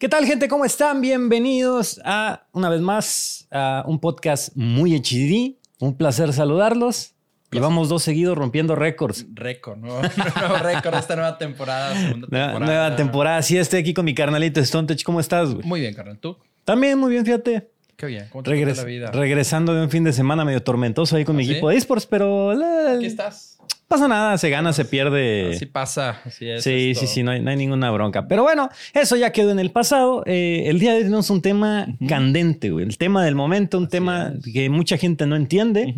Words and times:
¿Qué 0.00 0.08
tal, 0.08 0.24
gente? 0.24 0.48
¿Cómo 0.48 0.64
están? 0.64 1.02
Bienvenidos 1.02 2.00
a, 2.06 2.46
una 2.52 2.70
vez 2.70 2.80
más, 2.80 3.46
a 3.50 3.84
un 3.86 4.00
podcast 4.00 4.56
muy 4.56 4.94
HD. 4.98 5.58
Un 5.78 5.94
placer 5.94 6.32
saludarlos. 6.32 7.14
Llevamos 7.50 7.90
dos 7.90 8.02
seguidos 8.02 8.38
rompiendo 8.38 8.74
récords. 8.76 9.26
Récord, 9.34 9.76
nuevo, 9.78 10.00
nuevo 10.40 10.56
récord 10.62 10.94
esta 10.94 11.16
nueva 11.16 11.36
temporada, 11.36 11.94
segunda 11.94 12.28
Nueva, 12.30 12.46
temporada. 12.52 12.58
nueva 12.82 12.96
temporada. 12.96 13.42
Sí, 13.42 13.58
estoy 13.58 13.80
aquí 13.80 13.92
con 13.92 14.06
mi 14.06 14.14
carnalito 14.14 14.64
Stonetech. 14.64 15.02
¿Cómo 15.02 15.20
estás, 15.20 15.52
güey? 15.52 15.66
Muy 15.66 15.80
bien, 15.80 15.92
carnal. 15.92 16.18
¿Tú? 16.18 16.38
También 16.64 16.98
muy 16.98 17.10
bien, 17.10 17.26
fíjate. 17.26 17.70
Qué 17.96 18.06
bien. 18.06 18.26
¿Cómo 18.30 18.42
te 18.42 18.52
Regres- 18.52 18.78
la 18.78 18.84
vida? 18.84 19.10
regresando 19.10 19.74
de 19.74 19.82
un 19.82 19.90
fin 19.90 20.04
de 20.04 20.14
semana 20.14 20.46
medio 20.46 20.62
tormentoso 20.62 21.14
ahí 21.16 21.26
con 21.26 21.36
mi 21.36 21.42
¿Ah, 21.42 21.46
sí? 21.46 21.52
equipo 21.52 21.68
de 21.68 21.76
esports, 21.76 22.06
pero 22.06 22.52
Aquí 22.96 23.04
estás. 23.04 23.49
Pasa 23.90 24.06
nada, 24.06 24.38
se 24.38 24.50
gana, 24.50 24.72
se 24.72 24.84
pierde. 24.84 25.50
Así 25.56 25.66
pasa. 25.66 26.20
Así 26.24 26.48
es. 26.48 26.62
Sí, 26.62 26.92
esto. 26.92 27.00
sí, 27.00 27.06
sí, 27.08 27.22
no 27.24 27.32
hay, 27.32 27.40
no 27.40 27.50
hay 27.50 27.56
ninguna 27.56 27.90
bronca. 27.90 28.28
Pero 28.28 28.44
bueno, 28.44 28.70
eso 28.94 29.16
ya 29.16 29.32
quedó 29.32 29.50
en 29.50 29.58
el 29.58 29.72
pasado. 29.72 30.22
Eh, 30.26 30.62
el 30.66 30.78
día 30.78 30.92
de 30.92 30.98
hoy 30.98 31.02
tenemos 31.02 31.28
un 31.28 31.42
tema 31.42 31.88
candente, 32.08 32.70
güey. 32.70 32.86
El 32.86 32.96
tema 32.96 33.24
del 33.24 33.34
momento, 33.34 33.78
un 33.78 33.88
tema 33.88 34.32
es. 34.38 34.52
que 34.52 34.70
mucha 34.70 34.96
gente 34.96 35.26
no 35.26 35.34
entiende 35.34 35.92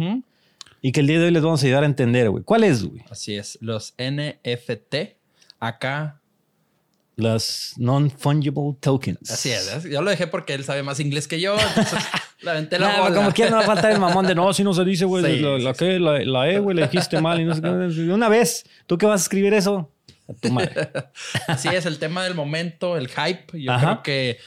y 0.80 0.92
que 0.92 1.00
el 1.00 1.06
día 1.06 1.18
de 1.18 1.26
hoy 1.26 1.30
les 1.32 1.42
vamos 1.42 1.62
a 1.62 1.66
ayudar 1.66 1.82
a 1.82 1.86
entender, 1.86 2.30
güey. 2.30 2.42
¿Cuál 2.42 2.64
es, 2.64 2.82
güey? 2.82 3.04
Así 3.10 3.36
es. 3.36 3.58
Los 3.60 3.94
NFT. 3.98 4.94
Acá. 5.60 6.21
Las 7.16 7.74
non-fungible 7.76 8.74
tokens. 8.80 9.30
Así 9.30 9.50
es. 9.50 9.84
Yo 9.84 10.00
lo 10.02 10.10
dejé 10.10 10.26
porque 10.26 10.54
él 10.54 10.64
sabe 10.64 10.82
más 10.82 10.98
inglés 11.00 11.28
que 11.28 11.40
yo. 11.40 11.54
Entonces 11.58 11.98
la 12.40 12.52
aventé 12.52 12.78
la 12.78 12.88
Nah, 12.92 13.00
bola. 13.02 13.14
como 13.14 13.32
quiera 13.32 13.50
no 13.50 13.56
va 13.58 13.62
a 13.64 13.66
faltar 13.66 13.92
el 13.92 13.98
mamón 13.98 14.26
de 14.26 14.34
no, 14.34 14.52
si 14.54 14.64
no 14.64 14.72
se 14.72 14.84
dice, 14.84 15.04
güey. 15.04 15.22
Sí, 15.24 15.40
la, 15.40 15.74
que- 15.74 15.98
la- 16.00 16.20
la 16.24 16.48
E, 16.50 16.58
güey, 16.58 16.74
le 16.76 16.82
dijiste 16.88 17.20
mal 17.20 17.40
y 17.40 17.44
no 17.44 17.54
sé 17.54 17.60
Una 18.12 18.28
vez, 18.28 18.64
¿tú 18.86 18.96
qué 18.96 19.06
vas 19.06 19.20
a 19.20 19.24
escribir 19.24 19.52
eso? 19.54 19.90
A 20.28 20.32
tu 20.34 20.50
madre. 20.50 20.88
Así 21.48 21.68
es, 21.68 21.84
el 21.84 21.98
tema 21.98 22.24
del 22.24 22.34
momento, 22.34 22.96
el 22.96 23.08
hype. 23.08 23.60
Yo 23.60 23.72
Ajá. 23.72 23.80
creo 23.86 24.02
que 24.02 24.38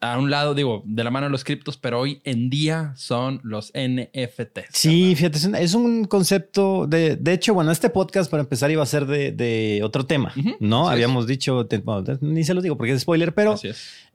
a 0.00 0.18
un 0.18 0.30
lado, 0.30 0.54
digo, 0.54 0.82
de 0.86 1.04
la 1.04 1.10
mano 1.10 1.26
de 1.26 1.30
los 1.30 1.44
criptos, 1.44 1.76
pero 1.76 2.00
hoy 2.00 2.20
en 2.24 2.48
día 2.50 2.92
son 2.96 3.40
los 3.42 3.70
NFTs. 3.74 4.68
Sí, 4.72 5.14
fíjate, 5.14 5.38
es 5.38 5.44
un, 5.44 5.54
es 5.54 5.74
un 5.74 6.04
concepto 6.04 6.86
de, 6.86 7.16
de 7.16 7.32
hecho, 7.32 7.54
bueno, 7.54 7.70
este 7.70 7.90
podcast 7.90 8.30
para 8.30 8.42
empezar 8.42 8.70
iba 8.70 8.82
a 8.82 8.86
ser 8.86 9.06
de, 9.06 9.32
de 9.32 9.80
otro 9.84 10.06
tema, 10.06 10.32
¿no? 10.60 10.86
es. 10.88 10.92
Habíamos 10.92 11.26
dicho, 11.26 11.66
te- 11.66 11.78
bueno, 11.78 12.04
ni 12.20 12.44
se 12.44 12.54
los 12.54 12.62
digo 12.62 12.76
porque 12.76 12.92
es 12.92 13.02
spoiler, 13.02 13.34
pero. 13.34 13.56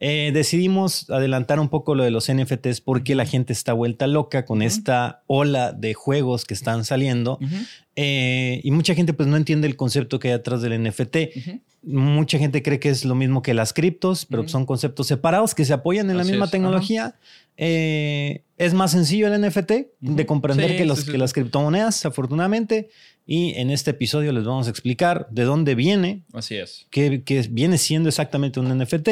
Eh, 0.01 0.31
decidimos 0.33 1.09
adelantar 1.09 1.59
un 1.59 1.69
poco 1.69 1.93
lo 1.93 2.03
de 2.03 2.11
los 2.11 2.31
NFTs 2.31 2.79
porque 2.81 3.15
la 3.15 3.25
gente 3.25 3.51
está 3.51 3.73
vuelta 3.73 4.07
loca 4.07 4.45
con 4.45 4.61
esta 4.61 5.23
ola 5.27 5.73
de 5.73 5.93
juegos 5.93 6.45
que 6.45 6.53
están 6.53 6.85
saliendo 6.85 7.37
eh, 7.95 8.61
y 8.63 8.71
mucha 8.71 8.95
gente 8.95 9.11
pues 9.11 9.27
no 9.27 9.35
entiende 9.35 9.67
el 9.67 9.75
concepto 9.75 10.19
que 10.19 10.29
hay 10.29 10.35
atrás 10.35 10.61
del 10.61 10.81
NFT. 10.81 11.17
Mucha 11.83 12.37
gente 12.37 12.63
cree 12.63 12.79
que 12.79 12.89
es 12.89 13.03
lo 13.03 13.13
mismo 13.13 13.41
que 13.41 13.53
las 13.53 13.73
criptos, 13.73 14.25
pero 14.25 14.47
son 14.47 14.65
conceptos 14.65 15.07
separados 15.07 15.53
que 15.53 15.65
se 15.65 15.73
apoyan 15.73 16.09
en 16.09 16.15
la 16.15 16.23
misma 16.23 16.45
es, 16.45 16.51
tecnología. 16.51 17.15
Eh, 17.57 18.43
es 18.57 18.73
más 18.73 18.91
sencillo 18.91 19.27
el 19.27 19.41
NFT 19.41 19.71
de 19.99 20.25
comprender 20.25 20.71
Sí, 20.71 20.77
que, 20.77 20.85
los, 20.85 20.99
sí, 20.99 21.05
sí. 21.07 21.11
que 21.11 21.17
las 21.17 21.33
criptomonedas, 21.33 22.05
afortunadamente. 22.05 22.89
Y 23.25 23.53
en 23.55 23.69
este 23.69 23.91
episodio 23.91 24.31
les 24.31 24.45
vamos 24.45 24.67
a 24.67 24.69
explicar 24.69 25.27
de 25.29 25.43
dónde 25.43 25.75
viene, 25.75 26.23
Así 26.33 26.55
es. 26.55 26.87
qué, 26.89 27.21
qué 27.23 27.45
viene 27.51 27.77
siendo 27.77 28.07
exactamente 28.09 28.59
un 28.59 28.75
NFT, 28.75 29.09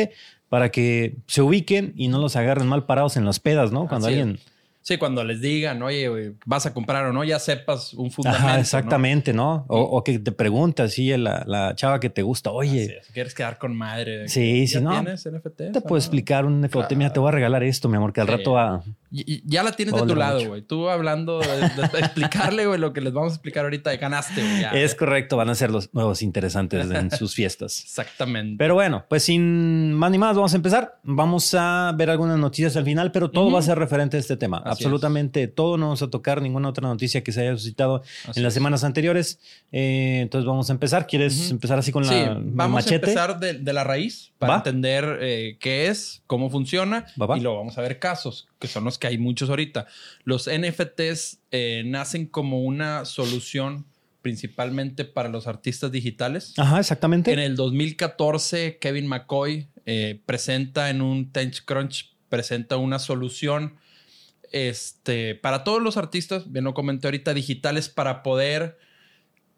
para 0.50 0.70
que 0.72 1.16
se 1.28 1.42
ubiquen 1.42 1.94
y 1.95 2.08
no 2.08 2.20
los 2.20 2.36
agarren 2.36 2.67
mal 2.67 2.86
parados 2.86 3.17
en 3.17 3.26
las 3.26 3.40
pedas, 3.40 3.72
¿no? 3.72 3.88
Cuando 3.88 4.08
Así 4.08 4.16
es. 4.16 4.22
alguien... 4.22 4.40
Sí, 4.81 4.98
cuando 4.98 5.22
les 5.26 5.42
digan, 5.42 5.81
oye, 5.84 6.31
vas 6.45 6.66
a 6.66 6.73
comprar 6.73 7.06
o 7.08 7.12
no, 7.12 7.22
ya 7.26 7.39
sepas 7.39 7.94
un 7.94 8.09
fundamento. 8.09 8.48
Ajá, 8.48 8.58
exactamente, 8.62 9.34
¿no? 9.34 9.66
O, 9.67 9.81
o 9.81 10.02
que 10.02 10.17
te 10.17 10.31
pregunta 10.31 10.84
así 10.84 11.09
la, 11.17 11.44
la 11.45 11.76
chava 11.76 12.00
que 12.00 12.09
te 12.09 12.22
gusta, 12.22 12.52
oye, 12.52 12.98
es. 13.02 13.08
¿Quieres 13.08 13.36
quedar 13.36 13.58
con 13.58 13.76
madre? 13.76 14.30
Sí, 14.30 14.66
¿Ya 14.66 14.80
sí, 14.80 14.86
no. 14.86 14.92
tienes 14.92 15.30
NFT? 15.30 15.73
te 15.73 15.81
puedo 15.81 15.98
explicar 15.98 16.45
un 16.45 16.61
NFT, 16.61 16.94
mira, 16.95 17.11
te 17.11 17.20
voy 17.20 17.28
a 17.28 17.32
regalar 17.34 17.64
esto, 17.64 17.89
mi 17.89 17.98
amor, 17.98 18.14
que 18.14 18.22
al 18.22 18.28
Sí. 18.28 18.34
rato 18.38 18.54
va... 18.54 18.82
Y, 19.11 19.36
y 19.36 19.44
ya 19.45 19.63
la 19.63 19.72
tienes 19.72 19.95
de 19.95 20.02
tu 20.02 20.16
lado, 20.16 20.45
güey. 20.47 20.61
Tú 20.61 20.89
hablando 20.89 21.39
de, 21.39 21.47
de 21.47 22.00
explicarle, 22.00 22.66
güey, 22.66 22.80
lo 22.80 22.91
que 22.94 23.02
les 23.02 23.14
vamos 23.14 23.31
a 23.31 23.36
explicar 23.36 23.64
ahorita, 23.64 23.95
ganaste, 23.95 24.42
güey. 24.42 24.65
Es 24.83 24.95
correcto, 24.95 25.37
van 25.37 25.49
a 25.49 25.55
ser 25.55 25.71
los 25.71 25.93
nuevos 25.93 26.21
interesantes 26.21 26.89
en 26.92 27.11
sus 27.11 27.33
fiestas. 27.33 27.80
Exactamente. 27.83 28.55
Pero 28.58 28.73
bueno, 28.73 29.05
pues 29.08 29.23
sin 29.23 29.93
más 29.93 30.11
ni 30.11 30.17
más, 30.17 30.36
vamos 30.36 30.54
a 30.54 30.58
empezar. 30.58 30.99
Vamos 31.04 31.54
a 31.58 31.93
ver 31.98 32.09
algunas 32.09 32.37
noticias 32.37 32.76
al 32.76 32.83
final, 32.86 33.11
pero 33.11 33.32
todo 33.32 33.52
va 33.52 33.59
a 33.59 33.64
ser 33.64 33.77
referente 33.80 34.17
a 34.17 34.20
este 34.20 34.37
tema. 34.37 34.58
Así 34.58 34.83
Absolutamente 34.83 35.48
todo. 35.48 35.77
No 35.77 35.86
vamos 35.87 36.02
a 36.02 36.09
tocar 36.09 36.42
ninguna 36.42 36.70
otra 36.70 36.87
noticia 36.87 37.23
que 37.23 37.32
se 37.32 37.42
haya 37.42 37.52
suscitado 37.53 38.02
Así 38.27 38.39
en 38.39 38.43
las 38.43 38.52
es. 38.52 38.53
semanas 38.55 38.83
anteriores. 38.83 39.39
Eh, 39.71 40.20
entonces 40.21 40.45
vamos 40.48 40.70
a 40.70 40.73
empezar. 40.73 41.08
¿Quieres 41.08 41.49
empezar 41.52 41.80
así 41.80 41.92
con 41.92 42.03
sí, 42.03 42.11
la 42.14 42.33
vamos 42.39 42.73
machete? 42.83 42.93
a 43.05 43.09
empezar 43.09 43.39
de, 43.39 43.53
de 43.53 43.73
la 43.73 43.83
raíz 43.83 44.32
para 44.39 44.53
Va. 44.53 44.58
entender 44.58 45.17
eh, 45.21 45.58
qué 45.59 45.87
es, 45.87 46.21
cómo 46.27 46.49
funciona 46.49 47.05
Va, 47.20 47.26
va. 47.26 47.37
y 47.37 47.42
luego 47.42 47.58
vamos 47.58 47.77
a 47.77 47.82
ver 47.82 47.99
casos, 47.99 48.48
que 48.60 48.68
son 48.68 48.84
los 48.84 48.98
que 48.98 49.08
hay 49.08 49.18
muchos 49.18 49.50
ahorita. 49.50 49.88
Los 50.23 50.50
NFTs 50.50 51.40
eh, 51.52 51.84
nacen 51.86 52.28
como 52.28 52.62
una 52.62 53.06
solución 53.06 53.86
principalmente 54.22 55.06
para 55.06 55.30
los 55.30 55.48
artistas 55.48 55.92
digitales. 55.92 56.54
Ajá, 56.58 56.80
exactamente. 56.80 57.32
En 57.32 57.40
el 57.40 57.56
2014, 57.56 58.78
Kevin 58.80 59.08
McCoy 59.08 59.68
eh, 59.86 60.22
presenta 60.26 60.90
en 60.90 61.02
un 61.02 61.32
TechCrunch, 61.32 62.14
presenta 62.28 62.78
una 62.78 63.00
solución 63.00 63.76
este, 64.52 65.36
para 65.36 65.64
todos 65.64 65.82
los 65.82 65.98
artistas, 65.98 66.52
bien 66.52 66.66
lo 66.66 66.74
comenté 66.74 67.08
ahorita, 67.08 67.34
digitales 67.34 67.89
para 67.89 68.24
poder 68.24 68.78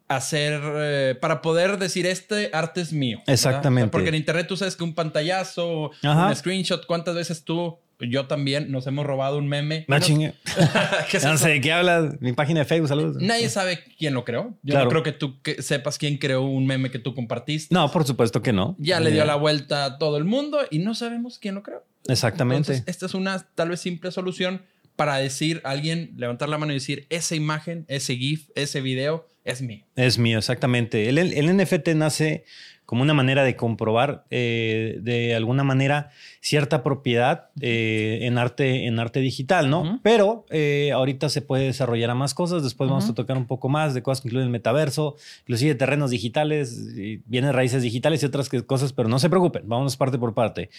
hacer, 0.07 0.61
eh, 0.63 1.17
para 1.19 1.41
poder 1.41 1.77
decir, 1.77 2.05
este 2.05 2.49
arte 2.53 2.81
es 2.81 2.91
mío. 2.91 3.21
Exactamente. 3.27 3.91
Porque 3.91 4.09
en 4.09 4.15
internet 4.15 4.47
tú 4.47 4.57
sabes 4.57 4.75
que 4.75 4.83
un 4.83 4.95
pantallazo, 4.95 5.91
Ajá. 6.03 6.27
un 6.27 6.35
screenshot, 6.35 6.85
¿cuántas 6.85 7.15
veces 7.15 7.43
tú, 7.43 7.77
yo 7.99 8.27
también, 8.27 8.71
nos 8.71 8.87
hemos 8.87 9.05
robado 9.05 9.37
un 9.37 9.47
meme? 9.47 9.85
No 9.87 9.99
chingue. 9.99 10.33
¿qué 11.11 11.17
es 11.17 11.23
Ya 11.23 11.31
no 11.31 11.37
sé 11.37 11.49
de 11.49 11.61
qué 11.61 11.71
hablas. 11.71 12.19
Mi 12.21 12.33
página 12.33 12.59
de 12.61 12.65
Facebook, 12.65 12.87
saludos. 12.89 13.17
Nadie 13.21 13.49
sabe 13.49 13.79
quién 13.97 14.13
lo 14.13 14.23
creó. 14.23 14.57
Yo 14.63 14.71
Claro. 14.73 14.85
no 14.85 14.89
creo 14.91 15.03
que 15.03 15.11
tú 15.11 15.41
que 15.41 15.61
sepas 15.61 15.97
quién 15.97 16.17
creó 16.17 16.43
un 16.43 16.65
meme 16.65 16.89
que 16.91 16.99
tú 16.99 17.13
compartiste. 17.15 17.73
No, 17.73 17.91
por 17.91 18.05
supuesto 18.05 18.41
que 18.41 18.53
no. 18.53 18.75
Ya 18.79 18.99
le 18.99 19.09
Eh, 19.09 19.13
dio 19.13 19.25
la 19.25 19.35
vuelta 19.35 19.85
a 19.85 19.97
todo 19.97 20.17
el 20.17 20.23
mundo 20.25 20.59
y 20.69 20.79
no 20.79 20.95
sabemos 20.95 21.39
quién 21.39 21.55
lo 21.55 21.63
creó. 21.63 21.83
Exactamente. 22.07 22.71
Entonces, 22.71 22.83
esta 22.87 23.05
es 23.05 23.13
una 23.13 23.39
tal 23.55 23.69
vez 23.69 23.79
simple 23.81 24.11
solución 24.11 24.61
para 24.95 25.17
decir 25.17 25.61
a 25.63 25.69
alguien, 25.71 26.13
levantar 26.17 26.49
la 26.49 26.57
mano 26.57 26.71
y 26.73 26.75
decir, 26.75 27.05
esa 27.09 27.35
imagen, 27.35 27.85
ese 27.87 28.15
GIF, 28.17 28.49
ese 28.55 28.81
video 28.81 29.27
es 29.45 29.61
mío. 29.61 29.85
Es 29.95 30.17
mío, 30.17 30.37
exactamente. 30.37 31.07
El, 31.07 31.17
el 31.17 31.57
NFT 31.57 31.89
nace 31.95 32.43
como 32.85 33.03
una 33.03 33.13
manera 33.13 33.43
de 33.43 33.55
comprobar 33.55 34.25
eh, 34.31 34.97
de 35.01 35.35
alguna 35.35 35.63
manera 35.63 36.09
cierta 36.41 36.83
propiedad 36.83 37.49
eh, 37.59 38.19
en, 38.21 38.37
arte, 38.37 38.85
en 38.87 38.97
arte 38.99 39.19
digital, 39.19 39.69
¿no? 39.69 39.99
Pero 40.03 40.45
eh, 40.49 40.91
ahorita 40.93 41.27
se 41.27 41.41
puede 41.41 41.65
desarrollar 41.65 42.09
a 42.11 42.15
más 42.15 42.33
cosas. 42.33 42.63
Después 42.63 42.89
vamos 42.89 43.03
Ujú. 43.03 43.11
a 43.11 43.15
tocar 43.15 43.37
un 43.37 43.45
poco 43.45 43.67
más 43.67 43.93
de 43.93 44.01
cosas 44.01 44.21
que 44.21 44.29
incluyen 44.29 44.45
el 44.47 44.51
metaverso, 44.51 45.15
inclusive 45.41 45.75
terrenos 45.75 46.11
digitales, 46.11 46.79
bienes 47.25 47.53
raíces 47.53 47.81
digitales 47.83 48.23
y 48.23 48.25
otras 48.25 48.47
que- 48.47 48.65
cosas, 48.65 48.93
pero 48.93 49.09
no 49.09 49.19
se 49.19 49.29
preocupen, 49.29 49.63
vamos 49.65 49.97
parte 49.97 50.17
por 50.17 50.33
parte. 50.33 50.69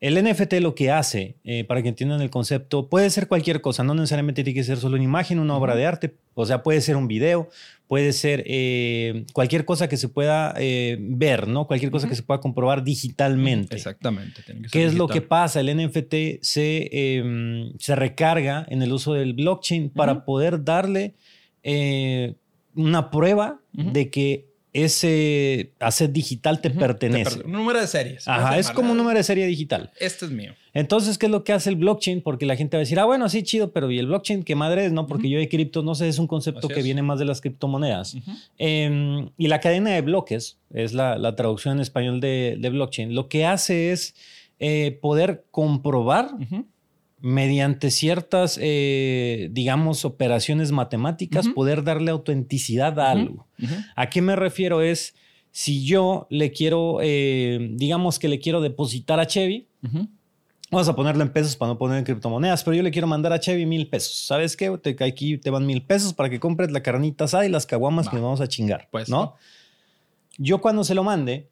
El 0.00 0.16
NFT 0.22 0.54
lo 0.60 0.74
que 0.74 0.90
hace, 0.90 1.36
eh, 1.44 1.62
para 1.64 1.80
que 1.82 1.88
entiendan 1.90 2.20
el 2.20 2.30
concepto, 2.30 2.88
puede 2.88 3.08
ser 3.10 3.28
cualquier 3.28 3.60
cosa, 3.60 3.84
no 3.84 3.94
necesariamente 3.94 4.42
tiene 4.42 4.54
que 4.58 4.64
ser 4.64 4.78
solo 4.78 4.96
una 4.96 5.04
imagen, 5.04 5.38
una 5.38 5.56
obra 5.56 5.76
de 5.76 5.86
arte, 5.86 6.14
o 6.34 6.44
sea, 6.44 6.62
puede 6.64 6.80
ser 6.80 6.96
un 6.96 7.06
video, 7.06 7.48
puede 7.86 8.12
ser 8.12 8.42
eh, 8.46 9.24
cualquier 9.32 9.64
cosa 9.64 9.88
que 9.88 9.96
se 9.96 10.08
pueda 10.08 10.52
eh, 10.58 10.96
ver, 11.00 11.46
¿no? 11.46 11.66
Cualquier 11.68 11.92
cosa 11.92 12.08
que 12.08 12.16
se 12.16 12.22
pueda 12.24 12.40
comprobar 12.40 12.82
digitalmente. 12.82 13.76
Exactamente. 13.76 14.42
tiene 14.42 14.62
que 14.62 14.68
ser 14.68 14.72
¿Qué 14.72 14.84
es 14.86 14.94
lo 15.08 15.14
que 15.14 15.20
pasa? 15.22 15.60
El 15.60 15.74
NFT 15.76 16.14
se, 16.42 16.88
eh, 16.92 17.72
se 17.78 17.94
recarga 17.96 18.66
en 18.68 18.82
el 18.82 18.92
uso 18.92 19.12
del 19.14 19.32
blockchain 19.34 19.90
para 19.90 20.24
poder 20.24 20.64
darle 20.64 21.14
eh, 21.62 22.34
una 22.74 23.10
prueba 23.10 23.60
de 23.72 24.10
que 24.10 24.46
ese 24.72 25.70
asset 25.78 26.10
digital 26.10 26.60
te 26.60 26.68
pertenece. 26.70 27.30
Te 27.30 27.36
per- 27.36 27.46
Un 27.46 27.52
número 27.52 27.80
de 27.80 27.86
series. 27.86 28.26
Ajá, 28.26 28.58
es 28.58 28.70
como 28.70 28.90
un 28.90 28.98
número 28.98 29.16
de 29.16 29.22
serie 29.22 29.46
digital. 29.46 29.92
Este 30.00 30.24
es 30.24 30.32
mío. 30.32 30.52
Entonces, 30.72 31.16
¿qué 31.16 31.26
es 31.26 31.32
lo 31.32 31.44
que 31.44 31.52
hace 31.52 31.70
el 31.70 31.76
blockchain? 31.76 32.20
Porque 32.22 32.44
la 32.44 32.56
gente 32.56 32.76
va 32.76 32.80
a 32.80 32.82
decir, 32.82 32.98
ah, 32.98 33.04
bueno, 33.04 33.28
sí, 33.28 33.44
chido, 33.44 33.70
pero 33.72 33.88
¿y 33.92 34.00
el 34.00 34.06
blockchain 34.08 34.42
qué 34.42 34.56
madre 34.56 34.86
es? 34.86 34.92
No, 34.92 35.06
porque 35.06 35.30
yo 35.30 35.38
de 35.38 35.48
cripto, 35.48 35.84
no 35.84 35.94
sé, 35.94 36.08
es 36.08 36.18
un 36.18 36.26
concepto 36.26 36.66
Así 36.66 36.74
que 36.74 36.80
es. 36.80 36.84
viene 36.84 37.02
más 37.02 37.20
de 37.20 37.24
las 37.24 37.40
criptomonedas. 37.40 38.16
Eh, 38.58 39.28
y 39.38 39.46
la 39.46 39.60
cadena 39.60 39.90
de 39.90 40.00
bloques, 40.00 40.58
es 40.72 40.92
la, 40.92 41.18
la 41.18 41.36
traducción 41.36 41.76
en 41.76 41.80
español 41.80 42.18
de, 42.20 42.56
de 42.58 42.70
blockchain, 42.70 43.14
lo 43.14 43.28
que 43.28 43.46
hace 43.46 43.92
es 43.92 44.16
eh, 44.58 44.98
poder 45.00 45.44
comprobar 45.50 46.30
mediante 47.20 47.90
ciertas, 47.90 48.58
eh, 48.60 49.48
digamos, 49.50 50.04
operaciones 50.04 50.72
matemáticas, 50.72 51.48
poder 51.48 51.82
darle 51.82 52.10
autenticidad 52.10 53.00
a 53.00 53.10
algo. 53.10 53.46
¿A 53.96 54.10
qué 54.10 54.20
me 54.20 54.36
refiero? 54.36 54.82
Es 54.82 55.14
si 55.50 55.84
yo 55.84 56.26
le 56.30 56.52
quiero, 56.52 56.98
eh, 57.00 57.70
digamos 57.72 58.18
que 58.18 58.28
le 58.28 58.40
quiero 58.40 58.60
depositar 58.60 59.20
a 59.20 59.26
Chevy. 59.26 59.68
Vamos 60.70 60.88
a 60.88 60.96
ponerlo 60.96 61.22
en 61.22 61.32
pesos 61.32 61.56
para 61.56 61.72
no 61.72 61.78
poner 61.78 61.98
en 61.98 62.04
criptomonedas, 62.04 62.64
pero 62.64 62.76
yo 62.76 62.82
le 62.82 62.90
quiero 62.90 63.06
mandar 63.06 63.32
a 63.32 63.40
Chevy 63.40 63.64
mil 63.64 63.88
pesos. 63.88 64.26
¿Sabes 64.26 64.56
qué? 64.56 64.76
Te, 64.78 64.96
aquí 65.04 65.38
te 65.38 65.50
van 65.50 65.64
mil 65.64 65.82
pesos 65.82 66.12
para 66.12 66.28
que 66.28 66.40
compres 66.40 66.72
la 66.72 66.82
carnita 66.82 67.24
asada 67.24 67.46
y 67.46 67.48
las 67.48 67.66
caguamas 67.66 68.08
que 68.08 68.16
nos 68.16 68.24
vamos 68.24 68.40
a 68.40 68.48
chingar. 68.48 68.88
Pues, 68.90 69.08
¿no? 69.08 69.16
¿no? 69.16 69.34
Yo 70.36 70.60
cuando 70.60 70.84
se 70.84 70.94
lo 70.94 71.04
mande, 71.04 71.48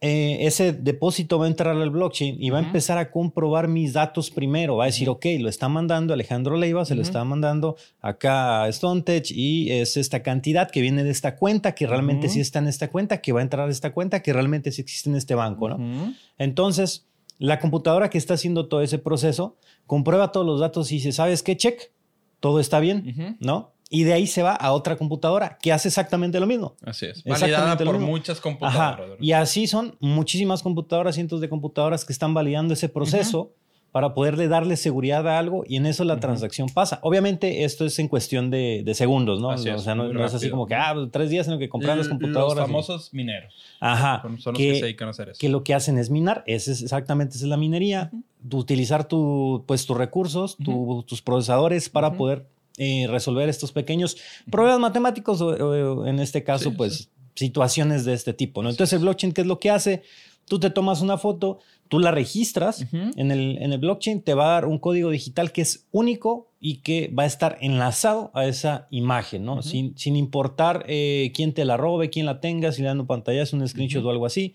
eh, 0.00 0.46
ese 0.46 0.72
depósito 0.72 1.40
va 1.40 1.46
a 1.46 1.48
entrar 1.48 1.76
al 1.76 1.90
blockchain 1.90 2.36
y 2.40 2.50
va 2.50 2.58
a 2.58 2.62
empezar 2.62 2.98
a 2.98 3.10
comprobar 3.10 3.66
mis 3.66 3.92
datos 3.92 4.30
primero. 4.30 4.76
Va 4.76 4.84
a 4.84 4.86
decir, 4.86 5.08
ok, 5.08 5.26
lo 5.40 5.48
está 5.48 5.68
mandando 5.68 6.14
Alejandro 6.14 6.56
Leiva, 6.56 6.84
se 6.84 6.94
lo 6.94 7.02
está 7.02 7.24
mandando 7.24 7.76
acá 8.00 8.62
a 8.62 8.72
StoneTech 8.72 9.32
y 9.32 9.72
es 9.72 9.96
esta 9.96 10.22
cantidad 10.22 10.70
que 10.70 10.80
viene 10.82 11.02
de 11.02 11.10
esta 11.10 11.34
cuenta, 11.36 11.74
que 11.74 11.88
realmente 11.88 12.28
sí 12.28 12.38
está 12.38 12.60
en 12.60 12.68
esta 12.68 12.88
cuenta, 12.88 13.20
que 13.20 13.32
va 13.32 13.40
a 13.40 13.42
entrar 13.42 13.68
a 13.68 13.72
esta 13.72 13.92
cuenta, 13.92 14.22
que 14.22 14.32
realmente 14.32 14.70
sí 14.70 14.82
existe 14.82 15.10
en 15.10 15.16
este 15.16 15.34
banco, 15.34 15.68
¿no? 15.68 16.14
Entonces, 16.38 17.06
la 17.38 17.58
computadora 17.58 18.08
que 18.08 18.18
está 18.18 18.34
haciendo 18.34 18.66
todo 18.66 18.82
ese 18.82 18.98
proceso 18.98 19.56
comprueba 19.86 20.30
todos 20.30 20.46
los 20.46 20.60
datos 20.60 20.92
y 20.92 20.96
dice, 20.96 21.10
¿sabes 21.10 21.42
qué? 21.42 21.56
Check, 21.56 21.90
todo 22.38 22.60
está 22.60 22.78
bien, 22.78 23.36
¿no? 23.40 23.72
Y 23.90 24.04
de 24.04 24.12
ahí 24.12 24.26
se 24.26 24.42
va 24.42 24.54
a 24.54 24.72
otra 24.72 24.96
computadora 24.96 25.58
que 25.60 25.72
hace 25.72 25.88
exactamente 25.88 26.38
lo 26.40 26.46
mismo. 26.46 26.76
Así 26.84 27.06
es. 27.06 27.24
Validada 27.24 27.76
por 27.76 27.98
muchas 27.98 28.40
computadoras. 28.40 29.16
Y 29.20 29.32
así 29.32 29.66
son 29.66 29.96
muchísimas 30.00 30.62
computadoras, 30.62 31.14
cientos 31.14 31.40
de 31.40 31.48
computadoras 31.48 32.04
que 32.04 32.12
están 32.12 32.34
validando 32.34 32.74
ese 32.74 32.88
proceso 32.88 33.52
para 33.92 34.12
poderle 34.12 34.48
darle 34.48 34.76
seguridad 34.76 35.26
a 35.26 35.38
algo 35.38 35.64
y 35.66 35.76
en 35.76 35.86
eso 35.86 36.04
la 36.04 36.20
transacción 36.20 36.68
pasa. 36.68 37.00
Obviamente 37.02 37.64
esto 37.64 37.86
es 37.86 37.98
en 37.98 38.08
cuestión 38.08 38.50
de, 38.50 38.84
segundos, 38.94 39.40
¿no? 39.40 39.48
o 39.48 39.56
sea, 39.56 39.94
no, 39.94 40.24
es 40.24 40.34
así 40.34 40.50
como 40.50 40.66
que, 40.66 40.74
ah, 40.74 40.94
tres 41.10 41.30
días 41.30 41.46
en 41.46 41.54
lo 41.54 41.58
que 41.58 41.70
compran 41.70 41.96
las 41.96 42.08
computadoras. 42.08 42.56
Los 42.56 42.66
famosos 42.66 43.14
mineros. 43.14 43.54
Ajá. 43.80 44.20
Son, 44.38 44.52
los 44.52 44.58
que, 44.58 44.74
se 44.74 44.82
dedican 44.82 45.08
a 45.08 45.12
hacer 45.12 45.30
eso. 45.30 45.38
Que 45.40 45.48
lo 45.48 45.64
que 45.64 45.74
hacen 45.74 45.96
es 45.96 46.10
minar, 46.10 46.44
es 46.46 46.68
exactamente 46.68 47.36
esa 47.36 47.46
es 47.46 47.48
la 47.48 47.56
minería, 47.56 48.10
utilizar 48.52 49.08
tu, 49.08 49.64
pues, 49.66 49.86
tus 49.86 49.96
recursos, 49.96 50.58
tus 50.58 51.22
procesadores 51.22 51.88
para 51.88 52.12
poder 52.12 52.44
eh, 52.78 53.06
resolver 53.08 53.48
estos 53.48 53.72
pequeños 53.72 54.16
problemas 54.50 54.80
matemáticos 54.80 55.40
o, 55.40 56.06
en 56.06 56.20
este 56.20 56.44
caso, 56.44 56.72
pues 56.74 57.10
situaciones 57.34 58.04
de 58.04 58.14
este 58.14 58.32
tipo. 58.32 58.62
¿no? 58.62 58.70
Entonces 58.70 58.94
el 58.94 59.00
blockchain, 59.00 59.32
¿qué 59.32 59.42
es 59.42 59.46
lo 59.46 59.60
que 59.60 59.70
hace? 59.70 60.02
Tú 60.46 60.58
te 60.58 60.70
tomas 60.70 61.02
una 61.02 61.18
foto, 61.18 61.58
tú 61.88 61.98
la 61.98 62.10
registras 62.10 62.86
en, 62.92 63.30
el, 63.30 63.58
en 63.60 63.72
el 63.72 63.78
blockchain, 63.78 64.22
te 64.22 64.34
va 64.34 64.46
a 64.46 64.52
dar 64.52 64.66
un 64.66 64.78
código 64.78 65.10
digital 65.10 65.52
que 65.52 65.60
es 65.60 65.86
único 65.92 66.50
y 66.58 66.78
que 66.78 67.12
va 67.16 67.24
a 67.24 67.26
estar 67.26 67.58
enlazado 67.60 68.30
a 68.34 68.46
esa 68.46 68.88
imagen, 68.90 69.44
¿no? 69.44 69.62
sin, 69.62 69.96
sin, 69.98 70.16
importar 70.16 70.84
eh, 70.88 71.32
quién 71.34 71.52
te 71.52 71.64
la 71.64 71.76
robe, 71.76 72.10
quién 72.10 72.26
la 72.26 72.40
tenga, 72.40 72.72
si 72.72 72.82
le 72.82 72.88
dan 72.88 73.00
un 73.00 73.06
pantallazo, 73.06 73.56
un 73.56 73.68
screenshot 73.68 74.04
o 74.04 74.10
algo 74.10 74.24
así. 74.24 74.54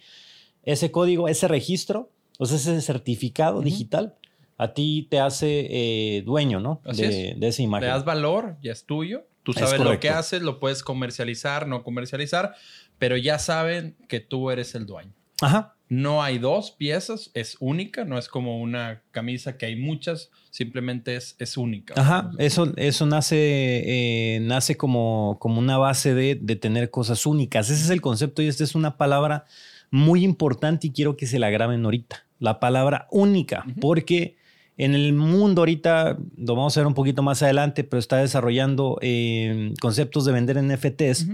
Ese 0.63 0.91
código, 0.91 1.27
ese 1.27 1.47
registro, 1.47 2.09
o 2.39 2.45
sea, 2.45 2.57
ese 2.57 2.81
certificado 2.81 3.61
digital 3.61 4.15
a 4.63 4.74
ti 4.74 5.07
te 5.12 5.19
hace 5.19 5.68
eh, 5.69 6.21
dueño, 6.21 6.62
¿no? 6.62 6.81
De, 6.86 7.36
esa 7.42 7.62
imagen. 7.62 7.88
Le 7.88 7.94
das 7.94 8.06
valor, 8.06 8.56
ya 8.62 8.71
es 8.71 8.86
tuyo. 8.86 9.27
Tú 9.44 9.51
sabes 9.51 9.81
lo 9.81 10.00
que 10.00 10.10
haces, 10.10 10.42
lo 10.42 10.57
puedes 10.62 10.83
comercializar, 10.83 11.68
no 11.68 11.83
comercializar, 11.83 12.56
pero 12.98 13.18
ya 13.18 13.39
saben 13.39 13.98
que 14.07 14.21
tú 14.21 14.51
eres 14.51 14.74
el 14.74 14.86
dueño. 14.86 15.12
Ajá. 15.42 15.75
No 15.89 16.24
hay 16.24 16.39
dos 16.39 16.71
piezas, 16.71 17.30
es 17.33 17.57
única, 17.60 18.06
no 18.06 18.18
es 18.18 18.30
como 18.30 18.62
una 18.62 19.04
camisa 19.12 19.57
que 19.57 19.65
hay 19.65 19.75
muchas, 19.75 20.31
simplemente 20.50 21.18
es, 21.18 21.36
es 21.39 21.57
única. 21.57 21.94
Ajá, 21.98 22.31
eso, 22.38 22.71
eso 22.77 23.06
nace, 23.06 23.36
eh, 23.36 24.39
nace 24.39 24.77
como, 24.77 25.38
como 25.42 25.59
una 25.59 25.77
base 25.77 26.13
de, 26.13 26.36
de 26.42 26.56
tener 26.56 26.89
cosas 26.89 27.25
únicas. 27.25 27.69
Ese 27.69 27.83
es 27.83 27.89
el 27.89 28.00
concepto 28.00 28.42
y 28.42 28.48
esta 28.48 28.63
es 28.63 28.75
una 28.75 28.95
palabra 28.95 29.44
muy 29.92 30.24
importante 30.24 30.88
y 30.88 30.92
quiero 30.92 31.18
que 31.18 31.27
se 31.27 31.38
la 31.38 31.50
graben 31.50 31.83
ahorita. 31.83 32.25
La 32.39 32.62
palabra 32.62 33.07
única, 33.12 33.66
porque 33.81 34.38
en 34.77 34.93
el 34.95 35.13
mundo 35.13 35.61
ahorita, 35.61 36.17
lo 36.37 36.55
vamos 36.55 36.75
a 36.75 36.79
ver 36.79 36.87
un 36.87 36.93
poquito 36.93 37.21
más 37.21 37.43
adelante, 37.43 37.83
pero 37.83 37.99
está 37.99 38.17
desarrollando 38.17 38.97
eh, 39.01 39.73
conceptos 39.81 40.25
de 40.25 40.31
vender 40.31 40.61
NFTs 40.61 41.27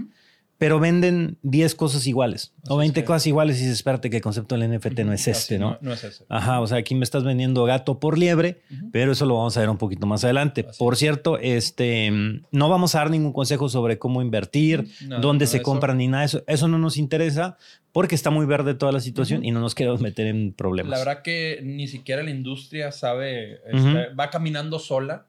pero 0.60 0.78
venden 0.78 1.38
10 1.40 1.74
cosas 1.74 2.06
iguales 2.06 2.52
o 2.68 2.76
20 2.76 3.02
cosas 3.06 3.26
iguales 3.26 3.56
y 3.56 3.60
dices, 3.60 3.76
espérate 3.76 4.10
que 4.10 4.16
el 4.16 4.22
concepto 4.22 4.58
del 4.58 4.70
NFT 4.70 5.00
no 5.00 5.14
es 5.14 5.26
este, 5.26 5.58
¿no? 5.58 5.78
No, 5.80 5.94
es 5.94 6.04
ese. 6.04 6.26
Ajá, 6.28 6.60
o 6.60 6.66
sea, 6.66 6.76
aquí 6.76 6.94
me 6.94 7.02
estás 7.02 7.24
vendiendo 7.24 7.64
gato 7.64 7.98
por 7.98 8.18
liebre, 8.18 8.60
pero 8.92 9.12
eso 9.12 9.24
lo 9.24 9.36
vamos 9.36 9.56
a 9.56 9.60
ver 9.60 9.70
un 9.70 9.78
poquito 9.78 10.06
más 10.06 10.22
adelante. 10.22 10.66
por 10.78 10.96
cierto, 10.96 11.38
este, 11.38 12.10
no 12.52 12.68
vamos 12.68 12.94
a 12.94 12.98
dar 12.98 13.10
ningún 13.10 13.32
consejo 13.32 13.70
sobre 13.70 13.98
cómo 13.98 14.20
invertir, 14.20 14.86
dónde 15.22 15.46
se 15.46 15.62
compran 15.62 15.96
ni 15.96 16.08
nada 16.08 16.24
de 16.24 16.26
eso. 16.26 16.44
Eso 16.46 16.68
no 16.68 16.76
nos 16.76 16.98
interesa 16.98 17.56
porque 17.92 18.14
está 18.14 18.28
muy 18.28 18.44
verde 18.44 18.74
toda 18.74 18.92
la 18.92 19.00
situación 19.00 19.42
y 19.42 19.52
no 19.52 19.60
nos 19.60 19.74
queremos 19.74 20.02
meter 20.02 20.26
en 20.26 20.52
problemas. 20.52 20.90
La 20.90 20.98
verdad 20.98 21.22
que 21.22 21.60
ni 21.64 21.88
siquiera 21.88 22.22
la 22.22 22.32
industria 22.32 22.92
sabe, 22.92 23.62
este, 23.66 24.12
va 24.14 24.28
caminando 24.28 24.78
sola 24.78 25.26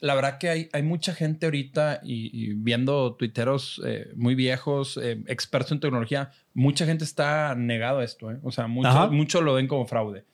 la 0.00 0.14
verdad 0.14 0.38
que 0.38 0.48
hay, 0.48 0.68
hay 0.72 0.82
mucha 0.82 1.14
gente 1.14 1.46
ahorita 1.46 2.00
y, 2.02 2.54
viendo 2.54 3.14
tuiteros 3.14 3.80
eh, 3.84 4.10
muy 4.16 4.34
viejos, 4.34 4.98
eh, 5.02 5.22
expertos 5.26 5.72
en 5.72 5.80
tecnología, 5.80 6.30
mucha 6.54 6.86
gente 6.86 7.04
está 7.04 7.54
negado 7.54 8.00
a 8.00 8.04
esto. 8.04 8.30
¿eh? 8.30 8.38
O 8.42 8.50
sea, 8.50 8.66
muchos 8.66 9.12
mucho 9.12 9.42
lo 9.42 9.54
ven 9.54 9.68
como 9.68 9.86
fraude. 9.86 10.24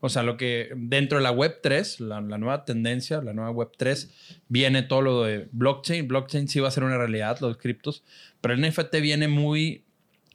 O 0.00 0.10
sea, 0.10 0.22
lo 0.22 0.36
que 0.36 0.68
dentro 0.76 1.16
de 1.16 1.24
la 1.24 1.30
Web 1.30 1.60
3, 1.62 2.00
la, 2.00 2.20
nueva 2.20 2.66
tendencia, 2.66 3.22
la 3.22 3.32
nueva 3.32 3.50
Web 3.50 3.70
3, 3.78 4.42
viene 4.48 4.82
todo 4.82 5.00
lo 5.00 5.22
de 5.22 5.48
blockchain. 5.52 6.06
Blockchain 6.06 6.46
sí 6.46 6.60
va 6.60 6.68
a 6.68 6.72
ser 6.72 6.84
una 6.84 6.98
realidad, 6.98 7.38
los 7.40 7.56
criptos, 7.56 8.04
pero 8.42 8.52
el 8.52 8.60
NFT 8.60 8.96
viene 9.00 9.28
muy, 9.28 9.84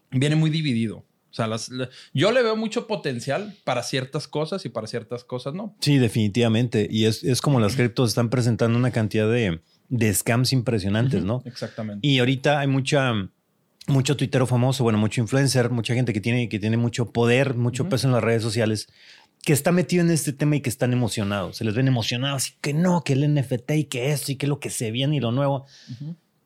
viene 0.09 0.36
muy 0.36 0.50
dividido. 0.50 1.06
O 1.31 1.34
sea, 1.34 1.48
yo 2.14 2.31
le 2.31 2.42
veo 2.42 2.56
mucho 2.56 2.88
potencial 2.88 3.56
para 3.64 3.84
ciertas 3.84 4.28
cosas 4.28 4.66
y 4.66 4.70
para 4.70 4.88
ciertas 4.88 5.24
cosas 5.24 5.54
no. 5.54 5.76
Sí, 5.80 5.98
definitivamente. 5.98 6.88
Y 6.90 7.06
es, 7.06 7.42
como 7.42 7.60
las 7.60 7.76
criptos 7.76 8.10
están 8.10 8.30
presentando 8.30 8.78
una 8.78 8.92
cantidad 8.92 9.30
de, 9.30 9.62
scams 10.14 10.54
impresionantes, 10.54 11.24
¿no? 11.24 11.44
Exactamente. 11.46 12.08
Y 12.08 12.20
ahorita 12.20 12.60
hay 12.60 12.68
mucha, 12.68 13.14
mucho 13.88 14.18
tuitero 14.18 14.48
famoso, 14.48 14.84
bueno, 14.84 14.98
mucho 14.98 15.22
influencer, 15.22 15.70
mucha 15.70 15.94
gente 15.94 16.14
que 16.14 16.22
tiene, 16.22 16.50
que 16.50 16.60
tiene 16.60 16.78
mucho 16.78 17.12
poder, 17.12 17.56
mucho 17.56 17.90
peso 17.90 18.08
en 18.08 18.14
las 18.14 18.24
redes 18.24 18.42
sociales, 18.42 18.88
que 19.44 19.54
está 19.54 19.72
metido 19.72 20.04
en 20.04 20.12
este 20.12 20.34
tema 20.34 20.56
y 20.56 20.62
que 20.62 20.70
están 20.70 20.94
emocionados. 20.94 21.58
Se 21.58 21.64
les 21.64 21.75
ven 21.75 21.88
emocionados 21.88 22.50
y 22.50 22.54
que 22.60 22.74
no, 22.74 23.04
que 23.04 23.14
el 23.14 23.34
NFT 23.34 23.72
y 23.72 23.84
que 23.86 24.12
esto 24.12 24.32
y 24.32 24.36
que 24.36 24.48
lo 24.48 24.60
que 24.60 24.70
se 24.70 24.92
viene 24.92 25.18
y 25.18 25.20
lo 25.20 25.32
nuevo. 25.32 25.66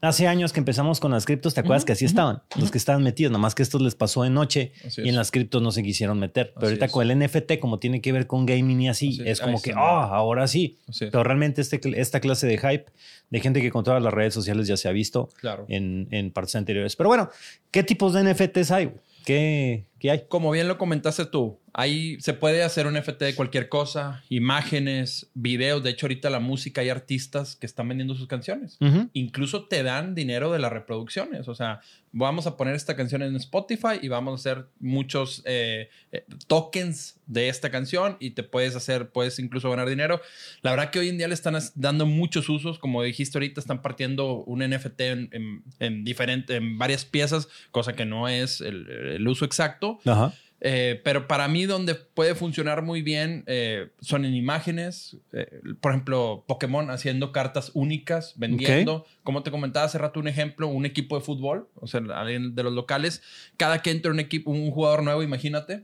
Hace 0.03 0.27
años 0.27 0.51
que 0.51 0.59
empezamos 0.59 0.99
con 0.99 1.11
las 1.11 1.25
criptos, 1.25 1.53
¿te 1.53 1.61
acuerdas 1.61 1.85
que 1.85 1.93
así 1.93 2.03
estaban? 2.03 2.43
Los 2.59 2.71
que 2.71 2.77
estaban 2.77 3.03
metidos, 3.03 3.31
nada 3.31 3.41
más 3.41 3.55
que 3.55 3.63
estos 3.63 3.81
les 3.81 3.95
pasó 3.95 4.23
de 4.23 4.29
noche 4.29 4.73
y 4.97 5.07
en 5.07 5.15
las 5.15 5.31
criptos 5.31 5.61
no 5.61 5.71
se 5.71 5.81
quisieron 5.81 6.19
meter. 6.19 6.51
Pero 6.55 6.67
ahorita 6.67 6.89
con 6.89 7.09
el 7.09 7.17
NFT, 7.17 7.57
como 7.61 7.79
tiene 7.79 8.01
que 8.01 8.11
ver 8.11 8.27
con 8.27 8.45
gaming 8.45 8.81
y 8.81 8.89
así, 8.89 9.21
es 9.23 9.39
como 9.39 9.61
que, 9.61 9.71
ah, 9.71 10.09
ahora 10.11 10.45
sí. 10.47 10.77
Pero 10.99 11.23
realmente 11.23 11.61
este, 11.61 11.79
esta 12.01 12.19
clase 12.19 12.47
de 12.47 12.57
hype 12.57 12.85
de 13.29 13.39
gente 13.39 13.61
que 13.61 13.71
controla 13.71 14.01
las 14.01 14.13
redes 14.13 14.33
sociales 14.33 14.67
ya 14.67 14.75
se 14.75 14.89
ha 14.89 14.91
visto 14.91 15.29
en, 15.69 16.09
en 16.11 16.31
partes 16.31 16.55
anteriores. 16.57 16.97
Pero 16.97 17.07
bueno, 17.07 17.29
¿qué 17.71 17.83
tipos 17.83 18.11
de 18.11 18.25
NFTs 18.25 18.71
hay? 18.71 18.91
¿Qué, 19.23 19.85
Como 20.27 20.51
bien 20.51 20.67
lo 20.67 20.77
comentaste 20.77 21.25
tú, 21.25 21.59
ahí 21.73 22.17
se 22.19 22.33
puede 22.33 22.63
hacer 22.63 22.87
un 22.87 22.93
NFT 22.93 23.19
de 23.19 23.35
cualquier 23.35 23.67
cosa, 23.69 24.23
imágenes, 24.29 25.29
videos. 25.33 25.83
De 25.83 25.89
hecho, 25.89 26.05
ahorita 26.05 26.29
la 26.29 26.39
música 26.39 26.81
hay 26.81 26.89
artistas 26.89 27.55
que 27.55 27.65
están 27.65 27.87
vendiendo 27.87 28.13
sus 28.15 28.27
canciones. 28.27 28.77
Incluso 29.13 29.65
te 29.65 29.81
dan 29.81 30.13
dinero 30.13 30.51
de 30.51 30.59
las 30.59 30.71
reproducciones. 30.71 31.47
O 31.47 31.55
sea, 31.55 31.81
vamos 32.11 32.45
a 32.47 32.57
poner 32.57 32.75
esta 32.75 32.95
canción 32.95 33.23
en 33.23 33.35
Spotify 33.35 33.99
y 34.01 34.07
vamos 34.07 34.33
a 34.33 34.35
hacer 34.35 34.67
muchos 34.79 35.41
eh, 35.45 35.89
eh, 36.11 36.25
tokens 36.47 37.19
de 37.25 37.49
esta 37.49 37.71
canción 37.71 38.17
y 38.19 38.31
te 38.31 38.43
puedes 38.43 38.75
hacer, 38.75 39.09
puedes 39.09 39.39
incluso 39.39 39.69
ganar 39.69 39.89
dinero. 39.89 40.21
La 40.61 40.71
verdad 40.71 40.91
que 40.91 40.99
hoy 40.99 41.09
en 41.09 41.17
día 41.17 41.27
le 41.27 41.33
están 41.33 41.57
dando 41.75 42.05
muchos 42.05 42.49
usos. 42.49 42.77
Como 42.77 43.01
dijiste 43.01 43.37
ahorita, 43.37 43.59
están 43.59 43.81
partiendo 43.81 44.43
un 44.43 44.59
NFT 44.59 45.01
en, 45.01 45.63
en, 45.79 46.05
en 46.49 46.77
varias 46.77 47.05
piezas, 47.05 47.47
cosa 47.71 47.93
que 47.93 48.05
no 48.05 48.27
es 48.27 48.61
el, 48.61 48.87
el 48.89 49.27
uso 49.27 49.45
exacto. 49.45 49.92
Ajá. 50.05 50.33
Eh, 50.65 51.01
pero 51.03 51.27
para 51.27 51.49
mí 51.49 51.65
donde 51.65 51.93
puede 51.93 52.35
funcionar 52.35 52.83
muy 52.83 53.01
bien 53.01 53.43
eh, 53.47 53.89
son 53.99 54.23
en 54.23 54.33
imágenes. 54.33 55.17
Eh, 55.33 55.59
por 55.81 55.91
ejemplo, 55.91 56.45
Pokémon 56.47 56.89
haciendo 56.89 57.33
cartas 57.33 57.71
únicas, 57.73 58.33
vendiendo. 58.37 59.05
Como 59.23 59.43
te 59.43 59.51
comentaba 59.51 59.85
hace 59.85 59.97
rato 59.97 60.21
un 60.21 60.29
ejemplo, 60.29 60.69
un 60.69 60.85
equipo 60.85 61.17
de 61.17 61.21
fútbol, 61.21 61.67
o 61.75 61.85
sea, 61.85 61.99
alguien 62.15 62.55
de 62.55 62.63
los 62.63 62.71
locales. 62.71 63.21
Cada 63.57 63.81
que 63.81 63.91
entra 63.91 64.09
un 64.09 64.21
equipo, 64.21 64.51
un 64.51 64.71
jugador 64.71 65.03
nuevo, 65.03 65.21
imagínate, 65.21 65.83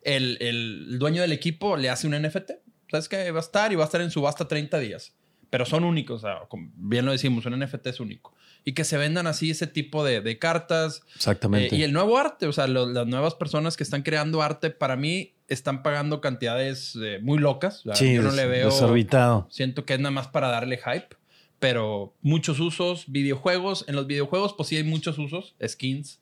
el, 0.00 0.38
el 0.40 0.98
dueño 0.98 1.20
del 1.20 1.32
equipo 1.32 1.76
le 1.76 1.90
hace 1.90 2.06
un 2.06 2.14
NFT. 2.14 2.52
¿Sabes 2.90 3.10
que 3.10 3.30
Va 3.32 3.40
a 3.40 3.42
estar 3.42 3.70
y 3.70 3.74
va 3.74 3.82
a 3.82 3.86
estar 3.86 4.00
en 4.00 4.10
subasta 4.10 4.48
30 4.48 4.78
días. 4.78 5.14
Pero 5.54 5.66
son 5.66 5.84
únicos, 5.84 6.24
o 6.24 6.26
sea, 6.26 6.40
bien 6.74 7.06
lo 7.06 7.12
decimos, 7.12 7.46
un 7.46 7.56
NFT 7.56 7.86
es 7.86 8.00
único 8.00 8.34
y 8.64 8.72
que 8.72 8.82
se 8.82 8.96
vendan 8.96 9.28
así 9.28 9.50
ese 9.50 9.68
tipo 9.68 10.02
de, 10.02 10.36
cartas. 10.40 11.02
Exactamente. 11.14 11.76
Eh, 11.76 11.78
y 11.78 11.82
el 11.84 11.92
nuevo 11.92 12.18
arte, 12.18 12.48
o 12.48 12.52
sea, 12.52 12.66
las 12.66 13.06
nuevas 13.06 13.36
personas 13.36 13.76
que 13.76 13.84
están 13.84 14.02
creando 14.02 14.42
arte, 14.42 14.70
para 14.70 14.96
mí 14.96 15.34
están 15.46 15.84
pagando 15.84 16.20
cantidades 16.20 16.98
eh, 17.00 17.20
muy 17.22 17.38
locas. 17.38 17.84
Sí, 17.92 18.14
Yo 18.14 18.22
no 18.22 18.32
le 18.32 18.46
veo. 18.46 18.66
Desorbitado. 18.66 19.46
Siento 19.48 19.84
que 19.84 19.94
es 19.94 20.00
nada 20.00 20.10
más 20.10 20.26
para 20.26 20.48
darle 20.48 20.78
hype, 20.78 21.14
pero 21.60 22.16
muchos 22.20 22.58
usos, 22.58 23.04
videojuegos. 23.06 23.84
En 23.86 23.94
los 23.94 24.08
videojuegos, 24.08 24.54
pues 24.54 24.70
sí 24.70 24.76
hay 24.76 24.82
muchos 24.82 25.18
usos, 25.20 25.54
skins, 25.64 26.18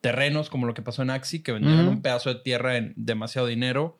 terrenos, 0.00 0.48
como 0.48 0.66
lo 0.66 0.72
que 0.72 0.80
pasó 0.80 1.02
en 1.02 1.10
Axi, 1.10 1.40
que 1.40 1.52
vendieron 1.52 1.86
un 1.86 2.00
pedazo 2.00 2.32
de 2.32 2.40
tierra 2.40 2.78
en 2.78 2.94
demasiado 2.96 3.46
dinero. 3.46 3.98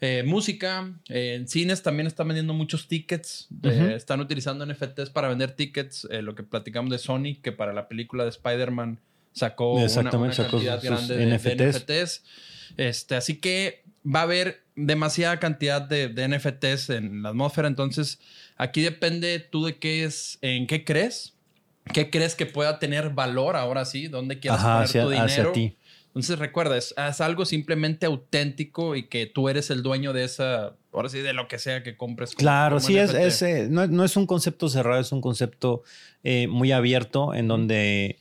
Eh, 0.00 0.22
música, 0.24 0.92
eh, 1.08 1.34
en 1.34 1.48
cines 1.48 1.82
también 1.82 2.06
están 2.06 2.28
vendiendo 2.28 2.54
muchos 2.54 2.86
tickets. 2.86 3.48
Están 3.62 4.20
utilizando 4.20 4.64
NFTs 4.64 5.10
para 5.10 5.28
vender 5.28 5.52
tickets. 5.52 6.06
Eh, 6.10 6.22
lo 6.22 6.34
que 6.34 6.44
platicamos 6.44 6.90
de 6.90 6.98
Sony, 6.98 7.40
que 7.42 7.50
para 7.50 7.72
la 7.72 7.88
película 7.88 8.22
de 8.22 8.30
Spider-Man 8.30 9.00
sacó 9.32 9.74
una, 9.74 9.84
Exactamente, 9.84 10.36
sacó 10.36 10.52
cantidad 10.52 10.82
grande 10.82 11.16
de, 11.16 11.26
de 11.26 11.36
NFTs. 11.38 11.82
NFTs. 11.82 12.22
Este, 12.76 13.16
así 13.16 13.36
que 13.36 13.82
va 14.06 14.20
a 14.20 14.22
haber 14.22 14.62
demasiada 14.76 15.40
cantidad 15.40 15.82
de, 15.82 16.08
de 16.08 16.28
NFTs 16.28 16.90
en 16.90 17.22
la 17.22 17.30
atmósfera. 17.30 17.66
Entonces, 17.66 18.20
aquí 18.56 18.82
depende 18.82 19.40
tú 19.40 19.64
de 19.64 19.78
qué 19.78 20.04
es, 20.04 20.38
en 20.42 20.66
qué 20.68 20.84
crees, 20.84 21.34
qué 21.92 22.08
crees 22.10 22.36
que 22.36 22.46
pueda 22.46 22.78
tener 22.78 23.10
valor 23.10 23.56
ahora 23.56 23.84
sí, 23.84 24.06
dónde 24.06 24.38
quieras 24.38 24.60
Ajá, 24.60 24.72
poner 24.74 24.84
hacia, 24.84 25.02
tu 25.02 25.10
dinero. 25.10 25.26
hacia 25.26 25.52
ti. 25.52 25.76
Entonces 26.18 26.40
recuerda, 26.40 26.76
es, 26.76 26.92
es 26.96 27.20
algo 27.20 27.44
simplemente 27.44 28.04
auténtico 28.04 28.96
y 28.96 29.04
que 29.04 29.26
tú 29.26 29.48
eres 29.48 29.70
el 29.70 29.84
dueño 29.84 30.12
de 30.12 30.24
esa, 30.24 30.74
ahora 30.92 31.08
sí, 31.08 31.20
de 31.20 31.32
lo 31.32 31.46
que 31.46 31.60
sea 31.60 31.84
que 31.84 31.96
compres. 31.96 32.34
Claro, 32.34 32.78
como 32.78 32.88
sí, 32.88 32.98
es, 32.98 33.14
es, 33.14 33.40
eh, 33.42 33.68
no, 33.70 33.86
no 33.86 34.02
es 34.04 34.16
un 34.16 34.26
concepto 34.26 34.68
cerrado, 34.68 35.00
es 35.00 35.12
un 35.12 35.20
concepto 35.20 35.84
eh, 36.24 36.48
muy 36.48 36.72
abierto 36.72 37.34
en 37.34 37.46
donde, 37.46 38.18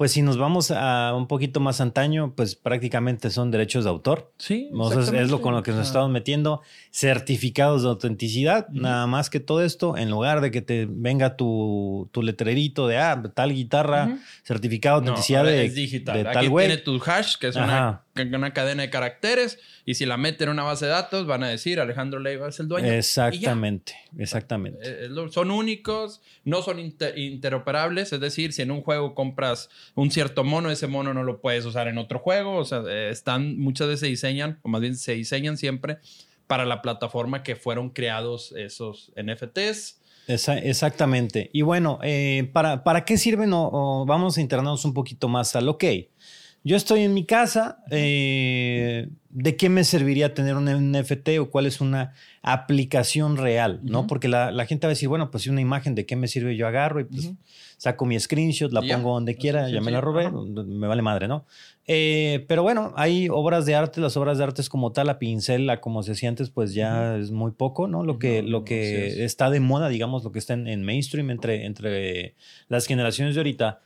pues 0.00 0.12
si 0.12 0.22
nos 0.22 0.38
vamos 0.38 0.70
a 0.70 1.12
un 1.14 1.26
poquito 1.26 1.60
más 1.60 1.78
antaño, 1.82 2.32
pues 2.34 2.54
prácticamente 2.54 3.28
son 3.28 3.50
derechos 3.50 3.84
de 3.84 3.90
autor. 3.90 4.32
Sí, 4.38 4.70
es- 4.96 5.30
lo 5.30 5.42
con 5.42 5.54
lo 5.54 5.62
que 5.62 5.72
nos 5.72 5.86
estamos 5.88 6.08
metiendo. 6.10 6.62
Certificados 6.90 7.82
de 7.82 7.90
autenticidad. 7.90 8.66
Nada 8.70 9.06
más 9.06 9.28
que 9.28 9.40
todo 9.40 9.62
esto, 9.62 9.98
en 9.98 10.08
lugar 10.08 10.40
de 10.40 10.50
que 10.50 10.62
te 10.62 10.86
venga 10.88 11.36
tu, 11.36 12.08
tu 12.12 12.22
letrerito 12.22 12.88
de 12.88 12.96
ah, 12.96 13.22
tal 13.34 13.52
guitarra, 13.52 14.16
certificado 14.42 15.02
de 15.02 15.08
autenticidad 15.10 15.44
de, 15.44 15.66
es 15.66 15.74
digital. 15.74 16.14
de 16.14 16.20
Aquí 16.30 16.32
tal 16.34 16.48
güey. 16.48 16.66
tiene 16.68 16.82
tu 16.82 16.98
hash, 17.04 17.36
que 17.36 17.48
es 17.48 17.56
Ajá. 17.58 17.64
una 17.66 18.02
cadena 18.12 18.82
de 18.82 18.90
caracteres, 18.90 19.58
y 19.86 19.94
si 19.94 20.04
la 20.06 20.16
meten 20.16 20.48
en 20.48 20.52
una 20.54 20.62
base 20.64 20.86
de 20.86 20.90
datos, 20.92 21.26
van 21.26 21.44
a 21.44 21.48
decir 21.48 21.80
Alejandro 21.80 22.20
Leiva 22.20 22.48
es 22.48 22.58
el 22.60 22.68
dueño. 22.68 22.90
Exactamente, 22.92 23.94
exactamente. 24.18 24.78
Eh, 25.04 25.08
lo- 25.08 25.30
Son 25.30 25.50
únicos, 25.50 26.20
no 26.44 26.62
son 26.62 26.78
inter- 26.80 27.16
interoperables, 27.18 28.12
es 28.12 28.20
decir, 28.20 28.52
si 28.52 28.62
en 28.62 28.70
un 28.70 28.82
juego 28.82 29.14
compras 29.14 29.68
un 29.94 30.10
cierto 30.10 30.44
mono, 30.44 30.70
ese 30.70 30.86
mono 30.86 31.14
no 31.14 31.22
lo 31.22 31.40
puedes 31.40 31.64
usar 31.64 31.88
en 31.88 31.98
otro 31.98 32.18
juego, 32.18 32.56
o 32.56 32.64
sea, 32.64 32.82
eh, 32.88 33.10
están, 33.10 33.58
muchas 33.58 33.86
veces 33.88 34.00
se 34.00 34.06
diseñan, 34.06 34.58
o 34.62 34.68
más 34.68 34.80
bien 34.80 34.96
se 34.96 35.14
diseñan 35.14 35.56
siempre 35.56 35.98
para 36.46 36.64
la 36.64 36.82
plataforma 36.82 37.42
que 37.42 37.54
fueron 37.56 37.90
creados 37.90 38.52
esos 38.56 39.12
NFTs. 39.16 40.00
Esa- 40.26 40.58
exactamente. 40.58 41.50
Y 41.52 41.62
bueno, 41.62 41.98
eh, 42.02 42.50
¿para, 42.52 42.84
¿para 42.84 43.04
qué 43.04 43.16
sirven? 43.18 43.52
O, 43.52 43.70
o 43.72 44.06
vamos 44.06 44.36
a 44.36 44.40
internarnos 44.40 44.84
un 44.84 44.94
poquito 44.94 45.28
más 45.28 45.54
al 45.56 45.68
ok. 45.68 45.84
Yo 46.62 46.76
estoy 46.76 47.00
en 47.00 47.14
mi 47.14 47.24
casa. 47.24 47.82
eh, 47.90 49.08
¿De 49.32 49.56
qué 49.56 49.68
me 49.68 49.84
serviría 49.84 50.34
tener 50.34 50.56
un 50.56 50.64
NFT 50.90 51.38
o 51.38 51.50
cuál 51.50 51.66
es 51.66 51.80
una 51.80 52.14
aplicación 52.42 53.36
real? 53.36 53.78
¿no? 53.84 54.08
Porque 54.08 54.26
la, 54.26 54.50
la 54.50 54.66
gente 54.66 54.88
va 54.88 54.90
a 54.90 54.94
decir, 54.94 55.08
bueno, 55.08 55.30
pues 55.30 55.44
si 55.44 55.50
una 55.50 55.60
imagen, 55.60 55.94
¿de 55.94 56.04
qué 56.04 56.16
me 56.16 56.26
sirve? 56.26 56.56
Yo 56.56 56.66
agarro 56.66 56.98
y 57.00 57.04
pues 57.04 57.32
saco 57.76 58.06
mi 58.06 58.18
screenshot, 58.18 58.72
la 58.72 58.82
pongo 58.96 59.14
donde 59.14 59.36
quiera, 59.36 59.68
ya 59.70 59.80
me 59.80 59.92
la 59.92 60.00
robé, 60.00 60.30
me 60.30 60.86
vale 60.88 61.00
madre, 61.00 61.28
¿no? 61.28 61.46
Eh, 61.86 62.44
pero 62.48 62.64
bueno, 62.64 62.92
hay 62.96 63.28
obras 63.30 63.66
de 63.66 63.76
arte, 63.76 64.00
las 64.00 64.16
obras 64.16 64.36
de 64.38 64.44
arte 64.44 64.62
es 64.62 64.68
como 64.68 64.90
tal, 64.90 65.06
la 65.06 65.18
pincel, 65.20 65.70
a 65.70 65.80
como 65.80 66.02
se 66.02 66.12
hacía 66.12 66.28
antes, 66.28 66.50
pues 66.50 66.74
ya 66.74 67.16
es 67.16 67.30
muy 67.30 67.52
poco, 67.52 67.86
¿no? 67.86 68.02
Lo 68.04 68.18
que, 68.18 68.42
lo 68.42 68.64
que 68.64 69.06
es. 69.06 69.18
está 69.18 69.48
de 69.48 69.60
moda, 69.60 69.88
digamos, 69.88 70.24
lo 70.24 70.32
que 70.32 70.40
está 70.40 70.54
en, 70.54 70.66
en 70.66 70.82
mainstream 70.82 71.30
entre, 71.30 71.66
entre 71.66 72.34
las 72.68 72.86
generaciones 72.86 73.34
de 73.34 73.40
ahorita. 73.40 73.80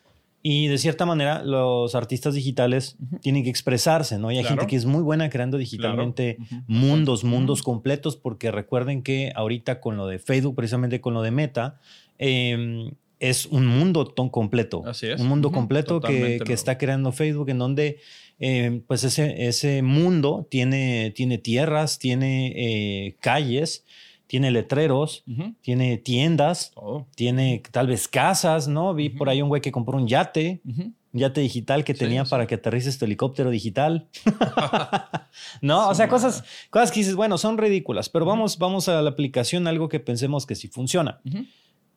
Y 0.47 0.69
de 0.69 0.77
cierta 0.77 1.07
manera, 1.07 1.43
los 1.43 1.95
artistas 1.95 2.35
digitales 2.35 2.99
tienen 3.23 3.45
que 3.45 3.49
expresarse, 3.49 4.19
¿no? 4.19 4.31
Y 4.31 4.37
hay 4.37 4.43
Claro. 4.43 4.57
gente 4.61 4.71
que 4.71 4.77
es 4.77 4.85
muy 4.85 5.03
buena 5.03 5.31
creando 5.31 5.57
digitalmente 5.57 6.37
mundos, 6.67 7.25
mundos 7.25 7.63
completos, 7.63 8.17
porque 8.17 8.51
recuerden 8.51 9.03
que 9.03 9.33
ahorita 9.35 9.81
con 9.81 9.97
lo 9.97 10.07
de 10.07 10.19
Facebook, 10.19 10.55
precisamente 10.55 11.01
con 11.01 11.15
lo 11.15 11.23
de 11.23 11.31
Meta, 11.31 11.81
eh, 12.19 12.91
es 13.21 13.47
un 13.47 13.65
mundo 13.67 14.05
ton 14.07 14.29
completo. 14.29 14.83
Así 14.87 15.07
es. 15.07 15.19
Un 15.19 15.29
mundo 15.29 15.51
completo 15.51 16.01
que, 16.03 16.39
que 16.45 16.53
está 16.53 16.77
creando 16.77 17.11
Facebook, 17.11 17.49
en 17.49 17.59
donde 17.59 18.01
eh, 18.39 18.83
pues 18.87 19.03
ese, 19.05 19.47
ese 19.47 19.81
mundo 19.81 20.47
tiene, 20.51 21.11
tiene 21.17 21.39
tierras, 21.39 21.99
tiene 21.99 22.53
eh, 22.55 23.17
calles, 23.21 23.87
tiene 24.27 24.51
letreros, 24.51 25.23
tiene 25.61 25.99
tiendas, 25.99 26.73
Todo. 26.75 27.07
tiene 27.15 27.63
tal 27.71 27.87
vez 27.87 28.09
casas, 28.09 28.69
¿no? 28.69 28.95
Vi 28.95 29.11
por 29.11 29.29
ahí 29.29 29.43
un 29.43 29.49
güey 29.49 29.61
que 29.63 29.71
compró 29.73 29.97
un 29.99 30.07
yate, 30.09 30.61
un 30.65 30.95
yate 31.13 31.41
digital 31.43 31.85
que 31.85 31.93
Sí, 31.93 32.01
tenía 32.01 32.25
sí. 32.25 32.31
para 32.31 32.47
que 32.47 32.55
aterrices 32.57 32.99
tu 32.99 33.05
helicóptero 33.05 33.51
digital. 33.51 34.09
no, 35.61 35.89
o 35.89 35.95
sea, 35.95 36.09
cosas, 36.09 36.45
cosas 36.71 36.91
que 36.91 37.01
dices, 37.01 37.15
bueno, 37.15 37.39
son 37.39 37.59
ridículas, 37.59 38.09
pero 38.09 38.25
vamos, 38.25 38.59
vamos 38.59 38.89
a 38.89 39.01
la 39.03 39.11
aplicación, 39.11 39.67
algo 39.67 39.89
que 39.89 40.01
pensemos 40.01 40.47
que 40.47 40.55
sí 40.55 40.69
funciona. 40.69 41.21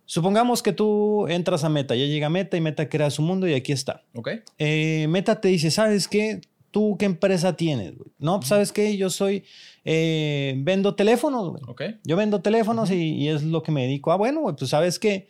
Supongamos 0.06 0.64
que 0.64 0.72
tú 0.72 1.28
entras 1.28 1.64
a 1.64 1.70
Meta, 1.70 1.96
ya 1.96 2.06
llega 2.06 2.30
Meta 2.30 2.56
y 2.56 2.62
Meta 2.62 2.88
crea 2.88 3.10
su 3.10 3.22
mundo 3.22 3.48
y 3.48 3.54
aquí 3.54 3.72
está. 3.74 4.04
Ok. 4.14 4.30
Eh, 4.58 5.06
Meta 5.10 5.42
te 5.42 5.50
dice, 5.50 5.70
¿sabes 5.72 6.08
qué? 6.08 6.40
¿Tú 6.72 6.96
qué 6.98 7.06
empresa 7.06 7.56
tienes? 7.58 7.98
güey? 7.98 8.10
No, 8.20 8.40
pues, 8.40 8.50
¿sabes 8.50 8.72
qué? 8.72 8.96
Yo 8.98 9.10
soy, 9.10 9.44
eh, 9.90 10.56
vendo 10.58 10.96
teléfonos, 10.96 11.50
güey. 11.52 11.64
Ok. 11.68 11.82
Yo 12.04 12.18
vendo 12.18 12.42
teléfonos 12.42 12.92
y, 12.92 13.14
y 13.16 13.30
es 13.30 13.42
lo 13.44 13.64
que 13.64 13.72
me 13.72 13.84
dedico. 13.84 14.12
Ah, 14.12 14.18
bueno, 14.18 14.42
güey, 14.42 14.56
pues 14.58 14.70
sabes 14.72 15.00
que 15.00 15.28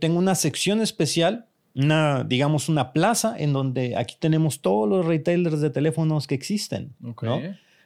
tengo 0.00 0.18
una 0.18 0.34
sección 0.34 0.80
especial, 0.82 1.46
una, 1.74 2.24
digamos, 2.24 2.68
una 2.68 2.92
plaza 2.92 3.34
en 3.38 3.52
donde 3.52 3.96
aquí 3.96 4.16
tenemos 4.18 4.60
todos 4.60 4.88
los 4.88 5.06
retailers 5.06 5.60
de 5.60 5.70
teléfonos 5.70 6.26
que 6.26 6.34
existen. 6.34 6.92
Ok. 7.04 7.22
¿no? 7.22 7.40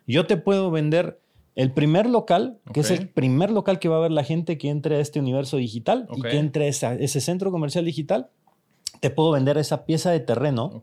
Yo 0.07 0.27
te 0.27 0.37
puedo 0.37 0.71
vender 0.71 1.21
el 1.55 1.73
primer 1.73 2.09
local, 2.09 2.59
que 2.73 2.81
es 2.81 2.91
Ok. 2.91 2.99
el 2.99 3.09
primer 3.09 3.51
local 3.51 3.79
que 3.79 3.89
va 3.89 3.97
a 3.99 4.01
ver 4.01 4.11
la 4.11 4.25
gente 4.25 4.59
que 4.59 4.71
entre 4.71 4.97
a 4.97 5.01
este 5.01 5.21
universo 5.21 5.59
digital 5.59 6.09
y 6.17 6.23
que 6.23 6.39
entre 6.39 6.65
a 6.65 6.69
esa- 6.69 6.95
ese 6.95 7.21
centro 7.21 7.51
comercial 7.51 7.85
digital. 7.85 8.29
Te 9.01 9.11
puedo 9.11 9.31
vender 9.33 9.59
esa 9.59 9.85
pieza 9.85 10.11
de 10.11 10.21
terreno 10.21 10.83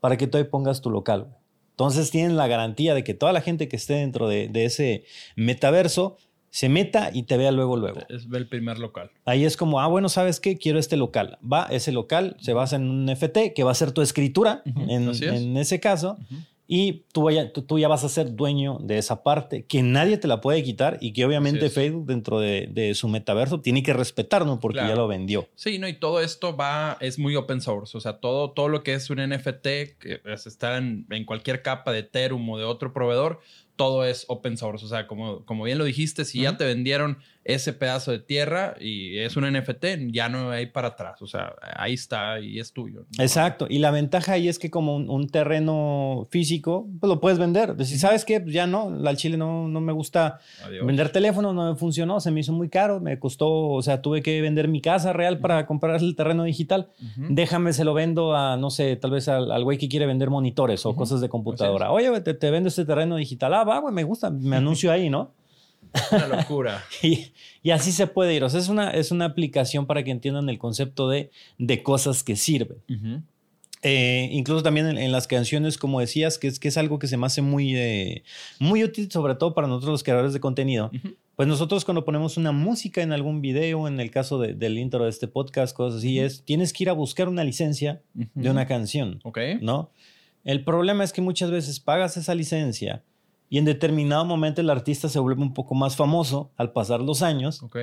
para 0.00 0.16
que 0.16 0.26
tú 0.28 0.38
ahí 0.38 0.44
pongas 0.44 0.80
tu 0.80 0.90
local. 0.90 1.34
Entonces 1.78 2.10
tienen 2.10 2.36
la 2.36 2.48
garantía 2.48 2.92
de 2.92 3.04
que 3.04 3.14
toda 3.14 3.32
la 3.32 3.40
gente 3.40 3.68
que 3.68 3.76
esté 3.76 3.94
dentro 3.94 4.26
de, 4.26 4.48
de 4.48 4.64
ese 4.64 5.04
metaverso 5.36 6.16
se 6.50 6.68
meta 6.68 7.10
y 7.14 7.22
te 7.22 7.36
vea 7.36 7.52
luego, 7.52 7.76
luego. 7.76 8.00
Es 8.08 8.26
el 8.32 8.48
primer 8.48 8.80
local. 8.80 9.12
Ahí 9.24 9.44
es 9.44 9.56
como, 9.56 9.80
ah, 9.80 9.86
bueno, 9.86 10.08
¿sabes 10.08 10.40
qué? 10.40 10.58
Quiero 10.58 10.80
este 10.80 10.96
local. 10.96 11.38
Va, 11.40 11.68
ese 11.70 11.92
local 11.92 12.36
se 12.40 12.52
basa 12.52 12.74
en 12.74 12.90
un 12.90 13.06
NFT 13.06 13.54
que 13.54 13.62
va 13.62 13.70
a 13.70 13.74
ser 13.74 13.92
tu 13.92 14.02
escritura 14.02 14.62
en, 14.88 15.08
así 15.08 15.24
es. 15.24 15.34
en 15.34 15.56
ese 15.56 15.78
caso. 15.78 16.18
Y 16.70 17.04
tú, 17.12 17.22
vaya- 17.22 17.50
tú, 17.50 17.62
tú 17.62 17.78
ya 17.78 17.88
vas 17.88 18.04
a 18.04 18.10
ser 18.10 18.36
dueño 18.36 18.76
de 18.82 18.98
esa 18.98 19.22
parte 19.22 19.64
que 19.64 19.82
nadie 19.82 20.18
te 20.18 20.28
la 20.28 20.42
puede 20.42 20.62
quitar 20.62 20.98
y 21.00 21.14
que 21.14 21.24
obviamente. 21.24 21.70
Facebook 21.70 22.04
dentro 22.06 22.38
de, 22.40 22.68
de 22.70 22.94
su 22.94 23.08
metaverso 23.08 23.60
tiene 23.62 23.82
que 23.82 23.94
respetarnos 23.94 24.58
porque 24.60 24.74
Claro. 24.80 24.88
ya 24.90 24.96
lo 24.96 25.08
vendió. 25.08 25.48
Sí, 25.54 25.78
no, 25.78 25.88
y 25.88 25.94
todo 25.94 26.20
esto 26.20 26.54
va, 26.56 26.98
es 27.00 27.18
muy 27.18 27.34
open 27.36 27.62
source. 27.62 27.96
O 27.96 28.00
sea, 28.00 28.18
todo, 28.20 28.50
todo 28.50 28.68
lo 28.68 28.82
que 28.82 28.92
es 28.92 29.08
un 29.08 29.18
NFT, 29.18 29.96
que 29.98 30.20
es- 30.26 30.46
está 30.46 30.76
en, 30.76 31.06
en 31.08 31.24
cualquier 31.24 31.62
capa 31.62 31.90
de 31.90 32.00
Ethereum 32.00 32.46
o 32.50 32.58
de 32.58 32.64
otro 32.64 32.92
proveedor, 32.92 33.40
todo 33.76 34.04
es 34.04 34.26
open 34.28 34.58
source. 34.58 34.84
O 34.84 34.88
sea, 34.88 35.06
como, 35.06 35.46
como 35.46 35.64
bien 35.64 35.78
lo 35.78 35.84
dijiste, 35.84 36.26
si 36.26 36.42
ya 36.42 36.58
te 36.58 36.64
vendieron 36.66 37.18
ese 37.48 37.72
pedazo 37.72 38.12
de 38.12 38.18
tierra 38.18 38.76
y 38.78 39.18
es 39.18 39.36
un 39.38 39.50
NFT, 39.50 40.12
ya 40.12 40.28
no 40.28 40.50
hay 40.50 40.66
para 40.66 40.88
atrás. 40.88 41.22
O 41.22 41.26
sea, 41.26 41.54
ahí 41.76 41.94
está 41.94 42.38
y 42.40 42.60
es 42.60 42.74
tuyo. 42.74 43.06
¿no? 43.16 43.24
Exacto. 43.24 43.66
Y 43.70 43.78
la 43.78 43.90
ventaja 43.90 44.32
ahí 44.32 44.48
es 44.48 44.58
que 44.58 44.70
como 44.70 44.94
un, 44.94 45.08
un 45.08 45.28
terreno 45.28 46.28
físico, 46.30 46.86
pues 47.00 47.08
lo 47.08 47.20
puedes 47.20 47.38
vender. 47.38 47.74
Decir, 47.74 47.98
¿sabes 47.98 48.26
qué? 48.26 48.40
Pues 48.40 48.52
ya 48.52 48.66
no, 48.66 48.94
al 49.04 49.16
chile 49.16 49.38
no, 49.38 49.66
no 49.66 49.80
me 49.80 49.92
gusta 49.92 50.40
Adiós. 50.62 50.86
vender 50.86 51.10
teléfonos, 51.10 51.54
no 51.54 51.72
me 51.72 51.76
funcionó, 51.78 52.20
se 52.20 52.30
me 52.30 52.40
hizo 52.40 52.52
muy 52.52 52.68
caro, 52.68 53.00
me 53.00 53.18
costó, 53.18 53.48
o 53.70 53.82
sea, 53.82 54.02
tuve 54.02 54.22
que 54.22 54.42
vender 54.42 54.68
mi 54.68 54.82
casa 54.82 55.14
real 55.14 55.38
para 55.38 55.64
comprar 55.64 56.02
el 56.02 56.14
terreno 56.14 56.44
digital. 56.44 56.90
Ujú. 57.00 57.28
Déjame, 57.30 57.72
se 57.72 57.84
lo 57.84 57.94
vendo 57.94 58.36
a, 58.36 58.58
no 58.58 58.68
sé, 58.70 58.94
tal 58.96 59.10
vez 59.10 59.26
al 59.26 59.50
al 59.50 59.64
güey 59.64 59.78
que 59.78 59.88
quiere 59.88 60.04
vender 60.06 60.28
monitores 60.28 60.84
o 60.84 60.94
cosas 60.94 61.22
de 61.22 61.28
computadora. 61.30 61.90
Oye, 61.90 62.20
te, 62.20 62.34
te 62.34 62.50
vendo 62.50 62.68
este 62.68 62.84
terreno 62.84 63.16
digital. 63.16 63.54
Ah, 63.54 63.64
va, 63.64 63.78
güey, 63.78 63.94
me 63.94 64.04
gusta, 64.04 64.28
me 64.30 64.56
anuncio 64.62 64.92
ahí, 64.92 65.08
¿no? 65.08 65.32
Una 66.12 66.26
locura. 66.28 66.84
Y, 67.02 67.32
y 67.62 67.70
así 67.70 67.92
se 67.92 68.06
puede 68.06 68.34
ir. 68.34 68.44
O 68.44 68.50
sea, 68.50 68.60
es 68.60 68.68
una, 68.68 68.90
es 68.90 69.10
una 69.10 69.24
aplicación 69.26 69.86
para 69.86 70.02
que 70.04 70.10
entiendan 70.10 70.48
el 70.48 70.58
concepto 70.58 71.08
de, 71.08 71.30
de 71.58 71.82
cosas 71.82 72.22
que 72.24 72.36
sirven. 72.36 72.78
Eh, 73.82 74.28
incluso 74.32 74.62
también 74.64 74.88
en, 74.88 74.98
en 74.98 75.12
las 75.12 75.28
canciones, 75.28 75.78
como 75.78 76.00
decías, 76.00 76.36
que 76.38 76.48
es, 76.48 76.58
que 76.58 76.66
es 76.68 76.76
algo 76.76 76.98
que 76.98 77.06
se 77.06 77.16
me 77.16 77.26
hace 77.26 77.42
muy, 77.42 77.76
eh, 77.76 78.24
muy 78.58 78.82
útil, 78.82 79.08
sobre 79.10 79.36
todo 79.36 79.54
para 79.54 79.68
nosotros 79.68 79.92
los 79.92 80.02
creadores 80.02 80.32
de 80.32 80.40
contenido. 80.40 80.90
Ujú. 80.92 81.14
Pues 81.36 81.46
nosotros 81.46 81.84
cuando 81.84 82.04
ponemos 82.04 82.36
una 82.36 82.50
música 82.50 83.02
en 83.02 83.12
algún 83.12 83.40
video, 83.40 83.86
en 83.86 84.00
el 84.00 84.10
caso 84.10 84.40
de- 84.40 84.54
del 84.54 84.76
intro 84.78 85.04
de 85.04 85.10
este 85.10 85.28
podcast, 85.28 85.76
cosas 85.76 85.98
así, 86.00 86.18
es, 86.18 86.42
tienes 86.42 86.72
que 86.72 86.82
ir 86.82 86.90
a 86.90 86.92
buscar 86.94 87.28
una 87.28 87.44
licencia 87.44 88.02
de 88.14 88.50
una 88.50 88.66
canción, 88.66 89.20
Ok. 89.22 89.38
¿no? 89.60 89.92
El 90.44 90.64
problema 90.64 91.04
es 91.04 91.12
que 91.12 91.20
muchas 91.20 91.52
veces 91.52 91.78
pagas 91.78 92.16
esa 92.16 92.34
licencia 92.34 93.04
y 93.50 93.58
en 93.58 93.64
determinado 93.64 94.24
momento 94.24 94.60
el 94.60 94.70
artista 94.70 95.08
se 95.08 95.18
vuelve 95.18 95.42
un 95.42 95.54
poco 95.54 95.74
más 95.74 95.96
famoso 95.96 96.50
al 96.56 96.72
pasar 96.72 97.00
los 97.00 97.22
años 97.22 97.62
Ok. 97.62 97.76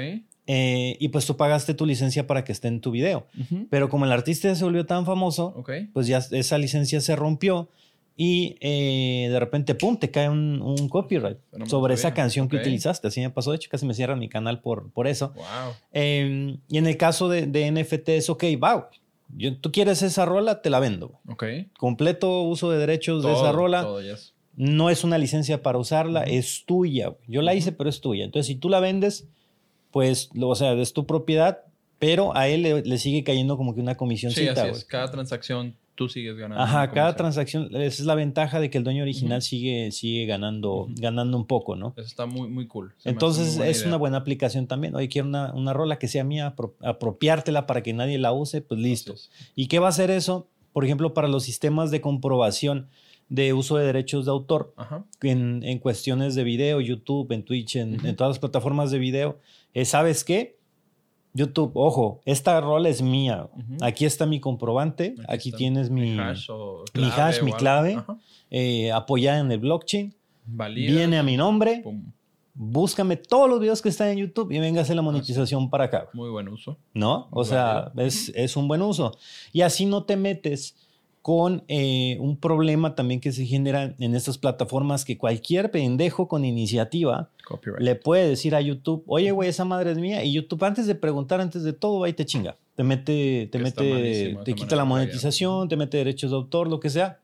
eh, 0.48 0.98
y 1.00 1.08
pues 1.10 1.26
tú 1.26 1.36
pagaste 1.38 1.74
tu 1.74 1.86
licencia 1.86 2.28
para 2.28 2.44
que 2.44 2.52
esté 2.52 2.68
en 2.68 2.82
tu 2.82 2.92
video. 2.92 3.26
Ujú. 3.40 3.68
Pero 3.70 3.90
como 3.90 4.06
el 4.06 4.12
artista 4.12 4.48
ya 4.48 4.56
se 4.56 4.64
volvió 4.64 4.86
tan 4.86 5.06
famoso, 5.06 5.64
pues 5.94 6.08
ya 6.08 6.20
esa 6.32 6.58
licencia 6.58 7.02
se 7.02 7.16
rompió 7.16 7.68
y 8.18 8.56
eh, 8.62 9.28
de 9.30 9.40
repente, 9.42 9.76
¡pum!, 9.76 9.98
te 9.98 10.10
cae 10.10 10.30
un, 10.30 10.62
un 10.62 10.88
copyright 10.88 11.38
Pero 11.52 11.66
sobre 11.66 11.96
esa 11.96 12.14
canción 12.14 12.48
que 12.48 12.56
Ok. 12.58 12.62
utilizaste. 12.62 13.08
Así 13.10 13.20
me 13.20 13.30
pasó, 13.30 13.52
de 13.52 13.58
hecho, 13.58 13.70
casi 13.70 13.86
me 13.86 13.94
cierran 13.94 14.20
mi 14.20 14.30
canal 14.30 14.62
por, 14.62 14.90
por 14.92 15.08
eso. 15.08 15.34
Wow. 15.36 15.74
Eh, 15.92 16.58
y 16.70 16.78
en 16.78 16.88
el 16.88 16.96
caso 16.96 17.28
de, 17.28 17.46
de 17.48 17.70
NFT 17.72 18.10
es, 18.10 18.30
ok, 18.30 18.44
va, 18.64 18.90
Yo, 19.36 19.58
tú 19.58 19.72
quieres 19.72 20.02
esa 20.02 20.24
rola, 20.24 20.62
te 20.62 20.70
la 20.70 20.80
vendo. 20.80 21.20
Ok. 21.28 21.44
Completo 21.78 22.44
uso 22.44 22.70
de 22.72 22.78
derechos 22.78 23.24
de 23.24 23.34
esa 23.34 23.52
rola. 23.52 23.82
todo, 23.82 24.02
yes. 24.02 24.34
No 24.58 24.90
es 24.90 25.04
una 25.04 25.18
licencia 25.18 25.62
para 25.62 25.78
usarla, 25.78 26.24
es 26.24 26.64
tuya. 26.66 27.14
Yo 27.28 27.42
la 27.42 27.54
hice, 27.56 27.72
pero 27.72 27.90
es 27.90 28.00
tuya. 28.02 28.24
Entonces, 28.26 28.48
si 28.48 28.56
tú 28.56 28.70
la 28.70 28.80
vendes, 28.80 29.28
pues, 29.92 30.30
lo- 30.34 30.50
o 30.50 30.56
sea, 30.56 30.74
es 30.74 30.94
tu 30.94 31.06
propiedad, 31.06 31.60
pero 32.00 32.36
a 32.36 32.48
él 32.48 32.64
le, 32.64 32.82
le 32.84 32.98
sigue 32.98 33.24
cayendo 33.24 33.58
como 33.58 33.74
que 33.76 33.82
una 33.82 33.94
Sí, 33.94 33.98
comisioncita, 33.98 34.52
así 34.64 34.72
es. 34.72 34.86
Cada 34.86 35.10
transacción 35.12 35.76
tú 35.96 36.10
sigues 36.10 36.36
ganando. 36.36 36.62
Ajá, 36.62 36.92
cada 36.92 37.16
comisión. 37.16 37.16
transacción, 37.16 37.66
esa 37.82 38.02
es 38.02 38.06
la 38.06 38.16
ventaja 38.16 38.60
de 38.60 38.70
que 38.70 38.78
el 38.78 38.84
dueño 38.84 39.04
original 39.04 39.42
sigue, 39.42 39.92
sigue 39.94 40.26
ganando, 40.26 40.88
ganando 40.90 41.38
un 41.38 41.48
poco, 41.48 41.78
¿no? 41.78 41.94
Eso 41.96 42.06
está 42.06 42.26
muy, 42.26 42.50
muy 42.50 42.68
cool. 42.68 42.94
Se 42.98 43.10
Entonces 43.10 43.58
muy 43.58 43.68
es 43.68 43.78
idea. 43.78 43.88
una 43.88 43.98
buena 43.98 44.18
aplicación 44.18 44.68
también. 44.68 44.94
Oye, 44.96 45.08
quiero 45.08 45.28
una, 45.30 45.54
una 45.54 45.72
rola 45.72 45.98
que 45.98 46.10
sea 46.10 46.26
mía, 46.26 46.54
apro- 46.54 46.74
apropiártela 46.82 47.66
para 47.66 47.82
que 47.82 47.94
nadie 47.94 48.18
la 48.18 48.34
use, 48.34 48.60
pues 48.62 48.80
listo. 48.82 49.16
¿Y 49.56 49.68
qué 49.68 49.80
va 49.80 49.86
a 49.88 49.90
hacer 49.90 50.12
eso? 50.12 50.50
Por 50.74 50.84
ejemplo, 50.84 51.14
para 51.14 51.30
los 51.30 51.44
sistemas 51.44 51.92
de 51.92 52.02
comprobación 52.02 52.90
de 53.30 53.54
uso 53.54 53.78
de 53.78 53.86
derechos 53.86 54.26
de 54.26 54.32
autor 54.32 54.74
Ajá. 54.78 55.06
en, 55.22 55.64
en 55.64 55.80
cuestiones 55.80 56.36
de 56.36 56.44
video, 56.44 56.80
YouTube, 56.80 57.32
en 57.32 57.44
Twitch, 57.44 57.76
en, 57.78 58.16
todas 58.16 58.32
las 58.32 58.40
plataformas 58.40 58.92
de 58.92 59.00
video, 59.00 59.40
es, 59.74 59.90
¿sabes 59.90 60.24
qué? 60.24 60.58
YouTube, 61.34 61.72
ojo, 61.76 62.22
esta 62.24 62.62
rola 62.62 62.88
es 62.88 63.02
mía. 63.02 63.50
Aquí 63.82 64.06
está 64.06 64.26
mi 64.26 64.40
comprobante, 64.40 65.16
aquí, 65.28 65.52
tienes 65.52 65.90
mi, 65.90 66.18
hash 66.18 66.50
mi 66.94 67.10
hash, 67.10 67.42
mi 67.42 67.52
clave. 67.52 68.02
Eh, 68.52 68.92
apoyada 68.94 69.40
en 69.40 69.52
el 69.52 69.60
blockchain, 69.60 70.16
Valida. 70.46 70.94
viene 70.94 71.18
a 71.18 71.24
mi 71.24 71.36
nombre, 71.36 71.82
Pum. 71.84 72.14
búscame 72.54 73.18
todos 73.18 73.50
los 73.50 73.60
videos 73.60 73.82
que 73.82 73.90
están 73.90 74.10
en 74.10 74.20
YouTube 74.20 74.52
y 74.52 74.60
venga 74.60 74.80
a 74.80 74.84
hacer 74.84 74.96
la 74.96 75.02
monetización 75.02 75.70
para 75.70 75.86
acá. 75.86 76.10
Muy 76.14 76.30
buen 76.30 76.48
uso. 76.48 76.78
¿No? 76.94 77.28
O 77.32 77.38
Muy 77.38 77.46
sea, 77.46 77.92
es, 77.98 78.32
es 78.34 78.56
un 78.56 78.70
buen 78.70 78.82
uso. 78.82 79.18
Y 79.52 79.60
así 79.62 79.86
no 79.86 80.04
te 80.04 80.16
metes 80.16 80.78
con 81.26 81.64
eh, 81.70 82.18
un 82.20 82.38
problema 82.40 82.94
también 82.94 83.20
que 83.20 83.32
se 83.32 83.48
genera 83.48 83.96
en 83.98 84.14
estas 84.14 84.38
plataformas 84.38 85.04
que 85.04 85.18
cualquier 85.18 85.72
pendejo 85.72 86.28
con 86.28 86.46
iniciativa 86.46 87.32
Copyright. 87.48 87.82
le 87.82 87.96
puede 87.96 88.30
decir 88.30 88.54
a 88.54 88.62
YouTube, 88.62 89.04
oye, 89.08 89.32
güey, 89.32 89.50
esa 89.50 89.66
madre 89.66 89.90
es 89.90 89.98
mía. 89.98 90.24
Y 90.24 90.34
YouTube, 90.34 90.64
antes 90.64 90.86
de 90.86 90.94
preguntar, 90.94 91.42
antes 91.42 91.64
de 91.64 91.74
todo, 91.74 92.04
ahí 92.04 92.14
te 92.14 92.28
chinga. 92.28 92.58
Te 92.76 92.84
mete, 92.84 93.50
te 93.52 93.58
mete, 93.58 94.38
te 94.46 94.54
quita 94.54 94.76
la 94.76 94.86
monetización, 94.86 95.68
te 95.68 95.76
mete 95.76 95.98
derechos 95.98 96.30
de 96.30 96.38
autor, 96.38 96.70
lo 96.70 96.80
que 96.80 96.92
sea, 96.92 97.18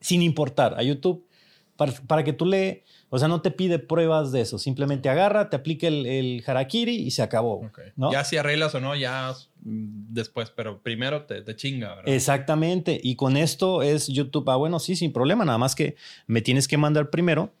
sin 0.00 0.22
importar. 0.22 0.74
A 0.78 0.82
YouTube, 0.82 1.26
para, 1.76 1.92
para 2.06 2.24
que 2.24 2.32
tú 2.32 2.46
le, 2.46 2.84
o 3.10 3.18
sea, 3.18 3.28
no 3.28 3.42
te 3.42 3.50
pide 3.50 3.78
pruebas 3.78 4.32
de 4.32 4.40
eso. 4.40 4.58
Simplemente 4.58 5.10
agarra, 5.10 5.50
te 5.50 5.56
aplica 5.56 5.88
el, 5.88 6.06
el 6.06 6.42
harakiri 6.46 6.94
y 6.94 7.10
se 7.10 7.20
acabó. 7.20 7.70
Ya 8.10 8.24
si 8.24 8.38
arreglas 8.38 8.74
o 8.74 8.80
no, 8.80 8.96
ya 8.96 9.34
después, 9.64 10.50
pero 10.50 10.82
primero 10.82 11.22
te, 11.22 11.40
te 11.42 11.56
chinga, 11.56 11.96
¿verdad? 11.96 12.14
Exactamente. 12.14 13.00
Y 13.02 13.16
con 13.16 13.36
esto 13.36 13.82
es 13.82 14.06
YouTube, 14.08 14.48
ah, 14.50 14.56
bueno, 14.56 14.78
sí, 14.78 14.94
sin 14.94 15.12
problema. 15.12 15.44
Nada 15.44 15.58
más 15.58 15.74
que 15.74 15.96
me 16.26 16.42
tienes 16.42 16.68
que 16.68 16.76
mandar 16.76 17.10
primero 17.10 17.52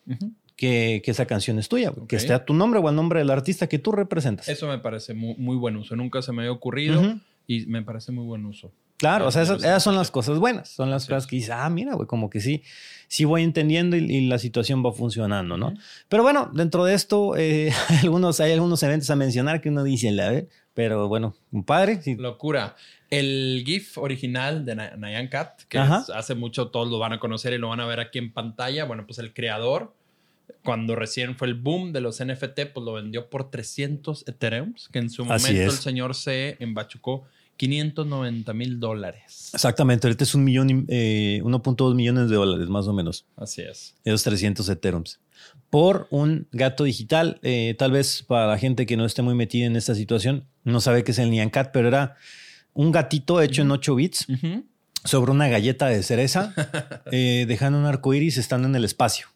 que, 0.56 1.02
que 1.04 1.10
esa 1.10 1.26
canción 1.26 1.58
es 1.58 1.68
tuya, 1.68 1.92
que 2.06 2.16
esté 2.16 2.34
a 2.34 2.44
tu 2.44 2.54
nombre 2.54 2.80
o 2.80 2.88
al 2.88 2.94
nombre 2.94 3.20
del 3.20 3.30
artista 3.30 3.66
que 3.68 3.78
tú 3.78 3.92
representas. 3.92 4.48
Eso 4.48 4.68
me 4.68 4.78
parece 4.78 5.14
muy, 5.14 5.34
muy 5.36 5.56
buen 5.56 5.76
uso. 5.76 5.96
Nunca 5.96 6.20
se 6.22 6.32
me 6.32 6.42
había 6.42 6.52
ocurrido 6.52 7.18
y 7.46 7.66
me 7.66 7.82
parece 7.82 8.12
muy 8.12 8.24
buen 8.24 8.44
uso. 8.44 8.70
Claro, 8.96 9.26
o 9.26 9.30
sea, 9.32 9.42
esas, 9.42 9.82
son 9.82 9.96
las 9.96 10.10
cosas 10.12 10.38
buenas, 10.38 10.68
son 10.68 10.88
las 10.88 11.06
cosas 11.06 11.26
que 11.26 11.36
dices, 11.36 11.50
ah, 11.50 11.68
mira, 11.68 11.94
güey, 11.94 12.06
como 12.06 12.30
que 12.30 12.40
sí, 12.40 12.62
sí 13.08 13.24
voy 13.24 13.42
entendiendo 13.42 13.96
y, 13.96 14.04
y 14.04 14.28
la 14.28 14.38
situación 14.38 14.84
va 14.86 14.92
funcionando, 14.92 15.56
¿no? 15.56 15.74
Pero 16.08 16.22
bueno, 16.22 16.50
dentro 16.54 16.84
de 16.84 16.94
esto, 16.94 17.36
eh, 17.36 17.72
hay 17.88 17.98
algunos, 17.98 18.38
hay 18.38 18.52
algunos 18.52 18.82
eventos 18.84 19.10
a 19.10 19.16
mencionar 19.16 19.60
que 19.60 19.68
uno 19.68 19.82
dice, 19.82 20.12
la 20.12 20.30
ver, 20.30 20.48
pero 20.74 21.08
bueno, 21.08 21.34
compadre, 21.50 22.02
sí, 22.02 22.16
Locura. 22.16 22.76
El 23.10 23.62
GIF 23.64 23.96
original 23.98 24.64
de 24.64 24.74
Nyan 24.74 25.28
Cat, 25.28 25.62
que 25.68 25.78
es- 25.78 26.10
hace 26.10 26.34
mucho 26.34 26.68
todos 26.68 26.88
lo 26.90 26.98
van 26.98 27.12
a 27.12 27.20
conocer 27.20 27.52
y 27.52 27.58
lo 27.58 27.68
van 27.68 27.80
a 27.80 27.86
ver 27.86 28.00
aquí 28.00 28.18
en 28.18 28.32
pantalla. 28.32 28.84
Bueno, 28.84 29.06
pues 29.06 29.18
el 29.20 29.32
creador, 29.32 29.94
cuando 30.64 30.96
recién 30.96 31.36
fue 31.36 31.46
el 31.48 31.54
boom 31.54 31.92
de 31.92 32.00
los 32.00 32.20
NFT, 32.20 32.66
pues 32.72 32.84
lo 32.84 32.92
vendió 32.94 33.30
por 33.30 33.50
300 33.50 34.26
Ethereums, 34.26 34.88
que 34.88 34.98
en 34.98 35.10
su 35.10 35.24
momento 35.24 35.46
el 35.74 35.78
señor 35.78 36.14
se 36.14 36.56
embachucó 36.58 37.24
590 37.56 38.52
mil 38.54 38.80
dólares. 38.80 39.50
exactamente, 39.54 40.06
ahorita 40.06 40.24
es 40.24 40.34
un 40.34 40.44
millón, 40.44 40.86
eh, 40.88 41.40
1.2 41.44 41.94
millones 41.94 42.28
de 42.28 42.36
dólares, 42.36 42.68
más 42.68 42.86
o 42.86 42.92
menos. 42.92 43.26
Así 43.36 43.62
es. 43.62 43.94
esos 44.04 44.22
300 44.22 44.68
Ethereums. 44.68 45.20
Por 45.70 46.06
un 46.10 46.46
gato 46.52 46.84
digital, 46.84 47.38
eh, 47.42 47.74
tal 47.78 47.92
vez 47.92 48.22
para 48.22 48.46
la 48.46 48.58
gente 48.58 48.86
que 48.86 48.96
no 48.96 49.04
esté 49.04 49.22
muy 49.22 49.34
metida 49.34 49.66
en 49.66 49.76
esta 49.76 49.94
situación, 49.94 50.46
no 50.64 50.80
sabe 50.80 51.04
qué 51.04 51.12
es 51.12 51.18
el 51.18 51.30
Nyan 51.30 51.50
Cat, 51.50 51.70
pero 51.72 51.88
era 51.88 52.16
un 52.72 52.90
gatito 52.92 53.40
hecho 53.40 53.62
en 53.62 53.70
8 53.70 53.94
bits 53.94 54.26
sobre 55.04 55.30
una 55.30 55.48
galleta 55.48 55.86
de 55.86 56.02
cereza, 56.02 56.54
eh, 57.12 57.44
dejando 57.46 57.78
un 57.78 57.84
arco 57.84 58.14
iris 58.14 58.38
estando 58.38 58.68
en 58.68 58.74
el 58.74 58.84
espacio. 58.84 59.28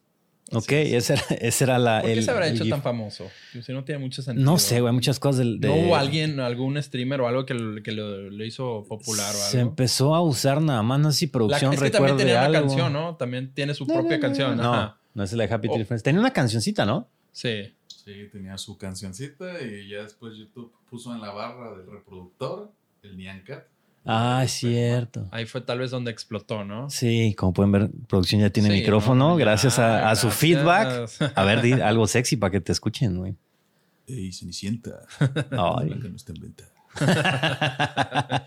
Ok, 0.50 0.64
Así 0.72 0.74
es. 0.74 1.10
esa 1.10 1.14
era, 1.14 1.22
esa 1.40 1.64
era 1.64 1.78
la. 1.78 2.00
¿Por 2.00 2.06
qué 2.10 2.12
el- 2.18 2.24
se 2.24 2.30
habrá 2.30 2.46
el 2.48 2.54
hecho 2.54 2.64
GIF. 2.64 2.72
tan 2.72 2.82
famoso? 2.82 3.30
Si 3.62 3.72
no 3.72 3.84
tiene 3.84 4.00
mucho 4.00 4.22
sentido. 4.22 4.44
No 4.50 4.58
sé, 4.58 4.80
güey, 4.80 4.92
muchas 4.94 5.18
cosas 5.20 5.38
del. 5.40 5.60
de- 5.60 5.68
¿No 5.68 5.74
hubo 5.76 5.96
alguien, 5.96 6.40
algún 6.40 6.82
streamer 6.82 7.20
o 7.20 7.28
algo 7.28 7.44
que, 7.44 7.54
lo- 7.54 7.82
que 7.82 7.92
lo, 7.92 8.30
lo 8.30 8.44
hizo 8.44 8.84
popular 8.88 9.30
o 9.34 9.38
Se 9.38 9.58
algo? 9.58 9.70
empezó 9.70 10.14
a 10.14 10.22
usar 10.22 10.62
nada 10.62 10.82
más, 10.82 11.00
no 11.00 11.12
sé 11.12 11.18
si 11.18 11.26
La- 11.26 11.32
producción 11.32 11.74
es 11.74 11.80
que 11.82 11.90
también 11.90 12.16
tenía 12.16 12.34
una 12.36 12.44
algo. 12.46 12.60
canción, 12.68 12.92
¿no? 12.92 13.16
También 13.16 13.52
tiene 13.52 13.74
su 13.74 13.84
No, 13.86 13.94
propia 13.94 14.10
no, 14.12 14.16
no, 14.16 14.20
canción. 14.22 14.56
No, 14.56 14.74
Ajá. 14.74 14.98
no 15.14 15.22
es 15.22 15.32
la 15.34 15.46
de 15.46 15.52
Happy 15.54 15.68
Oh. 15.68 15.74
Tree 15.74 15.84
Friends. 15.84 16.02
Tenía 16.02 16.20
una 16.20 16.32
cancioncita, 16.32 16.86
¿no? 16.86 17.08
Sí. 17.32 17.74
Sí, 17.86 18.14
tenía 18.32 18.56
su 18.56 18.78
cancioncita 18.78 19.60
y 19.62 19.88
ya 19.90 20.02
después 20.02 20.34
YouTube 20.38 20.72
puso 20.88 21.14
en 21.14 21.20
la 21.20 21.30
barra 21.30 21.76
del 21.76 21.86
reproductor 21.90 22.72
el 23.02 23.18
Nyan 23.18 23.42
Cat. 23.42 23.64
Ah, 24.10 24.40
es 24.42 24.52
cierto. 24.52 25.28
Ahí 25.32 25.44
fue 25.44 25.60
tal 25.60 25.80
vez 25.80 25.90
donde 25.90 26.10
explotó, 26.10 26.64
¿no? 26.64 26.88
Sí, 26.88 27.34
como 27.36 27.52
pueden 27.52 27.72
ver, 27.72 27.90
producción 28.08 28.40
ya 28.40 28.48
tiene 28.48 28.70
Sí, 28.70 28.76
micrófono, 28.80 29.36
gracias 29.36 29.78
a, 29.78 30.08
a 30.10 30.16
su 30.16 30.28
gracias. 30.28 30.40
feedback. 30.40 31.32
A 31.36 31.44
ver, 31.44 31.60
di 31.60 31.72
algo 31.82 32.06
sexy 32.06 32.36
para 32.38 32.50
que 32.52 32.60
te 32.62 32.72
escuchen, 32.72 33.18
güey. 33.18 33.36
Ey, 34.06 34.32
Cenicienta. 34.32 35.00
Ay. 35.50 35.90
La 35.90 35.96
que 36.00 36.08
no 36.08 36.16
está 36.16 36.32
en 36.32 36.40
venta. 36.40 36.64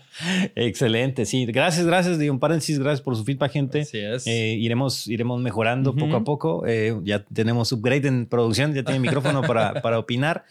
Excelente, 0.54 1.26
sí. 1.26 1.46
Gracias, 1.46 1.86
gracias. 1.86 2.18
Digo, 2.18 2.32
un 2.34 2.40
paréntesis, 2.40 2.78
gracias 2.78 3.00
por 3.00 3.16
su 3.16 3.24
feedback, 3.24 3.52
gente. 3.52 3.80
Así 3.82 3.98
es. 3.98 4.26
Eh, 4.26 4.54
iremos, 4.58 5.06
iremos 5.08 5.40
mejorando 5.40 5.94
poco 5.94 6.16
a 6.16 6.24
poco. 6.24 6.64
Eh, 6.66 6.98
ya 7.04 7.24
tenemos 7.24 7.72
upgrade 7.72 8.08
en 8.08 8.26
producción, 8.26 8.74
ya 8.74 8.82
tiene 8.82 9.00
micrófono 9.00 9.42
para, 9.42 9.80
para 9.82 9.98
opinar. 9.98 10.44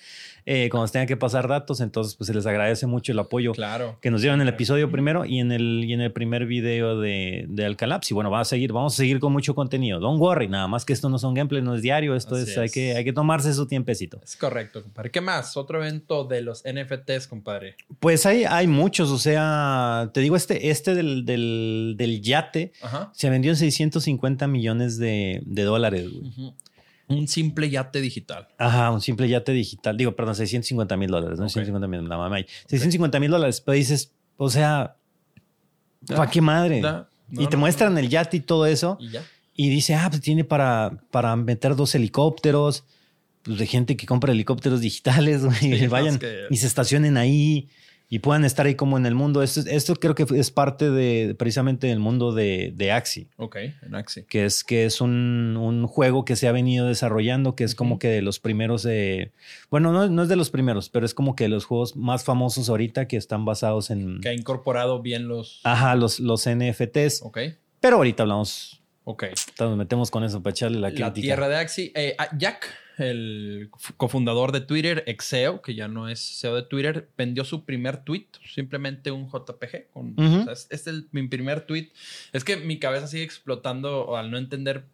Eh, 0.45 0.69
cuando 0.69 0.87
se 0.87 0.93
tenga 0.93 1.05
que 1.05 1.17
pasar 1.17 1.47
datos, 1.47 1.81
entonces 1.81 2.15
pues 2.15 2.27
se 2.27 2.33
les 2.33 2.45
agradece 2.45 2.87
mucho 2.87 3.11
el 3.11 3.19
apoyo 3.19 3.51
claro. 3.53 3.97
que 4.01 4.09
nos 4.11 4.21
dieron 4.21 4.41
en 4.41 4.47
el 4.47 4.53
episodio 4.53 4.89
primero 4.91 5.25
y 5.25 5.39
en 5.39 5.51
el, 5.51 5.83
y 5.85 5.93
en 5.93 6.01
el 6.01 6.11
primer 6.11 6.45
video 6.45 6.99
de, 6.99 7.45
de 7.47 7.65
Alcalaps. 7.65 8.11
Y 8.11 8.13
bueno, 8.13 8.29
vamos 8.29 8.47
a 8.47 8.49
seguir, 8.49 8.71
vamos 8.73 8.93
a 8.93 8.97
seguir 8.97 9.19
con 9.19 9.31
mucho 9.33 9.55
contenido. 9.55 9.99
Don't 9.99 10.19
worry, 10.19 10.47
nada 10.47 10.67
más 10.67 10.85
que 10.85 10.93
esto 10.93 11.09
no 11.09 11.19
son 11.19 11.33
gameplay, 11.33 11.61
no 11.61 11.75
es 11.75 11.81
diario, 11.81 12.15
esto 12.15 12.37
es, 12.37 12.57
hay 12.57 12.69
que, 12.69 12.95
hay 12.95 13.03
que 13.03 13.13
tomarse 13.13 13.53
su 13.53 13.67
tiempecito. 13.67 14.19
Es 14.23 14.35
correcto, 14.35 14.81
compadre. 14.81 15.11
¿Qué 15.11 15.21
más? 15.21 15.57
Otro 15.57 15.83
evento 15.83 16.25
de 16.25 16.41
los 16.41 16.63
NFTs, 16.63 17.27
compadre. 17.27 17.75
Pues 17.99 18.25
hay, 18.25 18.43
hay 18.45 18.67
muchos, 18.67 19.09
o 19.09 19.17
sea, 19.17 20.09
te 20.13 20.21
digo, 20.21 20.35
este, 20.35 20.69
este 20.69 20.95
del, 20.95 21.25
del, 21.25 21.95
del 21.97 22.21
yate 22.21 22.71
Ajá. 22.81 23.11
se 23.13 23.29
vendió 23.29 23.51
en 23.51 23.57
650 23.57 24.47
millones 24.47 24.97
de, 24.97 25.41
de 25.45 25.63
dólares. 25.63 26.07
güey. 26.11 26.53
Un 27.11 27.27
simple 27.27 27.69
yate 27.69 28.01
digital. 28.01 28.47
Ajá, 28.57 28.91
un 28.91 29.01
simple 29.01 29.27
yate 29.27 29.51
digital. 29.51 29.95
Digo, 29.97 30.15
perdón, 30.15 30.35
650 30.35 30.97
mil 30.97 31.09
dólares, 31.09 31.37
no 31.39 31.45
Ok. 31.45 31.51
650 31.51 31.87
mil, 31.87 32.07
la 32.09 32.17
mamá. 32.17 32.35
ahí. 32.37 32.45
650 32.67 33.19
mil 33.19 33.31
dólares, 33.31 33.61
pero 33.61 33.75
dices, 33.75 34.11
o 34.37 34.49
sea, 34.49 34.95
¿para 36.07 36.29
qué 36.29 36.41
madre? 36.41 36.81
Da- 36.81 37.07
no, 37.29 37.41
y 37.41 37.47
te 37.47 37.55
no, 37.55 37.61
muestran 37.61 37.93
no. 37.93 37.99
el 37.99 38.09
yate 38.09 38.37
y 38.37 38.39
todo 38.41 38.65
eso. 38.65 38.97
Y 38.99 39.09
ya. 39.09 39.23
Y 39.55 39.69
dice, 39.69 39.95
ah, 39.95 40.07
pues 40.09 40.21
tiene 40.21 40.43
para, 40.43 40.91
para 41.11 41.35
meter 41.35 41.75
dos 41.75 41.93
helicópteros, 41.95 42.83
pues 43.43 43.57
de 43.57 43.67
gente 43.67 43.95
que 43.97 44.05
compra 44.05 44.31
helicópteros 44.31 44.81
digitales, 44.81 45.43
güey, 45.45 45.55
Sí, 45.79 45.87
vayan 45.87 46.17
que- 46.19 46.45
y 46.49 46.57
se 46.57 46.67
estacionen 46.67 47.17
ahí 47.17 47.69
y 48.13 48.19
puedan 48.19 48.43
estar 48.43 48.65
ahí 48.65 48.75
como 48.75 48.97
en 48.97 49.05
el 49.05 49.15
mundo. 49.15 49.41
Esto, 49.41 49.61
esto 49.67 49.95
creo 49.95 50.15
que 50.15 50.25
es 50.35 50.51
parte 50.51 50.91
de 50.91 51.33
precisamente 51.39 51.87
del 51.87 51.99
mundo 51.99 52.33
de, 52.33 52.73
de 52.75 52.91
Axie, 52.91 53.29
Ok, 53.37 53.55
en 53.81 53.95
Axie. 53.95 54.25
que 54.25 54.43
es, 54.43 54.65
que 54.65 54.83
es 54.83 54.99
un, 54.99 55.55
un 55.57 55.87
juego 55.87 56.25
que 56.25 56.35
se 56.35 56.49
ha 56.49 56.51
venido 56.51 56.87
desarrollando, 56.87 57.55
que 57.55 57.63
es 57.63 57.73
como 57.73 57.99
que 57.99 58.09
de 58.09 58.21
los 58.21 58.41
primeros, 58.41 58.85
bueno, 59.69 59.93
no, 59.93 60.09
no 60.09 60.23
es 60.23 60.27
de 60.27 60.35
los 60.35 60.49
primeros, 60.49 60.89
pero 60.89 61.05
es 61.05 61.13
como 61.13 61.37
que 61.37 61.47
los 61.47 61.63
juegos 61.63 61.95
más 61.95 62.25
famosos 62.25 62.67
ahorita 62.67 63.07
que 63.07 63.15
están 63.15 63.45
basados 63.45 63.89
en, 63.91 64.19
Que 64.19 64.27
ha 64.29 64.33
incorporado 64.33 65.01
bien 65.01 65.29
los. 65.29 65.61
ajá, 65.63 65.95
los, 65.95 66.19
los 66.19 66.47
NFTs. 66.49 67.21
Ok, 67.23 67.39
Pero 67.79 67.95
ahorita 67.95 68.23
hablamos, 68.23 68.80
ok. 69.03 69.23
nos 69.59 69.77
metemos 69.77 70.11
con 70.11 70.23
eso 70.23 70.41
para 70.41 70.51
echarle 70.51 70.79
la 70.79 70.89
La, 70.89 70.93
crítica. 70.95 71.13
tierra 71.21 71.49
de 71.49 71.55
Axie. 71.57 71.91
Eh, 71.95 72.15
ah, 72.17 72.29
Jack, 72.37 72.67
el 72.97 73.69
cofundador 73.97 74.51
de 74.51 74.61
Twitter, 74.61 75.03
ex 75.07 75.25
CEO, 75.27 75.61
que 75.61 75.73
ya 75.75 75.87
no 75.87 76.07
es 76.09 76.19
CEO 76.39 76.55
de 76.55 76.63
Twitter, 76.63 77.09
vendió 77.17 77.43
su 77.43 77.65
primer 77.65 77.97
tweet, 78.03 78.27
simplemente 78.53 79.11
un 79.11 79.27
JPG. 79.27 79.89
Con, 79.91 80.13
o 80.17 80.43
sea, 80.43 80.53
es, 80.53 80.67
es 80.69 80.87
el- 80.87 81.07
mi 81.11 81.27
primer 81.27 81.61
tweet. 81.61 81.89
Es 82.31 82.43
que 82.43 82.57
mi 82.57 82.77
cabeza 82.79 83.07
sigue 83.07 83.23
explotando 83.23 84.15
al 84.17 84.29
no 84.29 84.37
entender. 84.37 84.85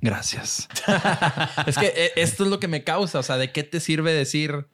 Gracias. 0.00 0.68
es 1.66 1.78
que 1.78 1.86
eh, 1.94 2.10
esto 2.16 2.44
es 2.44 2.50
lo 2.50 2.58
que 2.58 2.66
me 2.68 2.82
causa. 2.84 3.20
O 3.20 3.22
sea, 3.22 3.36
¿de 3.38 3.52
qué 3.52 3.62
te 3.62 3.78
sirve 3.80 4.12
decir? 4.12 4.66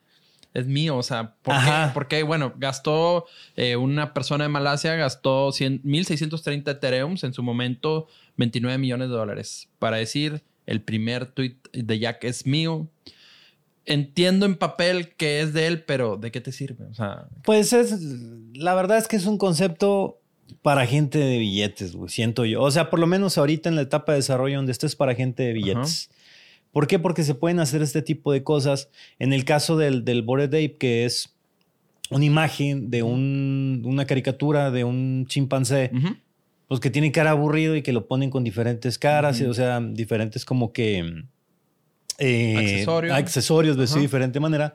Es 0.58 0.66
mío. 0.66 0.96
O 0.96 1.02
sea, 1.02 1.34
¿por 1.42 1.54
qué? 1.54 1.70
Porque, 1.94 2.22
bueno, 2.22 2.52
gastó 2.56 3.26
eh, 3.56 3.76
una 3.76 4.14
persona 4.14 4.44
de 4.44 4.50
Malasia, 4.50 4.94
gastó 4.96 5.52
100 5.52 5.80
1630 5.84 6.70
Ethereums 6.70 7.24
en 7.24 7.32
su 7.32 7.42
momento, 7.42 8.06
29 8.36 8.78
millones 8.78 9.08
de 9.08 9.14
dólares. 9.14 9.68
Para 9.78 9.96
decir, 9.96 10.42
el 10.66 10.82
primer 10.82 11.26
tweet 11.26 11.56
de 11.72 11.98
Jack 11.98 12.24
es 12.24 12.46
mío. 12.46 12.88
Entiendo 13.86 14.44
en 14.44 14.56
papel 14.56 15.14
que 15.16 15.40
es 15.40 15.54
de 15.54 15.66
él, 15.66 15.82
pero 15.82 16.18
¿de 16.18 16.30
qué 16.30 16.42
te 16.42 16.52
sirve? 16.52 16.84
O 16.86 16.94
sea, 16.94 17.26
Pues 17.44 17.72
es, 17.72 18.00
la 18.52 18.74
verdad 18.74 18.98
es 18.98 19.08
que 19.08 19.16
es 19.16 19.24
un 19.24 19.38
concepto 19.38 20.20
para 20.62 20.86
gente 20.86 21.18
de 21.18 21.38
billetes, 21.38 21.94
güey, 21.94 22.10
siento 22.10 22.44
yo. 22.44 22.62
O 22.62 22.70
sea, 22.70 22.90
por 22.90 22.98
lo 22.98 23.06
menos 23.06 23.38
ahorita 23.38 23.68
en 23.68 23.76
la 23.76 23.82
etapa 23.82 24.12
de 24.12 24.18
desarrollo 24.18 24.56
donde 24.56 24.72
estés 24.72 24.96
para 24.96 25.14
gente 25.14 25.42
de 25.42 25.52
billetes. 25.52 26.10
¿Por 26.72 26.86
qué? 26.86 26.98
Porque 26.98 27.22
se 27.22 27.34
pueden 27.34 27.60
hacer 27.60 27.82
este 27.82 28.02
tipo 28.02 28.32
de 28.32 28.42
cosas. 28.42 28.88
En 29.18 29.32
el 29.32 29.44
caso 29.44 29.76
del, 29.76 30.04
del 30.04 30.22
Bored 30.22 30.48
Ape, 30.48 30.76
que 30.78 31.04
es 31.04 31.34
una 32.10 32.24
imagen 32.24 32.90
de 32.90 33.02
un- 33.02 33.82
una 33.84 34.04
caricatura 34.06 34.70
de 34.70 34.84
un 34.84 35.26
chimpancé, 35.28 35.90
ujú. 35.94 36.16
pues 36.68 36.80
que 36.80 36.90
tiene 36.90 37.10
cara 37.12 37.30
aburrido 37.32 37.74
y 37.76 37.82
que 37.82 37.92
lo 37.92 38.06
ponen 38.06 38.30
con 38.30 38.44
diferentes 38.44 38.98
caras, 38.98 39.40
y, 39.40 39.44
o 39.44 39.54
sea, 39.54 39.80
diferentes 39.80 40.44
como 40.44 40.72
que... 40.72 41.24
eh, 42.18 42.56
Accesorios. 42.56 43.14
accesorios 43.16 43.76
de 43.76 43.84
Ajá. 43.84 43.98
diferente 44.00 44.40
manera. 44.40 44.74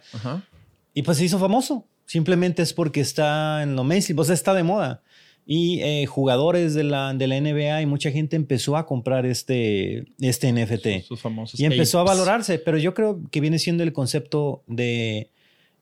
Y 0.93 1.01
pues 1.03 1.17
se 1.17 1.25
hizo 1.25 1.39
famoso. 1.39 1.85
Simplemente 2.05 2.61
es 2.61 2.73
porque 2.73 3.01
está 3.01 3.63
en 3.63 3.75
lo 3.75 3.83
mainstream, 3.83 4.19
o 4.19 4.23
sea, 4.23 4.33
está 4.35 4.53
de 4.53 4.63
moda. 4.63 5.01
Y 5.45 5.81
eh, 5.81 6.05
jugadores 6.05 6.73
de 6.73 6.83
la, 6.83 7.13
de 7.13 7.27
la 7.27 7.39
NBA 7.39 7.81
y 7.81 7.85
mucha 7.85 8.11
gente 8.11 8.35
empezó 8.35 8.77
a 8.77 8.85
comprar 8.85 9.25
este, 9.25 10.05
este 10.19 10.51
NFT. 10.53 10.99
Sus, 10.99 11.07
sus 11.07 11.21
famosos 11.21 11.59
Y 11.59 11.65
empezó 11.65 11.99
a 11.99 12.03
valorarse, 12.03 12.59
pero 12.59 12.77
yo 12.77 12.93
creo 12.93 13.19
que 13.29 13.41
viene 13.41 13.59
siendo 13.59 13.83
el 13.83 13.91
concepto 13.91 14.63
de, 14.67 15.29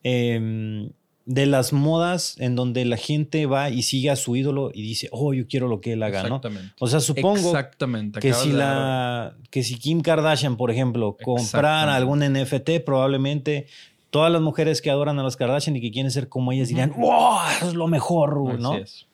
em, 0.03 0.89
de 1.25 1.45
las 1.45 1.73
modas 1.73 2.35
en 2.39 2.55
donde 2.55 2.85
la 2.85 2.97
gente 2.97 3.45
va 3.45 3.69
y 3.69 3.83
sigue 3.83 4.09
a 4.09 4.15
su 4.15 4.35
ídolo 4.35 4.71
y 4.73 4.81
dice, 4.81 5.09
oh, 5.11 5.33
yo 5.33 5.47
quiero 5.47 5.67
lo 5.67 5.79
que 5.79 5.93
él 5.93 6.03
haga, 6.03 6.23
¿no? 6.23 6.37
Exactamente. 6.37 6.73
O 6.79 6.87
sea, 6.87 6.99
supongo 6.99 7.49
Exactamente. 7.49 8.19
que 8.19 8.33
si, 8.33 8.51
la, 8.51 9.35
que 9.51 9.63
si 9.63 9.75
Kim 9.75 10.01
Kardashian, 10.01 10.57
por 10.57 10.71
ejemplo, 10.71 11.17
comprara 11.23 11.95
algún 11.95 12.19
NFT, 12.19 12.83
probablemente 12.83 13.67
todas 14.09 14.31
las 14.31 14.41
mujeres 14.41 14.81
que 14.81 14.89
adoran 14.89 15.19
a 15.19 15.23
las 15.23 15.37
Kardashian 15.37 15.75
y 15.75 15.81
que 15.81 15.91
quieren 15.91 16.11
ser 16.11 16.27
como 16.27 16.51
ellas 16.51 16.67
dirían, 16.67 16.93
wow, 16.97 17.39
es 17.61 17.73
lo 17.75 17.87
mejor, 17.87 18.59
¿no? 18.59 18.73
Así 18.73 18.81
es. 18.81 19.07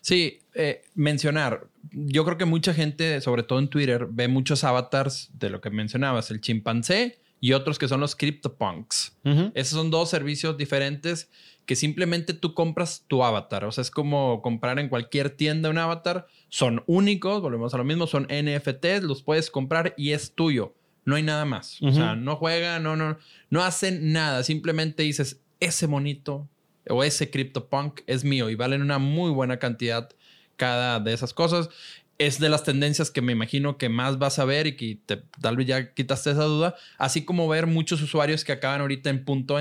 Sí, 0.00 0.40
eh, 0.54 0.82
mencionar. 0.94 1.68
Yo 1.92 2.24
creo 2.24 2.38
que 2.38 2.44
mucha 2.44 2.74
gente, 2.74 3.20
sobre 3.20 3.42
todo 3.42 3.58
en 3.58 3.68
Twitter, 3.68 4.06
ve 4.10 4.28
muchos 4.28 4.64
avatars 4.64 5.30
de 5.34 5.50
lo 5.50 5.60
que 5.60 5.70
mencionabas, 5.70 6.30
el 6.30 6.40
chimpancé 6.40 7.18
y 7.40 7.52
otros 7.52 7.78
que 7.78 7.88
son 7.88 8.00
los 8.00 8.16
CryptoPunks. 8.16 9.16
Ujú. 9.24 9.52
Esos 9.54 9.78
son 9.78 9.90
dos 9.90 10.10
servicios 10.10 10.56
diferentes 10.56 11.30
que 11.66 11.76
simplemente 11.76 12.34
tú 12.34 12.54
compras 12.54 13.04
tu 13.06 13.22
avatar. 13.22 13.64
O 13.64 13.72
sea, 13.72 13.82
es 13.82 13.90
como 13.90 14.42
comprar 14.42 14.78
en 14.78 14.88
cualquier 14.88 15.30
tienda 15.30 15.70
un 15.70 15.78
avatar. 15.78 16.26
Son 16.48 16.82
únicos, 16.86 17.40
volvemos 17.40 17.72
a 17.74 17.78
lo 17.78 17.84
mismo, 17.84 18.06
son 18.06 18.24
NFTs, 18.24 19.02
los 19.02 19.22
puedes 19.22 19.50
comprar 19.50 19.94
y 19.96 20.10
es 20.10 20.34
tuyo. 20.34 20.74
No 21.04 21.16
hay 21.16 21.22
nada 21.22 21.44
más. 21.44 21.80
O 21.80 21.92
sea, 21.92 22.14
no 22.14 22.36
juega, 22.36 22.78
no, 22.78 22.96
no, 22.96 23.18
no 23.48 23.62
hacen 23.62 24.12
nada. 24.12 24.42
Simplemente 24.42 25.02
dices, 25.02 25.40
ese 25.60 25.86
monito 25.86 26.48
o 26.88 27.04
ese 27.04 27.30
CryptoPunk 27.30 28.00
es 28.06 28.24
mío 28.24 28.50
y 28.50 28.54
valen 28.54 28.82
una 28.82 28.98
muy 28.98 29.30
buena 29.30 29.58
cantidad 29.58 30.10
cada 30.56 31.00
de 31.00 31.12
esas 31.12 31.34
cosas. 31.34 31.68
Es 32.18 32.38
de 32.38 32.50
las 32.50 32.64
tendencias 32.64 33.10
que 33.10 33.22
me 33.22 33.32
imagino 33.32 33.78
que 33.78 33.88
más 33.88 34.18
vas 34.18 34.38
a 34.38 34.44
ver 34.44 34.66
y 34.66 34.76
que 34.76 34.98
tal 35.40 35.56
vez 35.56 35.66
ya 35.66 35.94
quitaste 35.94 36.32
esa 36.32 36.44
duda. 36.44 36.74
Así 36.98 37.24
como 37.24 37.48
ver 37.48 37.66
muchos 37.66 38.02
usuarios 38.02 38.44
que 38.44 38.52
acaban 38.52 38.82
ahorita 38.82 39.08
en 39.08 39.24
punto 39.24 39.58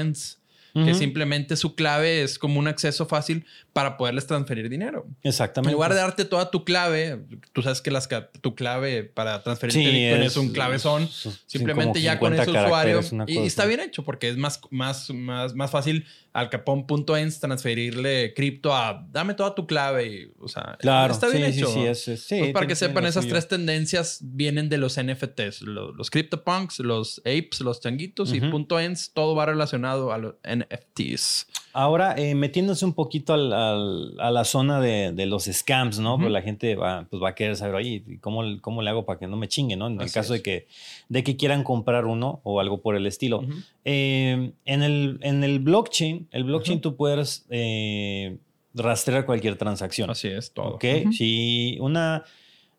que 0.85 0.93
simplemente 0.93 1.55
su 1.55 1.75
clave 1.75 2.21
es 2.23 2.37
como 2.39 2.59
un 2.59 2.67
acceso 2.67 3.05
fácil 3.05 3.45
para 3.73 3.97
poderles 3.97 4.27
transferir 4.27 4.69
dinero. 4.69 5.07
Exactamente. 5.23 5.69
En 5.69 5.73
lugar 5.73 5.93
de 5.93 5.99
darte 5.99 6.25
toda 6.25 6.51
tu 6.51 6.63
clave, 6.65 7.19
tú 7.53 7.61
sabes 7.61 7.81
que 7.81 7.91
las, 7.91 8.07
tu 8.41 8.55
clave 8.55 9.03
para 9.03 9.41
transferir 9.43 9.73
Sí, 9.73 9.79
Bitcoin 9.79 10.21
es, 10.21 10.31
es- 10.31 10.37
un 10.37 10.49
clavezón. 10.53 11.03
es- 11.03 11.25
es 11.25 11.39
Simplemente 11.45 12.01
ya 12.01 12.19
con 12.19 12.31
50 12.33 12.51
ese 12.51 12.65
usuario. 12.65 13.01
Y, 13.27 13.37
está 13.39 13.65
bien 13.65 13.79
hecho 13.79 14.03
porque 14.03 14.29
es 14.29 14.37
más, 14.37 14.59
más, 14.71 15.09
más, 15.11 15.55
más 15.55 15.71
fácil 15.71 16.05
al 16.33 16.49
capón.ens 16.49 17.39
transferirle 17.39 18.33
cripto 18.35 18.73
a 18.75 19.05
dame 19.11 19.33
toda 19.33 19.55
tu 19.55 19.65
clave. 19.67 20.05
Y, 20.07 20.31
o 20.39 20.47
sea, 20.47 20.77
Claro, 20.79 21.13
está 21.13 21.27
bien 21.29 21.51
sí, 21.53 21.59
hecho. 21.59 21.67
sí, 21.73 21.95
sí, 21.95 22.17
sí, 22.17 22.39
Pues 22.39 22.51
para 22.53 22.67
que 22.67 22.75
sepan, 22.75 23.05
esas 23.05 23.27
tres 23.27 23.47
tendencias 23.47 24.19
vienen 24.21 24.69
de 24.69 24.77
los 24.77 24.97
NFTs, 24.97 25.61
lo- 25.63 25.91
los, 25.91 26.09
CryptoPunks, 26.09 26.79
los 26.79 27.19
apes, 27.19 27.61
los 27.61 27.81
changuitos 27.81 28.33
y 28.33 28.41
punto 28.41 28.79
.ends, 28.79 29.11
todo 29.13 29.35
va 29.35 29.45
relacionado 29.45 30.11
a 30.13 30.17
los 30.17 30.35
NFTs. 30.69 31.47
Ahora, 31.73 32.15
eh, 32.17 32.35
metiéndose 32.35 32.83
un 32.85 32.93
poquito 32.93 33.33
al- 33.33 33.53
al- 33.53 34.15
a 34.19 34.31
la 34.31 34.43
zona 34.43 34.79
de, 34.81 35.11
de 35.11 35.25
los 35.25 35.45
scams, 35.45 35.99
¿no? 35.99 36.17
Pues 36.17 36.31
la 36.31 36.41
gente 36.41 36.75
va, 36.75 37.05
pues 37.09 37.21
va 37.21 37.29
a 37.29 37.35
querer 37.35 37.55
saber, 37.55 37.75
oye, 37.75 38.03
¿y 38.05 38.17
¿cómo, 38.17 38.43
cómo 38.61 38.81
le 38.81 38.89
hago 38.89 39.05
para 39.05 39.19
que 39.19 39.27
no 39.27 39.37
me 39.37 39.47
chingue, 39.47 39.75
¿no? 39.75 39.87
En 39.87 39.99
el 40.01 40.11
caso 40.11 40.33
es. 40.33 40.39
de 40.39 40.43
que, 40.43 40.67
de 41.09 41.23
que 41.23 41.37
quieran 41.37 41.63
comprar 41.63 42.05
uno 42.05 42.41
o 42.43 42.59
algo 42.59 42.81
por 42.81 42.95
el 42.95 43.05
estilo. 43.05 43.43
Eh, 43.85 44.51
en, 44.65 44.83
el, 44.83 45.19
en 45.21 45.43
el 45.43 45.59
blockchain, 45.59 46.27
el 46.31 46.43
blockchain 46.43 46.81
tú 46.81 46.95
puedes 46.95 47.45
eh, 47.49 48.37
rastrear 48.73 49.25
cualquier 49.25 49.55
transacción. 49.57 50.09
Así 50.09 50.27
es, 50.27 50.51
todo. 50.53 50.75
¿Ok? 50.75 50.85
Si 51.11 51.77
una, 51.81 52.23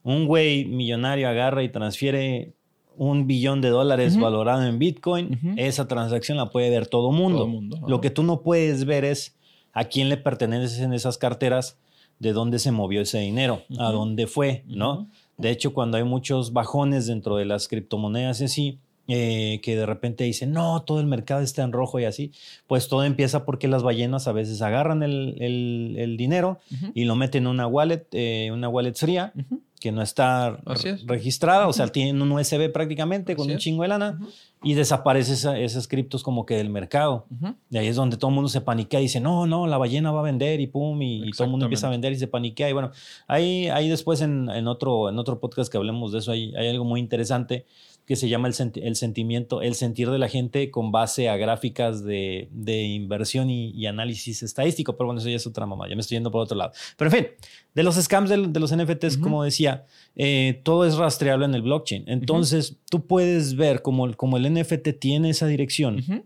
un 0.03 0.26
güey 0.26 0.64
millonario 0.64 1.29
agarra 1.29 1.62
y 1.62 1.68
transfiere 1.68 2.53
un 3.02 3.26
billón 3.26 3.62
de 3.62 3.70
dólares 3.70 4.14
valorado 4.20 4.62
en 4.66 4.78
Bitcoin, 4.78 5.38
esa 5.56 5.88
transacción 5.88 6.36
la 6.36 6.50
puede 6.50 6.68
ver 6.68 6.86
todo 6.86 7.12
mundo. 7.12 7.38
Todo 7.38 7.46
mundo. 7.48 7.78
Lo 7.88 8.00
que 8.02 8.10
tú 8.10 8.22
no 8.22 8.42
puedes 8.42 8.84
ver 8.84 9.06
es 9.06 9.36
a 9.72 9.84
quién 9.84 10.08
le 10.10 10.18
pertenecen 10.18 10.92
esas 10.92 11.16
carteras, 11.16 11.78
de 12.18 12.34
dónde 12.34 12.58
se 12.58 12.70
movió 12.72 13.00
ese 13.00 13.18
dinero, 13.20 13.62
a 13.78 13.90
dónde 13.90 14.26
fue, 14.26 14.64
¿no? 14.66 15.08
De 15.38 15.48
hecho, 15.50 15.72
cuando 15.72 15.96
hay 15.96 16.04
muchos 16.04 16.52
bajones 16.52 17.06
dentro 17.06 17.36
de 17.36 17.46
las 17.46 17.68
criptomonedas 17.68 18.42
y 18.42 18.44
así, 18.44 18.78
eh, 19.08 19.60
que 19.62 19.74
de 19.74 19.86
repente 19.86 20.22
dicen, 20.24 20.52
no, 20.52 20.82
todo 20.82 21.00
el 21.00 21.06
mercado 21.06 21.40
está 21.40 21.62
en 21.64 21.72
rojo 21.72 21.98
y 21.98 22.04
así, 22.04 22.30
pues 22.66 22.86
todo 22.88 23.02
empieza 23.04 23.44
porque 23.46 23.66
las 23.66 23.82
ballenas 23.82 24.28
a 24.28 24.32
veces 24.32 24.60
agarran 24.60 25.02
el, 25.02 25.34
el- 25.40 25.94
el 25.98 26.16
dinero 26.18 26.58
y 26.94 27.04
lo 27.06 27.16
meten 27.16 27.44
en 27.44 27.46
una 27.48 27.66
wallet, 27.66 28.06
eh, 28.12 28.50
una 28.52 28.68
wallet 28.68 28.94
fría. 28.94 29.32
Que 29.81 29.90
no 29.93 30.03
está 30.03 30.59
es. 30.85 31.07
registrada, 31.07 31.66
o 31.66 31.73
sea, 31.73 31.88
tienen 31.88 32.21
un 32.23 32.31
USB 32.31 32.71
prácticamente 32.71 33.35
con 33.35 33.47
un 33.55 33.59
chingo 33.59 33.83
de 33.83 33.88
lana 33.88 34.21
y 34.62 34.75
desaparece 34.75 35.33
esa- 35.33 35.59
esas 35.59 35.88
criptos 35.88 36.23
como 36.23 36.45
que 36.45 36.55
del 36.57 36.69
mercado. 36.69 37.25
Y 37.71 37.79
ahí 37.79 37.87
es 37.87 37.97
donde 37.97 38.16
todo 38.19 38.29
el 38.29 38.35
mundo 38.35 38.49
se 38.51 38.61
paniquea 38.61 39.01
y 39.01 39.05
dice, 39.05 39.19
no, 39.19 39.47
no, 39.47 39.66
la 39.66 39.79
ballena 39.79 40.12
va 40.12 40.21
a 40.21 40.23
vender 40.23 40.61
y 40.61 40.66
pum, 40.66 41.01
y, 41.01 41.27
y 41.29 41.31
todo 41.33 41.45
el 41.45 41.51
mundo 41.51 41.64
empieza 41.66 41.87
a 41.87 41.90
vender 41.90 42.12
y 42.12 42.16
se 42.16 42.27
paniquea. 42.29 42.69
Y 42.69 42.75
bueno, 42.75 42.90
ahí, 43.27 43.69
ahí 43.69 43.88
después 43.88 44.21
en, 44.21 44.51
en 44.51 44.69
otro, 44.69 45.09
en 45.09 45.19
otro 45.19 45.40
podcast 45.40 45.73
que 45.73 45.79
hablemos 45.79 46.12
de 46.12 46.19
eso, 46.19 46.31
hay, 46.33 46.55
hay 46.57 46.69
algo 46.69 46.85
muy 46.85 47.01
interesante 47.01 47.64
que 48.11 48.16
se 48.16 48.29
llama 48.29 48.49
el, 48.49 48.55
senti- 48.55 48.81
el 48.83 48.96
sentimiento, 48.96 49.62
el 49.62 49.77
sentir 49.77 50.11
de 50.11 50.18
la 50.18 50.29
gente 50.29 50.68
con 50.73 50.90
base 50.90 51.29
a 51.29 51.37
gráficas 51.37 52.03
de, 52.03 52.49
de 52.51 52.83
inversión 52.83 53.49
y, 53.51 53.70
y 53.70 53.87
análisis 53.87 54.42
estadístico. 54.42 54.96
Pero 54.96 55.07
bueno, 55.07 55.20
eso 55.20 55.29
ya 55.31 55.37
es 55.37 55.46
otra 55.46 55.64
mamá, 55.64 55.88
ya 55.88 55.94
me 55.94 56.01
estoy 56.01 56.16
yendo 56.16 56.33
por 56.33 56.40
otro 56.42 56.57
lado. 56.57 56.73
Pero 56.96 57.09
en 57.09 57.16
fin, 57.16 57.27
de 57.73 57.83
los 57.85 57.94
scams 57.94 58.29
del- 58.29 58.53
de, 58.53 58.59
los 58.59 58.73
NFTs, 58.75 59.14
Ujú. 59.14 59.23
como 59.23 59.44
decía, 59.44 59.85
eh, 60.16 60.61
todo 60.64 60.85
es 60.88 60.96
rastreable 60.96 61.44
en 61.44 61.55
el 61.55 61.62
blockchain. 61.62 62.03
Entonces, 62.09 62.79
tú 62.90 63.07
puedes 63.07 63.55
ver 63.55 63.81
como, 63.81 64.07
el- 64.07 64.16
como 64.16 64.38
el 64.38 64.53
NFT 64.53 64.92
tiene 64.99 65.31
esa 65.31 65.46
dirección 65.46 66.01
Ujú. 66.01 66.25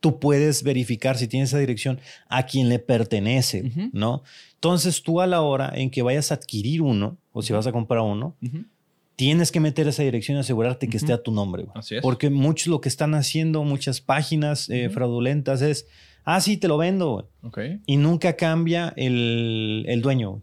tú 0.00 0.18
puedes 0.20 0.62
verificar 0.62 1.18
si 1.18 1.28
tiene 1.28 1.44
esa 1.44 1.58
dirección 1.58 2.00
a 2.30 2.46
quien 2.46 2.70
le 2.70 2.78
pertenece. 2.78 3.70
¿no? 3.92 4.22
Entonces 4.54 5.02
tú 5.02 5.20
a 5.20 5.26
la 5.26 5.42
hora 5.42 5.70
en 5.74 5.90
que 5.90 6.00
vayas 6.00 6.30
a 6.30 6.36
adquirir 6.36 6.80
uno 6.80 7.18
o 7.32 7.42
si 7.42 7.52
vas 7.52 7.66
a 7.66 7.72
comprar 7.72 8.00
uno. 8.00 8.34
Tienes 9.20 9.52
que 9.52 9.60
meter 9.60 9.86
esa 9.86 10.02
dirección 10.02 10.38
y 10.38 10.40
asegurarte 10.40 10.88
que 10.88 10.96
esté 10.96 11.12
a 11.12 11.22
tu 11.22 11.30
nombre. 11.30 11.64
güey. 11.64 11.72
Así 11.74 11.96
es. 11.96 12.00
Porque 12.00 12.30
muchos 12.30 12.68
lo 12.68 12.80
que 12.80 12.88
están 12.88 13.14
haciendo, 13.14 13.62
muchas 13.64 14.00
páginas 14.00 14.70
eh, 14.70 14.88
fraudulentas 14.88 15.60
es, 15.60 15.86
ah, 16.24 16.40
sí, 16.40 16.56
te 16.56 16.68
lo 16.68 16.78
vendo, 16.78 17.10
güey. 17.12 17.24
Ok. 17.42 17.82
Y 17.84 17.98
nunca 17.98 18.34
cambia 18.36 18.94
el, 18.96 19.84
el 19.88 20.00
dueño. 20.00 20.30
güey. 20.30 20.42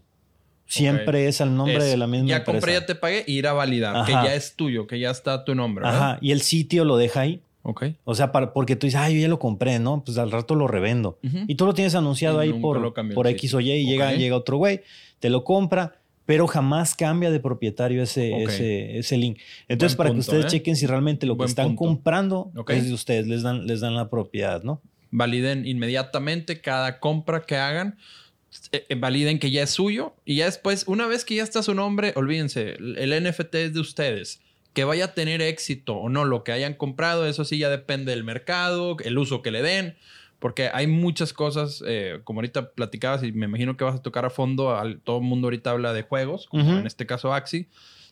Siempre 0.66 1.26
es 1.26 1.40
el 1.40 1.56
nombre 1.56 1.78
Es, 1.78 1.84
de 1.86 1.96
la 1.96 2.06
misma 2.06 2.28
Ya 2.28 2.36
empresa. 2.36 2.52
compré, 2.58 2.72
ya 2.74 2.86
te 2.86 2.94
pagué, 2.94 3.24
ir 3.26 3.48
a 3.48 3.52
validar, 3.52 4.06
que 4.06 4.12
ya 4.12 4.34
es 4.34 4.54
tuyo, 4.54 4.86
que 4.86 5.00
ya 5.00 5.10
está 5.10 5.44
tu 5.44 5.56
nombre. 5.56 5.84
¿verdad? 5.84 6.00
Ajá, 6.10 6.18
y 6.20 6.30
el 6.30 6.40
sitio 6.42 6.84
lo 6.84 6.96
deja 6.96 7.22
ahí. 7.22 7.40
Ok. 7.62 7.84
O 8.04 8.14
sea, 8.14 8.30
para, 8.30 8.52
porque 8.52 8.76
tú 8.76 8.86
dices, 8.86 9.00
ah, 9.00 9.10
yo 9.10 9.18
ya 9.18 9.26
lo 9.28 9.40
compré, 9.40 9.80
¿no? 9.80 10.04
Pues 10.04 10.16
al 10.18 10.30
rato 10.30 10.54
lo 10.54 10.68
revendo. 10.68 11.18
Y 11.48 11.56
tú 11.56 11.66
lo 11.66 11.74
tienes 11.74 11.96
anunciado 11.96 12.44
Y 12.44 12.52
ahí 12.52 12.60
por, 12.60 12.94
por 13.14 13.26
X 13.26 13.54
o. 13.54 13.60
Y 13.60 13.72
y 13.72 13.86
llega, 13.86 14.12
llega 14.12 14.36
otro 14.36 14.56
güey, 14.58 14.82
te 15.18 15.28
lo 15.30 15.42
compra, 15.42 15.96
pero 16.28 16.46
jamás 16.46 16.94
cambia 16.94 17.30
de 17.30 17.40
propietario 17.40 18.02
ese, 18.02 18.42
ese, 18.42 18.98
ese 18.98 19.16
link. 19.16 19.38
Entonces, 19.66 19.96
Buen 19.96 20.08
para 20.08 20.10
punto, 20.10 20.30
que 20.30 20.36
ustedes 20.36 20.44
¿eh? 20.52 20.58
chequen 20.58 20.76
si 20.76 20.84
realmente 20.86 21.24
lo 21.24 21.38
que 21.38 21.46
están 21.46 21.68
punto. 21.68 21.78
comprando 21.78 22.52
Ok. 22.54 22.68
es 22.68 22.86
de 22.86 22.92
ustedes, 22.92 23.26
les 23.26 23.40
dan, 23.40 23.66
les 23.66 23.80
dan 23.80 23.94
la 23.94 24.10
propiedad, 24.10 24.62
¿no? 24.62 24.82
Validen 25.10 25.66
inmediatamente 25.66 26.60
cada 26.60 27.00
compra 27.00 27.40
que 27.46 27.56
hagan. 27.56 27.96
eh, 28.72 28.84
eh, 28.90 28.94
validen 28.96 29.38
que 29.38 29.50
ya 29.50 29.62
es 29.62 29.70
suyo. 29.70 30.16
Y 30.26 30.36
ya 30.36 30.44
después, 30.44 30.84
una 30.86 31.06
vez 31.06 31.24
que 31.24 31.34
ya 31.34 31.42
está 31.42 31.62
su 31.62 31.72
nombre, 31.72 32.12
olvídense, 32.14 32.72
el 32.78 33.24
NFT 33.24 33.54
es 33.54 33.72
de 33.72 33.80
ustedes. 33.80 34.40
Que 34.74 34.84
vaya 34.84 35.06
a 35.06 35.14
tener 35.14 35.40
éxito 35.40 35.96
o 35.96 36.10
no 36.10 36.26
lo 36.26 36.44
que 36.44 36.52
hayan 36.52 36.74
comprado, 36.74 37.26
eso 37.26 37.46
sí 37.46 37.56
ya 37.56 37.70
depende 37.70 38.10
del 38.12 38.22
mercado, 38.22 38.98
el 39.02 39.16
uso 39.16 39.40
que 39.40 39.50
le 39.50 39.62
den. 39.62 39.96
Porque 40.38 40.70
hay 40.72 40.86
muchas 40.86 41.32
cosas, 41.32 41.82
eh, 41.86 42.20
como 42.24 42.38
ahorita 42.38 42.70
platicabas 42.70 43.24
y 43.24 43.32
me 43.32 43.46
imagino 43.46 43.76
que 43.76 43.84
vas 43.84 43.96
a 43.96 44.02
tocar 44.02 44.24
a 44.24 44.30
fondo, 44.30 44.76
al, 44.76 45.00
todo 45.00 45.18
el 45.18 45.24
mundo 45.24 45.46
ahorita 45.46 45.70
habla 45.70 45.92
de 45.92 46.02
juegos, 46.02 46.46
como 46.46 46.78
en 46.78 46.86
este 46.86 47.06
caso 47.06 47.34
Axi. 47.34 47.66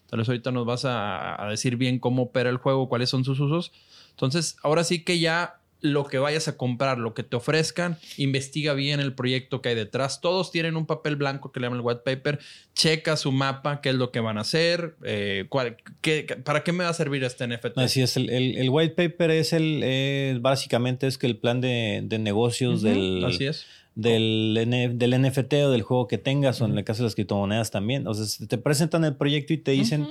Tal 0.08 0.20
vez 0.20 0.28
ahorita 0.28 0.52
nos 0.52 0.66
vas 0.66 0.84
a, 0.84 1.40
a 1.42 1.50
decir 1.50 1.76
bien 1.76 1.98
cómo 1.98 2.22
opera 2.24 2.50
el 2.50 2.56
juego, 2.58 2.88
cuáles 2.88 3.10
son 3.10 3.24
sus 3.24 3.40
usos. 3.40 3.72
Entonces, 4.10 4.56
ahora 4.62 4.84
sí 4.84 5.04
que 5.04 5.18
ya 5.18 5.60
lo 5.82 6.04
que 6.06 6.18
vayas 6.18 6.48
a 6.48 6.56
comprar, 6.56 6.98
lo 6.98 7.12
que 7.14 7.22
te 7.22 7.36
ofrezcan, 7.36 7.98
investiga 8.16 8.72
bien 8.72 8.98
el 8.98 9.14
proyecto 9.14 9.60
que 9.60 9.68
hay 9.68 9.74
detrás. 9.74 10.20
Todos 10.20 10.50
tienen 10.50 10.76
un 10.76 10.86
papel 10.86 11.16
blanco 11.16 11.52
que 11.52 11.60
le 11.60 11.66
llaman 11.66 11.80
el 11.80 11.84
white 11.86 12.00
paper. 12.04 12.38
Checa 12.74 13.16
su 13.16 13.30
mapa, 13.30 13.80
qué 13.80 13.90
es 13.90 13.94
lo 13.94 14.10
que 14.10 14.20
van 14.20 14.38
a 14.38 14.40
hacer, 14.40 14.96
eh, 15.04 15.46
cuál- 15.48 15.76
qué- 16.00 16.24
para 16.44 16.64
qué 16.64 16.72
me 16.72 16.84
va 16.84 16.90
a 16.90 16.94
servir 16.94 17.22
este 17.24 17.44
NFT. 17.46 17.78
Así 17.80 18.02
es, 18.02 18.16
el, 18.16 18.30
el- 18.30 18.56
el 18.58 18.68
white 18.70 18.94
paper 18.94 19.30
es 19.30 19.52
el, 19.52 19.80
eh, 19.84 20.38
básicamente 20.40 21.06
es 21.06 21.18
que 21.18 21.26
el 21.26 21.36
plan 21.36 21.60
de, 21.60 22.00
de 22.04 22.18
negocios 22.18 22.82
del, 22.82 23.24
Así 23.24 23.44
es. 23.46 23.66
del, 23.94 24.54
NFT 24.68 25.52
o 25.64 25.70
del 25.70 25.82
juego 25.82 26.08
que 26.08 26.18
tengas, 26.18 26.60
o 26.60 26.64
en 26.64 26.76
el 26.76 26.84
caso 26.84 27.02
de 27.02 27.08
las 27.08 27.14
criptomonedas 27.14 27.70
también. 27.70 28.06
O 28.06 28.14
sea, 28.14 28.46
te 28.48 28.58
presentan 28.58 29.04
el 29.04 29.14
proyecto 29.16 29.52
y 29.52 29.58
te 29.58 29.72
dicen. 29.72 30.06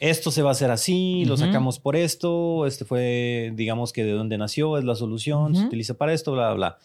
Esto 0.00 0.30
se 0.30 0.42
va 0.42 0.48
a 0.48 0.52
hacer 0.52 0.70
así, 0.70 1.26
lo 1.26 1.36
sacamos 1.36 1.78
por 1.78 1.94
esto, 1.94 2.66
este 2.66 2.86
fue, 2.86 3.52
digamos 3.54 3.92
que 3.92 4.02
de 4.02 4.12
dónde 4.12 4.38
nació, 4.38 4.78
es 4.78 4.84
la 4.84 4.94
solución, 4.94 5.54
se 5.54 5.66
utiliza 5.66 5.94
para 5.94 6.14
esto, 6.14 6.32
bla, 6.32 6.52
bla. 6.54 6.78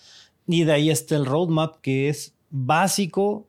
Y 0.46 0.66
de 0.66 0.74
ahí 0.74 0.90
está 0.90 1.16
el 1.16 1.26
roadmap 1.26 1.78
que 1.82 2.10
es 2.10 2.36
básico 2.50 3.48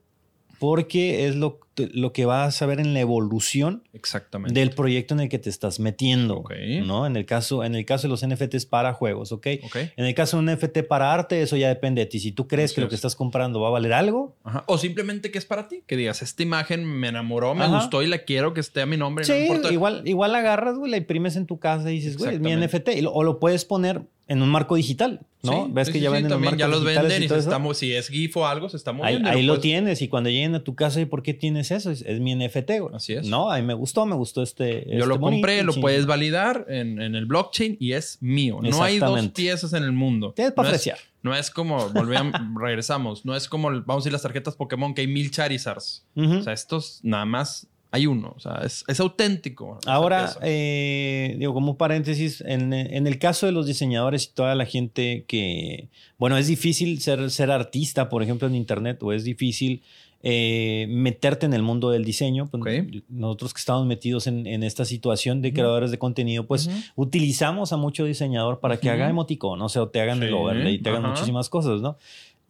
porque 0.58 1.26
es 1.26 1.36
lo, 1.36 1.60
lo 1.76 2.12
que 2.12 2.24
vas 2.24 2.60
a 2.62 2.66
ver 2.66 2.80
en 2.80 2.94
la 2.94 3.00
evolución 3.00 3.82
Exactamente. 3.92 4.58
del 4.58 4.70
proyecto 4.70 5.14
en 5.14 5.20
el 5.20 5.28
que 5.28 5.38
te 5.38 5.50
estás 5.50 5.80
metiendo. 5.80 6.44
¿no? 6.84 7.06
En 7.06 7.16
el 7.16 7.26
caso, 7.26 7.64
en 7.64 7.74
el 7.74 7.84
caso 7.84 8.06
de 8.06 8.10
los 8.10 8.26
NFTs 8.26 8.66
para 8.66 8.92
juegos, 8.92 9.32
¿ok? 9.32 9.46
Ok. 9.64 9.76
En 9.96 10.04
el 10.04 10.14
caso 10.14 10.36
de 10.36 10.42
un 10.44 10.52
NFT 10.52 10.78
para 10.88 11.12
arte, 11.12 11.42
eso 11.42 11.56
ya 11.56 11.68
depende 11.68 12.00
de 12.00 12.06
ti. 12.06 12.20
Si 12.20 12.32
tú 12.32 12.48
crees 12.48 12.70
Así 12.70 12.76
que 12.76 12.80
lo 12.82 12.88
que 12.88 12.94
estás 12.94 13.16
comprando 13.16 13.60
va 13.60 13.68
a 13.68 13.72
valer 13.72 13.92
algo, 13.92 14.34
Ajá. 14.44 14.64
O 14.66 14.78
simplemente 14.78 15.30
que 15.30 15.38
es 15.38 15.44
para 15.44 15.68
ti. 15.68 15.82
Que 15.86 15.96
digas, 15.96 16.22
esta 16.22 16.42
imagen 16.42 16.84
me 16.84 17.08
enamoró, 17.08 17.54
me 17.54 17.64
Ajá. 17.64 17.76
gustó 17.76 18.02
y 18.02 18.06
la 18.06 18.18
quiero 18.18 18.54
que 18.54 18.60
esté 18.60 18.82
a 18.82 18.86
mi 18.86 18.96
nombre. 18.96 19.24
no 19.26 19.34
sí, 19.68 19.72
igual, 19.74 20.02
igual 20.06 20.32
la 20.32 20.38
agarras, 20.38 20.76
güey, 20.76 20.90
la 20.90 20.96
imprimes 20.96 21.36
en 21.36 21.46
tu 21.46 21.58
casa 21.58 21.90
y 21.90 21.96
dices, 21.96 22.16
güey, 22.16 22.34
es 22.36 22.40
mi. 22.40 22.54
NFT. 22.56 22.88
O 23.12 23.22
lo 23.22 23.38
puedes 23.38 23.64
poner 23.64 24.02
en 24.28 24.42
un 24.42 24.48
marco 24.48 24.74
digital, 24.74 25.20
¿no? 25.42 25.66
Sí, 25.66 25.70
Ves 25.72 25.86
sí, 25.86 25.92
que 25.92 26.00
ya 26.00 26.08
sí, 26.10 26.14
venden 26.14 26.56
ya 26.58 26.66
los 26.66 26.82
venden 26.82 27.22
y 27.22 27.26
y 27.26 27.28
se 27.28 27.38
está 27.38 27.60
si 27.74 27.92
es 27.92 28.08
GIF 28.08 28.36
o 28.38 28.46
algo, 28.46 28.68
se 28.68 28.76
está 28.76 28.92
moviendo. 28.92 29.28
ahí 29.28 29.42
lo 29.42 29.52
puedes- 29.54 29.62
tienes 29.62 30.02
y 30.02 30.08
cuando 30.08 30.30
lleguen 30.30 30.54
a 30.56 30.64
tu 30.64 30.74
casa, 30.74 31.00
¿y 31.00 31.04
por 31.04 31.22
qué 31.22 31.32
tienes 31.32 31.70
eso? 31.70 31.90
Es, 31.92 32.02
es 32.02 32.18
mi 32.20 32.34
NFT, 32.34 32.80
güey. 32.80 32.94
Así 32.94 33.12
es. 33.12 33.26
No, 33.28 33.50
a 33.50 33.56
mí 33.58 33.62
me 33.62 33.74
gustó, 33.74 34.04
me 34.04 34.16
gustó 34.16 34.42
este. 34.42 34.84
Yo 34.86 34.92
este 34.94 35.06
lo 35.06 35.20
compré, 35.20 35.62
lo 35.62 35.74
puedes 35.74 36.06
validar 36.06 36.66
en, 36.68 37.00
en 37.00 37.14
el 37.14 37.26
blockchain 37.26 37.76
y 37.78 37.92
es 37.92 38.18
mío. 38.20 38.58
No 38.62 38.82
hay 38.82 38.98
dos 38.98 39.28
piezas 39.28 39.72
en 39.74 39.84
el 39.84 39.92
mundo. 39.92 40.32
Tienes 40.34 40.52
para 40.54 40.68
no 40.70 40.74
es, 40.74 40.80
apreciar. 40.80 40.98
no 41.22 41.34
es 41.36 41.50
como, 41.50 41.88
volvíamos, 41.90 42.34
regresamos, 42.60 43.24
no 43.24 43.36
es 43.36 43.48
como, 43.48 43.70
vamos 43.82 44.04
a 44.04 44.08
ir 44.08 44.12
las 44.12 44.22
tarjetas 44.22 44.56
Pokémon 44.56 44.92
que 44.94 45.02
hay 45.02 45.06
mil 45.06 45.30
Charizards. 45.30 46.04
O 46.16 46.42
sea, 46.42 46.52
estos 46.52 46.98
nada 47.04 47.24
más 47.24 47.68
hay 47.90 48.06
uno. 48.06 48.34
O 48.36 48.40
sea, 48.40 48.60
es, 48.64 48.84
es 48.88 49.00
auténtico. 49.00 49.78
Ahora, 49.86 50.32
eh, 50.42 51.36
digo, 51.38 51.54
como 51.54 51.76
paréntesis, 51.76 52.42
en, 52.46 52.72
en 52.72 53.06
el 53.06 53.18
caso 53.18 53.46
de 53.46 53.52
los 53.52 53.66
diseñadores 53.66 54.24
y 54.24 54.34
toda 54.34 54.54
la 54.54 54.66
gente 54.66 55.24
que, 55.26 55.88
bueno, 56.18 56.36
es 56.36 56.46
difícil 56.46 57.00
ser, 57.00 57.30
ser 57.30 57.50
artista, 57.50 58.08
por 58.08 58.22
ejemplo, 58.22 58.48
en 58.48 58.54
Internet, 58.54 59.02
o 59.02 59.12
es 59.12 59.24
difícil 59.24 59.82
eh, 60.22 60.86
meterte 60.88 61.46
en 61.46 61.54
el 61.54 61.62
mundo 61.62 61.90
del 61.90 62.04
diseño. 62.04 62.48
Pues. 62.48 62.84
Nosotros 63.08 63.54
que 63.54 63.58
estamos 63.60 63.86
metidos 63.86 64.26
en, 64.26 64.46
en 64.46 64.62
esta 64.64 64.84
situación 64.84 65.40
de 65.40 65.52
creadores 65.52 65.90
de 65.90 65.98
contenido, 65.98 66.46
pues 66.46 66.68
utilizamos 66.96 67.72
a 67.72 67.76
mucho 67.76 68.04
diseñador 68.04 68.58
para 68.58 68.78
que 68.78 68.90
haga 68.90 69.08
emoticón, 69.08 69.62
o 69.62 69.68
sea, 69.68 69.82
o 69.82 69.88
te 69.88 70.00
hagan 70.00 70.22
el 70.22 70.30
Sí, 70.30 70.34
overlay, 70.34 70.74
y 70.74 70.78
te 70.78 70.88
hagan 70.90 71.04
muchísimas 71.04 71.48
cosas, 71.48 71.80
¿no? 71.80 71.96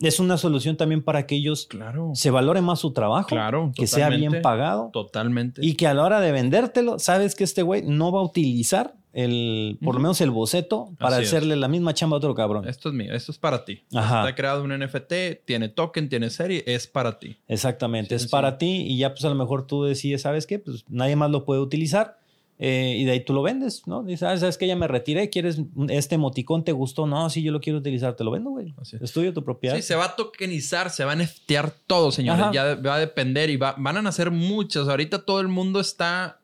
Es 0.00 0.20
una 0.20 0.36
solución 0.36 0.76
también 0.76 1.02
para 1.02 1.26
que 1.26 1.36
ellos 1.36 1.66
Claro. 1.66 2.10
se 2.14 2.30
valore 2.30 2.60
más 2.60 2.80
su 2.80 2.92
trabajo, 2.92 3.28
Claro. 3.28 3.72
que 3.74 3.86
sea 3.86 4.10
bien 4.10 4.42
pagado 4.42 4.90
Totalmente. 4.92 5.64
y 5.64 5.74
que 5.74 5.86
a 5.86 5.94
la 5.94 6.02
hora 6.04 6.20
de 6.20 6.32
vendértelo, 6.32 6.98
sabes 6.98 7.34
que 7.34 7.44
este 7.44 7.62
güey 7.62 7.82
no 7.82 8.12
va 8.12 8.20
a 8.20 8.22
utilizar 8.22 8.94
el, 9.14 9.78
por 9.82 9.94
lo 9.94 10.00
menos 10.02 10.20
el 10.20 10.30
boceto 10.30 10.90
para 10.98 11.16
Así 11.16 11.22
es. 11.24 11.28
hacerle 11.32 11.56
la 11.56 11.68
misma 11.68 11.94
chamba 11.94 12.16
a 12.16 12.18
otro 12.18 12.34
cabrón. 12.34 12.68
Esto 12.68 12.90
es 12.90 12.94
mío, 12.94 13.14
esto 13.14 13.32
es 13.32 13.38
para 13.38 13.64
ti. 13.64 13.80
Ajá. 13.94 14.20
Está 14.20 14.34
creado 14.34 14.62
un 14.62 14.72
NFT, 14.78 15.40
tiene 15.46 15.70
token, 15.70 16.10
tiene 16.10 16.28
serie, 16.28 16.62
es 16.66 16.86
para 16.86 17.18
ti. 17.18 17.38
Exactamente, 17.48 18.10
Sí, 18.10 18.14
es 18.16 18.22
sí. 18.24 18.28
para 18.28 18.58
ti 18.58 18.84
y 18.86 18.98
ya 18.98 19.14
pues 19.14 19.24
a 19.24 19.30
lo 19.30 19.34
mejor 19.34 19.66
tú 19.66 19.84
decides, 19.84 20.20
¿sabes 20.20 20.46
qué? 20.46 20.58
Pues 20.58 20.84
nadie 20.90 21.16
más 21.16 21.30
lo 21.30 21.46
puede 21.46 21.62
utilizar 21.62 22.18
eh, 22.58 22.96
y 22.98 23.04
de 23.04 23.12
ahí 23.12 23.20
tú 23.24 23.32
lo 23.34 23.42
vendes, 23.42 23.86
¿no? 23.86 24.02
Dices, 24.02 24.22
ah, 24.22 24.36
¿sabes 24.38 24.56
qué? 24.56 24.66
Ya 24.66 24.76
me 24.76 24.88
retiré, 24.88 25.28
¿quieres 25.28 25.60
este 25.90 26.14
emoticón? 26.14 26.64
¿Te 26.64 26.72
gustó? 26.72 27.06
No, 27.06 27.28
sí, 27.28 27.42
yo 27.42 27.52
lo 27.52 27.60
quiero 27.60 27.78
utilizar, 27.80 28.14
te 28.16 28.24
lo 28.24 28.30
vendo, 28.30 28.50
güey. 28.50 28.74
Es. 28.80 28.94
Es 28.94 29.12
tuyo, 29.12 29.32
tu 29.34 29.44
propiedad. 29.44 29.76
Sí, 29.76 29.82
se 29.82 29.94
va 29.94 30.06
a 30.06 30.16
tokenizar, 30.16 30.90
se 30.90 31.04
va 31.04 31.12
a 31.12 31.16
NFTear 31.16 31.70
todo, 31.86 32.10
señores. 32.12 32.42
Ajá. 32.42 32.52
Ya 32.52 32.74
va 32.76 32.94
a 32.94 32.98
depender 32.98 33.50
y 33.50 33.56
va- 33.56 33.74
van 33.78 33.96
a 33.98 34.02
nacer 34.02 34.30
muchas. 34.30 34.88
Ahorita 34.88 35.24
todo 35.24 35.40
el 35.40 35.48
mundo 35.48 35.80
está 35.80 36.38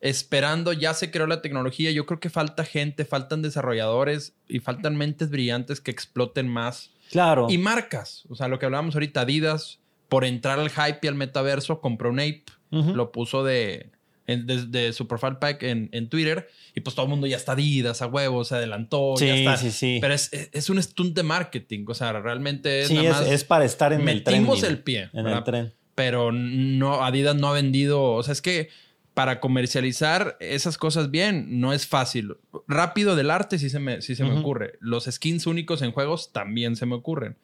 esperando, 0.00 0.72
ya 0.72 0.94
se 0.94 1.10
creó 1.10 1.26
la 1.26 1.42
tecnología. 1.42 1.90
Yo 1.90 2.06
creo 2.06 2.20
que 2.20 2.30
falta 2.30 2.64
gente, 2.64 3.04
faltan 3.04 3.42
desarrolladores 3.42 4.34
y 4.48 4.60
faltan 4.60 4.96
mentes 4.96 5.30
brillantes 5.30 5.80
que 5.80 5.90
exploten 5.90 6.48
más. 6.48 6.90
Claro. 7.10 7.46
Y 7.50 7.58
marcas, 7.58 8.24
o 8.28 8.34
sea, 8.34 8.48
lo 8.48 8.58
que 8.58 8.66
hablábamos 8.66 8.94
ahorita, 8.94 9.22
Adidas, 9.22 9.78
por 10.08 10.24
entrar 10.24 10.58
al 10.60 10.70
hype 10.70 10.98
y 11.02 11.08
al 11.08 11.14
metaverso, 11.14 11.80
compró 11.80 12.10
un 12.10 12.20
ape, 12.20 12.44
lo 12.70 13.10
puso 13.10 13.42
de, 13.42 13.90
en- 14.26 14.46
de, 14.46 14.66
de 14.66 14.92
su 14.92 15.06
profile 15.06 15.36
pack 15.40 15.62
en, 15.62 15.88
en 15.92 16.08
Twitter 16.08 16.48
y 16.74 16.80
pues 16.80 16.94
todo 16.96 17.06
el 17.06 17.10
mundo 17.10 17.26
ya 17.26 17.36
está 17.36 17.52
Adidas 17.52 18.02
a 18.02 18.06
huevo, 18.06 18.44
se 18.44 18.54
adelantó, 18.56 19.14
ya 19.18 19.34
sí, 19.34 19.40
está. 19.40 19.56
sí, 19.56 19.70
sí. 19.70 19.98
Pero 20.00 20.14
es, 20.14 20.32
es- 20.32 20.50
es 20.52 20.70
un 20.70 20.82
stunt 20.82 21.14
de 21.16 21.22
marketing, 21.22 21.84
o 21.88 21.94
sea, 21.94 22.12
realmente 22.12 22.80
es 22.82 22.88
sí, 22.88 22.94
nada 22.94 23.08
es, 23.08 23.16
más 23.16 23.26
es 23.28 23.44
para 23.44 23.64
estar 23.64 23.92
en 23.92 24.06
el 24.08 24.22
tren. 24.24 24.42
metimos 24.42 24.62
el 24.62 24.78
pie, 24.82 25.10
En 25.12 25.24
¿verdad? 25.24 25.38
el 25.38 25.44
tren. 25.44 25.74
pero 25.94 26.32
no, 26.32 27.04
Adidas 27.04 27.36
no 27.36 27.48
ha 27.48 27.52
vendido, 27.52 28.02
o 28.12 28.22
sea, 28.22 28.32
es 28.32 28.42
que 28.42 28.68
para 29.14 29.40
comercializar 29.40 30.36
esas 30.40 30.76
cosas 30.76 31.10
bien 31.10 31.60
no 31.60 31.72
es 31.72 31.86
fácil. 31.86 32.36
Rápido 32.68 33.16
del 33.16 33.30
arte 33.30 33.58
sí 33.58 33.70
se 33.70 33.78
me, 33.78 34.02
sí 34.02 34.14
se 34.14 34.24
me 34.24 34.30
Ujú. 34.32 34.40
ocurre. 34.40 34.74
Los 34.80 35.04
skins 35.06 35.46
únicos 35.46 35.80
en 35.80 35.92
juegos 35.92 36.32
también 36.32 36.76
se 36.76 36.84
me 36.84 36.94
ocurren. 36.96 37.38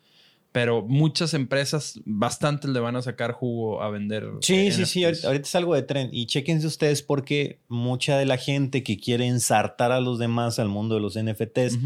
Pero 0.52 0.82
muchas 0.82 1.32
empresas, 1.32 1.98
bastantes 2.04 2.70
le 2.70 2.78
van 2.78 2.94
a 2.96 3.02
sacar 3.02 3.32
jugo 3.32 3.82
a 3.82 3.90
vender. 3.90 4.28
Sí, 4.42 4.70
sí, 4.70 4.84
sí, 4.84 5.04
ahorita, 5.04 5.26
ahorita 5.26 5.48
es 5.48 5.54
algo 5.54 5.74
de 5.74 5.82
tren. 5.82 6.10
Y 6.12 6.26
chéquense 6.26 6.66
ustedes 6.66 7.02
porque 7.02 7.58
mucha 7.68 8.18
de 8.18 8.26
la 8.26 8.36
gente 8.36 8.82
que 8.82 8.98
quiere 8.98 9.26
ensartar 9.26 9.92
a 9.92 10.00
los 10.00 10.18
demás 10.18 10.58
al 10.58 10.68
mundo 10.68 10.94
de 10.96 11.00
los 11.00 11.18
NFTs 11.18 11.78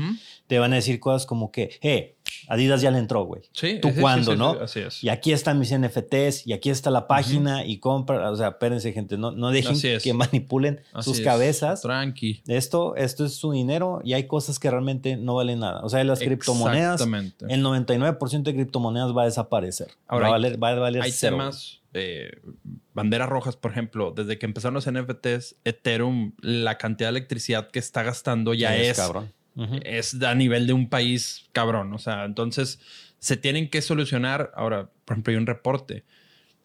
te 0.48 0.58
van 0.58 0.72
a 0.72 0.76
decir 0.76 0.98
cosas 0.98 1.26
como 1.26 1.52
que, 1.52 1.78
eh, 1.80 2.15
Adidas 2.48 2.80
ya 2.80 2.90
le 2.90 2.98
entró, 2.98 3.24
güey. 3.24 3.42
Sí, 3.52 3.78
¿Tú 3.80 3.90
sí, 3.94 4.00
cuándo, 4.00 4.32
sí, 4.32 4.38
no? 4.38 4.54
sí, 4.54 4.58
así 4.62 4.80
es. 4.80 5.04
Y 5.04 5.08
aquí 5.08 5.32
están 5.32 5.58
mis 5.58 5.76
NFTs 5.76 6.46
y 6.46 6.52
aquí 6.52 6.70
está 6.70 6.90
la 6.90 7.06
página 7.08 7.64
y 7.64 7.78
compra. 7.78 8.30
O 8.30 8.36
sea, 8.36 8.48
espérense, 8.48 8.92
gente, 8.92 9.16
no, 9.18 9.32
no 9.32 9.50
dejen 9.50 9.72
Así 9.72 9.88
es. 9.88 10.02
que 10.04 10.12
manipulen 10.14 10.80
Así 10.92 11.10
sus 11.10 11.18
es. 11.20 11.24
cabezas. 11.24 11.82
Tranqui. 11.82 12.42
Esto, 12.46 12.94
esto 12.96 13.24
es 13.24 13.34
su 13.34 13.50
dinero 13.52 14.00
y 14.04 14.12
hay 14.12 14.26
cosas 14.26 14.58
que 14.58 14.70
realmente 14.70 15.16
no 15.16 15.34
valen 15.34 15.58
nada. 15.60 15.80
O 15.82 15.88
sea, 15.88 16.02
las 16.04 16.20
criptomonedas, 16.20 17.00
Exactamente. 17.00 17.46
el 17.48 17.62
99% 17.64 18.42
de 18.42 18.54
criptomonedas 18.54 19.16
va 19.16 19.22
a 19.22 19.26
desaparecer. 19.26 19.88
Ahora, 20.06 20.24
va, 20.24 20.28
a 20.28 20.32
valer, 20.32 20.62
va 20.62 20.68
a 20.70 20.74
valer 20.74 21.02
Hay 21.02 21.10
cero. 21.10 21.36
temas, 21.36 21.80
eh, 21.94 22.30
banderas 22.94 23.28
rojas, 23.28 23.56
por 23.56 23.72
ejemplo, 23.72 24.12
desde 24.14 24.38
que 24.38 24.46
empezaron 24.46 24.74
los 24.74 24.86
NFTs, 24.90 25.56
Ethereum, 25.64 26.32
la 26.40 26.78
cantidad 26.78 27.08
de 27.08 27.18
electricidad 27.18 27.70
que 27.70 27.78
está 27.78 28.02
gastando 28.02 28.54
ya 28.54 28.76
es, 28.76 28.96
cabrón. 28.98 29.32
Es 29.84 30.20
a 30.22 30.34
nivel 30.34 30.66
de 30.66 30.72
un 30.74 30.88
país 30.88 31.46
cabrón. 31.52 31.92
O 31.94 31.98
sea, 31.98 32.24
entonces 32.24 32.78
se 33.18 33.36
tienen 33.36 33.70
que 33.70 33.80
solucionar. 33.82 34.52
Ahora, 34.54 34.90
por 35.04 35.14
ejemplo, 35.14 35.30
hay 35.32 35.36
un 35.38 35.46
reporte. 35.46 36.04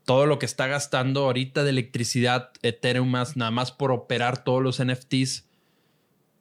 Todo 0.06 0.25
lo 0.25 0.39
que 0.39 0.45
está 0.45 0.67
gastando 0.67 1.25
ahorita 1.25 1.63
de 1.63 1.69
electricidad 1.69 2.49
Ethereum 2.63 3.08
más, 3.10 3.38
nada 3.38 3.51
más 3.51 3.71
por 3.71 3.91
operar 3.91 4.43
todos 4.43 4.62
los 4.62 4.80
NFTs. 4.84 5.45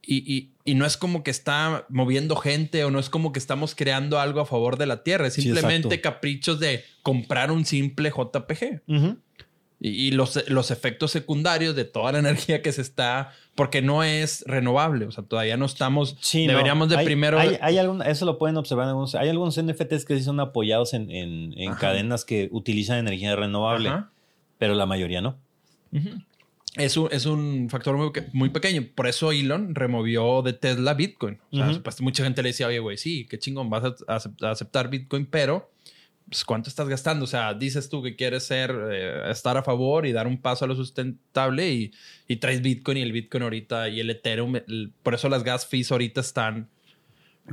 Y, 0.03 0.17
y- 0.35 0.51
y 0.65 0.75
no 0.75 0.87
es 0.87 0.97
como 0.97 1.23
que 1.23 1.31
está 1.31 1.85
moviendo 1.89 2.35
gente 2.37 2.85
o 2.85 2.91
no 2.91 2.99
es 2.99 3.11
como 3.11 3.33
que 3.33 3.39
estamos 3.39 3.75
creando 3.75 4.19
algo 4.19 4.41
a 4.41 4.47
favor 4.47 4.77
de 4.79 4.87
la 4.87 5.03
Tierra. 5.03 5.27
Es 5.27 5.37
simplemente 5.59 6.01
caprichos 6.01 6.59
de 6.59 6.85
comprar 7.03 7.51
un 7.53 7.65
simple 7.65 8.11
JPG. 8.11 8.83
Y, 9.83 9.89
y 10.09 10.11
los, 10.11 10.47
los 10.49 10.71
efectos 10.71 11.11
secundarios 11.11 11.75
de 11.75 11.85
toda 11.87 12.13
la 12.13 12.19
energía 12.19 12.61
que 12.63 12.71
se 12.73 12.83
está... 12.83 13.33
Porque 13.55 13.83
no 13.83 14.03
es 14.05 14.45
renovable. 14.47 15.07
O 15.07 15.11
sea, 15.11 15.25
todavía 15.25 15.57
no 15.57 15.65
estamos... 15.67 16.17
Sí, 16.21 16.47
no. 16.47 16.53
deberíamos 16.53 16.89
de 16.89 16.97
Hay- 16.99 17.05
primero... 17.07 17.39
Hay, 17.39 17.57
hay 17.61 17.79
algún- 17.79 18.03
eso 18.03 18.25
lo 18.27 18.39
pueden 18.39 18.57
observar 18.57 18.85
en 18.85 18.91
algunos. 18.91 19.15
Hay 19.15 19.29
algunos 19.29 19.61
NFTs 19.61 20.05
que 20.05 20.17
sí 20.17 20.23
son 20.23 20.39
apoyados 20.41 20.93
en, 20.95 21.11
en- 21.11 21.59
en 21.59 21.75
cadenas 21.75 22.25
que 22.25 22.49
utilizan 22.53 22.99
energía 22.99 23.35
renovable, 23.37 23.89
Ajá. 23.89 24.11
pero 24.59 24.75
la 24.75 24.87
mayoría 24.87 25.21
no. 25.21 25.39
Ujú. 25.93 26.11
Es 26.77 26.97
un, 26.97 27.09
es 27.11 27.27
un 27.27 27.69
factor 27.69 27.97
muy, 27.97 28.13
muy 28.33 28.51
pequeño. 28.51 28.87
Por 28.95 29.09
eso 29.09 29.33
Elon 29.33 29.75
removió 29.75 30.41
de 30.43 30.53
Tesla 30.53 30.95
Bitcoin. 30.95 31.39
O 31.53 31.57
sea, 31.57 31.71
Ujú. 31.71 31.83
pues, 31.83 32.01
mucha 32.01 32.23
gente 32.23 32.43
le 32.43 32.51
decía, 32.51 32.69
oye, 32.69 32.79
güey, 32.79 32.97
sí, 32.97 33.27
qué 33.29 33.39
chingón, 33.39 33.69
vas 33.71 33.83
a, 34.07 34.15
a 34.15 34.51
aceptar 34.51 34.89
Bitcoin, 34.89 35.27
pero 35.27 35.71
pues, 36.31 36.45
¿cuánto 36.45 36.71
estás 36.71 36.89
gastando? 36.89 37.25
O 37.25 37.29
sea, 37.29 37.53
dices 37.53 37.89
tú 37.89 38.03
que 38.03 38.17
quieres 38.17 38.45
ser, 38.45 38.73
eh, 38.93 39.31
estar 39.31 39.57
a 39.59 39.63
favor 39.63 40.07
y 40.07 40.13
dar 40.13 40.27
un 40.27 40.39
paso 40.41 40.65
a 40.65 40.69
lo 40.69 40.77
sustentable 40.77 41.71
y, 41.71 41.93
y 42.29 42.37
traes 42.37 42.63
Bitcoin 42.63 42.99
y 42.99 43.03
el 43.03 43.13
Bitcoin 43.13 43.43
ahorita 43.43 43.89
y 43.89 44.01
el 44.01 44.09
Ethereum. 44.11 44.57
el- 44.57 44.93
por 45.03 45.15
eso 45.15 45.29
las 45.29 45.43
gas 45.43 45.67
fees 45.67 45.91
ahorita 45.93 46.21
están 46.21 46.69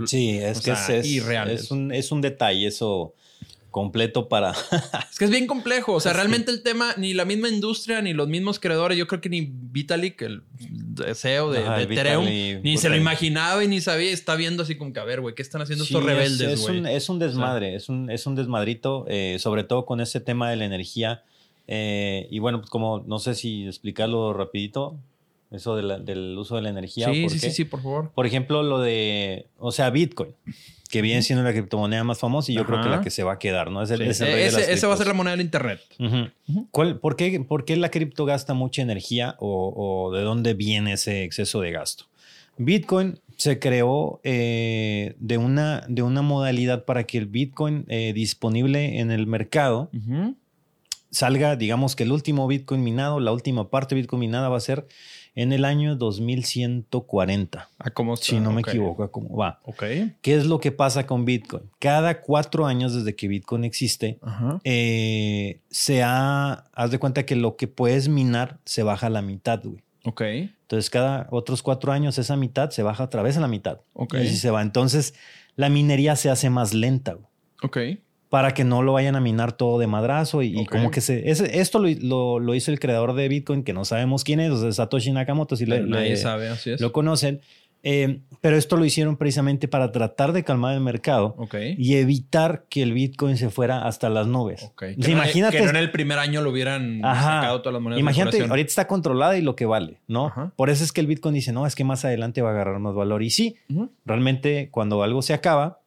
Sí, 0.05 0.37
es 0.37 0.59
que 0.61 0.75
sea, 0.75 0.97
es, 0.97 1.05
es 1.51 1.71
un, 1.71 1.91
es 1.91 2.11
un 2.11 2.21
detalle 2.21 2.67
eso 2.67 3.15
completo 3.77 4.27
para... 4.27 4.51
Es 5.11 5.19
que 5.19 5.25
es 5.25 5.31
bien 5.31 5.45
complejo. 5.45 5.93
O 5.93 5.99
sea, 5.99 6.13
realmente 6.13 6.49
el 6.51 6.63
tema, 6.63 6.95
ni 6.97 7.13
la 7.13 7.25
misma 7.25 7.47
industria, 7.49 8.01
ni 8.01 8.13
los 8.13 8.27
mismos 8.27 8.59
creadores, 8.59 8.97
yo 8.97 9.05
creo 9.07 9.21
que 9.21 9.29
ni 9.29 9.41
Vitalik, 9.51 10.19
el 10.23 10.41
CEO 11.15 11.51
de, 11.51 11.59
Ajá, 11.59 11.77
de 11.77 11.83
el 11.83 11.91
Ethereum, 11.91 12.25
ni 12.63 12.77
se 12.77 12.89
lo 12.89 12.95
imaginaba 12.95 13.63
y 13.63 13.67
ni 13.67 13.79
sabía. 13.81 14.11
Está 14.11 14.35
viendo 14.35 14.63
así 14.63 14.75
como 14.75 14.93
que, 14.93 14.99
a 14.99 15.03
ver, 15.03 15.21
güey, 15.21 15.35
¿qué 15.35 15.43
están 15.43 15.61
haciendo 15.61 15.85
Sí, 15.85 15.93
estos 15.93 16.01
es- 16.09 16.15
rebeldes, 16.15 16.59
es, 16.59 16.67
un, 16.67 16.87
es 16.87 17.09
un 17.09 17.19
desmadre, 17.19 17.75
es, 17.75 17.87
un, 17.89 18.09
es 18.09 18.25
un 18.25 18.35
desmadrito, 18.35 19.05
eh, 19.07 19.37
sobre 19.39 19.63
todo 19.63 19.85
con 19.85 20.01
ese 20.01 20.19
tema 20.19 20.49
de 20.49 20.55
la 20.55 20.65
energía. 20.65 21.23
Eh, 21.67 22.27
y 22.31 22.39
bueno, 22.39 22.59
pues 22.59 22.69
como 22.71 23.03
no 23.05 23.19
sé 23.19 23.35
si 23.35 23.67
explicarlo 23.67 24.33
rapidito, 24.33 24.97
eso 25.51 25.75
de 25.75 25.83
la- 25.83 25.99
del 25.99 26.37
uso 26.37 26.55
de 26.55 26.61
la 26.61 26.69
energía. 26.69 27.07
Sí, 27.11 27.29
sí, 27.29 27.39
sí, 27.39 27.51
sí, 27.51 27.65
por 27.65 27.81
favor. 27.81 28.11
Por 28.13 28.25
ejemplo, 28.25 28.63
lo 28.63 28.79
de, 28.79 29.47
o 29.57 29.71
sea, 29.71 29.89
Bitcoin, 29.89 30.33
que 30.89 31.01
viene 31.01 31.21
siendo 31.21 31.43
la 31.43 31.51
criptomoneda 31.51 32.03
más 32.03 32.19
famosa 32.19 32.51
y 32.51 32.55
yo 32.55 32.65
creo 32.65 32.81
que 32.81 32.89
la 32.89 33.01
que 33.01 33.09
se 33.09 33.23
va 33.23 33.33
a 33.33 33.39
quedar, 33.39 33.71
¿no? 33.71 33.81
Es 33.81 33.91
el, 33.91 33.99
Sí. 33.99 34.03
es 34.09 34.21
el 34.21 34.27
rey 34.27 34.35
de 34.51 34.73
Ese, 34.73 34.87
va 34.87 34.93
a 34.93 34.97
ser 34.97 35.07
la 35.07 35.13
moneda 35.13 35.31
del 35.35 35.45
internet. 35.45 35.81
Ujú. 35.99 36.67
¿Cuál- 36.71 36.99
por, 36.99 37.15
qué, 37.15 37.39
por 37.41 37.65
qué 37.65 37.75
la 37.75 37.89
cripto 37.89 38.23
gasta 38.25 38.53
mucha 38.53 38.81
energía 38.81 39.35
o, 39.39 39.73
o 40.09 40.13
de 40.15 40.21
dónde 40.21 40.53
viene 40.53 40.93
ese 40.93 41.23
exceso 41.23 41.59
de 41.61 41.71
gasto? 41.71 42.05
Bitcoin 42.57 43.19
se 43.35 43.59
creó 43.59 44.19
eh, 44.23 45.15
de, 45.19 45.37
una, 45.37 45.83
de 45.87 46.01
una 46.01 46.21
modalidad 46.23 46.85
para 46.85 47.03
que 47.03 47.17
el 47.19 47.27
Bitcoin 47.27 47.85
eh, 47.87 48.13
disponible 48.13 48.99
en 48.99 49.11
el 49.11 49.27
mercado 49.27 49.91
salga, 51.11 51.55
digamos 51.55 51.95
que 51.95 52.03
el 52.03 52.11
último 52.11 52.47
Bitcoin 52.47 52.83
minado, 52.83 53.19
la 53.19 53.31
última 53.31 53.69
parte 53.69 53.95
de 53.95 54.01
Bitcoin 54.01 54.19
minada 54.21 54.49
va 54.49 54.57
a 54.57 54.61
ser 54.61 54.87
en 55.39 55.53
el 55.53 55.65
año 55.65 55.95
2140, 55.95 57.69
¿A 57.77 57.89
cómo 57.91 58.15
está? 58.15 58.25
si 58.25 58.39
no 58.39 58.51
me 58.51 58.61
equivoco, 58.61 59.03
a 59.03 59.11
cómo 59.11 59.37
va. 59.37 59.59
Ok. 59.65 59.83
¿Qué 60.21 60.35
es 60.35 60.45
lo 60.47 60.59
que 60.59 60.71
pasa 60.71 61.05
con 61.05 61.25
Bitcoin? 61.25 61.63
Cada 61.79 62.21
cuatro 62.21 62.65
años 62.65 62.93
desde 62.95 63.15
que 63.15 63.27
Bitcoin 63.27 63.63
existe, 63.63 64.17
Ajá. 64.23 64.59
eh, 64.63 65.59
se 65.69 66.01
ha, 66.03 66.65
haz 66.73 66.91
de 66.91 66.99
cuenta 66.99 67.25
que 67.25 67.35
lo 67.35 67.55
que 67.55 67.67
puedes 67.67 68.09
minar 68.09 68.57
se 68.65 68.81
baja 68.83 69.07
a 69.07 69.09
la 69.11 69.21
mitad, 69.21 69.61
güey. 69.63 69.83
Ok. 70.05 70.21
Entonces, 70.21 70.89
cada 70.89 71.27
otros 71.31 71.61
cuatro 71.61 71.91
años 71.91 72.17
esa 72.17 72.35
mitad 72.35 72.71
se 72.71 72.81
baja 72.81 73.03
otra 73.03 73.21
vez 73.21 73.37
a 73.37 73.41
la 73.41 73.47
mitad. 73.47 73.79
Ok. 73.93 74.15
Y 74.15 74.17
así 74.27 74.37
se 74.37 74.49
va. 74.51 74.61
Entonces, 74.61 75.13
la 75.55 75.69
minería 75.69 76.15
se 76.15 76.29
hace 76.29 76.49
más 76.49 76.73
lenta, 76.73 77.13
güey, 77.13 77.27
Ok. 77.63 77.77
Para 78.29 78.53
que 78.53 78.63
no 78.63 78.81
lo 78.83 78.93
vayan 78.93 79.15
a 79.15 79.21
minar 79.21 79.53
todo 79.53 79.79
de 79.79 79.87
madrazo 79.87 80.43
y, 80.43 80.65
como 80.65 80.91
que 80.91 80.99
se... 81.01 81.29
ese- 81.29 81.59
esto 81.59 81.79
lo, 81.79 81.87
lo- 82.01 82.39
lo 82.39 82.55
hizo 82.55 82.71
el 82.71 82.79
creador 82.79 83.13
de 83.13 83.27
Bitcoin, 83.29 83.63
que 83.63 83.73
no 83.73 83.85
sabemos 83.85 84.23
quién 84.23 84.39
es, 84.39 84.51
o 84.51 84.57
sea, 84.59 84.71
Satoshi 84.73 85.11
Nakamoto, 85.11 85.55
si 85.55 85.65
le, 85.65 85.79
nadie 85.81 86.09
le- 86.09 86.17
sabe, 86.17 86.49
así 86.49 86.71
es. 86.71 86.81
lo 86.81 86.91
conocen. 86.91 87.39
Eh, 87.83 88.19
pero 88.41 88.57
esto 88.57 88.75
lo 88.75 88.83
hicieron 88.83 89.15
precisamente 89.17 89.67
para 89.69 89.91
tratar 89.93 90.33
de 90.33 90.43
calmar 90.43 90.73
el 90.73 90.81
mercado 90.81 91.37
y 91.77 91.93
evitar 91.95 92.65
que 92.69 92.81
el 92.81 92.91
Bitcoin 92.91 93.37
se 93.37 93.49
fuera 93.51 93.85
hasta 93.87 94.09
las 94.09 94.27
nubes. 94.27 94.63
Ok. 94.63 94.71
O 94.73 94.77
Que 94.77 94.95
no- 94.97 95.09
imagínate, 95.09 95.57
Que 95.57 95.63
no 95.63 95.69
en 95.69 95.75
el 95.77 95.91
primer 95.91 96.17
año 96.19 96.41
lo 96.41 96.49
hubieran 96.49 97.05
Ajá. 97.05 97.35
sacado 97.41 97.61
todas 97.61 97.73
las 97.75 97.81
monedas. 97.81 97.97
de 97.97 98.01
imagínate, 98.01 98.31
circulación. 98.31 98.51
ahorita 98.51 98.67
está 98.67 98.87
controlada 98.87 99.37
y 99.37 99.41
lo 99.41 99.55
que 99.55 99.65
vale, 99.67 99.99
¿no? 100.07 100.25
Ajá. 100.27 100.51
Por 100.57 100.69
eso 100.71 100.83
es 100.83 100.91
que 100.91 100.99
el 101.01 101.07
Bitcoin 101.07 101.35
dice, 101.35 101.53
no, 101.53 101.65
es 101.67 101.75
que 101.75 101.83
más 101.85 102.03
adelante 102.03 102.41
va 102.41 102.49
a 102.49 102.53
agarrar 102.53 102.79
más 102.79 102.95
valor. 102.95 103.23
Y 103.23 103.29
sí, 103.29 103.55
realmente 104.05 104.69
cuando 104.71 105.03
algo 105.03 105.21
se 105.21 105.33
acaba, 105.33 105.79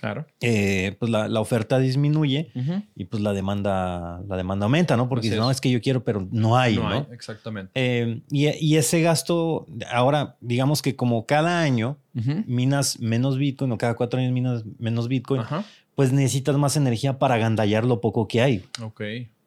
Claro. 0.00 0.26
eh, 0.40 0.96
pues 0.98 1.10
la, 1.10 1.28
la 1.28 1.40
oferta 1.40 1.78
disminuye 1.78 2.50
y 2.96 3.04
pues 3.04 3.22
la 3.22 3.32
demanda, 3.32 4.22
la 4.26 4.36
demanda 4.36 4.64
aumenta, 4.64 4.96
¿no? 4.96 5.08
Porque 5.08 5.28
dice, 5.28 5.36
no, 5.38 5.50
es. 5.50 5.60
que 5.60 5.70
yo 5.70 5.80
quiero, 5.80 6.02
pero 6.02 6.26
no 6.30 6.56
hay, 6.56 6.76
¿no? 6.76 6.88
No 6.88 6.88
hay, 6.88 7.06
exactamente. 7.12 7.70
Eh, 7.74 8.22
y, 8.30 8.48
y 8.48 8.76
ese 8.76 9.02
gasto, 9.02 9.66
ahora, 9.90 10.36
digamos 10.40 10.82
que 10.82 10.96
como 10.96 11.26
cada 11.26 11.60
año 11.60 11.98
minas 12.46 13.00
menos 13.00 13.38
Bitcoin 13.38 13.72
o 13.72 13.78
cada 13.78 13.94
cuatro 13.94 14.18
años 14.18 14.32
minas 14.32 14.64
menos 14.78 15.08
Bitcoin, 15.08 15.42
pues 15.94 16.12
necesitas 16.12 16.56
más 16.56 16.76
energía 16.76 17.18
para 17.18 17.34
agandallar 17.34 17.84
lo 17.84 18.00
poco 18.00 18.26
que 18.28 18.40
hay. 18.40 18.64
Ok. 18.82 19.02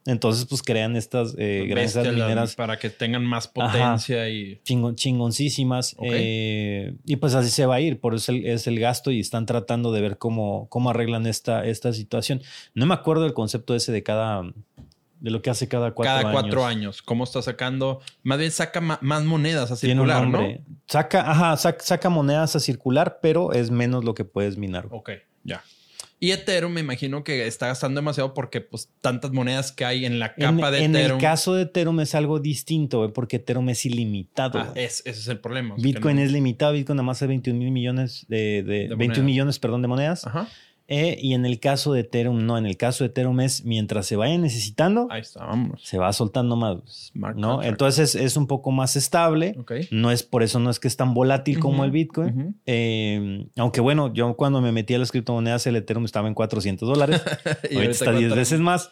Entonces, 0.08 0.46
pues 0.46 0.62
crean 0.62 0.96
estas 0.96 1.34
eh, 1.38 1.66
granjas 1.68 1.96
Bestia, 1.96 2.12
la- 2.12 2.26
mineras 2.26 2.56
Para 2.56 2.78
que 2.78 2.92
tengan 2.92 3.26
más 3.26 3.48
potencia 3.48 4.30
y. 4.30 4.62
chingon- 4.64 4.94
chingoncísimas. 4.96 5.96
Eh, 6.02 6.96
y 7.06 7.16
pues 7.16 7.34
así 7.34 7.50
se 7.50 7.66
va 7.66 7.76
a 7.76 7.82
ir, 7.82 8.00
por 8.00 8.14
eso 8.14 8.32
el- 8.32 8.46
es 8.46 8.68
el 8.68 8.80
gasto 8.80 9.10
y 9.12 9.20
están 9.20 9.46
tratando 9.48 9.92
de 9.92 10.02
ver 10.02 10.18
cómo, 10.20 10.68
cómo 10.70 10.92
arreglan 10.92 11.26
esta, 11.26 11.66
esta 11.66 11.92
situación. 11.92 12.42
No 12.76 12.86
me 12.86 12.94
acuerdo 12.94 13.24
del 13.24 13.34
concepto 13.34 13.74
ese 13.76 13.92
de 13.92 14.04
cada, 14.04 14.44
de 15.22 15.32
lo 15.32 15.42
que 15.42 15.50
hace 15.50 15.68
cada 15.68 15.92
cuatro 15.92 16.10
cada 16.14 16.20
años. 16.20 16.32
cuatro 16.34 16.66
años. 16.68 17.02
¿Cómo 17.02 17.24
está 17.24 17.42
sacando? 17.42 18.00
Más 18.22 18.38
bien 18.38 18.52
saca 18.52 18.82
más 18.82 19.24
monedas 19.24 19.72
a 19.72 19.76
Tiene 19.76 20.02
un 20.02 20.08
circular, 20.08 20.28
¿no? 20.30 20.64
Saca, 20.88 21.32
ajá, 21.32 21.54
sac- 21.56 21.82
saca 21.82 22.10
monedas 22.10 22.56
a 22.56 22.60
circular, 22.60 23.18
pero 23.24 23.54
es 23.54 23.72
menos 23.72 24.04
lo 24.06 24.14
que 24.14 24.24
puedes 24.24 24.56
minar. 24.58 24.88
Ok, 24.92 25.10
ya. 25.44 25.64
Y 26.20 26.32
Ethereum 26.32 26.72
me 26.72 26.80
imagino 26.82 27.24
que 27.24 27.46
está 27.46 27.68
gastando 27.68 28.00
demasiado 28.00 28.34
porque 28.34 28.62
pues 28.62 28.90
tantas 29.02 29.32
monedas 29.32 29.72
que 29.74 29.84
hay 29.86 30.06
en 30.06 30.18
la 30.20 30.34
En, 30.38 30.56
capa 30.56 30.72
de 30.72 30.84
en 30.84 30.96
Ethereum. 30.96 31.18
el 31.18 31.22
caso 31.22 31.54
de 31.56 31.64
Ethereum 31.64 32.00
es 32.00 32.16
algo 32.16 32.40
distinto, 32.40 33.00
güey, 33.00 33.12
porque 33.12 33.36
Ethereum 33.36 33.68
es 33.70 33.86
ilimitado. 33.86 34.60
Ah, 34.60 34.72
es- 34.76 35.02
ese 35.06 35.20
es 35.20 35.28
el 35.28 35.40
problema. 35.40 35.76
Bitcoin 35.78 36.16
no- 36.16 36.22
es 36.24 36.32
limitado, 36.32 36.72
Bitcoin 36.74 36.96
nada 36.98 37.06
más 37.06 37.22
es 37.22 37.28
21 37.28 37.60
mil 37.60 37.72
millones 37.72 38.26
de, 38.30 38.64
de- 38.64 38.64
De 38.64 38.96
21 38.96 38.98
monedas. 38.98 39.24
millones, 39.26 39.60
perdón, 39.60 39.82
de 39.82 39.88
monedas. 39.90 40.26
Ajá. 40.26 40.48
Eh, 40.88 41.18
y 41.20 41.34
en 41.34 41.48
el 41.48 41.60
caso 41.60 41.94
de 41.94 42.02
Ethereum, 42.02 42.46
no. 42.46 42.58
En 42.60 42.68
el 42.68 42.78
caso 42.78 43.04
de 43.04 43.08
Ethereum 43.10 43.40
es 43.42 43.66
mientras 43.66 44.06
se 44.06 44.16
vaya 44.16 44.38
necesitando, 44.38 45.08
Ahí 45.10 45.22
está, 45.22 45.44
vámonos. 45.44 45.82
se 45.84 45.98
va 45.98 46.14
soltando 46.14 46.56
más. 46.56 46.78
Smart 47.12 47.36
¿No? 47.38 47.54
contract. 47.54 47.72
Entonces 47.72 48.14
es 48.16 48.38
un 48.38 48.46
poco 48.46 48.70
más 48.72 48.96
estable. 48.96 49.56
No 49.90 50.12
es 50.12 50.22
por 50.22 50.44
eso 50.44 50.60
no 50.60 50.70
es 50.70 50.80
que 50.80 50.88
es 50.88 50.96
tan 50.96 51.14
volátil 51.16 51.60
como 51.60 51.86
el 51.86 51.92
Bitcoin. 51.92 52.56
Eh, 52.68 53.48
aunque 53.58 53.82
bueno, 53.82 54.14
yo 54.14 54.36
cuando 54.36 54.62
me 54.62 54.72
metí 54.72 54.94
a 54.94 55.00
las 55.00 55.12
criptomonedas, 55.12 55.66
el 55.66 55.76
Ethereum 55.78 56.06
estaba 56.06 56.28
en 56.28 56.34
400 56.36 56.88
dólares. 56.88 57.22
Y 57.72 57.76
ahorita 57.76 57.92
está 57.92 58.12
10 58.12 58.20
cuánto- 58.22 58.36
veces 58.36 58.60
más. 58.60 58.92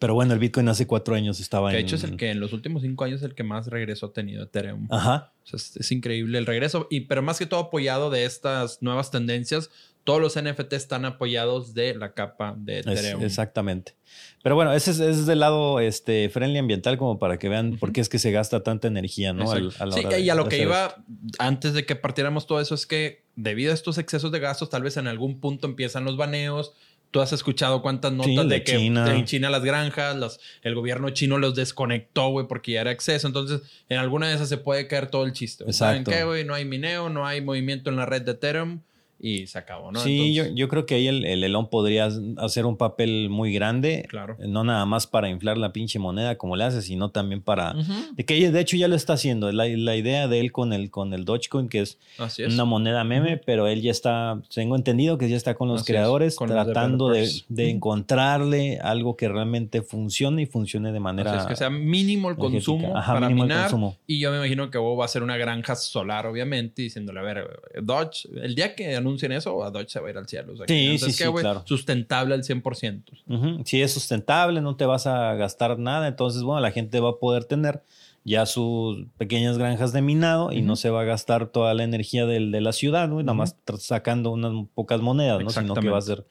Pero 0.00 0.14
bueno, 0.14 0.32
el 0.34 0.38
Bitcoin 0.40 0.68
hace 0.68 0.86
cuatro 0.86 1.14
años 1.14 1.38
estaba 1.38 1.70
Que 1.70 1.76
de 1.76 1.80
en. 1.80 1.86
hecho 1.86 1.96
es 1.96 2.04
el 2.04 2.16
que 2.16 2.30
en 2.30 2.40
los 2.40 2.52
últimos 2.52 2.82
cinco 2.82 3.04
años 3.04 3.20
es 3.20 3.26
el 3.26 3.34
que 3.34 3.44
más 3.44 3.68
regreso 3.68 4.06
ha 4.06 4.12
tenido 4.12 4.42
Ethereum. 4.42 4.88
Ajá. 4.90 5.32
O 5.44 5.46
sea, 5.46 5.56
es, 5.56 5.76
es 5.76 5.92
increíble 5.92 6.36
el 6.38 6.46
regreso. 6.46 6.88
Y, 6.90 7.00
pero 7.02 7.22
más 7.22 7.38
que 7.38 7.46
todo 7.46 7.60
apoyado 7.60 8.10
de 8.10 8.24
estas 8.24 8.82
nuevas 8.82 9.10
tendencias, 9.10 9.70
todos 10.04 10.20
los 10.20 10.36
NFT 10.40 10.74
están 10.74 11.04
apoyados 11.06 11.74
de 11.74 11.94
la 11.94 12.12
capa 12.12 12.54
de 12.56 12.80
Es- 12.80 12.86
Ethereum. 12.86 13.22
exactamente. 13.22 13.94
Pero 14.42 14.54
bueno, 14.54 14.72
ese 14.74 14.90
es, 14.90 15.00
ese 15.00 15.20
es 15.20 15.26
del 15.26 15.40
lado 15.40 15.80
este, 15.80 16.28
friendly 16.28 16.58
ambiental, 16.58 16.98
como 16.98 17.18
para 17.18 17.38
que 17.38 17.48
vean 17.48 17.78
por 17.78 17.90
qué 17.92 18.00
es 18.02 18.08
que 18.10 18.18
se 18.18 18.30
gasta 18.30 18.62
tanta 18.62 18.86
energía, 18.86 19.32
¿no? 19.32 19.50
Al- 19.50 19.64
Exacto. 19.66 19.82
a 19.82 19.86
la 19.86 19.92
sí, 19.94 20.04
hora 20.04 20.18
y 20.18 20.30
a 20.30 20.34
lo 20.34 20.48
que 20.48 20.58
iba 20.62 21.02
antes 21.38 21.72
de 21.72 21.86
que 21.86 21.96
partiéramos 21.96 22.46
todo 22.46 22.60
eso 22.60 22.74
es 22.74 22.86
que 22.86 23.24
debido 23.34 23.72
a 23.72 23.74
estos 23.74 23.96
excesos 23.98 24.30
de 24.30 24.40
gastos, 24.40 24.68
tal 24.70 24.82
vez 24.82 24.96
en 24.98 25.06
algún 25.08 25.40
punto 25.40 25.66
empiezan 25.66 26.04
los 26.04 26.16
baneos. 26.16 26.72
Tú 27.10 27.20
has 27.20 27.32
escuchado 27.32 27.80
cuántas 27.80 28.12
notas 28.12 28.26
Sí, 28.32 28.36
de, 28.36 28.44
de 28.46 28.62
que 28.64 28.76
China. 28.76 29.14
en 29.16 29.24
China 29.24 29.48
las 29.48 29.62
granjas, 29.64 30.16
las- 30.16 30.40
el 30.62 30.74
gobierno 30.74 31.08
chino 31.10 31.38
los 31.38 31.54
desconectó, 31.54 32.28
güey, 32.28 32.46
porque 32.48 32.72
ya 32.72 32.80
era 32.82 32.90
exceso. 32.90 33.26
Entonces, 33.28 33.62
en 33.88 33.98
alguna 33.98 34.28
de 34.28 34.34
esas 34.34 34.48
se 34.48 34.58
puede 34.58 34.86
caer 34.88 35.06
todo 35.08 35.24
el 35.24 35.32
chiste. 35.32 35.64
güey. 35.64 35.72
¿Saben 35.72 36.00
Exacto. 36.02 36.10
qué, 36.18 36.24
güey? 36.24 36.44
No 36.44 36.54
hay 36.54 36.64
mineo, 36.64 37.08
no 37.08 37.24
hay 37.26 37.40
movimiento 37.40 37.88
en 37.88 37.96
la 37.96 38.04
red 38.04 38.22
de 38.22 38.32
Ethereum 38.32 38.80
y 39.18 39.46
se 39.46 39.58
acabó, 39.58 39.92
¿no? 39.92 40.00
Sí, 40.00 40.34
yo, 40.34 40.42
Entonces, 40.42 40.58
yo 40.58 40.68
creo 40.68 40.86
que 40.86 40.96
ahí 40.96 41.06
el, 41.06 41.24
el 41.24 41.44
Elon 41.44 41.70
podría 41.70 42.08
hacer 42.38 42.66
un 42.66 42.76
papel 42.76 43.28
muy 43.30 43.52
grande. 43.52 44.06
Claro. 44.08 44.36
No 44.38 44.64
nada 44.64 44.84
más 44.86 45.06
para 45.06 45.28
inflar 45.28 45.56
la 45.56 45.72
pinche 45.72 45.98
moneda 45.98 46.36
como 46.36 46.56
le 46.56 46.64
hace, 46.64 46.82
sino 46.82 47.10
también 47.10 47.40
para. 47.40 47.74
De 48.16 48.24
que 48.24 48.50
de 48.50 48.60
hecho 48.60 48.76
ya 48.76 48.88
lo 48.88 48.96
está 48.96 49.14
haciendo. 49.14 49.50
La, 49.52 49.66
la 49.66 49.96
idea 49.96 50.28
de 50.28 50.40
él 50.40 50.52
con 50.52 50.72
el, 50.72 50.90
con 50.90 51.14
el 51.14 51.24
Dogecoin, 51.24 51.68
que 51.68 51.80
es, 51.80 51.98
una 52.46 52.64
moneda 52.64 53.04
meme, 53.04 53.36
pero 53.38 53.66
él 53.66 53.82
ya 53.82 53.90
está, 53.90 54.40
tengo 54.52 54.76
entendido 54.76 55.16
que 55.18 55.28
ya 55.28 55.36
está 55.36 55.54
con 55.54 55.68
los 55.68 55.82
Así 55.82 55.92
creadores 55.92 56.36
con 56.36 56.48
los 56.48 56.64
tratando 56.64 57.08
de, 57.08 57.30
de 57.48 57.70
encontrarle 57.70 58.78
algo 58.78 59.16
que 59.16 59.28
realmente 59.28 59.82
funcione 59.82 60.42
y 60.42 60.46
funcione 60.46 60.92
de 60.92 61.00
manera. 61.00 61.32
Así 61.32 61.40
es 61.40 61.46
que 61.46 61.56
sea 61.56 61.70
mínimo 61.70 62.30
el 62.30 62.36
energética. 62.36 62.72
consumo 62.72 62.96
Ajá, 62.96 63.14
para 63.14 63.28
mínimo 63.28 63.44
el 63.44 63.48
minar. 63.48 63.62
consumo. 63.70 63.96
Y 64.06 64.18
yo 64.18 64.30
me 64.30 64.36
imagino 64.38 64.70
que 64.70 64.78
Bob 64.78 65.00
va 65.00 65.04
a 65.04 65.08
ser 65.08 65.22
una 65.22 65.36
granja 65.36 65.74
solar, 65.76 66.26
obviamente, 66.26 66.82
diciéndole, 66.82 67.20
a 67.20 67.22
ver, 67.22 67.60
Dodge, 67.82 68.28
el 68.42 68.54
día 68.54 68.74
que 68.74 68.94
anuncien 69.04 69.32
eso, 69.32 69.62
a 69.62 69.70
Dodge 69.70 69.88
se 69.90 70.00
va 70.00 70.08
a 70.08 70.10
ir 70.10 70.18
al 70.18 70.26
cielo. 70.28 70.52
O 70.52 70.56
sea, 70.56 70.66
Sí, 70.66 70.74
que- 70.74 70.78
sí, 70.80 70.84
entonces, 70.86 71.16
sí, 71.16 71.22
¿qué, 71.22 71.28
güey? 71.28 71.42
claro. 71.42 71.62
Sustentable 71.66 72.34
al 72.34 72.42
100%. 72.44 73.12
Ujú. 73.28 73.62
Si 73.64 73.80
es 73.82 73.92
sustentable, 73.92 74.60
no 74.60 74.76
te 74.76 74.86
vas 74.86 75.06
a 75.06 75.34
gastar 75.34 75.78
nada, 75.78 76.08
entonces, 76.08 76.42
bueno, 76.42 76.60
la 76.60 76.70
gente 76.70 77.00
va 77.00 77.10
a 77.10 77.16
poder 77.18 77.44
tener 77.44 77.82
ya 78.24 78.46
sus 78.46 79.04
pequeñas 79.18 79.58
granjas 79.58 79.92
de 79.92 80.00
minado 80.00 80.50
y 80.50 80.58
Ujú. 80.58 80.66
no 80.66 80.76
se 80.76 80.88
va 80.88 81.02
a 81.02 81.04
gastar 81.04 81.48
toda 81.48 81.74
la 81.74 81.84
energía 81.84 82.24
del- 82.24 82.50
de 82.52 82.60
la 82.62 82.72
ciudad, 82.72 83.06
¿no? 83.08 83.16
nada 83.20 83.32
Ujú. 83.32 83.38
más 83.38 83.56
tra- 83.66 83.76
sacando 83.78 84.30
unas 84.30 84.52
pocas 84.74 85.00
monedas, 85.02 85.42
¿no? 85.44 85.50
sino 85.50 85.74
que 85.74 85.88
va 85.90 85.98
a 85.98 86.02
ser 86.02 86.24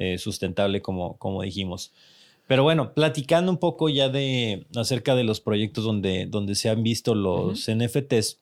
eh, 0.00 0.16
sustentable, 0.18 0.80
como, 0.82 1.16
como 1.18 1.42
dijimos. 1.42 1.92
Pero 2.46 2.62
bueno, 2.62 2.92
platicando 2.94 3.50
un 3.52 3.58
poco 3.58 3.88
ya 3.88 4.08
de 4.08 4.64
acerca 4.76 5.14
de 5.16 5.24
los 5.24 5.40
proyectos 5.40 5.84
donde, 5.84 6.26
donde 6.26 6.54
se 6.54 6.68
han 6.70 6.82
visto 6.84 7.14
los 7.16 7.68
NFTs, 7.68 8.38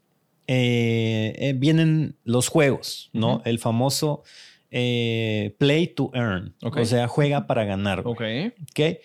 eh, 0.48 1.34
eh, 1.38 1.54
vienen 1.56 2.16
los 2.24 2.48
juegos, 2.48 3.10
¿no? 3.12 3.42
El 3.44 3.58
famoso 3.58 4.22
eh, 4.70 5.54
play 5.58 5.86
to 5.88 6.10
earn, 6.14 6.54
o 6.62 6.84
sea, 6.84 7.08
juega 7.08 7.46
para 7.46 7.64
ganar. 7.64 8.02
güey. 8.02 8.48
Ok. 8.48 8.98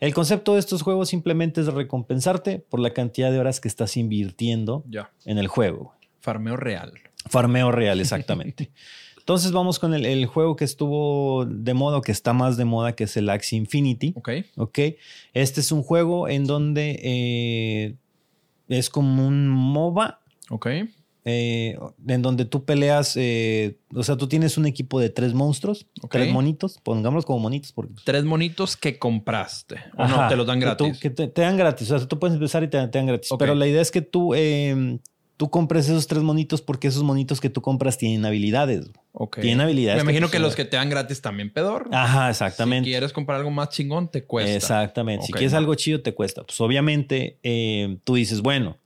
El 0.00 0.14
concepto 0.14 0.54
de 0.54 0.60
estos 0.60 0.82
juegos 0.82 1.08
simplemente 1.08 1.60
es 1.60 1.66
recompensarte 1.66 2.60
por 2.60 2.78
la 2.78 2.94
cantidad 2.94 3.32
de 3.32 3.38
horas 3.40 3.60
que 3.60 3.66
estás 3.68 3.96
invirtiendo 3.96 4.84
Ya. 4.88 5.10
en 5.24 5.38
el 5.38 5.48
juego. 5.48 5.94
Farmeo 6.20 6.56
real. 6.56 6.92
Farmeo 7.26 7.72
real, 7.72 8.00
exactamente. 8.00 8.70
Entonces 9.18 9.52
vamos 9.52 9.78
con 9.78 9.92
el, 9.94 10.06
el 10.06 10.24
juego 10.26 10.56
que 10.56 10.64
estuvo 10.64 11.44
de 11.46 11.74
moda, 11.74 11.98
o 11.98 12.00
que 12.00 12.12
está 12.12 12.32
más 12.32 12.56
de 12.56 12.64
moda, 12.64 12.94
que 12.94 13.04
es 13.04 13.16
el 13.16 13.28
Axie 13.28 13.58
Infinity. 13.58 14.14
Ok. 14.16 14.30
Ok. 14.56 14.78
Este 15.34 15.60
es 15.60 15.70
un 15.72 15.82
juego 15.82 16.28
en 16.28 16.46
donde 16.46 17.96
es 18.68 18.88
como 18.90 19.26
un 19.26 19.48
MOBA. 19.48 20.20
Ok. 20.50 20.66
eh, 21.24 21.76
en 22.06 22.22
donde 22.22 22.46
tú 22.46 22.64
peleas, 22.64 23.14
eh, 23.16 23.76
o 23.94 24.02
sea, 24.02 24.16
tú 24.16 24.28
tienes 24.28 24.56
un 24.56 24.64
equipo 24.66 24.98
de 24.98 25.10
tres 25.10 25.34
monstruos, 25.34 25.86
tres 26.10 26.32
monitos, 26.32 26.78
pongámoslos 26.82 27.26
como 27.26 27.38
monitos, 27.40 27.72
porque 27.72 27.92
Tres 28.04 28.24
monitos 28.24 28.76
que 28.78 28.98
compraste. 28.98 29.76
O 29.98 30.02
Ajá, 30.04 30.22
no, 30.22 30.28
te 30.28 30.36
los 30.36 30.46
dan 30.46 30.58
que 30.60 30.66
tú- 30.76 30.84
gratis. 30.84 31.00
Que, 31.00 31.10
te, 31.10 31.28
te 31.28 31.42
dan 31.42 31.56
gratis. 31.58 31.90
O 31.90 31.98
sea, 31.98 32.08
tú 32.08 32.18
puedes 32.18 32.34
empezar 32.34 32.62
y 32.62 32.68
te, 32.68 32.78
te 32.88 32.98
dan 32.98 33.06
gratis. 33.06 33.30
Pero 33.38 33.54
la 33.54 33.66
idea 33.66 33.82
es 33.82 33.90
que 33.90 34.00
tú, 34.00 34.32
eh, 34.34 34.98
tú 35.36 35.50
compres 35.50 35.86
esos 35.88 36.06
tres 36.06 36.22
monitos 36.22 36.62
porque 36.62 36.88
esos 36.88 37.02
monitos 37.02 37.40
que 37.42 37.50
tú 37.50 37.60
compras 37.60 37.98
tienen 37.98 38.24
habilidades. 38.24 38.90
Ok. 39.12 39.40
Tienen 39.40 39.60
habilidades. 39.60 40.02
Me 40.02 40.10
imagino 40.10 40.30
que, 40.30 40.38
los 40.38 40.56
que 40.56 40.64
te 40.64 40.76
dan 40.78 40.88
gratis 40.88 41.20
también 41.20 41.52
pedor. 41.52 41.90
Ajá, 41.92 42.30
exactamente. 42.30 42.86
Si 42.86 42.90
quieres 42.92 43.12
comprar 43.12 43.38
algo 43.38 43.50
más 43.50 43.68
chingón, 43.68 44.10
te 44.10 44.24
cuesta. 44.24 44.54
Exactamente. 44.54 45.26
Si 45.26 45.32
quieres 45.32 45.52
algo 45.52 45.74
chido, 45.74 46.00
te 46.00 46.14
cuesta. 46.14 46.42
Pues 46.44 46.58
obviamente 46.60 47.38
eh, 47.42 47.98
tú 48.04 48.14
dices, 48.14 48.40
bueno, 48.40 48.78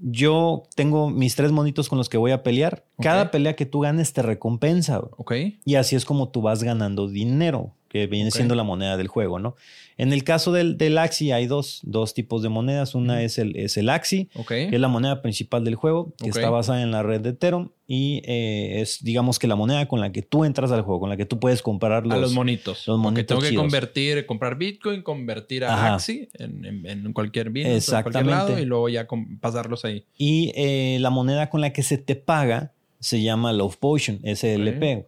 yo 0.00 0.64
tengo 0.74 1.10
mis 1.10 1.36
tres 1.36 1.52
monitos 1.52 1.88
con 1.88 1.98
los 1.98 2.08
que 2.08 2.18
voy 2.18 2.32
a 2.32 2.42
pelear. 2.42 2.84
Cada 3.00 3.30
pelea 3.30 3.56
que 3.56 3.66
tú 3.66 3.80
ganes 3.80 4.12
te 4.12 4.22
recompensa. 4.22 5.00
Ok. 5.16 5.32
Y 5.64 5.74
así 5.74 5.96
es 5.96 6.04
como 6.04 6.28
tú 6.28 6.42
vas 6.42 6.62
ganando 6.62 7.08
dinero, 7.08 7.72
que 7.88 8.06
viene 8.06 8.30
siendo 8.30 8.54
la 8.54 8.62
moneda 8.62 8.96
del 8.96 9.08
juego, 9.08 9.38
¿no? 9.38 9.56
En 10.00 10.14
el 10.14 10.24
caso 10.24 10.50
del, 10.50 10.78
del 10.78 10.96
Axi 10.96 11.30
hay 11.30 11.46
dos, 11.46 11.80
dos 11.82 12.14
tipos 12.14 12.42
de 12.42 12.48
monedas. 12.48 12.94
Una 12.94 13.22
es 13.22 13.38
el, 13.38 13.54
es 13.56 13.76
el 13.76 13.90
Axi, 13.90 14.30
que 14.48 14.68
es 14.72 14.80
la 14.80 14.88
moneda 14.88 15.20
principal 15.20 15.62
del 15.62 15.74
juego, 15.74 16.14
que 16.16 16.30
está 16.30 16.48
basada 16.48 16.80
en 16.82 16.90
la 16.90 17.02
red 17.02 17.20
de 17.20 17.30
Ethereum 17.30 17.68
y 17.86 18.22
eh, 18.24 18.80
es, 18.80 19.04
digamos 19.04 19.38
que 19.38 19.46
la 19.46 19.56
moneda 19.56 19.86
con 19.88 20.00
la 20.00 20.10
que 20.10 20.22
tú 20.22 20.44
entras 20.46 20.70
al 20.72 20.82
juego, 20.82 21.00
con 21.00 21.10
la 21.10 21.16
que 21.18 21.26
tú 21.26 21.38
puedes 21.38 21.60
comprar 21.60 22.06
los, 22.06 22.14
a 22.16 22.18
los 22.20 22.32
monitos. 22.32 22.86
los 22.86 22.98
monitos 22.98 23.26
tengo 23.26 23.42
que 23.42 23.48
chidos. 23.50 23.62
convertir, 23.62 24.24
comprar 24.26 24.56
Bitcoin, 24.56 25.02
convertir 25.02 25.64
a 25.64 25.74
Ajá. 25.74 25.94
Axie 25.96 26.28
en, 26.34 26.64
en- 26.64 26.86
en 26.86 27.12
cualquier 27.12 27.50
Binance, 27.50 27.74
en 27.76 28.02
cualquier 28.02 28.22
Exactamente. 28.22 28.30
lado 28.52 28.58
y 28.58 28.64
luego 28.64 28.88
ya 28.88 29.06
pasarlos 29.40 29.84
ahí. 29.84 30.04
Y 30.16 30.52
eh, 30.54 30.96
la 31.00 31.10
moneda 31.10 31.50
con 31.50 31.60
la 31.60 31.72
que 31.74 31.82
se 31.82 31.98
te 31.98 32.16
paga 32.16 32.72
se 33.00 33.22
llama 33.22 33.52
Love 33.52 33.76
Potion, 33.76 34.20
SLP. 34.24 35.06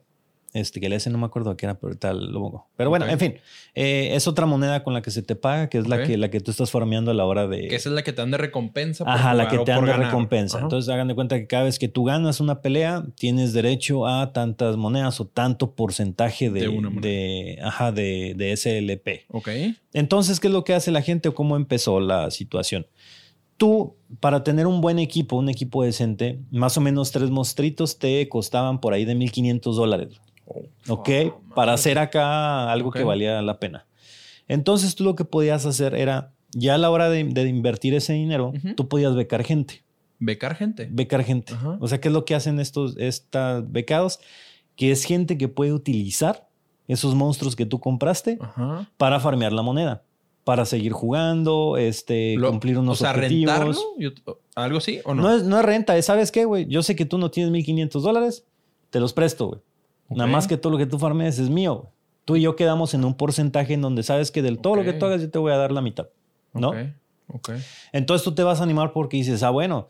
Este, 0.53 0.81
que 0.81 0.87
el 0.87 0.93
S 0.93 1.09
no 1.09 1.17
me 1.17 1.25
acuerdo 1.25 1.57
qué 1.57 1.65
era, 1.65 1.79
pero 1.79 1.97
tal 1.97 2.31
lo 2.31 2.41
pongo. 2.41 2.69
Pero 2.77 2.91
bueno, 2.91 3.07
en 3.09 3.19
fin, 3.19 3.35
eh, 3.75 4.11
es 4.13 4.29
otra 4.29 4.45
moneda 4.45 4.85
con 4.85 4.93
la 4.93 5.01
que 5.01 5.11
se 5.11 5.23
te 5.23 5.35
paga, 5.35 5.71
que 5.71 5.79
es 5.79 5.89
la, 5.89 6.05
que, 6.05 6.19
la 6.19 6.31
que 6.31 6.41
tú 6.41 6.51
estás 6.51 6.71
farmeando 6.71 7.11
a 7.11 7.15
la 7.15 7.25
hora 7.25 7.47
de... 7.47 7.69
Que 7.69 7.77
esa 7.77 7.89
es 7.89 7.95
la 7.95 8.03
que 8.03 8.13
te 8.13 8.21
dan 8.21 8.31
de 8.31 8.37
recompensa. 8.37 9.05
por 9.05 9.15
Ajá, 9.15 9.33
la 9.33 9.49
que 9.49 9.59
te 9.59 9.71
dan 9.71 9.87
de 9.87 9.93
recompensa. 9.95 10.59
Ajá. 10.59 10.67
Entonces 10.67 10.93
hagan 10.93 11.09
de 11.09 11.15
cuenta 11.15 11.39
que 11.39 11.47
cada 11.47 11.65
vez 11.65 11.79
que 11.79 11.89
tú 11.89 12.05
ganas 12.05 12.39
una 12.41 12.61
pelea, 12.61 13.03
tienes 13.17 13.55
derecho 13.55 14.07
a 14.07 14.35
tantas 14.35 14.77
monedas 14.77 15.21
o 15.21 15.27
tanto 15.27 15.75
porcentaje 15.75 16.51
de, 16.51 16.69
De 16.69 17.01
de, 17.01 17.59
ajá, 17.63 17.91
de, 17.91 18.35
de 18.37 18.55
SLP. 18.55 19.25
Ok. 19.29 19.49
Entonces, 19.95 20.39
¿qué 20.39 20.49
es 20.49 20.53
lo 20.53 20.65
que 20.65 20.75
hace 20.75 20.91
la 20.91 21.01
gente 21.01 21.31
o 21.31 21.35
cómo 21.35 21.57
empezó 21.57 21.99
la 21.99 22.31
situación? 22.31 22.87
Tú, 23.57 23.97
para 24.21 24.45
tener 24.45 24.67
un 24.67 24.81
buen 24.83 24.99
equipo, 24.99 25.37
un 25.37 25.49
equipo 25.49 25.83
decente, 25.83 26.41
más 26.51 26.77
o 26.77 26.81
menos 26.83 27.11
tres 27.11 27.31
monstritos 27.31 27.99
te 27.99 28.29
costaban 28.29 28.81
por 28.81 28.93
ahí 28.93 29.05
de 29.05 29.15
1500 29.15 29.77
dólares. 29.77 30.21
¿Ok? 30.89 31.09
Ah, 31.27 31.37
para 31.55 31.73
hacer 31.75 31.99
acá 31.99 32.71
algo 32.73 32.89
Ok. 32.91 32.97
que 32.97 33.05
valía 33.05 33.41
la 33.43 33.59
pena. 33.59 33.87
Entonces, 34.49 34.95
tú 34.95 35.05
lo 35.05 35.15
que 35.15 35.25
podías 35.25 35.67
hacer 35.67 35.95
era, 35.95 36.33
ya 36.53 36.75
a 36.75 36.79
la 36.79 36.91
hora 36.91 37.09
de, 37.09 37.25
de 37.25 37.49
invertir 37.49 37.95
ese 37.95 38.13
dinero, 38.13 38.49
Ujú. 38.57 38.75
tú 38.75 38.89
podías 38.89 39.15
becar 39.15 39.45
gente. 39.45 39.85
Becar 40.19 40.55
gente. 40.55 40.89
Becar 40.91 41.25
gente. 41.25 41.55
Ajá. 41.55 41.79
O 41.81 41.89
sea, 41.89 42.01
¿qué 42.01 42.09
es 42.09 42.15
lo 42.15 42.25
que 42.25 42.35
hacen 42.35 42.61
estos 42.61 42.97
estas 42.99 43.71
becados? 43.71 44.21
Que 44.77 44.91
es 44.93 45.05
gente 45.05 45.37
que 45.39 45.49
puede 45.49 45.73
utilizar 45.73 46.49
esos 46.89 47.15
monstruos 47.15 47.57
que 47.57 47.67
tú 47.67 47.81
compraste 47.81 48.39
Ajá. 48.41 48.89
para 48.97 49.19
farmear 49.21 49.53
la 49.53 49.63
moneda, 49.63 50.03
para 50.45 50.65
seguir 50.65 50.93
jugando, 50.93 51.77
este, 51.77 52.37
Lo- 52.37 52.51
cumplir 52.51 52.79
unos 52.79 53.01
o 53.01 53.05
sea, 53.05 53.13
objetivos. 53.13 53.55
rentarlo. 53.55 53.81
Yo- 53.99 54.11
¿Algo 54.55 54.79
así 54.79 55.01
o 55.05 55.15
no? 55.15 55.23
No 55.23 55.35
es, 55.37 55.43
no 55.45 55.59
es 55.59 55.65
renta, 55.65 55.97
es, 55.97 56.05
¿sabes 56.07 56.31
qué, 56.31 56.45
güey? 56.45 56.67
Yo 56.67 56.83
sé 56.83 56.95
que 56.95 57.05
tú 57.07 57.17
no 57.19 57.31
tienes 57.31 57.51
1500 57.53 58.03
dólares, 58.03 58.45
te 58.91 59.01
los 59.01 59.13
presto, 59.13 59.47
güey. 59.49 59.61
Nada 60.15 60.31
más 60.31 60.47
que 60.47 60.57
todo 60.57 60.73
lo 60.73 60.79
que 60.79 60.87
tú 60.87 60.99
farmees 60.99 61.39
es 61.39 61.51
mío. 61.51 61.91
Tú 62.25 62.37
y 62.37 62.43
yo 62.43 62.55
quedamos 62.57 62.95
en 62.95 63.05
un 63.05 63.15
porcentaje 63.15 63.75
en 63.75 63.83
donde 63.83 64.03
sabes 64.03 64.31
que 64.31 64.43
del 64.43 64.59
todo 64.59 64.77
lo 64.77 64.85
que 64.85 64.93
tú 64.93 65.07
hagas 65.07 65.21
yo 65.21 65.31
te 65.31 65.39
voy 65.39 65.53
a 65.53 65.57
dar 65.57 65.73
la 65.73 65.81
mitad, 65.81 66.09
¿no? 66.53 66.69
Ok. 66.69 66.77
Ok. 67.35 67.51
Entonces 67.93 68.25
tú 68.25 68.35
te 68.35 68.43
vas 68.43 68.61
a 68.61 68.63
animar 68.63 68.93
porque 68.93 69.17
dices, 69.17 69.43
ah, 69.43 69.51
bueno, 69.51 69.89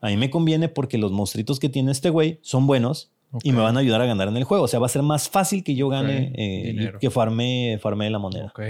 a 0.00 0.08
mí 0.08 0.16
me 0.16 0.30
conviene 0.30 0.68
porque 0.68 0.98
los 0.98 1.12
monstruitos 1.12 1.58
que 1.58 1.68
tiene 1.68 1.92
este 1.92 2.10
güey 2.10 2.38
son 2.42 2.66
buenos 2.66 3.10
y 3.42 3.52
me 3.52 3.60
van 3.60 3.76
a 3.76 3.80
ayudar 3.80 4.00
a 4.00 4.06
ganar 4.06 4.28
en 4.28 4.36
el 4.36 4.44
juego. 4.44 4.64
O 4.64 4.68
sea, 4.68 4.78
va 4.78 4.86
a 4.86 4.90
ser 4.90 5.02
más 5.02 5.28
fácil 5.28 5.64
que 5.64 5.74
yo 5.74 5.88
gane 5.88 6.32
eh, 6.36 6.92
que 7.00 7.10
farme, 7.10 7.78
farme 7.80 8.08
la 8.10 8.18
moneda. 8.18 8.46
Ok. 8.46 8.60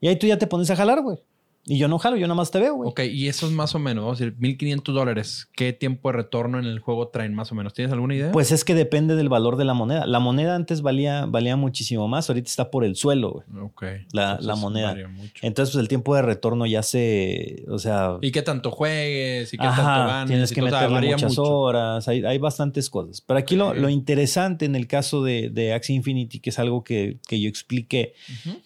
Y 0.00 0.08
ahí 0.08 0.16
tú 0.16 0.26
ya 0.26 0.38
te 0.38 0.46
pones 0.46 0.70
a 0.70 0.76
jalar, 0.76 1.02
güey. 1.02 1.18
Y 1.66 1.78
yo 1.78 1.88
no 1.88 1.98
jalo, 1.98 2.16
yo 2.16 2.26
nada 2.26 2.34
más 2.34 2.50
te 2.50 2.60
veo, 2.60 2.74
güey. 2.74 2.90
Ok, 2.90 3.00
y 3.10 3.28
eso 3.28 3.46
es 3.46 3.52
más 3.52 3.74
o 3.74 3.78
menos, 3.78 4.04
vamos 4.04 4.20
a 4.20 4.24
decir, 4.24 4.38
1500 4.38 4.94
dólares. 4.94 5.48
¿Qué 5.56 5.72
tiempo 5.72 6.10
de 6.10 6.16
retorno 6.18 6.58
en 6.58 6.66
el 6.66 6.78
juego 6.78 7.08
traen 7.08 7.34
más 7.34 7.50
o 7.52 7.54
menos? 7.54 7.72
¿Tienes 7.72 7.92
alguna 7.92 8.14
idea? 8.14 8.32
Pues 8.32 8.52
es 8.52 8.64
que 8.64 8.74
depende 8.74 9.16
del 9.16 9.28
valor 9.30 9.56
de 9.56 9.64
la 9.64 9.72
moneda. 9.72 10.06
La 10.06 10.18
moneda 10.18 10.54
antes 10.56 10.82
valía, 10.82 11.24
valía 11.26 11.56
muchísimo 11.56 12.06
más, 12.06 12.28
ahorita 12.28 12.48
está 12.48 12.70
por 12.70 12.84
el 12.84 12.96
suelo, 12.96 13.32
güey. 13.32 13.64
Ok. 13.64 13.82
La- 14.12 14.22
Entonces, 14.32 14.46
la 14.46 14.56
moneda. 14.56 14.96
Entonces, 15.40 15.74
pues 15.74 15.82
el 15.82 15.88
tiempo 15.88 16.14
de 16.14 16.22
retorno 16.22 16.66
ya 16.66 16.82
se. 16.82 17.64
O 17.70 17.78
sea. 17.78 18.18
¿Y 18.20 18.30
qué 18.30 18.42
tanto 18.42 18.70
juegues? 18.70 19.54
¿Y 19.54 19.56
qué 19.56 19.66
ajá, 19.66 19.82
tanto 19.82 20.08
ganes? 20.12 20.28
tienes 20.28 20.52
que 20.52 20.60
o 20.62 20.64
sea, 20.68 20.72
meterle 20.80 20.94
varía 20.94 21.16
muchas 21.16 21.30
mucho. 21.30 21.44
horas. 21.50 22.08
Hay, 22.08 22.24
hay 22.24 22.38
bastantes 22.38 22.90
cosas. 22.90 23.20
Pero 23.22 23.38
aquí 23.38 23.56
lo, 23.56 23.72
lo 23.74 23.88
interesante 23.88 24.64
en 24.66 24.76
el 24.76 24.86
caso 24.86 25.22
de, 25.24 25.50
de 25.50 25.72
Axie 25.72 25.94
Infinity, 25.96 26.40
que 26.40 26.50
es 26.50 26.58
algo 26.58 26.84
que, 26.84 27.18
que 27.26 27.40
yo 27.40 27.48
expliqué, 27.48 28.14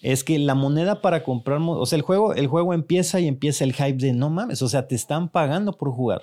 es 0.03 0.24
que 0.24 0.38
la 0.38 0.55
moneda 0.55 1.01
para 1.01 1.22
comprar. 1.22 1.61
O 1.62 1.86
sea, 1.86 1.96
el 1.96 2.03
juego, 2.03 2.34
el 2.34 2.46
juego 2.49 2.74
empieza 2.89 3.20
y 3.20 3.26
empieza 3.28 3.64
el 3.64 3.74
hype 3.74 3.95
de 3.99 4.12
no 4.14 4.30
mames. 4.30 4.62
O 4.62 4.68
sea, 4.68 4.89
te 4.89 4.95
están 4.95 5.28
pagando 5.28 5.72
por 5.76 5.91
jugar. 5.93 6.22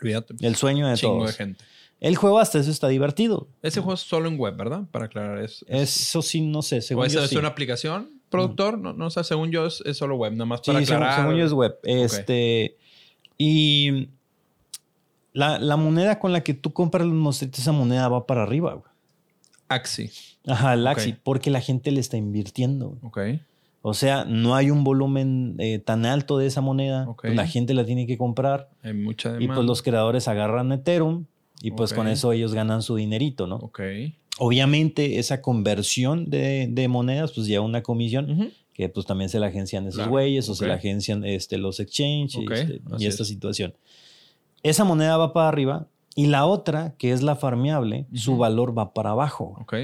Olvídate. 0.00 0.34
El 0.40 0.56
sueño 0.56 0.88
de 0.88 0.94
chingo 0.96 1.18
todos. 1.18 1.30
de 1.30 1.36
gente. 1.36 1.64
El 2.00 2.16
juego 2.16 2.38
hasta 2.40 2.58
eso 2.58 2.70
está 2.70 2.88
divertido. 2.88 3.46
Ese 3.62 3.80
juego 3.80 3.94
es 3.94 4.00
solo 4.00 4.28
en 4.28 4.38
web, 4.38 4.56
¿verdad? 4.56 4.82
Para 4.90 5.04
aclarar. 5.06 5.38
Es, 5.38 5.64
es- 5.68 5.96
Eso 6.08 6.20
sí, 6.22 6.40
no 6.40 6.62
sé. 6.62 6.78
¿O 6.78 6.82
Según 6.82 7.06
yo 7.08 7.22
es 7.22 7.30
sí. 7.30 7.36
una 7.36 7.48
aplicación? 7.48 8.10
¿Productor? 8.28 8.78
No, 8.78 8.92
no, 8.92 9.06
o 9.06 9.10
sea, 9.10 9.22
según 9.22 9.52
yo 9.52 9.64
es, 9.66 9.80
es 9.86 9.96
solo 9.96 10.16
web, 10.16 10.32
nada 10.32 10.44
más 10.46 10.60
Sí, 10.64 10.72
para 10.72 10.84
según, 10.84 11.02
aclarar. 11.04 11.20
según 11.20 11.36
yo 11.38 11.46
es 11.46 11.52
web. 11.52 11.78
Este. 11.84 12.76
Y 13.38 14.08
la, 15.32 15.58
la 15.60 15.76
moneda 15.76 16.18
con 16.18 16.32
la 16.32 16.42
que 16.42 16.52
tú 16.54 16.72
compras 16.72 17.06
los 17.06 17.14
monstruitos, 17.14 17.60
esa 17.60 17.72
moneda 17.72 18.08
va 18.08 18.26
para 18.26 18.42
arriba, 18.42 18.72
güey. 18.74 18.92
Axi. 19.68 20.10
Ajá, 20.46 20.74
el 20.74 20.86
Axi, 20.86 21.14
porque 21.22 21.50
la 21.50 21.60
gente 21.60 21.90
le 21.92 22.00
está 22.00 22.16
invirtiendo. 22.16 22.98
güey. 23.00 23.36
Ok. 23.36 23.40
O 23.86 23.92
sea, 23.92 24.24
no 24.24 24.54
hay 24.54 24.70
un 24.70 24.82
volumen 24.82 25.56
eh, 25.58 25.78
tan 25.78 26.06
alto 26.06 26.38
de 26.38 26.46
esa 26.46 26.62
moneda. 26.62 27.06
Ok. 27.06 27.22
pues 27.22 27.34
la 27.36 27.46
gente 27.46 27.74
la 27.74 27.84
tiene 27.84 28.06
que 28.06 28.16
comprar. 28.16 28.70
Hay 28.82 28.94
mucha 28.94 29.28
Y 29.30 29.32
demanda. 29.40 29.54
pues 29.56 29.66
los 29.66 29.82
creadores 29.82 30.26
agarran 30.26 30.72
Ethereum. 30.72 31.26
Y 31.60 31.72
pues 31.72 31.92
Ok. 31.92 31.98
con 31.98 32.08
eso 32.08 32.32
ellos 32.32 32.54
ganan 32.54 32.80
su 32.82 32.96
dinerito, 32.96 33.46
¿no? 33.46 33.56
Ok. 33.56 33.80
Obviamente, 34.38 35.18
esa 35.18 35.40
conversión 35.42 36.28
de, 36.30 36.66
de 36.70 36.88
monedas, 36.88 37.32
pues 37.32 37.46
lleva 37.46 37.64
una 37.64 37.82
comisión. 37.82 38.30
Ujú. 38.30 38.50
que 38.72 38.88
pues 38.88 39.06
también 39.06 39.28
se 39.30 39.38
la 39.38 39.46
agencian 39.46 39.84
esos 39.84 39.98
Claro, 39.98 40.10
güeyes 40.10 40.48
o 40.48 40.54
se 40.56 40.64
ok. 40.64 40.68
la 40.68 40.74
agencian 40.74 41.24
este, 41.24 41.58
los 41.58 41.78
exchange 41.78 42.34
y, 42.34 42.44
Ok, 42.44 42.50
este, 42.52 42.80
y 42.98 43.06
esta 43.06 43.22
es. 43.22 43.28
situación. 43.28 43.72
Esa 44.64 44.82
moneda 44.82 45.16
va 45.16 45.32
para 45.32 45.46
arriba 45.48 45.86
y 46.16 46.26
la 46.26 46.44
otra, 46.46 46.94
que 46.98 47.12
es 47.12 47.22
la 47.22 47.36
farmeable, 47.36 48.06
su 48.14 48.32
Ujú. 48.32 48.40
valor 48.40 48.76
va 48.76 48.92
para 48.92 49.10
abajo. 49.10 49.56
Ok. 49.60 49.74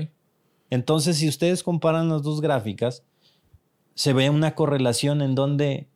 Entonces, 0.70 1.18
si 1.18 1.28
ustedes 1.28 1.62
comparan 1.62 2.08
las 2.08 2.22
dos 2.22 2.40
gráficas, 2.40 3.04
se 4.00 4.14
ve 4.14 4.30
una 4.30 4.54
correlación 4.54 5.20
en 5.20 5.34
donde 5.34 5.86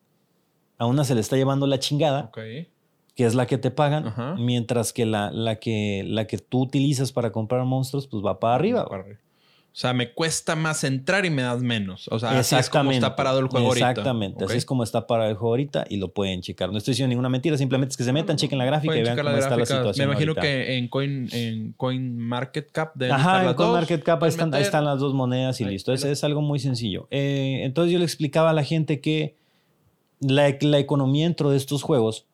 a 0.76 0.84
una 0.84 1.04
se 1.04 1.14
le 1.14 1.22
está 1.22 1.36
llevando 1.36 1.66
la 1.66 1.78
chingada, 1.78 2.30
que 2.34 3.24
es 3.24 3.34
la 3.34 3.46
que 3.46 3.56
te 3.56 3.70
pagan, 3.70 4.08
Ajá. 4.08 4.34
mientras 4.38 4.92
que 4.92 5.06
la, 5.06 5.30
la 5.30 5.56
que 5.56 6.04
la 6.06 6.26
que 6.26 6.36
tú 6.36 6.60
utilizas 6.60 7.12
para 7.12 7.32
comprar 7.32 7.64
monstruos, 7.64 8.06
pues 8.06 8.22
va 8.22 8.38
para 8.40 8.56
arriba. 8.56 8.86
Para 8.86 9.04
arriba. 9.04 9.20
O 9.74 9.76
sea, 9.76 9.92
me 9.92 10.12
cuesta 10.12 10.54
más 10.54 10.84
entrar 10.84 11.26
y 11.26 11.30
me 11.30 11.42
das 11.42 11.60
menos. 11.60 12.06
O 12.12 12.20
sea, 12.20 12.38
así 12.38 12.54
es 12.54 12.70
como 12.70 12.92
está 12.92 13.16
parado 13.16 13.40
el 13.40 13.48
juego 13.48 13.66
ahorita. 13.66 13.90
Exactamente, 13.90 14.44
así 14.44 14.56
es 14.56 14.64
como 14.64 14.84
está 14.84 15.08
parado 15.08 15.28
el 15.30 15.34
juego 15.34 15.54
ahorita 15.54 15.84
y 15.90 15.96
lo 15.96 16.12
pueden 16.12 16.42
checar. 16.42 16.70
No 16.70 16.78
estoy 16.78 16.92
diciendo 16.92 17.08
ninguna 17.08 17.28
mentira, 17.28 17.58
simplemente 17.58 17.90
es 17.90 17.96
que 17.96 18.04
se 18.04 18.12
metan, 18.12 18.36
chequen 18.36 18.56
la 18.56 18.66
gráfica 18.66 18.92
Pueden 18.92 19.02
y 19.02 19.04
vean 19.04 19.16
cómo 19.16 19.30
la 19.30 19.38
está 19.40 19.56
la 19.56 19.66
situación. 19.66 20.06
Me 20.06 20.12
imagino 20.12 20.30
ahorita. 20.30 20.42
que 20.42 20.78
en 20.78 20.86
Coin, 20.86 21.28
en 21.32 21.72
Coin 21.72 22.16
Market 22.16 22.70
Cap 22.70 22.92
deben 22.94 23.16
estar 23.16 23.28
Ajá, 23.34 23.40
en 23.40 23.46
dos. 23.48 23.56
CoinMarketCap 23.56 24.14
ahí 24.14 24.18
Pueden 24.20 24.30
están, 24.30 24.46
ahí 24.46 24.50
meter. 24.52 24.64
están 24.66 24.84
las 24.84 25.00
dos 25.00 25.12
monedas 25.12 25.60
y 25.60 25.64
Ahí, 25.64 25.70
listo. 25.70 25.92
Es, 25.92 26.04
es 26.04 26.22
algo 26.22 26.40
muy 26.40 26.60
sencillo. 26.60 27.08
Eh, 27.10 27.62
entonces 27.64 27.92
yo 27.92 27.98
le 27.98 28.04
explicaba 28.04 28.50
a 28.50 28.52
la 28.52 28.62
gente 28.62 29.00
que 29.00 29.34
la, 30.20 30.56
la 30.60 30.78
economía 30.78 31.24
dentro 31.24 31.50
de 31.50 31.56
estos 31.56 31.82
juegos 31.82 32.26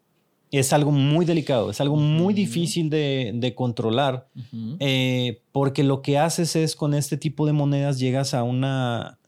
es 0.50 0.72
algo 0.72 0.90
muy 0.90 1.24
delicado, 1.24 1.70
es 1.70 1.80
algo 1.80 1.96
muy 1.96 2.34
difícil 2.34 2.90
de, 2.90 3.32
de 3.34 3.54
controlar. 3.54 4.28
Eh, 4.80 5.42
porque 5.52 5.84
lo 5.84 6.02
que 6.02 6.18
haces 6.18 6.56
es 6.56 6.74
con 6.74 6.94
este 6.94 7.16
tipo 7.16 7.46
de 7.46 7.52
monedas 7.52 7.98
llegas 7.98 8.34
a 8.34 8.42
una 8.42 9.18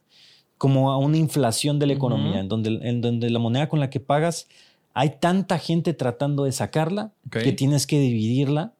como 0.59 0.93
a 0.93 0.99
una 0.99 1.17
inflación 1.17 1.81
de 1.81 1.89
la 1.89 1.93
economía, 1.93 2.39
en, 2.39 2.49
donde, 2.49 2.79
en 2.83 3.01
donde 3.01 3.31
la 3.31 3.41
moneda 3.41 3.69
con 3.69 3.81
la 3.81 3.91
que 3.91 3.99
pagas 3.99 4.47
hay 4.95 5.17
tanta 5.19 5.59
gente 5.59 5.93
tratando 5.93 6.45
de 6.45 6.53
sacarla 6.53 7.13
que 7.31 7.53
tienes 7.53 7.87
que 7.87 7.99
dividirla 7.99 8.75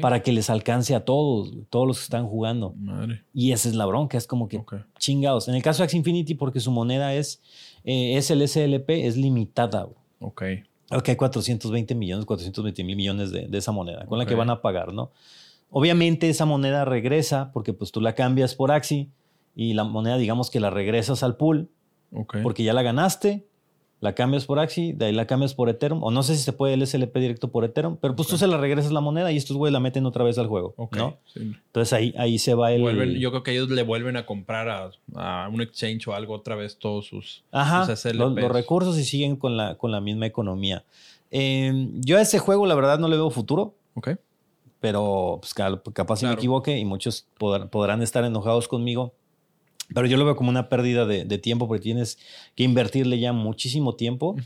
para 0.00 0.22
que 0.22 0.32
les 0.32 0.50
alcance 0.50 0.94
a 0.94 1.04
todos, 1.04 1.54
todos 1.70 1.86
los 1.86 1.98
que 1.98 2.04
están 2.04 2.26
jugando. 2.26 2.74
Madre. 2.76 3.22
Y 3.32 3.52
esa 3.52 3.68
es 3.68 3.76
la 3.76 3.86
bronca, 3.86 4.18
es 4.18 4.26
como 4.26 4.48
que 4.48 4.60
chingados. 4.98 5.46
En 5.46 5.54
el 5.54 5.62
caso 5.62 5.82
de 5.82 5.84
Axie 5.84 5.98
Infinity, 5.98 6.34
porque 6.34 6.58
su 6.58 6.72
moneda 6.72 7.14
es, 7.14 7.40
eh, 7.84 8.16
es 8.16 8.30
el 8.30 8.46
SLP, 8.46 9.06
es 9.06 9.16
limitada. 9.16 9.88
Ok. 10.18 10.42
Ok, 10.92 11.08
hay 11.10 11.16
420 11.16 11.94
millones, 11.94 12.26
420 12.26 12.84
mil 12.84 12.96
millones 12.96 13.32
de, 13.32 13.48
de 13.48 13.58
esa 13.58 13.72
moneda 13.72 14.06
con 14.06 14.18
la 14.18 14.26
que 14.26 14.34
van 14.34 14.50
a 14.50 14.60
pagar, 14.60 14.92
¿no? 14.92 15.10
Obviamente 15.70 16.28
esa 16.28 16.44
moneda 16.44 16.84
regresa 16.84 17.50
porque 17.52 17.72
pues 17.72 17.92
tú 17.92 18.00
la 18.00 18.14
cambias 18.14 18.54
por 18.54 18.70
Axi 18.70 19.10
y 19.56 19.72
la 19.72 19.84
moneda 19.84 20.18
digamos 20.18 20.50
que 20.50 20.60
la 20.60 20.70
regresas 20.70 21.22
al 21.22 21.36
pool 21.36 21.70
porque 22.42 22.62
ya 22.62 22.74
la 22.74 22.82
ganaste, 22.82 23.46
la 24.02 24.14
cambias 24.14 24.44
por 24.44 24.58
Axi, 24.58 24.92
de 24.92 25.06
ahí 25.06 25.12
la 25.12 25.26
cambias 25.26 25.54
por 25.54 25.68
Ethereum 25.70 26.02
o 26.02 26.10
no 26.10 26.22
sé 26.22 26.36
si 26.36 26.42
se 26.42 26.52
puede 26.52 26.74
el 26.74 26.86
SLP 26.86 27.16
directo 27.18 27.48
por 27.52 27.64
Ethereum, 27.64 27.96
pero 28.00 28.14
pues 28.14 28.28
tú 28.28 28.36
se 28.36 28.46
la 28.46 28.58
regresas 28.58 28.92
la 28.92 29.00
moneda 29.00 29.32
y 29.32 29.36
estos 29.38 29.56
güeyes 29.56 29.72
la 29.72 29.80
meten 29.80 30.04
otra 30.04 30.24
vez 30.24 30.36
al 30.38 30.48
juego. 30.48 30.74
¿no? 30.92 31.16
Sí. 31.32 31.40
Entonces 31.66 31.92
ahí, 31.94 32.12
ahí 32.18 32.38
se 32.38 32.52
va 32.54 32.72
el... 32.72 32.82
Vuelven- 32.82 33.18
yo 33.18 33.30
creo 33.30 33.42
que 33.44 33.52
ellos 33.52 33.70
le 33.70 33.82
vuelven 33.82 34.16
a 34.16 34.26
comprar 34.26 34.68
a, 34.68 34.90
a 35.14 35.48
un 35.48 35.62
exchange 35.62 36.06
o 36.08 36.14
algo 36.14 36.34
otra 36.34 36.56
vez 36.56 36.76
todos 36.78 37.06
sus, 37.06 37.44
Ajá, 37.52 37.86
sus 37.86 37.98
SLPs. 38.00 38.16
los, 38.16 38.34
los 38.34 38.52
recursos 38.52 38.98
y 38.98 39.04
siguen 39.04 39.36
con 39.36 39.56
la, 39.56 39.76
con 39.76 39.90
la 39.92 40.00
misma 40.00 40.26
economía. 40.26 40.84
Eh, 41.30 41.88
yo 42.00 42.18
a 42.18 42.20
ese 42.20 42.38
juego 42.40 42.66
la 42.66 42.74
verdad 42.74 42.98
no 42.98 43.08
le 43.08 43.16
veo 43.16 43.30
futuro. 43.30 43.74
Ok. 43.94 44.10
pero 44.80 45.38
pues, 45.40 45.54
ca- 45.54 45.80
capaz 45.92 46.16
si 46.16 46.26
me 46.26 46.32
equivoque 46.32 46.76
y 46.76 46.84
muchos 46.84 47.26
podrán, 47.38 47.68
podrán 47.68 48.02
estar 48.02 48.24
enojados 48.24 48.66
conmigo. 48.66 49.12
Pero 49.94 50.06
yo 50.06 50.16
lo 50.16 50.24
veo 50.24 50.36
como 50.36 50.50
una 50.50 50.68
pérdida 50.68 51.06
de, 51.06 51.24
de 51.24 51.38
tiempo 51.38 51.68
porque 51.68 51.82
tienes 51.82 52.18
que 52.54 52.64
invertirle 52.64 53.18
ya 53.18 53.32
muchísimo 53.32 53.94
tiempo 53.94 54.36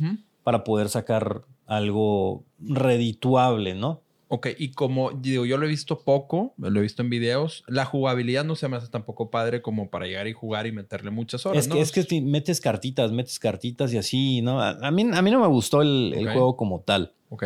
para 0.43 0.65
poder 0.65 0.89
sacar 0.89 1.43
algo 1.67 2.45
redituable, 2.61 3.75
¿no? 3.75 4.01
Ok, 4.29 4.49
y 4.59 4.73
como 4.73 5.13
digo, 5.13 5.47
yo 5.47 5.57
lo 5.57 5.67
he 5.67 5.69
visto 5.69 6.01
poco, 6.01 6.53
lo 6.59 6.81
he 6.81 6.83
visto 6.83 7.01
en 7.01 7.11
videos, 7.11 7.63
la 7.69 7.85
jugabilidad 7.85 8.45
no 8.45 8.57
se 8.57 8.69
me 8.69 8.77
hace 8.77 8.89
tampoco 8.89 9.31
padre 9.31 9.63
como 9.63 9.89
para 9.89 10.07
llegar 10.07 10.27
y 10.27 10.33
jugar 10.33 10.67
y 10.67 10.73
meterle 10.73 11.13
muchas 11.13 11.47
horas. 11.47 11.65
es, 11.65 11.69
¿no? 11.69 11.77
que, 11.77 11.81
es 11.81 11.93
que 11.93 12.21
metes 12.23 12.61
cartitas, 12.61 13.13
metes 13.13 13.39
cartitas 13.39 13.93
y 13.93 13.99
así, 13.99 14.43
¿no? 14.43 14.61
A, 14.61 14.71
a 14.71 14.91
mí, 14.91 15.07
a 15.13 15.23
mí 15.23 15.31
no 15.31 15.41
me 15.41 15.47
gustó 15.47 15.81
el, 15.81 16.13
el 16.17 16.29
juego 16.33 16.57
como 16.57 16.81
tal. 16.81 17.13
Ok. 17.29 17.45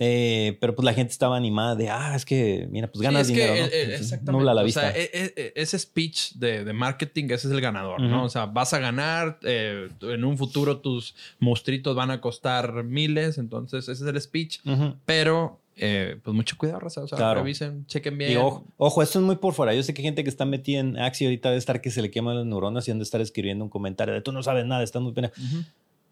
Eh, 0.00 0.56
pero 0.60 0.74
pues 0.74 0.84
la 0.84 0.92
gente 0.92 1.12
estaba 1.12 1.36
animada 1.36 1.76
de, 1.76 1.88
ah, 1.88 2.14
es 2.16 2.24
que, 2.24 2.66
mira, 2.70 2.88
pues 2.88 3.00
ganas 3.02 3.28
Sí, 3.28 3.32
es 3.32 3.38
que, 3.38 3.44
dinero, 3.46 3.62
¿no? 3.62 3.68
eh, 3.68 3.70
eh, 3.72 3.82
Entonces, 3.82 4.00
exactamente. 4.06 4.32
Nubla 4.32 4.54
la 4.54 4.62
O 4.62 4.64
vista. 4.64 4.80
sea, 4.80 4.90
e- 5.00 5.10
e- 5.36 5.52
ese 5.54 5.78
speech 5.78 6.32
de, 6.34 6.64
de 6.64 6.72
marketing, 6.72 7.24
ese 7.26 7.46
es 7.46 7.52
el 7.54 7.60
ganador, 7.60 8.00
¿no? 8.00 8.16
Ujú. 8.16 8.26
O 8.26 8.28
sea, 8.28 8.46
vas 8.46 8.72
a 8.74 8.80
ganar, 8.80 9.38
eh, 9.44 9.88
en 10.02 10.24
un 10.24 10.36
futuro 10.36 10.78
tus 10.80 11.14
monstruitos 11.38 11.94
van 11.94 12.10
a 12.10 12.20
costar 12.20 12.82
miles, 12.82 13.38
entonces 13.38 13.88
ese 13.88 14.02
es 14.04 14.08
el 14.10 14.20
speech. 14.20 14.58
Ujú. 14.66 14.96
Pero, 15.06 15.60
eh, 15.76 16.16
pues 16.24 16.34
mucho 16.34 16.56
cuidado, 16.58 16.80
raza. 16.80 17.02
O 17.02 17.06
sea, 17.08 17.16
Claro. 17.16 17.40
revisen, 17.42 17.86
chequen 17.86 18.18
bien. 18.18 18.32
Y 18.32 18.36
ojo, 18.36 18.64
ojo, 18.76 19.00
esto 19.00 19.20
es 19.20 19.24
muy 19.24 19.36
por 19.36 19.54
fuera. 19.54 19.74
Yo 19.74 19.82
sé 19.84 19.94
que 19.94 20.02
hay 20.02 20.06
gente 20.06 20.24
que 20.24 20.30
está 20.30 20.44
metida 20.44 20.80
en 20.80 20.98
Axie 20.98 21.26
ahorita 21.28 21.50
debe 21.50 21.58
estar 21.58 21.80
que 21.80 21.90
se 21.92 22.02
le 22.02 22.10
queman 22.10 22.34
las 22.36 22.46
neuronas 22.46 22.88
y 22.88 22.90
han 22.90 22.98
de 22.98 23.04
estar 23.04 23.20
escribiendo 23.20 23.62
un 23.64 23.70
comentario 23.70 24.12
de 24.12 24.20
tú 24.22 24.32
no 24.32 24.42
sabes 24.42 24.66
nada, 24.66 24.82
estás 24.82 25.02
muy 25.02 25.12
pena. 25.12 25.30
Ujú. 25.38 25.62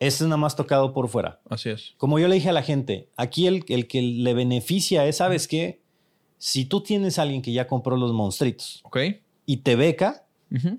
Esto 0.06 0.24
es 0.24 0.28
nada 0.28 0.36
más 0.38 0.56
tocado 0.56 0.92
por 0.92 1.08
fuera. 1.08 1.40
Así 1.48 1.70
es. 1.70 1.94
Como 1.96 2.18
yo 2.18 2.28
le 2.28 2.34
dije 2.34 2.48
a 2.48 2.52
la 2.52 2.62
gente, 2.62 3.08
aquí 3.16 3.46
el, 3.46 3.64
el 3.68 3.86
que 3.86 4.02
le 4.02 4.34
beneficia 4.34 5.06
es, 5.06 5.16
¿sabes 5.18 5.46
qué? 5.48 5.80
Si 6.38 6.64
tú 6.64 6.80
tienes 6.80 7.18
a 7.18 7.22
alguien 7.22 7.40
que 7.42 7.52
ya 7.52 7.66
compró 7.66 7.96
los 7.96 8.12
monstruitos 8.12 8.80
Ok. 8.84 8.98
y 9.46 9.58
te 9.58 9.76
beca 9.76 10.24
Ujú. 10.50 10.78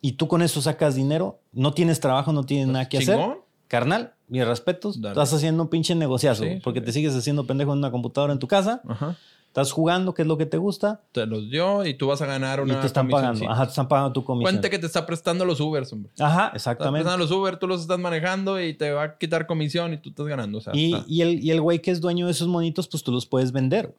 y 0.00 0.12
tú 0.12 0.26
con 0.28 0.42
eso 0.42 0.60
sacas 0.60 0.94
dinero, 0.96 1.40
no 1.52 1.72
tienes 1.72 2.00
trabajo, 2.00 2.32
no 2.32 2.44
tienes 2.44 2.66
nada 2.66 2.88
que 2.88 2.98
hacer, 2.98 3.16
Chingón. 3.16 3.38
carnal, 3.68 4.14
mis 4.26 4.44
respetos, 4.46 5.00
Dale. 5.00 5.12
estás 5.12 5.32
haciendo 5.34 5.62
un 5.62 5.68
pinche 5.68 5.94
negociazo 5.94 6.42
Sí, 6.44 6.58
porque 6.64 6.80
sí. 6.80 6.86
te 6.86 6.92
sigues 6.92 7.14
haciendo 7.14 7.46
pendejo 7.46 7.72
en 7.72 7.78
una 7.78 7.90
computadora 7.92 8.32
en 8.32 8.38
tu 8.40 8.48
casa, 8.48 8.82
Ajá. 8.88 9.16
Estás 9.60 9.72
jugando, 9.72 10.14
que 10.14 10.22
es 10.22 10.28
lo 10.28 10.38
que 10.38 10.46
te 10.46 10.56
gusta, 10.56 11.02
Te 11.12 11.26
los 11.26 11.50
dio 11.50 11.84
y 11.84 11.94
tú 11.94 12.06
vas 12.06 12.22
a 12.22 12.26
ganar 12.26 12.60
una 12.60 12.74
y 12.74 12.76
te 12.76 12.86
están 12.86 13.08
pagando. 13.08 13.50
Ajá, 13.50 13.64
te 13.64 13.70
están 13.70 13.88
pagando 13.88 14.12
tu 14.12 14.24
comisión. 14.24 14.54
Cuente 14.54 14.70
que 14.70 14.78
te 14.78 14.86
está 14.86 15.04
prestando 15.04 15.44
los 15.44 15.60
Ubers, 15.60 15.92
hombre. 15.92 16.12
Ajá, 16.18 16.52
exactamente. 16.54 17.04
prestando 17.04 17.24
los 17.24 17.30
Uber, 17.30 17.58
tú 17.58 17.66
los 17.66 17.80
estás 17.80 17.98
manejando 17.98 18.60
y 18.62 18.74
te 18.74 18.92
va 18.92 19.02
a 19.02 19.18
quitar 19.18 19.46
comisión 19.46 19.92
y 19.92 19.98
tú 19.98 20.10
estás 20.10 20.26
ganando. 20.26 20.58
O 20.58 20.60
sea, 20.60 20.72
Y, 20.74 21.22
el, 21.22 21.42
y 21.42 21.50
el 21.50 21.60
güey 21.60 21.80
que 21.80 21.90
es 21.90 22.00
dueño 22.00 22.26
de 22.26 22.32
esos 22.32 22.48
monitos, 22.48 22.88
pues 22.88 23.02
tú 23.02 23.12
los 23.12 23.26
puedes 23.26 23.52
vender. 23.52 23.94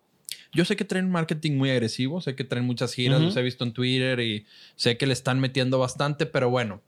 Yo 0.52 0.66
sé 0.66 0.76
que 0.76 0.86
traen 0.86 1.12
marketing 1.12 1.58
muy 1.58 1.70
agresivo, 1.70 2.22
sé 2.22 2.36
que 2.36 2.44
traen 2.44 2.66
muchas 2.66 2.94
giras, 2.94 3.22
los 3.22 3.38
he 3.38 3.42
visto 3.42 3.64
en 3.64 3.72
Twitter 3.74 4.20
y 4.20 4.46
sé 4.76 4.98
que 4.98 5.06
le 5.06 5.14
están 5.14 5.40
metiendo 5.40 5.78
bastante, 5.78 6.26
pero 6.26 6.50
bueno, 6.50 6.82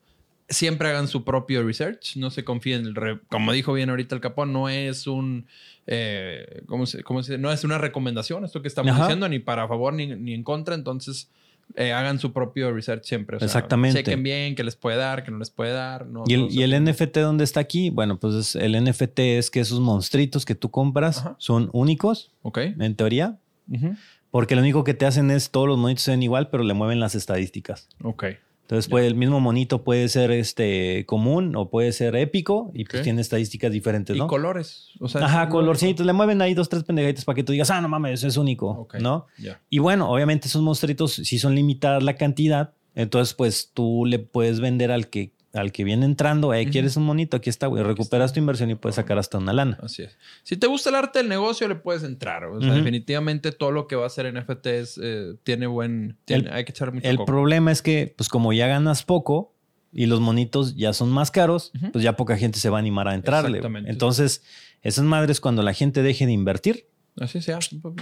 siempre 0.51 0.89
hagan 0.89 1.07
su 1.07 1.23
propio 1.23 1.63
research, 1.63 2.15
no 2.17 2.29
se 2.29 2.43
confíen. 2.43 2.93
Como 3.29 3.51
dijo 3.51 3.73
bien 3.73 3.89
ahorita 3.89 4.13
el 4.15 4.21
Capón, 4.21 4.53
no 4.53 4.69
es 4.69 5.07
un, 5.07 5.47
eh, 5.87 6.61
¿cómo 6.67 6.85
se, 6.85 7.03
cómo 7.03 7.23
se- 7.23 7.37
No 7.37 7.51
es 7.51 7.63
una 7.63 7.77
recomendación 7.77 8.45
esto 8.45 8.61
que 8.61 8.67
estamos 8.67 8.91
Ajá. 8.91 9.03
diciendo, 9.03 9.27
ni 9.29 9.39
para 9.39 9.67
favor 9.67 9.93
ni, 9.93 10.07
ni 10.07 10.33
en 10.33 10.43
contra, 10.43 10.75
entonces 10.75 11.29
eh, 11.75 11.93
hagan 11.93 12.19
su 12.19 12.33
propio 12.33 12.73
research 12.73 13.03
siempre. 13.05 13.37
O 13.37 13.39
sea, 13.39 13.45
Exactamente. 13.45 13.99
Chequen 13.99 14.23
bien 14.23 14.55
qué 14.55 14.63
les 14.63 14.75
puede 14.75 14.97
dar, 14.97 15.23
qué 15.23 15.31
no 15.31 15.37
les 15.39 15.49
puede 15.49 15.71
dar. 15.71 16.05
No, 16.05 16.23
Y 16.27 16.33
el, 16.33 16.73
y. 16.73 16.79
NFT, 16.79 17.17
¿dónde 17.19 17.45
está 17.45 17.61
aquí? 17.61 17.89
Bueno, 17.89 18.19
pues 18.19 18.33
es- 18.35 18.55
el 18.55 18.75
NFT 18.75 19.37
es 19.37 19.49
que 19.49 19.61
esos 19.61 19.79
monstruitos 19.79 20.43
que 20.45 20.53
tú 20.55 20.69
compras 20.69 21.19
Ajá. 21.19 21.35
son 21.39 21.69
únicos, 21.71 22.31
Ok. 22.41 22.57
en 22.57 22.95
teoría, 22.95 23.39
Ujú. 23.71 23.95
porque 24.31 24.55
lo 24.55 24.61
único 24.61 24.83
que 24.83 24.93
te 24.93 25.05
hacen 25.05 25.31
es 25.31 25.49
todos 25.49 25.67
los 25.67 25.77
monitos 25.77 26.05
ven 26.07 26.21
igual, 26.23 26.49
pero 26.49 26.63
le 26.63 26.73
mueven 26.73 26.99
las 26.99 27.15
estadísticas. 27.15 27.87
Ok. 28.03 28.25
Entonces, 28.71 28.89
puede, 28.89 29.07
el 29.07 29.15
mismo 29.15 29.41
monito 29.41 29.83
puede 29.83 30.07
ser 30.07 30.31
este 30.31 31.05
común 31.05 31.57
o 31.57 31.69
puede 31.69 31.91
ser 31.91 32.15
épico 32.15 32.71
y 32.73 32.85
pues 32.85 33.03
tiene 33.03 33.19
estadísticas 33.19 33.69
diferentes, 33.69 34.15
Y 34.15 34.19
colores. 34.27 34.91
O 35.01 35.09
sea, 35.09 35.25
Ajá, 35.25 35.49
colorcitos. 35.49 36.05
Le 36.05 36.13
mueven 36.13 36.41
ahí 36.41 36.53
dos, 36.53 36.69
tres 36.69 36.85
pendejaditas 36.85 37.25
para 37.25 37.35
que 37.35 37.43
tú 37.43 37.51
digas, 37.51 37.69
ah, 37.69 37.81
no 37.81 37.89
mames, 37.89 38.19
eso 38.19 38.27
es 38.29 38.37
único, 38.37 38.69
Ok. 38.69 38.95
¿no? 39.01 39.25
Y 39.69 39.79
bueno, 39.79 40.09
obviamente 40.09 40.47
esos 40.47 40.61
monstruitos, 40.61 41.11
si 41.11 41.37
son 41.37 41.53
limitadas 41.53 42.01
la 42.01 42.15
cantidad, 42.15 42.71
entonces 42.95 43.33
pues 43.33 43.71
tú 43.73 44.05
le 44.05 44.19
puedes 44.19 44.61
vender 44.61 44.89
al 44.91 45.09
que, 45.09 45.33
al 45.53 45.71
que 45.71 45.83
viene 45.83 46.05
entrando, 46.05 46.53
eh. 46.53 46.69
¿quieres 46.69 46.95
un 46.97 47.03
monito? 47.03 47.35
Aquí 47.37 47.49
está, 47.49 47.67
güey. 47.67 47.83
Recuperas 47.83 48.31
tu 48.33 48.39
inversión 48.39 48.69
y 48.69 48.75
puedes 48.75 48.95
sacar 48.95 49.17
hasta 49.17 49.37
una 49.37 49.51
lana. 49.53 49.77
Así 49.81 50.03
es. 50.03 50.17
Si 50.43 50.55
te 50.57 50.67
gusta 50.67 50.89
el 50.89 50.95
arte 50.95 51.19
del 51.19 51.27
negocio, 51.29 51.67
le 51.67 51.75
puedes 51.75 52.03
entrar. 52.03 52.45
O 52.45 52.61
sea, 52.61 52.73
definitivamente 52.73 53.51
todo 53.51 53.71
lo 53.71 53.87
que 53.87 53.95
va 53.95 54.05
a 54.05 54.09
ser 54.09 54.25
NFTs 54.33 54.99
eh, 55.03 55.33
tiene 55.43 55.67
buen. 55.67 56.17
tiene- 56.25 56.47
El- 56.49 56.53
hay 56.53 56.63
que 56.65 56.71
echar 56.71 56.93
mucho 56.93 57.07
El 57.07 57.17
coco. 57.17 57.25
problema 57.25 57.71
es 57.71 57.81
que, 57.81 58.13
pues 58.15 58.29
como 58.29 58.53
ya 58.53 58.67
ganas 58.67 59.03
poco 59.03 59.53
y 59.93 60.05
los 60.05 60.21
monitos 60.21 60.75
ya 60.77 60.93
son 60.93 61.09
más 61.09 61.31
caros, 61.31 61.71
pues 61.91 62.01
ya 62.03 62.15
poca 62.15 62.37
gente 62.37 62.59
se 62.59 62.69
va 62.69 62.77
a 62.77 62.79
animar 62.79 63.07
a 63.09 63.13
entrarle. 63.15 63.61
Entonces, 63.87 64.43
esas 64.83 65.03
madres 65.03 65.41
cuando 65.41 65.63
la 65.63 65.73
gente 65.73 66.01
deje 66.01 66.25
de 66.25 66.31
invertir, 66.31 66.85
Así 67.19 67.41
sea. 67.41 67.59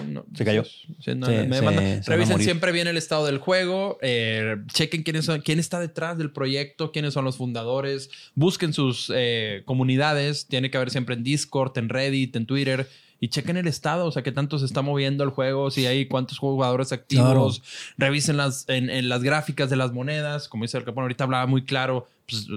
No, 0.07 0.25
Se 0.35 0.45
cayó. 0.45 0.63
sí, 0.63 1.15
no, 1.15 1.25
Se- 1.25 1.43
me 1.47 1.55
se- 1.57 1.61
manda- 1.63 1.81
se 1.81 1.87
van 1.87 2.03
a 2.03 2.03
Revisen 2.05 2.39
siempre 2.41 2.71
bien 2.71 2.87
el 2.87 2.95
estado 2.95 3.25
del 3.25 3.39
juego. 3.39 3.97
eh, 4.01 4.57
chequen 4.71 5.01
quiénes 5.03 5.25
son, 5.25 5.41
quién 5.41 5.57
está 5.59 5.79
detrás 5.79 6.17
del 6.17 6.31
proyecto, 6.31 6.91
quiénes 6.91 7.13
son 7.15 7.25
los 7.25 7.37
fundadores. 7.37 8.09
Busquen 8.35 8.71
sus 8.71 9.11
eh, 9.13 9.63
comunidades. 9.65 10.45
Tiene 10.47 10.69
que 10.69 10.77
haber 10.77 10.91
siempre 10.91 11.15
en 11.15 11.23
Discord, 11.23 11.75
en 11.77 11.89
Reddit, 11.89 12.35
en 12.35 12.45
Twitter. 12.45 12.87
Y 13.21 13.27
chequen 13.27 13.57
el 13.57 13.67
estado, 13.67 14.05
o 14.05 14.11
sea, 14.11 14.23
qué 14.23 14.31
tanto 14.31 14.57
se 14.59 14.65
está 14.65 14.81
moviendo 14.81 15.23
el 15.25 15.29
juego, 15.29 15.71
si 15.71 15.85
hay 15.85 16.05
cuántos 16.07 16.37
jugadores 16.39 16.91
activos. 16.93 17.61
Revisen 17.97 18.37
las, 18.37 18.63
en, 18.69 18.89
en 18.89 19.09
las 19.09 19.23
gráficas 19.23 19.69
de 19.69 19.75
las 19.75 19.91
monedas. 19.91 20.47
Como 20.47 20.63
dice 20.63 20.77
el 20.77 20.85
Capón, 20.85 21.01
ahorita 21.03 21.25
hablaba 21.25 21.45
muy 21.45 21.65
claro. 21.65 22.07
Pues, 22.29 22.47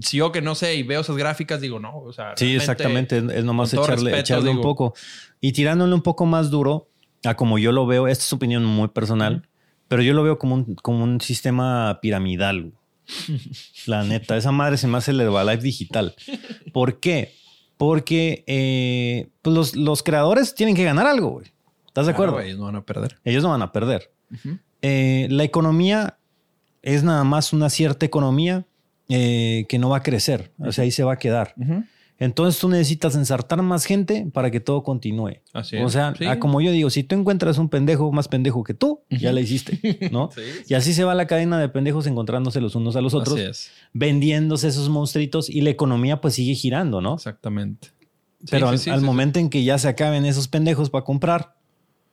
si 0.00 0.16
yo 0.16 0.32
que 0.32 0.42
no 0.42 0.54
sé 0.56 0.74
y 0.74 0.82
veo 0.82 1.02
esas 1.02 1.16
gráficas, 1.16 1.60
digo, 1.60 1.78
no, 1.78 1.98
o 1.98 2.12
sea, 2.12 2.32
sí, 2.36 2.54
exactamente, 2.56 3.18
es, 3.18 3.44
nomás 3.44 3.72
echarle, 3.74 3.94
respeto, 3.94 4.16
echarle 4.16 4.50
un 4.50 4.56
digo- 4.56 4.62
poco. 4.62 4.94
Y 5.40 5.52
tirándole 5.52 5.94
un 5.94 6.02
poco 6.02 6.26
más 6.26 6.50
duro, 6.50 6.88
a 7.24 7.34
como 7.36 7.58
yo 7.58 7.70
lo 7.72 7.86
veo, 7.86 8.08
esta 8.08 8.24
es 8.24 8.32
opinión 8.32 8.64
muy 8.64 8.88
personal, 8.88 9.46
pero 9.86 10.02
yo 10.02 10.14
lo 10.14 10.22
veo 10.24 10.38
como 10.38 10.54
un, 10.56 10.74
como 10.76 11.04
un 11.04 11.20
sistema 11.20 11.98
piramidal. 12.02 12.72
La 13.86 14.02
neta, 14.04 14.36
esa 14.36 14.52
madre 14.52 14.76
se 14.78 14.86
me 14.88 14.98
hace 14.98 15.10
el 15.10 15.20
Herbalife 15.20 15.62
digital. 15.62 16.14
¿Por 16.72 16.98
qué? 17.00 17.34
Porque 17.82 18.44
eh, 18.46 19.28
pues 19.42 19.56
los, 19.56 19.74
los 19.74 20.04
creadores 20.04 20.54
tienen 20.54 20.76
que 20.76 20.84
ganar 20.84 21.04
algo, 21.04 21.30
güey. 21.30 21.46
¿Estás 21.88 22.06
de 22.06 22.12
acuerdo? 22.12 22.38
ellos 22.38 22.56
no 22.56 22.66
van 22.66 22.76
a 22.76 22.84
perder. 22.84 23.18
Ellos 23.24 23.42
no 23.42 23.48
van 23.48 23.60
a 23.60 23.72
perder. 23.72 24.12
Eh, 24.82 25.26
la 25.28 25.42
economía 25.42 26.16
es 26.82 27.02
nada 27.02 27.24
más 27.24 27.52
una 27.52 27.70
cierta 27.70 28.06
economía 28.06 28.66
eh, 29.08 29.66
que 29.68 29.80
no 29.80 29.88
va 29.88 29.96
a 29.96 30.02
crecer. 30.04 30.52
O 30.60 30.70
sea, 30.70 30.84
ahí 30.84 30.92
se 30.92 31.02
va 31.02 31.14
a 31.14 31.18
quedar. 31.18 31.54
Ujú. 31.56 31.82
Entonces 32.24 32.60
tú 32.60 32.68
necesitas 32.68 33.16
ensartar 33.16 33.60
más 33.62 33.84
gente 33.84 34.28
para 34.32 34.52
que 34.52 34.60
todo 34.60 34.84
continúe. 34.84 35.38
Así 35.52 35.76
O 35.78 35.86
es. 35.86 35.92
sea, 35.92 36.14
Sí. 36.16 36.24
ah, 36.26 36.38
como 36.38 36.60
yo 36.60 36.70
digo, 36.70 36.88
si 36.88 37.02
tú 37.02 37.16
encuentras 37.16 37.58
un 37.58 37.68
pendejo 37.68 38.12
más 38.12 38.28
pendejo 38.28 38.62
que 38.62 38.74
tú, 38.74 39.00
ya 39.10 39.32
la 39.32 39.40
hiciste, 39.40 40.08
¿no? 40.12 40.30
Sí, 40.34 40.40
Y 40.68 40.74
así 40.74 40.94
se 40.94 41.02
va 41.02 41.16
la 41.16 41.26
cadena 41.26 41.58
de 41.58 41.68
pendejos 41.68 42.06
encontrándose 42.06 42.60
los 42.60 42.76
unos 42.76 42.94
a 42.94 43.00
los 43.00 43.12
otros, 43.14 43.34
Así 43.34 43.42
es. 43.48 43.70
vendiéndose 43.92 44.68
esos 44.68 44.88
monstruitos 44.88 45.50
y 45.50 45.62
la 45.62 45.70
economía 45.70 46.20
pues 46.20 46.34
sigue 46.34 46.54
girando, 46.54 47.00
¿no? 47.00 47.14
Exactamente. 47.14 47.88
Pero 48.50 48.68
al, 48.68 49.00
momento 49.02 49.40
en 49.40 49.50
que 49.50 49.64
ya 49.64 49.78
se 49.78 49.88
acaben 49.88 50.24
esos 50.24 50.46
pendejos 50.46 50.90
para 50.90 51.04
comprar, 51.04 51.56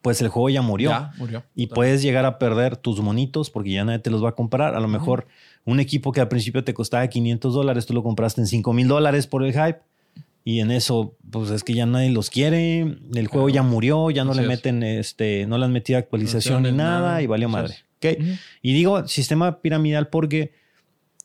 pues 0.01 0.21
el 0.21 0.29
juego 0.29 0.49
ya 0.49 0.61
murió. 0.63 0.89
Ya, 0.89 1.11
murió. 1.17 1.43
Y 1.53 1.67
puedes 1.67 2.01
llegar 2.01 2.25
a 2.25 2.39
perder 2.39 2.77
tus 2.77 2.99
monitos 3.01 3.49
porque 3.51 3.71
ya 3.71 3.83
nadie 3.85 3.99
te 3.99 4.09
los 4.09 4.23
va 4.23 4.29
a 4.29 4.35
comprar. 4.35 4.73
A 4.75 4.79
lo 4.79 4.87
mejor 4.87 5.27
un 5.65 5.79
equipo 5.79 6.11
que 6.11 6.21
al 6.21 6.29
principio 6.29 6.63
te 6.63 6.73
costaba 6.73 7.07
500 7.07 7.53
dólares, 7.53 7.85
tú 7.85 7.93
lo 7.93 8.01
compraste 8.01 8.41
en 8.41 8.47
5 8.47 8.73
mil 8.73 8.87
dólares 8.87 9.27
por 9.27 9.43
el 9.43 9.53
hype 9.53 9.81
y 10.55 10.59
en 10.61 10.71
eso, 10.71 11.15
pues 11.29 11.49
es 11.51 11.63
que 11.63 11.73
ya 11.73 11.85
nadie 11.85 12.09
los 12.09 12.29
quiere, 12.29 12.79
el 12.81 13.27
juego 13.27 13.47
Claro. 13.47 13.49
ya 13.49 13.63
murió, 13.63 14.09
ya 14.11 14.23
no 14.23 14.31
Así 14.31 14.39
le 14.39 14.43
es. 14.45 14.49
meten, 14.49 14.83
este, 14.83 15.45
no 15.47 15.57
le 15.57 15.65
han 15.65 15.71
metido 15.73 15.99
actualización 15.99 16.63
ni 16.63 16.71
nada, 16.71 16.99
nada. 16.99 17.21
y 17.21 17.27
valió 17.27 17.49
madre. 17.49 17.75
es. 18.01 18.15
¿ok? 18.15 18.21
Ujú. 18.21 18.31
Y 18.61 18.73
digo 18.73 19.07
sistema 19.07 19.61
piramidal 19.61 20.07
porque 20.07 20.53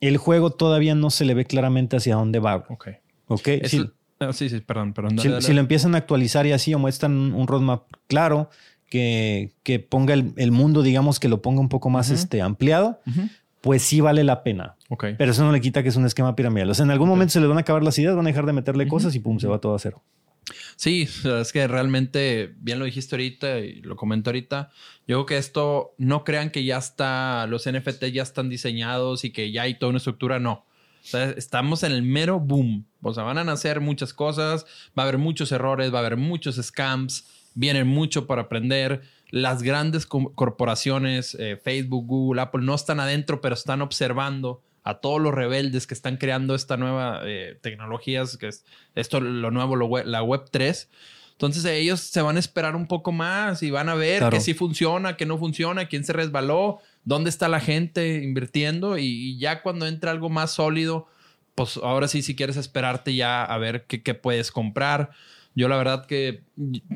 el 0.01 0.16
juego 0.18 0.51
todavía 0.51 0.95
no 0.95 1.09
se 1.11 1.25
le 1.25 1.35
ve 1.35 1.45
claramente 1.45 1.97
hacia 1.97 2.16
dónde 2.16 2.39
va. 2.41 2.57
Ok. 2.68 2.89
¿Ok? 3.29 3.49
Si- 3.64 3.91
ah, 4.20 4.33
sí, 4.33 4.49
sí, 4.51 4.61
perdón, 4.61 4.93
perdón. 4.93 5.12
si, 5.12 5.16
dale, 5.29 5.31
dale. 5.35 5.47
si 5.47 5.53
lo 5.55 5.61
empiezan 5.61 5.95
a 5.95 5.99
actualizar 5.99 6.47
y 6.47 6.53
así 6.53 6.75
o 6.75 6.79
muestran 6.79 7.33
un, 7.33 7.47
roadmap 7.47 7.85
claro 8.07 8.51
que, 8.91 9.53
que 9.62 9.79
ponga 9.79 10.12
el, 10.14 10.33
el 10.37 10.51
mundo, 10.53 10.83
digamos, 10.83 11.18
que 11.20 11.29
lo 11.29 11.41
ponga 11.41 11.61
un 11.61 11.68
poco 11.68 11.89
más 11.91 12.11
este, 12.11 12.43
ampliado, 12.43 13.01
pues 13.61 13.83
sí 13.83 14.01
vale 14.01 14.22
la 14.25 14.43
pena. 14.43 14.77
Pero 15.16 15.30
eso 15.30 15.45
no 15.45 15.53
le 15.53 15.61
quita 15.61 15.82
que 15.82 15.88
es 15.88 15.97
un 15.97 16.07
esquema 16.07 16.34
piramidal. 16.36 16.70
O 16.70 16.74
sea, 16.74 16.84
en 16.84 16.90
algún 16.90 17.09
momento 17.09 17.32
se 17.32 17.40
les 17.40 17.49
van 17.49 17.59
a 17.59 17.62
acabar 17.62 17.82
las 17.82 17.99
ideas, 17.99 18.16
van 18.16 18.26
a 18.26 18.28
dejar 18.30 18.47
de 18.47 18.53
meterle 18.53 18.86
cosas 18.88 19.14
y 19.14 19.20
pum, 19.20 19.38
se 19.38 19.47
va 19.47 19.59
todo 19.61 19.74
a 19.74 19.78
cero. 19.78 20.03
Sí, 20.76 21.09
es 21.24 21.53
que 21.53 21.66
realmente, 21.68 22.55
bien 22.59 22.78
lo 22.78 22.84
dijiste 22.84 23.14
ahorita 23.14 23.61
y 23.61 23.80
lo 23.80 23.97
comento 23.97 24.30
ahorita, 24.30 24.70
yo 25.07 25.16
creo 25.16 25.26
que 25.26 25.36
esto, 25.38 25.95
no 25.99 26.24
crean 26.24 26.51
que 26.51 26.64
ya 26.64 26.76
está, 26.78 27.47
los 27.47 27.70
NFT 27.70 28.05
ya 28.12 28.22
están 28.22 28.49
diseñados 28.51 29.24
y 29.24 29.30
que 29.30 29.53
ya 29.53 29.62
hay 29.62 29.78
toda 29.78 29.90
una 29.90 29.99
estructura, 29.99 30.38
no. 30.40 30.53
O 31.03 31.07
sea, 31.07 31.30
estamos 31.30 31.82
en 31.82 31.92
el 31.92 32.03
mero 32.03 32.40
boom. 32.40 32.86
O 33.03 33.12
sea, 33.14 33.24
van 33.24 33.38
a 33.38 33.45
nacer 33.45 33.80
muchas 33.80 34.12
cosas, 34.14 34.64
va 34.99 35.03
a 35.03 35.07
haber 35.07 35.18
muchos 35.18 35.53
errores, 35.53 35.92
va 35.92 35.99
a 35.99 36.01
haber 36.01 36.16
muchos 36.16 36.57
scams, 36.57 37.26
vienen 37.55 37.86
mucho 37.86 38.26
para 38.26 38.42
aprender. 38.42 39.03
Las 39.30 39.62
grandes 39.62 40.07
co- 40.07 40.32
corporaciones, 40.34 41.36
eh, 41.38 41.57
Facebook, 41.62 42.07
Google, 42.07 42.40
Apple, 42.42 42.62
no 42.64 42.74
están 42.74 43.01
adentro, 43.01 43.40
pero 43.40 43.55
están 43.55 43.82
observando 43.82 44.62
a 44.85 44.95
todos 45.01 45.20
los 45.20 45.35
rebeldes 45.35 45.87
que 45.87 45.95
están 45.95 46.18
creando 46.18 46.55
esta 46.55 46.76
nueva 46.76 47.22
eh, 47.24 47.59
tecnologías, 47.62 48.37
que 48.37 48.49
es 48.49 48.64
esto 48.95 49.18
lo 49.20 49.51
nuevo, 49.51 49.76
lo 49.76 49.87
web- 49.87 50.07
la 50.07 50.22
Web 50.22 50.45
3. 50.51 50.89
Entonces 51.32 51.64
ellos 51.64 51.99
se 52.01 52.22
van 52.22 52.37
a 52.37 52.39
esperar 52.39 52.76
un 52.76 52.87
poco 52.87 53.11
más 53.11 53.62
y 53.64 53.70
van 53.72 53.89
a 53.89 53.95
ver 53.97 54.18
Claro. 54.18 54.37
que 54.37 54.41
sí 54.43 54.55
funciona, 54.55 55.16
que 55.16 55.26
no 55.26 55.37
funciona, 55.39 55.89
quién 55.89 56.05
se 56.05 56.12
resbaló, 56.12 56.78
dónde 57.05 57.28
está 57.30 57.49
la 57.49 57.59
gente 57.61 58.22
invirtiendo 58.22 58.97
y, 58.99 59.05
y 59.07 59.39
ya 59.39 59.61
cuando 59.62 59.87
entra 59.89 60.12
algo 60.12 60.28
más 60.28 60.53
sólido, 60.53 61.09
pues 61.57 61.76
ahora 61.78 62.07
sí, 62.07 62.22
si 62.22 62.37
quieres 62.37 62.57
esperarte 62.57 63.14
ya 63.16 63.43
a 63.45 63.59
ver 63.59 63.85
qué, 63.87 64.03
qué 64.03 64.14
puedes 64.14 64.53
comprar. 64.53 65.11
Yo 65.55 65.69
la 65.69 65.77
verdad 65.77 66.07
que 66.07 66.43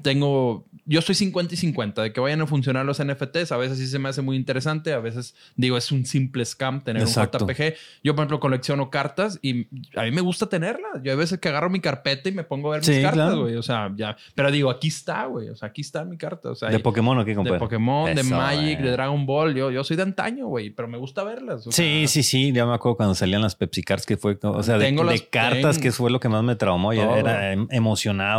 tengo, 0.03 0.67
yo 0.85 1.01
soy 1.03 1.15
50 1.15 1.55
y 1.55 1.57
50 1.57 2.03
de 2.03 2.13
que 2.13 2.21
vayan 2.21 2.41
a 2.41 2.47
funcionar 2.47 2.85
los 2.87 3.03
NFTs. 3.03 3.53
A 3.53 3.57
veces 3.57 3.79
sí 3.79 3.87
se 3.87 3.99
me 3.99 4.09
hace 4.09 4.23
muy 4.23 4.37
interesante, 4.37 4.93
a 4.93 4.99
veces 4.99 5.35
digo 5.57 5.77
es 5.77 5.91
un 5.93 6.05
simple 6.07 6.45
scam 6.45 6.81
tener 6.83 7.03
Exacto. 7.03 7.45
un 7.45 7.49
JPG. 7.51 7.75
Yo 8.03 8.15
por 8.15 8.23
ejemplo 8.23 8.41
colecciono 8.41 8.91
cartas 8.91 9.39
y 9.43 9.67
a 9.97 10.03
mí 10.03 10.11
me 10.11 10.21
gusta 10.21 10.49
tenerlas. 10.49 11.03
Yo 11.03 11.13
hay 11.13 11.19
veces 11.19 11.39
que 11.39 11.49
agarro 11.49 11.71
mi 11.71 11.81
carpeta 11.81 12.29
y 12.29 12.33
me 12.33 12.45
pongo 12.45 12.73
a 12.73 12.77
ver 12.77 12.85
Sí, 12.85 12.93
mis 12.93 13.03
cartas, 13.03 13.27
claro. 13.29 13.43
güey. 13.43 13.57
O 13.57 13.63
sea, 13.63 13.93
ya, 13.97 14.17
pero 14.35 14.51
digo, 14.51 14.71
aquí 14.71 14.89
está, 14.89 15.27
güey. 15.27 15.49
O 15.51 15.57
sea, 15.57 15.69
aquí 15.69 15.81
está 15.83 16.05
mi 16.05 16.17
carta. 16.17 16.51
O 16.51 16.55
sea, 16.55 16.69
¿De 16.69 16.79
Pokémon 16.79 17.19
o 17.19 17.25
qué, 17.25 17.35
de? 17.35 17.59
Pokémon, 17.59 18.15
de 18.15 18.23
Magic, 18.23 18.81
de 18.81 18.91
Dragon 18.91 19.27
Ball. 19.27 19.55
Yo, 19.55 19.71
yo 19.71 19.85
soy 19.85 19.97
de 19.97 20.03
antaño, 20.03 20.47
güey, 20.47 20.71
pero 20.71 20.89
me 20.89 20.99
gusta 20.99 21.23
verlas. 21.25 21.67
o 21.67 21.73
Sí, 21.73 22.07
sea, 22.07 22.09
sí, 22.09 22.23
sí. 22.23 22.53
Ya 22.53 22.67
me 22.67 22.75
acuerdo 22.75 22.97
cuando 22.97 23.15
salían 23.15 23.43
las 23.43 23.55
Pepsi 23.55 23.83
Cards, 23.83 24.07
que 24.07 24.17
fue, 24.17 24.39
o 24.43 24.63
sea, 24.63 24.79
de, 24.79 24.85
Tengo 24.85 25.05
de 25.05 25.13
las- 25.13 25.23
cartas, 25.23 25.77
tengo- 25.77 25.83
que 25.83 25.93
fue 25.93 26.11
lo 26.11 26.21
que 26.21 26.29
más 26.29 26.43
me 26.43 26.57
traumó. 26.57 26.93
Yo 26.93 27.17
era 27.17 27.53
em- 27.53 27.67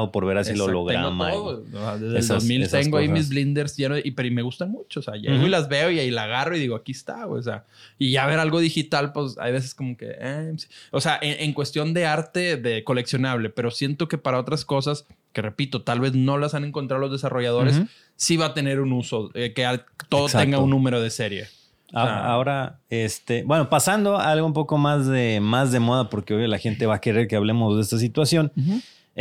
emocionado 0.09 0.11
por 0.11 0.25
ver 0.25 0.37
así 0.37 0.51
el 0.51 0.61
holograma. 0.61 1.29
tengo 1.31 1.57
todo. 1.59 1.97
Desde 1.99 2.19
esas- 2.19 2.29
el 2.29 2.35
2000 2.49 2.63
esas 2.63 2.81
tengo 2.83 2.97
ahí 2.97 3.07
cosas. 3.07 3.19
mis 3.19 3.29
blinders 3.29 3.77
llenos 3.77 3.99
y, 4.03 4.11
pero 4.11 4.27
y 4.27 4.31
me 4.31 4.41
gustan 4.41 4.71
mucho. 4.71 4.99
O 4.99 5.03
sea, 5.03 5.15
llego 5.15 5.35
Ujú. 5.37 5.45
y 5.45 5.49
las 5.49 5.69
veo 5.69 5.91
y 5.91 5.99
ahí 5.99 6.11
la 6.11 6.23
agarro 6.23 6.55
y 6.55 6.59
digo, 6.59 6.75
aquí 6.75 6.91
está, 6.91 7.25
güey. 7.25 7.39
O 7.39 7.43
sea, 7.43 7.65
y 7.97 8.11
ya 8.11 8.25
ver 8.25 8.39
algo 8.39 8.59
digital, 8.59 9.13
pues 9.13 9.37
hay 9.39 9.51
veces 9.51 9.73
como 9.75 9.95
que, 9.97 10.11
eh, 10.19 10.55
o 10.91 11.01
sea, 11.01 11.17
en, 11.21 11.39
en 11.41 11.53
cuestión 11.53 11.93
de 11.93 12.05
arte, 12.05 12.57
de 12.57 12.83
coleccionable, 12.83 13.49
pero 13.49 13.71
siento 13.71 14.07
que 14.07 14.17
para 14.17 14.39
otras 14.39 14.65
cosas, 14.65 15.05
que 15.33 15.41
repito, 15.41 15.83
tal 15.83 15.99
vez 15.99 16.13
no 16.15 16.37
las 16.37 16.53
han 16.55 16.63
encontrado 16.63 16.99
los 17.01 17.11
desarrolladores, 17.11 17.77
Ujú. 17.77 17.87
sí 18.15 18.37
va 18.37 18.47
a 18.47 18.53
tener 18.53 18.79
un 18.79 18.91
uso, 18.93 19.29
eh, 19.35 19.53
que 19.53 19.63
todo 20.09 20.25
Exacto. 20.25 20.43
tenga 20.45 20.57
un 20.59 20.69
número 20.71 21.01
de 21.01 21.09
serie. 21.09 21.47
Ah. 21.93 22.31
Ahora, 22.31 22.79
este, 22.91 23.41
bueno, 23.43 23.67
pasando 23.69 24.17
a 24.17 24.29
algo 24.29 24.45
un 24.45 24.53
poco 24.53 24.77
más 24.77 25.07
de, 25.07 25.39
más 25.41 25.71
de 25.71 25.79
moda, 25.79 26.07
porque 26.09 26.35
hoy 26.35 26.47
la 26.47 26.59
gente 26.59 26.85
va 26.85 26.95
a 26.95 27.01
querer 27.01 27.27
que 27.27 27.35
hablemos 27.35 27.75
de 27.77 27.81
esta 27.81 27.97
situación. 27.97 28.51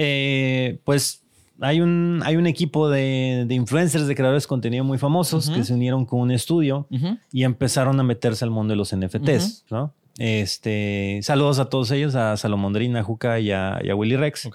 Eh, 0.00 0.78
pues 0.84 1.24
hay 1.60 1.80
un, 1.80 2.22
hay 2.24 2.36
un 2.36 2.46
equipo 2.46 2.88
de, 2.88 3.44
de 3.48 3.54
influencers, 3.56 4.06
de 4.06 4.14
creadores 4.14 4.44
de 4.44 4.48
contenido 4.48 4.84
muy 4.84 4.96
famosos 4.96 5.50
que 5.50 5.64
se 5.64 5.74
unieron 5.74 6.06
con 6.06 6.20
un 6.20 6.30
estudio 6.30 6.86
y 7.32 7.42
empezaron 7.42 7.98
a 7.98 8.04
meterse 8.04 8.44
al 8.44 8.52
mundo 8.52 8.72
de 8.72 8.76
los 8.76 8.94
NFTs, 8.94 9.64
¿no? 9.70 9.92
Este, 10.18 11.18
saludos 11.22 11.58
a 11.58 11.64
todos 11.68 11.90
ellos, 11.90 12.14
a 12.14 12.36
Salomondrina, 12.36 13.00
a 13.00 13.02
Juca 13.02 13.40
y 13.40 13.50
a, 13.50 13.80
y 13.82 13.90
a 13.90 13.96
Willy 13.96 14.16
Rex. 14.16 14.46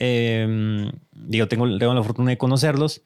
Eh, 0.00 0.90
digo, 1.12 1.46
tengo, 1.46 1.78
tengo 1.78 1.94
la 1.94 2.02
fortuna 2.02 2.30
de 2.30 2.38
conocerlos 2.38 3.02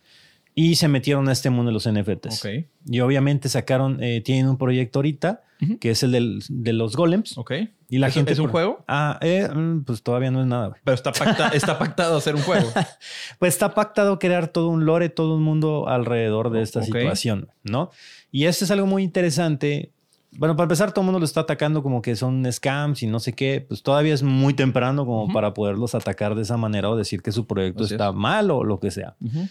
y 0.54 0.76
se 0.76 0.86
metieron 0.88 1.28
a 1.28 1.32
este 1.32 1.50
mundo 1.50 1.70
de 1.70 1.74
los 1.74 1.86
NFTs. 1.88 2.46
Y 2.86 3.00
obviamente 3.00 3.48
sacaron, 3.48 4.02
eh, 4.02 4.20
tienen 4.20 4.48
un 4.48 4.56
proyecto 4.56 4.98
ahorita 5.00 5.42
que 5.80 5.90
es 5.90 6.02
el 6.02 6.12
del- 6.12 6.42
de 6.50 6.72
los 6.74 6.94
golems. 6.94 7.38
Ok. 7.38 7.52
Y 7.88 7.96
la 7.98 8.08
¿Es- 8.08 8.14
gente 8.14 8.32
¿Es 8.34 8.38
un 8.38 8.44
por- 8.46 8.50
juego? 8.52 8.84
Ah, 8.86 9.18
eh, 9.22 9.48
mm, 9.48 9.84
pues 9.84 10.02
todavía 10.02 10.30
no 10.30 10.40
es 10.42 10.46
nada. 10.46 10.68
güey. 10.68 10.80
Pero 10.84 10.94
está, 10.94 11.10
pacta- 11.12 11.48
está 11.54 11.78
pactado 11.96 12.18
hacer 12.18 12.34
un 12.34 12.42
juego. 12.42 12.68
Pues 13.38 13.54
está 13.54 13.72
pactado 13.72 14.18
crear 14.18 14.48
todo 14.48 14.68
un 14.68 14.84
lore, 14.84 15.08
todo 15.08 15.36
un 15.36 15.42
mundo 15.42 15.88
alrededor 15.88 16.50
de 16.50 16.60
esta 16.62 16.82
situación, 16.82 17.48
¿no? 17.62 17.90
Y 18.30 18.44
esto 18.44 18.64
es 18.66 18.70
algo 18.70 18.86
muy 18.86 19.02
interesante. 19.04 19.90
Bueno, 20.32 20.54
para 20.56 20.64
empezar, 20.64 20.92
todo 20.92 21.00
el 21.02 21.06
mundo 21.06 21.20
lo 21.20 21.24
está 21.24 21.40
atacando 21.40 21.82
como 21.82 22.02
que 22.02 22.14
son 22.16 22.44
scams 22.52 23.02
y 23.02 23.06
no 23.06 23.20
sé 23.20 23.32
qué. 23.32 23.64
Pues 23.66 23.82
todavía 23.82 24.12
es 24.12 24.22
muy 24.22 24.52
temprano 24.52 25.06
como 25.06 25.32
para 25.32 25.54
poderlos 25.54 25.94
atacar 25.94 26.34
de 26.34 26.42
esa 26.42 26.56
manera 26.58 26.90
o 26.90 26.96
decir 26.96 27.22
que 27.22 27.32
su 27.32 27.46
proyecto 27.46 27.84
Así 27.84 27.94
está 27.94 28.08
es. 28.10 28.14
mal 28.14 28.50
o 28.50 28.64
lo 28.64 28.80
que 28.80 28.90
sea. 28.90 29.14
Ujú. 29.24 29.48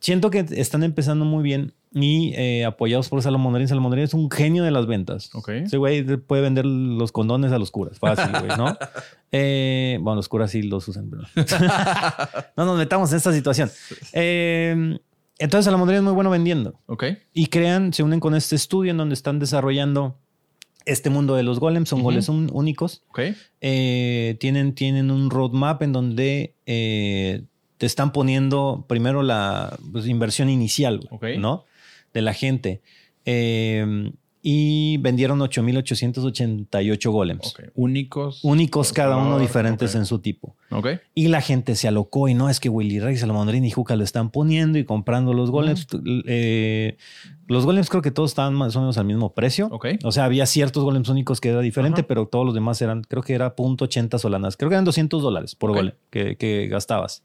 Siento 0.00 0.30
que 0.30 0.46
están 0.56 0.82
empezando 0.82 1.24
muy 1.26 1.42
bien 1.42 1.74
y 1.92 2.32
eh, 2.34 2.64
apoyados 2.64 3.08
por 3.10 3.20
Salomondrín. 3.22 3.68
Salomondrín 3.68 4.04
es 4.04 4.14
un 4.14 4.30
genio 4.30 4.64
de 4.64 4.70
las 4.70 4.86
ventas. 4.86 5.28
Ok. 5.34 5.48
Ese 5.50 5.76
güey 5.76 6.02
puede 6.16 6.40
vender 6.42 6.64
los 6.64 7.12
condones 7.12 7.52
a 7.52 7.58
los 7.58 7.70
curas. 7.70 7.98
Fácil, 7.98 8.30
güey, 8.32 8.56
¿no? 8.56 8.76
Eh, 9.32 9.98
bueno, 10.00 10.16
los 10.16 10.28
curas 10.28 10.50
sí 10.50 10.62
los 10.62 10.88
usan, 10.88 11.08
pero... 11.08 11.22
no 12.56 12.64
nos 12.66 12.76
metamos 12.78 13.12
en 13.12 13.18
esta 13.18 13.32
situación. 13.32 13.70
Eh, 14.12 14.98
entonces 15.38 15.66
Salomondrín 15.66 15.98
es 15.98 16.02
muy 16.02 16.14
bueno 16.14 16.30
vendiendo. 16.30 16.80
Ok. 16.86 17.04
Y 17.32 17.46
crean, 17.46 17.92
se 17.92 18.02
unen 18.02 18.18
con 18.18 18.34
este 18.34 18.56
estudio 18.56 18.90
en 18.90 18.96
donde 18.96 19.14
están 19.14 19.38
desarrollando 19.38 20.18
este 20.84 21.10
mundo 21.10 21.36
de 21.36 21.44
los 21.44 21.60
golems. 21.60 21.90
Son 21.90 22.00
Ujú. 22.00 22.06
golems 22.06 22.28
un- 22.28 22.50
únicos. 22.52 23.04
Ok. 23.10 23.20
Tienen, 23.60 24.74
tienen 24.74 25.10
un 25.12 25.30
roadmap 25.30 25.82
en 25.82 25.92
donde 25.92 26.56
te 27.80 27.86
están 27.86 28.12
poniendo 28.12 28.84
primero 28.86 29.22
la 29.22 29.78
pues, 29.90 30.06
inversión 30.06 30.50
inicial. 30.50 31.08
¿no? 31.38 31.64
De 32.12 32.20
la 32.20 32.34
gente. 32.34 32.82
Eh, 33.24 34.12
y 34.42 34.96
vendieron 34.98 35.40
8,888 35.42 37.12
golems. 37.12 37.54
Únicos. 37.74 38.40
Únicos 38.42 38.92
cada 38.92 39.16
uno 39.16 39.38
diferentes 39.38 39.94
en 39.94 40.06
su 40.06 40.20
tipo. 40.20 40.56
Ok. 40.70 40.88
Y 41.14 41.28
la 41.28 41.40
gente 41.40 41.76
se 41.76 41.88
alocó 41.88 42.28
y 42.28 42.34
no 42.34 42.48
es 42.48 42.60
que 42.60 42.68
Willy 42.68 43.00
Rex, 43.00 43.20
Salomondrín 43.20 43.64
y 43.64 43.70
Juca 43.70 43.96
lo 43.96 44.04
están 44.04 44.30
poniendo 44.30 44.78
y 44.78 44.84
comprando 44.84 45.34
los 45.34 45.50
golems. 45.50 45.86
Eh, 46.26 46.96
los 47.48 47.66
golems 47.66 47.90
creo 47.90 48.02
que 48.02 48.10
todos 48.10 48.30
estaban 48.30 48.54
más 48.54 48.74
o 48.76 48.80
menos 48.80 48.96
al 48.96 49.04
mismo 49.04 49.34
precio. 49.34 49.68
O 50.04 50.12
sea, 50.12 50.24
había 50.24 50.46
ciertos 50.46 50.84
golems 50.84 51.08
únicos 51.08 51.40
que 51.40 51.50
era 51.50 51.60
diferente, 51.60 52.02
pero 52.02 52.26
todos 52.26 52.46
los 52.46 52.54
demás 52.54 52.80
eran, 52.80 53.02
creo 53.02 53.22
que 53.22 53.34
era 53.34 53.54
.80 53.54 54.18
solanas. 54.18 54.56
Creo 54.56 54.70
que 54.70 54.74
eran 54.74 54.84
200 54.84 55.22
dólares 55.22 55.54
por 55.54 55.72
golem 55.72 55.94
que, 56.10 56.36
que 56.36 56.68
gastabas. 56.68 57.22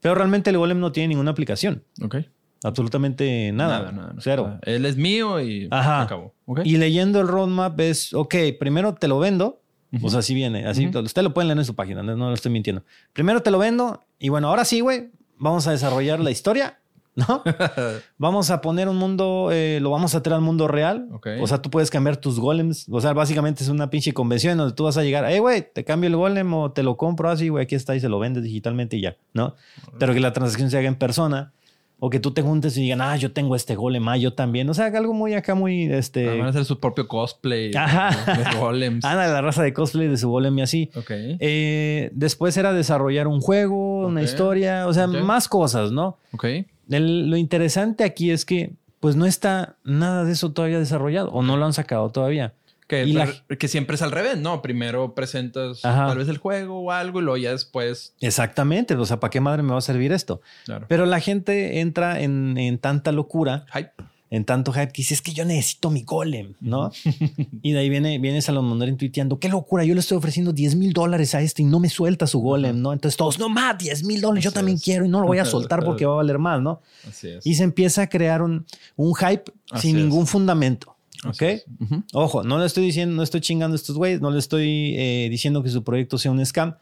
Pero 0.00 0.14
realmente 0.14 0.50
el 0.50 0.58
golem 0.58 0.78
no 0.78 0.92
tiene 0.92 1.08
ninguna 1.08 1.32
aplicación. 1.32 1.82
Ok. 2.02 2.16
Absolutamente 2.64 3.52
nada. 3.52 3.92
nada. 3.92 4.14
Cero. 4.18 4.44
O 4.44 4.48
sea, 4.48 4.74
él 4.74 4.84
es 4.84 4.96
mío 4.96 5.40
y 5.40 5.68
Ajá. 5.70 6.02
acabó. 6.02 6.34
Y 6.64 6.76
leyendo 6.76 7.20
el 7.20 7.28
roadmap 7.28 7.78
es, 7.80 8.12
ok, 8.14 8.34
primero 8.58 8.94
te 8.94 9.08
lo 9.08 9.18
vendo. 9.18 9.60
O 10.02 10.10
sea, 10.10 10.18
así 10.18 10.34
viene. 10.34 10.66
Así, 10.66 10.86
usted 10.86 11.22
lo 11.22 11.32
pueden 11.32 11.48
leer 11.48 11.58
en 11.58 11.64
su 11.64 11.74
página, 11.74 12.02
no, 12.02 12.14
no 12.16 12.28
lo 12.28 12.34
estoy 12.34 12.52
mintiendo. 12.52 12.82
Primero 13.12 13.40
te 13.42 13.50
lo 13.50 13.58
vendo 13.58 14.02
y 14.18 14.28
bueno, 14.28 14.48
ahora 14.48 14.64
sí, 14.64 14.80
güey, 14.80 15.10
vamos 15.38 15.66
a 15.66 15.70
desarrollar 15.70 16.20
la 16.20 16.30
historia, 16.30 16.78
¿no? 17.14 17.42
vamos 18.18 18.50
a 18.50 18.60
poner 18.60 18.88
un 18.88 18.96
mundo, 18.96 19.48
eh, 19.50 19.78
lo 19.80 19.90
vamos 19.90 20.14
a 20.14 20.22
traer 20.22 20.36
al 20.36 20.42
mundo 20.42 20.68
real. 20.68 21.08
Ok. 21.12 21.28
O 21.40 21.46
sea, 21.46 21.62
tú 21.62 21.70
puedes 21.70 21.90
cambiar 21.90 22.18
tus 22.18 22.38
golems. 22.38 22.86
O 22.90 23.00
sea, 23.00 23.14
básicamente 23.14 23.62
es 23.62 23.70
una 23.70 23.88
pinche 23.88 24.12
convención 24.12 24.58
donde 24.58 24.74
tú 24.74 24.84
vas 24.84 24.98
a 24.98 25.02
llegar, 25.02 25.24
hey, 25.26 25.38
güey, 25.38 25.66
te 25.72 25.84
cambio 25.84 26.08
el 26.08 26.16
golem 26.16 26.52
o 26.52 26.70
te 26.70 26.82
lo 26.82 26.96
compro 26.98 27.30
así, 27.30 27.48
güey, 27.48 27.64
aquí 27.64 27.74
está 27.74 27.96
y 27.96 28.00
se 28.00 28.10
lo 28.10 28.18
vendes 28.18 28.42
digitalmente 28.42 28.96
y 28.96 29.00
ya, 29.02 29.16
¿no? 29.32 29.54
Pero 29.98 30.12
que 30.12 30.20
la 30.20 30.32
transacción 30.34 30.70
se 30.70 30.76
haga 30.76 30.88
en 30.88 30.96
persona. 30.96 31.52
O 32.00 32.10
que 32.10 32.20
tú 32.20 32.30
te 32.30 32.42
juntes 32.42 32.76
y 32.76 32.82
digan, 32.82 33.00
ah, 33.00 33.16
yo 33.16 33.32
tengo 33.32 33.56
este 33.56 33.74
golem, 33.74 34.06
ah, 34.08 34.16
yo 34.16 34.32
también. 34.32 34.68
O 34.70 34.74
sea, 34.74 34.86
algo 34.86 35.12
muy 35.14 35.34
acá, 35.34 35.56
muy, 35.56 35.92
este... 35.92 36.28
Ah, 36.28 36.34
van 36.34 36.46
a 36.46 36.50
hacer 36.50 36.64
su 36.64 36.78
propio 36.78 37.08
cosplay. 37.08 37.72
Ajá. 37.74 38.10
Los 38.38 38.56
golems. 38.56 39.04
Ah, 39.08 39.14
la 39.16 39.40
raza 39.40 39.64
de 39.64 39.72
cosplay 39.72 40.06
de 40.06 40.16
su 40.16 40.28
golem 40.30 40.56
y 40.58 40.62
así. 40.62 40.90
Ok. 40.94 41.10
Eh, 41.10 42.10
después 42.12 42.56
era 42.56 42.72
desarrollar 42.72 43.26
un 43.26 43.40
juego, 43.40 44.06
una 44.06 44.22
historia, 44.22 44.86
o 44.86 44.92
sea, 44.94 45.06
más 45.08 45.48
cosas, 45.48 45.90
¿no? 45.90 46.18
Ok. 46.32 46.44
El- 46.90 47.30
lo 47.30 47.36
interesante 47.36 48.04
aquí 48.04 48.30
es 48.30 48.44
que, 48.44 48.70
pues 49.00 49.16
no 49.16 49.26
está 49.26 49.74
nada 49.84 50.24
de 50.24 50.32
eso 50.32 50.52
todavía 50.52 50.78
desarrollado 50.78 51.30
o 51.30 51.42
no 51.42 51.56
lo 51.56 51.64
han 51.66 51.72
sacado 51.72 52.10
todavía. 52.10 52.52
Que, 52.88 53.04
Y 53.04 53.12
la- 53.12 53.30
que 53.58 53.68
siempre 53.68 53.96
es 53.96 54.02
al 54.02 54.10
revés, 54.10 54.38
¿no? 54.38 54.62
Primero 54.62 55.14
presentas 55.14 55.84
Ajá. 55.84 56.06
tal 56.08 56.18
vez 56.18 56.28
el 56.28 56.38
juego 56.38 56.80
o 56.80 56.90
algo 56.90 57.20
y 57.20 57.22
luego 57.22 57.36
ya 57.36 57.52
después. 57.52 58.14
Exactamente. 58.20 58.94
O 58.94 59.04
sea, 59.04 59.20
¿para 59.20 59.30
qué 59.30 59.40
madre 59.40 59.62
me 59.62 59.72
va 59.72 59.78
a 59.78 59.82
servir 59.82 60.10
esto? 60.12 60.40
Claro. 60.64 60.86
Pero 60.88 61.04
la 61.06 61.20
gente 61.20 61.80
entra 61.80 62.20
en, 62.20 62.56
en 62.56 62.78
tanta 62.78 63.12
locura, 63.12 63.66
Hype. 63.74 63.90
en 64.30 64.44
tanto 64.46 64.72
hype, 64.72 64.88
que 64.88 65.02
dice, 65.02 65.12
es 65.12 65.20
que 65.20 65.32
yo 65.34 65.44
necesito 65.44 65.90
mi 65.90 66.02
golem, 66.02 66.54
¿no? 66.60 66.90
y 67.62 67.72
de 67.72 67.78
ahí 67.78 67.90
viene, 67.90 68.18
viene 68.18 68.40
Salomón 68.40 68.70
Mondarian 68.70 68.96
tuiteando, 68.96 69.38
qué 69.38 69.50
locura, 69.50 69.84
yo 69.84 69.92
le 69.92 70.00
estoy 70.00 70.16
ofreciendo 70.16 70.52
10 70.54 70.74
mil 70.76 70.94
dólares 70.94 71.34
a 71.34 71.42
este 71.42 71.60
y 71.60 71.66
no 71.66 71.80
me 71.80 71.90
suelta 71.90 72.26
su 72.26 72.40
golem, 72.40 72.80
¿no? 72.80 72.94
Entonces 72.94 73.18
todos, 73.18 73.38
no 73.38 73.50
más, 73.50 73.76
10 73.76 74.04
mil 74.04 74.22
dólares, 74.22 74.44
yo 74.44 74.52
también 74.52 74.76
es. 74.78 74.82
quiero 74.84 75.04
y 75.04 75.08
no 75.10 75.20
lo 75.20 75.26
voy 75.26 75.38
a 75.40 75.44
soltar 75.46 75.84
porque 75.84 76.06
va 76.06 76.14
a 76.14 76.16
valer 76.16 76.38
más, 76.38 76.62
¿no? 76.62 76.80
Así 77.06 77.28
es. 77.28 77.46
Y 77.46 77.54
se 77.54 77.64
empieza 77.64 78.00
a 78.02 78.06
crear 78.08 78.40
un, 78.40 78.64
un 78.96 79.14
hype 79.14 79.44
Así 79.70 79.88
sin 79.88 79.96
es. 79.98 80.02
ningún 80.04 80.26
fundamento. 80.26 80.94
¿Ok? 81.26 81.42
Es. 81.42 81.64
Ujú. 81.80 82.02
Ojo, 82.12 82.42
no 82.44 82.58
le 82.58 82.66
estoy 82.66 82.84
diciendo, 82.84 83.14
no 83.16 83.22
estoy 83.22 83.40
chingando 83.40 83.74
a 83.74 83.76
estos 83.76 83.96
güeyes, 83.96 84.20
no 84.20 84.30
le 84.30 84.38
estoy 84.38 84.94
eh, 84.96 85.28
diciendo 85.30 85.62
que 85.62 85.70
su 85.70 85.82
proyecto 85.84 86.18
sea 86.18 86.30
un 86.30 86.44
scam, 86.44 86.76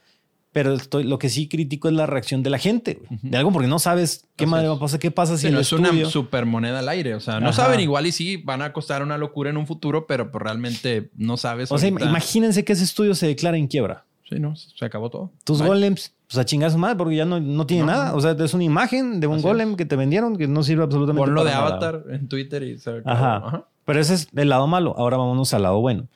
pero 0.53 0.73
estoy, 0.73 1.05
lo 1.05 1.19
que 1.19 1.29
sí 1.29 1.49
critico 1.49 1.89
es 1.89 1.95
la 1.95 2.07
reacción 2.07 2.43
de 2.43 2.49
la 2.51 2.59
gente, 2.59 2.95
güey. 2.95 3.19
Ujú. 3.19 3.29
de 3.31 3.37
algo 3.37 3.53
porque 3.53 3.69
no 3.69 3.79
sabes 3.79 4.27
qué 4.37 4.45
Así 4.45 4.51
madre 4.51 4.65
es. 4.67 4.71
va 4.73 4.77
a 4.77 4.79
pasar, 4.81 5.01
qué 5.01 5.11
pasa 5.11 5.37
si 5.37 5.43
Sí, 5.43 5.47
el 5.49 5.55
no 5.55 5.61
es 5.61 5.73
una 5.73 5.89
estudio- 5.89 6.09
super 6.11 6.47
moneda 6.47 6.79
al 6.79 6.89
aire. 6.89 7.15
O 7.15 7.21
sea, 7.21 7.41
no 7.41 7.49
Ajá. 7.51 7.65
saben 7.65 7.81
igual 7.81 8.07
y 8.07 8.13
sí 8.13 8.37
van 8.39 8.63
a 8.63 8.73
costar 8.73 9.03
una 9.03 9.19
locura 9.19 9.51
en 9.51 9.57
un 9.59 9.67
futuro, 9.67 10.07
pero 10.07 10.31
pues 10.33 10.43
realmente 10.43 11.11
no 11.17 11.37
sabes. 11.37 11.71
O 11.73 11.79
sea, 11.79 11.91
ahorita. 11.91 12.09
imagínense 12.09 12.65
que 12.65 12.73
ese 12.73 12.85
estudio 12.85 13.15
se 13.15 13.27
declara 13.27 13.57
en 13.59 13.67
quiebra. 13.67 14.05
Sí, 14.29 14.41
no, 14.41 14.57
se 14.57 14.85
acabó 14.85 15.09
todo. 15.09 15.31
Tus 15.45 15.61
Bye. 15.61 15.69
golems, 15.69 16.13
pues 16.27 16.39
a 16.39 16.45
chingar 16.45 16.71
su 16.73 16.79
madre, 16.79 16.97
porque 16.97 17.15
ya 17.15 17.25
no, 17.25 17.39
no 17.39 17.65
tiene 17.67 17.85
No, 17.85 17.93
nada. 17.93 18.15
O 18.17 18.21
sea, 18.21 18.33
es 18.33 18.55
una 18.55 18.65
imagen 18.65 19.21
de 19.21 19.27
un 19.29 19.35
Así 19.37 19.43
golem 19.45 19.77
que 19.77 19.85
te 19.85 19.95
vendieron 19.95 20.37
que 20.37 20.49
no 20.49 20.63
sirve 20.65 20.83
absolutamente 20.83 21.27
Ponlo 21.27 21.45
de 21.45 21.51
para 21.51 21.61
nada. 21.63 21.77
avatar 21.77 22.03
en 22.13 22.27
Twitter 22.29 22.63
y 22.65 22.79
se 22.79 22.91
acabó. 22.91 23.11
Ajá. 23.11 23.37
Ajá. 23.37 23.65
Pero 23.87 24.01
ese 24.01 24.15
es 24.15 24.29
el 24.37 24.49
lado 24.51 24.67
malo. 24.67 24.95
Ahora 24.99 25.17
vámonos 25.17 25.55
al 25.55 25.63
lado 25.63 25.81
bueno. 25.81 26.09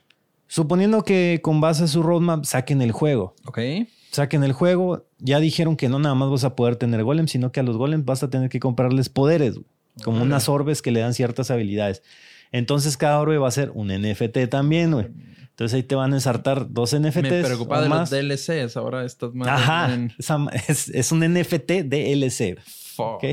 Suponiendo 0.47 1.05
que 1.05 1.39
con 1.43 1.61
base 1.61 1.85
a 1.85 1.87
su 1.87 2.03
roadmap 2.03 2.45
saquen 2.45 2.83
el 2.83 2.93
juego. 2.93 3.35
Ok. 3.47 3.59
Saquen 4.11 4.43
el 4.45 4.53
juego. 4.53 5.07
Ya 5.19 5.39
dijeron 5.39 5.77
que 5.77 5.89
no 5.89 5.99
nada 6.01 6.15
más 6.17 6.29
vas 6.31 6.45
a 6.45 6.57
poder 6.57 6.77
tener 6.77 7.05
golems, 7.05 7.31
sino 7.31 7.53
que 7.53 7.61
a 7.61 7.63
los 7.63 7.77
golems 7.77 8.05
vas 8.05 8.23
a 8.25 8.31
tener 8.31 8.49
que 8.51 8.59
comprarles 8.61 9.09
poderes, 9.09 9.55
güey. 9.55 9.67
como 10.03 10.23
unas 10.23 10.49
orbes 10.49 10.83
que 10.83 10.91
le 10.91 11.01
dan 11.01 11.15
ciertas 11.15 11.51
habilidades. 11.51 12.03
Entonces 12.53 12.97
cada 12.97 13.21
orbe 13.21 13.39
va 13.39 13.47
a 13.47 13.53
ser 13.53 13.71
un 13.75 13.89
NFT 13.89 14.49
también, 14.51 14.91
güey. 14.91 15.07
Entonces 15.51 15.77
ahí 15.77 15.83
te 15.85 15.95
van 15.95 16.13
a 16.13 16.17
ensartar 16.17 16.73
dos 16.73 16.97
NFTs. 16.99 17.23
Me 17.23 17.45
preocupa 17.45 17.83
de 17.83 17.89
más. 17.89 18.11
los 18.11 18.21
DLCs. 18.21 18.77
Ahora 18.77 19.05
estás 19.05 19.33
más. 19.35 19.47
Ajá. 19.47 19.95
en- 19.95 20.11
es, 20.69 20.89
es 20.89 21.13
un 21.13 21.21
NFT 21.21 21.85
DLC. 21.85 22.59
Fuck. 22.97 23.07
¿ok? 23.07 23.25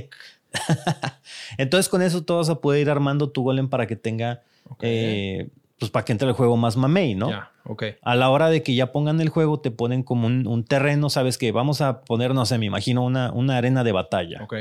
Entonces 1.57 1.89
con 1.89 2.01
eso 2.01 2.23
tú 2.23 2.35
vas 2.35 2.49
a 2.49 2.59
poder 2.59 2.81
ir 2.81 2.89
armando 2.89 3.29
tu 3.29 3.43
golem 3.43 3.69
para 3.69 3.87
que 3.87 3.95
tenga, 3.95 4.41
eh, 4.81 5.49
pues 5.79 5.91
para 5.91 6.05
que 6.05 6.11
entre 6.11 6.27
el 6.27 6.33
juego 6.33 6.57
más 6.57 6.77
mamey, 6.77 7.15
¿no? 7.15 7.29
Ya, 7.29 7.51
ok. 7.63 7.83
A 8.01 8.15
la 8.15 8.29
hora 8.29 8.49
de 8.49 8.63
que 8.63 8.75
ya 8.75 8.91
pongan 8.91 9.21
el 9.21 9.29
juego, 9.29 9.59
te 9.59 9.71
ponen 9.71 10.03
como 10.03 10.27
un, 10.27 10.47
un 10.47 10.63
terreno, 10.63 11.09
sabes 11.09 11.37
que 11.37 11.51
vamos 11.51 11.81
a 11.81 12.01
poner, 12.01 12.33
no 12.33 12.45
sé, 12.45 12.57
me 12.57 12.65
imagino 12.65 13.03
una, 13.03 13.31
una 13.31 13.57
arena 13.57 13.83
de 13.83 13.91
batalla. 13.91 14.43
Ok. 14.43 14.55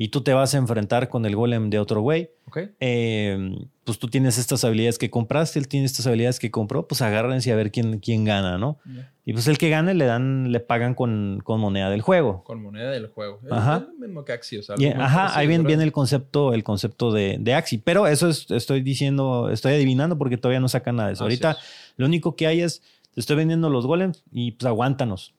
Y 0.00 0.08
tú 0.08 0.20
te 0.20 0.32
vas 0.32 0.54
a 0.54 0.58
enfrentar 0.58 1.08
con 1.08 1.26
el 1.26 1.34
golem 1.34 1.70
de 1.70 1.80
otro 1.80 2.00
güey. 2.00 2.30
Ok. 2.46 2.58
Eh, 2.78 3.58
pues 3.82 3.98
tú 3.98 4.06
tienes 4.06 4.38
estas 4.38 4.62
habilidades 4.62 4.96
que 4.96 5.10
compraste, 5.10 5.58
él 5.58 5.66
tiene 5.66 5.86
estas 5.86 6.06
habilidades 6.06 6.38
que 6.38 6.52
compró, 6.52 6.86
pues 6.86 7.02
agárrense 7.02 7.50
a 7.50 7.56
ver 7.56 7.72
quién, 7.72 7.98
quién 7.98 8.24
gana, 8.24 8.58
¿no? 8.58 8.78
Y 9.24 9.32
pues 9.32 9.48
el 9.48 9.58
que 9.58 9.70
gane 9.70 9.94
le 9.94 10.04
dan, 10.04 10.52
le 10.52 10.60
pagan 10.60 10.94
con, 10.94 11.40
con 11.42 11.58
moneda 11.58 11.90
del 11.90 12.00
juego. 12.00 12.44
Con 12.44 12.62
moneda 12.62 12.92
del 12.92 13.08
juego. 13.08 13.40
Ajá. 13.50 13.88
Es 13.92 13.98
mismo 13.98 14.24
que 14.24 14.32
Axios. 14.32 14.68
Y, 14.78 14.84
algo 14.86 14.94
muy 14.94 15.04
ajá, 15.04 15.36
ahí 15.36 15.48
viene, 15.48 15.64
viene 15.64 15.82
el 15.82 15.90
concepto, 15.90 16.54
el 16.54 16.62
concepto 16.62 17.10
de, 17.10 17.38
de 17.40 17.54
Axi. 17.54 17.78
Pero 17.78 18.06
eso 18.06 18.28
es, 18.28 18.48
estoy 18.52 18.82
diciendo, 18.82 19.50
estoy 19.50 19.74
adivinando 19.74 20.16
porque 20.16 20.36
todavía 20.36 20.60
no 20.60 20.68
sacan 20.68 20.94
nada 20.94 21.08
de 21.08 21.14
eso. 21.14 21.24
Así 21.24 21.32
Ahorita 21.32 21.50
es. 21.52 21.58
lo 21.96 22.06
único 22.06 22.36
que 22.36 22.46
hay 22.46 22.60
es, 22.60 22.82
te 23.14 23.20
estoy 23.20 23.34
vendiendo 23.34 23.68
los 23.68 23.84
golems 23.84 24.22
y 24.30 24.52
pues 24.52 24.66
aguántanos. 24.66 25.34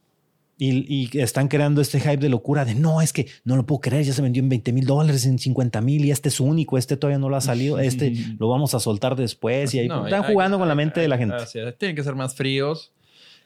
Y, 0.62 1.10
y 1.14 1.20
están 1.22 1.48
creando 1.48 1.80
este 1.80 2.02
hype 2.02 2.18
de 2.18 2.28
locura 2.28 2.66
de 2.66 2.76
no, 2.76 3.02
es 3.02 3.14
que 3.14 3.28
no 3.46 3.56
lo 3.56 3.66
puedo 3.66 3.80
creer, 3.80 4.04
ya 4.04 4.12
se 4.12 4.22
vendió 4.22 4.44
en 4.44 4.50
20 4.50 4.74
mil 4.74 4.86
dólares, 4.86 5.26
en 5.26 5.40
50 5.40 5.80
mil 5.80 6.04
y 6.04 6.12
este 6.12 6.28
es 6.28 6.42
único, 6.42 6.78
este 6.78 6.98
todavía 6.98 7.18
no 7.18 7.30
lo 7.30 7.38
ha 7.38 7.42
salido, 7.42 7.80
este 7.80 8.14
lo 8.38 8.50
vamos 8.50 8.74
a 8.74 8.82
soltar 8.82 9.16
después. 9.16 9.74
Y 9.74 9.80
ahí 9.80 9.88
No, 9.88 10.04
están 10.06 10.26
hay- 10.26 10.32
jugando 10.34 10.58
hay- 10.58 10.60
con 10.60 10.68
la 10.68 10.74
hay- 10.74 10.78
mente 10.78 11.00
de 11.00 11.08
la 11.08 11.18
gente. 11.18 11.36
así 11.36 11.60
es. 11.60 11.78
Tienen 11.78 11.96
que 11.96 12.04
ser 12.04 12.16
más 12.16 12.36
fríos. 12.36 12.92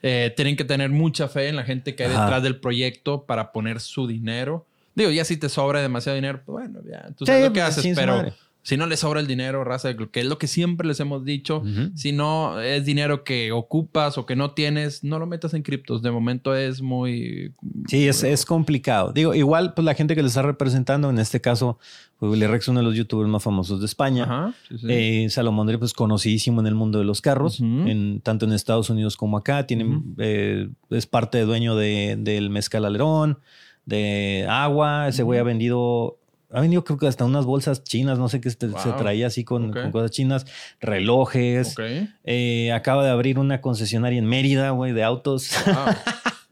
Eh, 0.02 0.34
tienen 0.36 0.56
que 0.58 0.66
tener 0.66 0.90
mucha 0.90 1.28
fe 1.30 1.48
en 1.50 1.56
la 1.56 1.64
gente 1.64 1.96
que 1.96 2.04
hay 2.04 2.12
Ajá. 2.12 2.24
detrás 2.24 2.44
del 2.44 2.60
proyecto 2.60 3.26
para 3.26 3.52
poner 3.52 3.80
su 3.80 4.08
dinero. 4.08 4.66
Digo, 4.96 5.12
ya 5.12 5.24
si 5.24 5.38
te 5.38 5.50
sobra 5.50 5.82
demasiado 5.82 6.16
dinero, 6.16 6.42
pues 6.46 6.54
bueno, 6.68 6.82
ya 6.90 7.10
tú 7.16 7.26
Sí, 7.26 7.32
sabes 7.32 7.46
lo 7.46 7.54
que 7.54 7.62
pues, 7.62 7.78
haces, 7.78 7.96
pero 7.96 8.16
madre. 8.18 8.34
Si 8.64 8.78
no 8.78 8.88
le 8.88 8.98
sobra 8.98 9.20
el 9.20 9.28
dinero, 9.28 9.64
raza, 9.64 9.96
que 9.96 10.20
es 10.22 10.26
lo 10.26 10.38
que 10.38 10.48
siempre 10.48 10.88
les 10.88 11.00
hemos 11.00 11.24
dicho, 11.26 11.64
si 11.96 12.14
no 12.14 12.60
es 12.62 12.86
dinero 12.86 13.24
que 13.24 13.52
ocupas 13.52 14.18
o 14.18 14.26
que 14.26 14.36
no 14.36 14.52
tienes, 14.52 15.04
no 15.04 15.20
lo 15.20 15.28
metas 15.28 15.54
en 15.54 15.62
criptos. 15.64 16.02
De 16.02 16.12
momento 16.12 16.56
es 16.56 16.82
muy... 16.82 17.54
Sí, 17.88 18.08
es, 18.08 18.24
es 18.24 18.46
complicado. 18.46 19.12
Digo, 19.12 19.36
igual, 19.36 19.74
pues 19.74 19.84
la 19.84 19.94
gente 19.94 20.16
que 20.16 20.22
le 20.22 20.30
está 20.30 20.42
representando, 20.42 21.10
en 21.10 21.20
este 21.20 21.42
caso, 21.42 21.78
pues, 22.20 22.32
Willy 22.32 22.48
Rex, 22.48 22.70
uno 22.70 22.80
de 22.80 22.86
los 22.86 22.96
youtubers 22.96 23.30
más 23.30 23.44
famosos 23.44 23.82
de 23.82 23.86
España. 23.86 24.24
Ajá. 24.24 24.54
sí, 24.70 24.78
sí. 24.78 24.88
Eh, 24.90 25.28
Salomón 25.30 25.68
pues 25.78 25.94
conocidísimo 25.94 26.62
en 26.62 26.68
el 26.68 26.76
mundo 26.76 27.00
de 27.00 27.06
los 27.06 27.20
carros, 27.20 27.60
en, 27.60 28.22
tanto 28.22 28.46
en 28.46 28.54
Estados 28.54 28.90
Unidos 28.90 29.18
como 29.18 29.36
acá. 29.38 29.68
Tiene, 29.68 29.84
Ujú. 29.84 30.04
eh, 30.20 30.70
es 30.90 31.06
parte 31.06 31.38
de 31.38 31.44
dueño 31.44 31.76
de, 31.76 32.16
del 32.18 32.50
mezcal 32.50 32.86
alerón, 32.86 33.40
de 33.86 34.46
agua. 34.50 35.10
Ese 35.10 35.24
güey 35.24 35.40
ha 35.40 35.44
vendido, 35.44 36.18
ha 36.54 36.62
vendido 36.62 36.84
creo 36.84 36.98
que 36.98 37.08
hasta 37.08 37.26
unas 37.26 37.46
bolsas 37.46 37.84
chinas, 37.84 38.20
no 38.20 38.30
sé 38.30 38.40
qué 38.40 38.50
se 38.50 38.58
traía 38.98 39.28
así 39.28 39.44
con, 39.44 39.72
cosas 39.92 40.12
chinas, 40.12 40.46
relojes. 40.80 41.76
Eh, 42.24 42.72
acaba 42.72 43.04
de 43.04 43.10
abrir 43.12 43.40
una 43.40 43.62
concesionaria 43.62 44.20
en 44.20 44.26
Mérida, 44.26 44.70
güey, 44.72 44.94
de 44.94 45.04
autos. 45.04 45.50
Wow. 45.66 45.76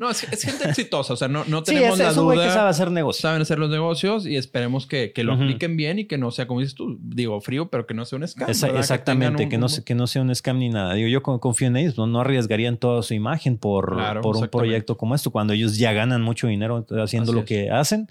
No, 0.01 0.09
es, 0.09 0.23
es 0.33 0.41
gente 0.41 0.67
exitosa. 0.67 1.13
O 1.13 1.15
sea, 1.15 1.27
no, 1.27 1.43
no 1.45 1.59
sí, 1.59 1.65
tenemos 1.75 1.99
es, 1.99 2.15
la 2.15 2.19
güey 2.23 2.35
que 2.39 2.43
duda. 2.45 2.53
sabe 2.55 2.69
hacer 2.71 2.89
negocio. 2.89 3.21
saben 3.21 3.39
hacer 3.43 3.59
los 3.59 3.69
negocios 3.69 4.25
y 4.25 4.35
esperemos 4.35 4.87
que, 4.87 5.11
que 5.13 5.23
lo 5.23 5.33
apliquen 5.33 5.77
bien 5.77 5.99
y 5.99 6.05
que 6.05 6.17
no 6.17 6.31
sea, 6.31 6.47
como 6.47 6.59
dices 6.59 6.73
tú, 6.73 6.97
digo, 7.03 7.39
frío, 7.39 7.69
pero 7.69 7.85
que 7.85 7.93
no 7.93 8.03
sea 8.05 8.17
un 8.17 8.27
scam. 8.27 8.49
Exactamente, 8.49 9.47
que, 9.47 9.57
un- 9.57 9.61
no, 9.61 9.69
se- 9.69 9.83
que 9.83 9.93
no 9.93 10.07
sea 10.07 10.23
un 10.23 10.33
scam 10.33 10.57
ni 10.57 10.69
nada. 10.69 10.95
Digo, 10.95 11.07
yo 11.07 11.21
con- 11.21 11.37
confío 11.37 11.67
en 11.67 11.77
ellos, 11.77 11.99
no, 11.99 12.07
no 12.07 12.19
arriesgarían 12.21 12.77
toda 12.77 13.03
su 13.03 13.13
imagen 13.13 13.59
por, 13.59 13.93
Claro, 13.93 14.21
por 14.21 14.37
un 14.37 14.47
proyecto 14.47 14.97
como 14.97 15.13
esto. 15.13 15.29
Cuando 15.29 15.53
ellos 15.53 15.77
ya 15.77 15.93
ganan 15.93 16.23
mucho 16.23 16.47
dinero 16.47 16.83
haciendo 17.03 17.31
Así 17.31 17.35
lo 17.35 17.39
es. 17.41 17.45
que 17.45 17.69
hacen, 17.69 18.09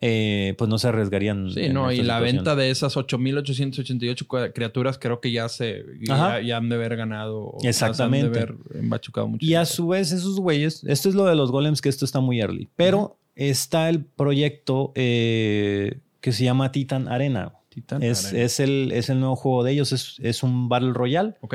eh, 0.00 0.54
pues 0.58 0.70
no 0.70 0.78
se 0.78 0.88
arriesgarían. 0.88 1.50
Sí, 1.50 1.68
no, 1.70 1.90
y 1.90 2.02
la 2.02 2.20
venta 2.20 2.54
de 2.56 2.70
esas 2.70 2.96
8.888 2.96 4.26
cua- 4.26 4.52
criaturas 4.52 4.98
creo 4.98 5.20
que 5.20 5.32
ya 5.32 5.48
se 5.48 5.84
ya, 6.00 6.40
ya 6.40 6.56
han 6.58 6.68
de 6.68 6.76
haber 6.76 6.96
ganado. 6.96 7.54
Exactamente. 7.62 8.26
han 8.26 8.32
de 8.32 8.38
haber 8.38 8.54
embachucado 8.74 9.28
mucho. 9.28 9.44
Y 9.44 9.54
a 9.54 9.64
su 9.64 9.88
vez, 9.88 10.12
esos 10.12 10.38
güeyes, 10.40 10.84
esto 10.84 11.08
es 11.08 11.14
lo 11.14 11.24
de 11.26 11.34
los 11.34 11.50
golems, 11.50 11.80
que 11.82 11.88
esto 11.88 12.04
está 12.04 12.20
muy 12.20 12.40
early, 12.40 12.68
pero 12.76 13.16
está 13.34 13.88
el 13.88 14.04
proyecto 14.04 14.92
eh, 14.94 15.98
que 16.20 16.32
se 16.32 16.44
llama 16.44 16.72
Titan 16.72 17.08
Arena. 17.08 17.52
Titán, 17.68 18.02
Es, 18.02 18.26
caray. 18.26 18.40
es, 18.42 18.60
el, 18.60 18.90
es 18.92 19.08
el 19.10 19.20
nuevo 19.20 19.36
juego 19.36 19.62
de 19.62 19.72
ellos, 19.72 19.92
es, 19.92 20.16
es 20.20 20.42
un 20.42 20.68
Battle 20.68 20.92
Royale. 20.92 21.34
Ok. 21.42 21.54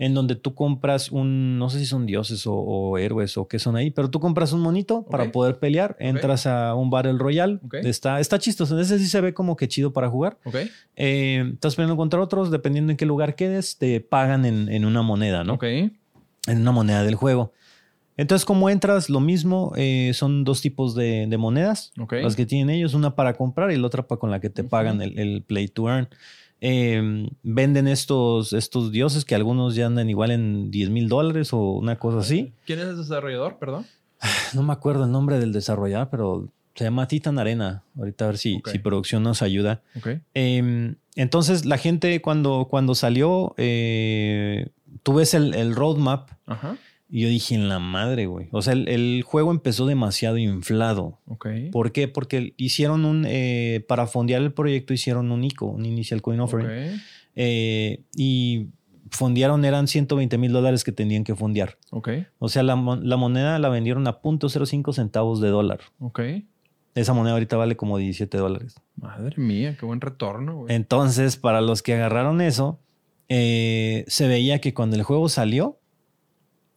En 0.00 0.14
donde 0.14 0.36
tú 0.36 0.54
compras 0.54 1.10
un, 1.10 1.58
no 1.58 1.70
sé 1.70 1.80
si 1.80 1.86
son 1.86 2.06
dioses 2.06 2.46
o, 2.46 2.54
o 2.54 2.98
héroes 2.98 3.36
o 3.36 3.48
qué 3.48 3.58
son 3.58 3.74
ahí, 3.76 3.90
pero 3.90 4.08
tú 4.10 4.20
compras 4.20 4.52
un 4.52 4.60
monito 4.60 5.04
para 5.04 5.24
poder 5.32 5.58
pelear, 5.58 5.96
entras 5.98 6.46
a 6.46 6.74
un 6.76 6.88
Battle 6.88 7.18
Royale, 7.18 7.58
Ok. 7.64 7.74
está, 7.82 8.20
está 8.20 8.38
chistoso, 8.38 8.78
ese 8.80 8.98
sí 8.98 9.06
se 9.06 9.20
ve 9.20 9.34
como 9.34 9.56
que 9.56 9.66
chido 9.66 9.92
para 9.92 10.08
jugar. 10.08 10.38
Eh, 10.96 11.50
estás 11.54 11.74
peleando 11.74 11.96
contra 11.96 12.20
otros, 12.20 12.50
dependiendo 12.50 12.92
en 12.92 12.96
qué 12.96 13.06
lugar 13.06 13.34
quedes, 13.34 13.76
te 13.78 14.00
pagan 14.00 14.44
en, 14.44 14.68
en 14.68 14.84
una 14.84 15.02
moneda, 15.02 15.42
¿no? 15.44 15.54
Ok. 15.54 15.64
En 15.64 15.90
una 16.60 16.70
moneda 16.72 17.02
del 17.02 17.14
juego. 17.16 17.52
Entonces, 18.16 18.44
como 18.44 18.68
entras, 18.68 19.10
lo 19.10 19.20
mismo, 19.20 19.72
eh, 19.76 20.10
son 20.12 20.42
dos 20.42 20.60
tipos 20.60 20.94
de, 20.96 21.26
de 21.28 21.36
monedas, 21.38 21.92
las 22.22 22.34
que 22.34 22.46
tienen 22.46 22.70
ellos, 22.70 22.94
una 22.94 23.14
para 23.14 23.34
comprar 23.34 23.70
y 23.70 23.76
la 23.76 23.86
otra 23.86 24.06
para 24.08 24.18
con 24.18 24.30
la 24.32 24.40
que 24.40 24.50
te 24.50 24.64
pagan 24.64 25.00
el, 25.02 25.18
el 25.18 25.42
play 25.42 25.68
to 25.68 25.88
earn. 25.88 26.08
Eh, 26.60 27.30
venden 27.42 27.88
estos, 27.88 28.52
estos 28.52 28.90
dioses 28.90 29.24
que 29.24 29.34
algunos 29.34 29.74
ya 29.74 29.86
andan 29.86 30.10
igual 30.10 30.30
en 30.30 30.70
10 30.70 30.90
mil 30.90 31.08
dólares 31.08 31.52
o 31.52 31.58
una 31.72 31.96
cosa 31.96 32.18
así. 32.18 32.52
¿Quién 32.66 32.80
es 32.80 32.86
el 32.86 32.96
desarrollador? 32.96 33.58
Perdón. 33.58 33.86
No 34.54 34.62
me 34.62 34.72
acuerdo 34.72 35.04
el 35.04 35.12
nombre 35.12 35.38
del 35.38 35.52
desarrollador, 35.52 36.08
pero 36.10 36.48
se 36.74 36.84
llama 36.84 37.06
Titan 37.06 37.38
Arena. 37.38 37.82
Ahorita 37.98 38.24
a 38.24 38.28
ver 38.28 38.38
si, 38.38 38.60
si 38.64 38.78
producción 38.78 39.22
nos 39.22 39.42
ayuda. 39.42 39.82
Ok. 39.96 40.08
Eh, 40.34 40.94
entonces, 41.16 41.64
la 41.64 41.76
gente 41.78 42.20
cuando, 42.22 42.66
cuando 42.70 42.94
salió, 42.94 43.54
eh, 43.56 44.70
tú 45.02 45.14
ves 45.14 45.34
el, 45.34 45.54
el 45.54 45.74
roadmap 45.74 46.30
Ajá. 46.46 46.76
Y 47.10 47.22
yo 47.22 47.28
dije, 47.28 47.54
en 47.54 47.68
la 47.68 47.78
madre, 47.78 48.26
güey. 48.26 48.48
O 48.52 48.60
sea, 48.60 48.74
el, 48.74 48.86
el 48.88 49.22
juego 49.24 49.50
empezó 49.50 49.86
demasiado 49.86 50.36
inflado. 50.36 51.18
¿Por 51.72 51.92
qué? 51.92 52.06
Porque 52.06 52.52
hicieron 52.58 53.06
un, 53.06 53.24
eh, 53.26 53.84
para 53.88 54.06
fondear 54.06 54.42
el 54.42 54.52
proyecto, 54.52 54.92
hicieron 54.92 55.32
un 55.32 55.42
ICO, 55.42 55.66
un 55.66 55.86
Initial 55.86 56.20
Coin 56.20 56.40
Offering. 56.40 57.00
Eh, 57.34 58.02
y 58.14 58.66
fondearon, 59.10 59.64
eran 59.64 59.88
120 59.88 60.36
mil 60.36 60.52
dólares 60.52 60.84
que 60.84 60.92
tenían 60.92 61.24
que 61.24 61.34
fondear. 61.34 61.78
Ok. 61.92 62.10
O 62.38 62.50
sea, 62.50 62.62
la, 62.62 62.74
la 62.74 63.16
moneda 63.16 63.58
la 63.58 63.70
vendieron 63.70 64.06
a 64.06 64.20
0.05 64.20 64.92
centavos 64.92 65.40
de 65.40 65.48
dólar. 65.48 65.80
Ok. 66.00 66.20
Esa 66.94 67.14
moneda 67.14 67.34
ahorita 67.34 67.56
vale 67.56 67.76
como 67.76 67.96
17 67.96 68.36
dólares. 68.36 68.74
Madre 68.96 69.34
mía, 69.36 69.76
qué 69.78 69.86
buen 69.86 70.00
retorno, 70.00 70.56
güey. 70.56 70.74
Entonces, 70.74 71.36
para 71.36 71.60
los 71.62 71.82
que 71.82 71.94
agarraron 71.94 72.40
eso, 72.40 72.80
eh, 73.28 74.04
se 74.08 74.26
veía 74.26 74.60
que 74.60 74.74
cuando 74.74 74.96
el 74.96 75.04
juego 75.04 75.28
salió, 75.28 75.78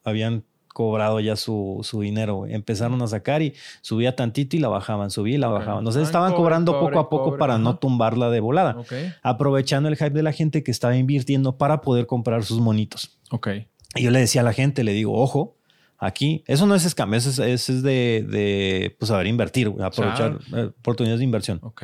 habían 0.03 0.43
cobrado 0.73 1.19
ya 1.19 1.35
su, 1.35 1.79
su 1.83 1.99
dinero. 2.01 2.35
güey. 2.37 2.53
Empezaron 2.53 3.01
a 3.01 3.07
sacar 3.07 3.41
y 3.41 3.53
subía 3.81 4.15
tantito 4.15 4.55
y 4.55 4.59
la 4.59 4.69
bajaban, 4.69 5.11
subía 5.11 5.35
y 5.35 5.37
la 5.37 5.49
Ok. 5.49 5.55
bajaban. 5.59 5.79
Entonces 5.79 6.03
estaban 6.03 6.33
cobrando 6.33 6.79
poco 6.79 6.99
a 6.99 7.09
poco 7.09 7.37
para 7.37 7.57
no 7.57 7.77
tumbarla 7.77 8.29
de 8.29 8.39
volada. 8.39 8.77
Ok. 8.77 8.93
Aprovechando 9.21 9.89
el 9.89 9.97
hype 9.97 10.11
de 10.11 10.23
la 10.23 10.31
gente 10.31 10.63
que 10.63 10.71
estaba 10.71 10.95
invirtiendo 10.95 11.57
para 11.57 11.81
poder 11.81 12.05
comprar 12.07 12.43
sus 12.45 12.59
monitos. 12.61 13.19
Ok. 13.31 13.49
Y 13.95 14.03
yo 14.03 14.11
le 14.11 14.19
decía 14.19 14.41
a 14.41 14.43
la 14.45 14.53
gente, 14.53 14.85
le 14.85 14.93
digo, 14.93 15.13
ojo, 15.13 15.57
aquí, 15.97 16.43
eso 16.47 16.65
no 16.65 16.73
es 16.75 16.83
scam, 16.83 17.13
eso 17.15 17.29
es, 17.29 17.39
eso 17.39 17.73
es 17.73 17.83
de, 17.83 18.25
de, 18.29 18.95
pues, 18.97 19.09
saber 19.09 19.27
invertir, 19.27 19.67
güey, 19.69 19.85
aprovechar 19.85 20.39
eh, 20.55 20.71
oportunidades 20.79 21.19
de 21.19 21.25
inversión. 21.25 21.59
Ok. 21.63 21.83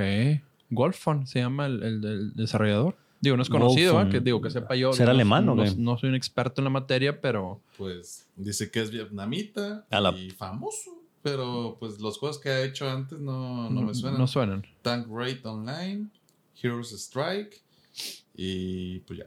Golfon 0.70 1.28
se 1.28 1.40
llama 1.40 1.66
el, 1.66 1.84
el- 1.84 2.06
el 2.06 2.34
desarrollador. 2.34 2.96
Digo, 3.28 3.38
no 3.38 3.44
es 3.44 3.50
conocido. 3.50 4.02
¿eh? 4.02 4.10
que 4.10 4.20
digo 4.20 4.42
que 4.42 4.50
sepa 4.50 4.76
yo. 4.76 4.94
¿Será 4.94 5.08
no- 5.08 5.16
alemán 5.16 5.48
o 5.50 5.56
no, 5.56 5.64
qué? 5.64 5.74
no 5.78 5.98
soy 5.98 6.10
un 6.10 6.16
experto 6.16 6.62
en 6.62 6.64
la 6.66 6.70
materia, 6.70 7.20
pero 7.22 7.62
Pues 7.78 8.28
dice 8.36 8.70
que 8.72 8.82
es 8.82 8.90
vietnamita 8.92 9.86
A 9.90 10.02
la- 10.02 10.12
y 10.18 10.30
famoso. 10.32 10.92
Pero 11.24 11.76
pues 11.80 12.00
los 12.00 12.18
juegos 12.20 12.40
que 12.40 12.50
ha 12.50 12.64
hecho 12.64 12.90
antes 12.90 13.20
no, 13.20 13.70
no 13.70 13.82
me 13.82 13.94
suenan. 13.94 14.20
No 14.20 14.28
suenan. 14.28 14.66
Tank 14.82 15.08
Raid 15.10 15.46
Online, 15.46 16.08
Heroes 16.62 16.92
Strike 16.94 17.62
y 18.36 19.00
pues 19.00 19.20
ya. 19.20 19.26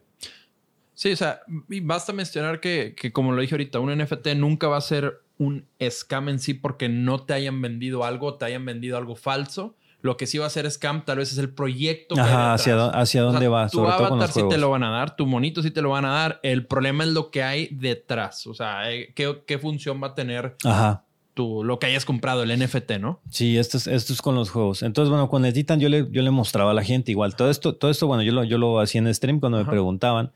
Sí, 0.94 1.12
o 1.12 1.16
sea, 1.16 1.40
y 1.68 1.80
basta 1.80 2.12
mencionar 2.12 2.61
que, 2.61 2.94
que, 2.96 3.12
como 3.12 3.32
lo 3.32 3.40
dije 3.40 3.55
ahorita, 3.55 3.80
un 3.80 3.90
NFT 3.96 4.34
nunca 4.36 4.68
va 4.68 4.76
a 4.76 4.80
ser 4.82 5.22
un 5.38 5.66
scam 5.90 6.28
en 6.28 6.38
sí 6.38 6.53
porque 6.55 6.88
no 6.88 7.24
te 7.24 7.32
hayan 7.32 7.61
vendido 7.62 8.05
algo, 8.05 8.34
te 8.36 8.44
hayan 8.44 8.64
vendido 8.66 8.98
algo 8.98 9.16
falso. 9.16 9.74
Lo 10.03 10.16
que 10.16 10.26
sí 10.26 10.38
va 10.38 10.46
a 10.46 10.51
ser 10.51 10.70
scam 10.70 11.05
tal 11.05 11.18
vez 11.18 11.30
es 11.32 11.38
el 11.38 11.51
proyecto. 11.53 12.14
que 12.14 12.20
Ajá, 12.22 12.55
hacia, 12.55 12.86
hacia 12.86 13.01
O 13.01 13.07
sea, 13.07 13.22
dónde 13.32 13.48
va, 13.48 13.68
Tu 13.68 13.78
sobre 13.78 13.90
todo 13.90 13.98
con 13.98 14.07
avatar 14.07 14.28
los 14.28 14.34
sí 14.34 14.40
juegos. 14.40 14.55
te 14.55 14.61
lo 14.61 14.70
van 14.70 14.82
a 14.82 14.90
dar, 14.90 15.16
tu 15.16 15.26
monito 15.26 15.62
sí 15.62 15.70
te 15.70 15.82
lo 15.82 15.90
van 15.90 16.05
a 16.07 16.11
dar. 16.12 16.40
El 16.42 16.66
problema 16.66 17.05
es 17.05 17.11
lo 17.11 17.30
que 17.30 17.42
hay 17.42 17.68
detrás. 17.72 18.46
O 18.46 18.55
sea, 18.55 18.90
eh, 18.92 19.12
qué, 19.14 19.42
qué 19.46 19.59
función 19.59 20.03
va 20.03 20.09
a 20.09 20.14
tener 20.14 20.57
Ajá. 20.64 21.05
tu, 21.34 21.64
lo 21.64 21.78
que 21.78 21.86
hayas 21.86 22.05
comprado, 22.05 22.42
el 22.42 22.59
NFT, 22.59 22.92
¿no? 23.01 23.20
Sí, 23.30 23.59
esto 23.59 23.76
es, 23.76 23.86
esto 23.86 24.12
es 24.12 24.22
con 24.22 24.34
los 24.34 24.51
juegos. 24.51 24.82
Entonces, 24.82 25.11
bueno, 25.11 25.28
con 25.28 25.44
el 25.44 25.53
Titan 25.53 25.80
yo 25.80 25.88
le, 25.88 26.07
yo 26.11 26.22
le 26.22 26.30
mostraba 26.30 26.70
a 26.70 26.74
la 26.74 26.82
gente 26.84 27.11
igual. 27.11 27.36
Todo 27.36 27.51
esto, 27.51 27.74
todo 27.74 27.90
esto 27.90 28.07
bueno, 28.07 28.22
yo 28.22 28.32
lo, 28.32 28.44
yo 28.44 28.57
lo 28.59 28.80
hacía 28.80 29.01
en 29.01 29.14
stream 29.14 29.38
cuando 29.40 29.59
Ajá. 29.59 29.66
me 29.66 29.70
preguntaban. 29.70 30.32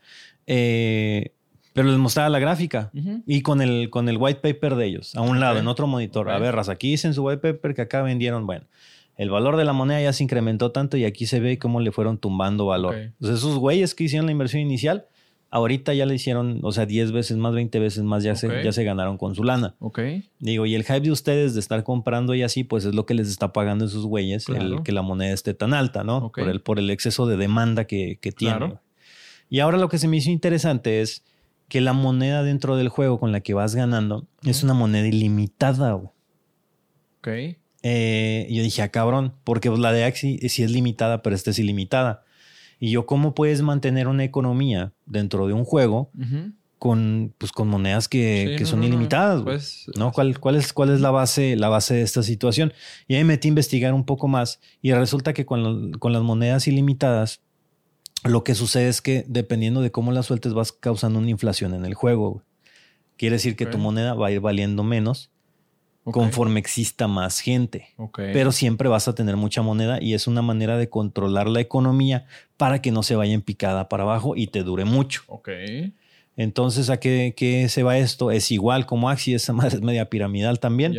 Eh, 0.47 1.31
pero 1.73 1.89
les 1.89 1.97
mostraba 1.97 2.29
la 2.29 2.39
gráfica. 2.39 2.89
Y 3.25 3.41
con 3.41 3.61
el, 3.61 3.89
con 3.89 4.07
el 4.07 4.17
white 4.17 4.39
paper 4.39 4.75
de 4.75 4.85
ellos, 4.85 5.13
a 5.15 5.21
un 5.21 5.41
lado, 5.41 5.59
en 5.59 5.67
otro 5.67 5.87
monitor. 5.87 6.29
A 6.29 6.37
ver, 6.39 6.55
raza, 6.55 6.71
aquí 6.73 6.91
dicen 6.91 7.13
su 7.13 7.23
white 7.25 7.39
paper 7.41 7.73
que 7.75 7.81
acá 7.81 8.01
vendieron, 8.01 8.45
bueno, 8.47 8.65
el 9.17 9.29
valor 9.29 9.55
de 9.57 9.65
la 9.65 9.73
moneda 9.73 10.01
ya 10.01 10.13
se 10.13 10.23
incrementó 10.23 10.71
tanto 10.71 10.97
y 10.97 11.05
aquí 11.05 11.25
se 11.25 11.39
ve 11.39 11.57
cómo 11.57 11.79
le 11.79 11.91
fueron 11.91 12.17
tumbando 12.17 12.65
valor. 12.65 12.95
Entonces, 12.95 13.39
esos 13.39 13.57
güeyes 13.57 13.95
que 13.95 14.05
hicieron 14.05 14.25
la 14.25 14.31
inversión 14.33 14.61
inicial, 14.61 15.05
ahorita 15.51 15.93
ya 15.93 16.05
le 16.05 16.15
hicieron, 16.15 16.59
o 16.63 16.71
sea, 16.73 16.85
10 16.85 17.13
veces 17.13 17.37
más, 17.37 17.53
20 17.53 17.79
veces 17.79 18.03
más, 18.03 18.23
ya, 18.23 18.35
se, 18.35 18.63
ya 18.63 18.73
se 18.73 18.83
ganaron 18.83 19.17
con 19.17 19.33
su 19.33 19.43
lana. 19.43 19.75
Ok. 19.79 19.99
Digo, 20.39 20.65
y 20.65 20.75
el 20.75 20.83
hype 20.83 20.99
de 20.99 21.11
ustedes 21.11 21.53
de 21.53 21.61
estar 21.61 21.83
comprando 21.83 22.35
y 22.35 22.43
así, 22.43 22.65
pues 22.65 22.83
es 22.83 22.93
lo 22.93 23.05
que 23.05 23.13
les 23.13 23.29
está 23.29 23.53
pagando 23.53 23.85
esos 23.85 24.05
güeyes, 24.05 24.49
el 24.49 24.83
que 24.83 24.91
la 24.91 25.01
moneda 25.01 25.33
esté 25.33 25.53
tan 25.53 25.73
alta, 25.73 26.03
¿no? 26.03 26.31
Por, 26.33 26.49
el, 26.49 26.61
por 26.61 26.79
el 26.79 26.89
exceso 26.89 27.25
de 27.25 27.37
demanda 27.37 27.85
que, 27.85 28.19
que 28.21 28.33
tiene. 28.33 28.57
Claro. 28.57 28.81
Y 29.49 29.59
ahora 29.59 29.77
lo 29.77 29.87
que 29.87 29.97
se 29.97 30.07
me 30.09 30.17
hizo 30.17 30.29
interesante 30.29 31.01
es 31.01 31.23
que 31.69 31.79
la 31.79 31.93
moneda 31.93 32.43
dentro 32.43 32.75
del 32.75 32.89
juego 32.89 33.19
con 33.19 33.31
la 33.31 33.39
que 33.39 33.53
vas 33.53 33.75
ganando 33.75 34.27
es 34.43 34.63
una 34.63 34.73
moneda 34.73 35.07
ilimitada. 35.07 35.93
güey. 35.93 36.09
Ok. 37.19 37.57
Eh, 37.87 38.47
yo 38.49 38.63
dije, 38.63 38.81
ah, 38.81 38.89
cabrón, 38.89 39.35
porque 39.43 39.69
pues, 39.69 39.79
la 39.79 39.91
de 39.91 40.05
Axie 40.05 40.39
sí 40.49 40.63
es 40.63 40.71
limitada, 40.71 41.21
pero 41.21 41.35
esta 41.35 41.51
es 41.51 41.59
ilimitada. 41.59 42.23
Y 42.79 42.89
yo, 42.89 43.05
¿cómo 43.05 43.35
puedes 43.35 43.61
mantener 43.61 44.07
una 44.07 44.23
economía 44.23 44.91
dentro 45.05 45.45
de 45.45 45.53
un 45.53 45.65
juego 45.65 46.09
con, 46.79 47.35
pues, 47.37 47.51
con 47.51 47.67
monedas 47.67 48.07
que, 48.07 48.47
Sí, 48.49 48.55
que 48.55 48.63
no, 48.63 48.69
son 48.71 48.79
no, 48.79 48.87
no. 48.87 48.87
ilimitadas? 48.87 49.43
güey? 49.43 49.57
Pues, 49.57 49.85
¿no? 49.99 50.11
¿Cuál, 50.11 50.39
cuál, 50.39 50.55
es, 50.55 50.73
¿Cuál 50.73 50.89
es 50.89 50.99
la 50.99 51.11
base, 51.11 51.55
la 51.55 51.69
base 51.69 51.93
de 51.93 52.01
esta 52.01 52.23
situación? 52.23 52.73
Y 53.07 53.13
ahí 53.13 53.23
me 53.23 53.33
metí 53.35 53.47
a 53.47 53.49
investigar 53.49 53.93
un 53.93 54.03
poco 54.03 54.27
más 54.27 54.59
y 54.81 54.91
resulta 54.91 55.33
que 55.33 55.45
con, 55.45 55.91
con 55.93 56.11
las 56.11 56.23
monedas 56.23 56.67
ilimitadas, 56.67 57.41
lo 58.23 58.43
que 58.43 58.55
sucede 58.55 58.87
es 58.87 59.03
que 59.03 59.25
dependiendo 59.27 59.81
de 59.81 59.91
cómo 59.91 60.11
las 60.11 60.25
sueltes 60.25 60.55
vas 60.55 60.71
causando 60.71 61.19
una 61.19 61.29
inflación 61.29 61.75
en 61.75 61.85
el 61.85 61.93
juego. 61.93 62.41
Quiere 63.15 63.35
decir 63.35 63.55
que 63.55 63.67
tu 63.67 63.77
moneda 63.77 64.15
va 64.15 64.27
a 64.27 64.31
ir 64.31 64.39
valiendo 64.39 64.83
menos 64.83 65.29
conforme 66.11 66.59
exista 66.59 67.07
más 67.07 67.39
gente. 67.39 67.89
Pero 68.15 68.51
siempre 68.51 68.89
vas 68.89 69.07
a 69.07 69.15
tener 69.15 69.37
mucha 69.37 69.61
moneda 69.61 70.01
y 70.01 70.13
es 70.13 70.27
una 70.27 70.41
manera 70.41 70.77
de 70.77 70.89
controlar 70.89 71.47
la 71.47 71.61
economía 71.61 72.25
para 72.57 72.81
que 72.81 72.91
no 72.91 73.03
se 73.03 73.15
vaya 73.15 73.33
en 73.33 73.41
picada 73.41 73.89
para 73.89 74.03
abajo 74.03 74.35
y 74.35 74.47
te 74.47 74.63
dure 74.63 74.85
mucho. 74.85 75.23
Ok. 75.27 75.49
Entonces, 76.37 76.89
¿a 76.89 76.97
qué, 76.99 77.33
qué 77.35 77.69
se 77.69 77.83
va 77.83 77.97
esto? 77.97 78.29
Es 78.29 78.51
igual 78.51 78.85
como 78.85 79.09
Axie, 79.09 79.35
esa 79.35 79.53
madre 79.53 79.77
es 79.77 79.81
media 79.81 80.09
piramidal 80.09 80.59
también. 80.59 80.95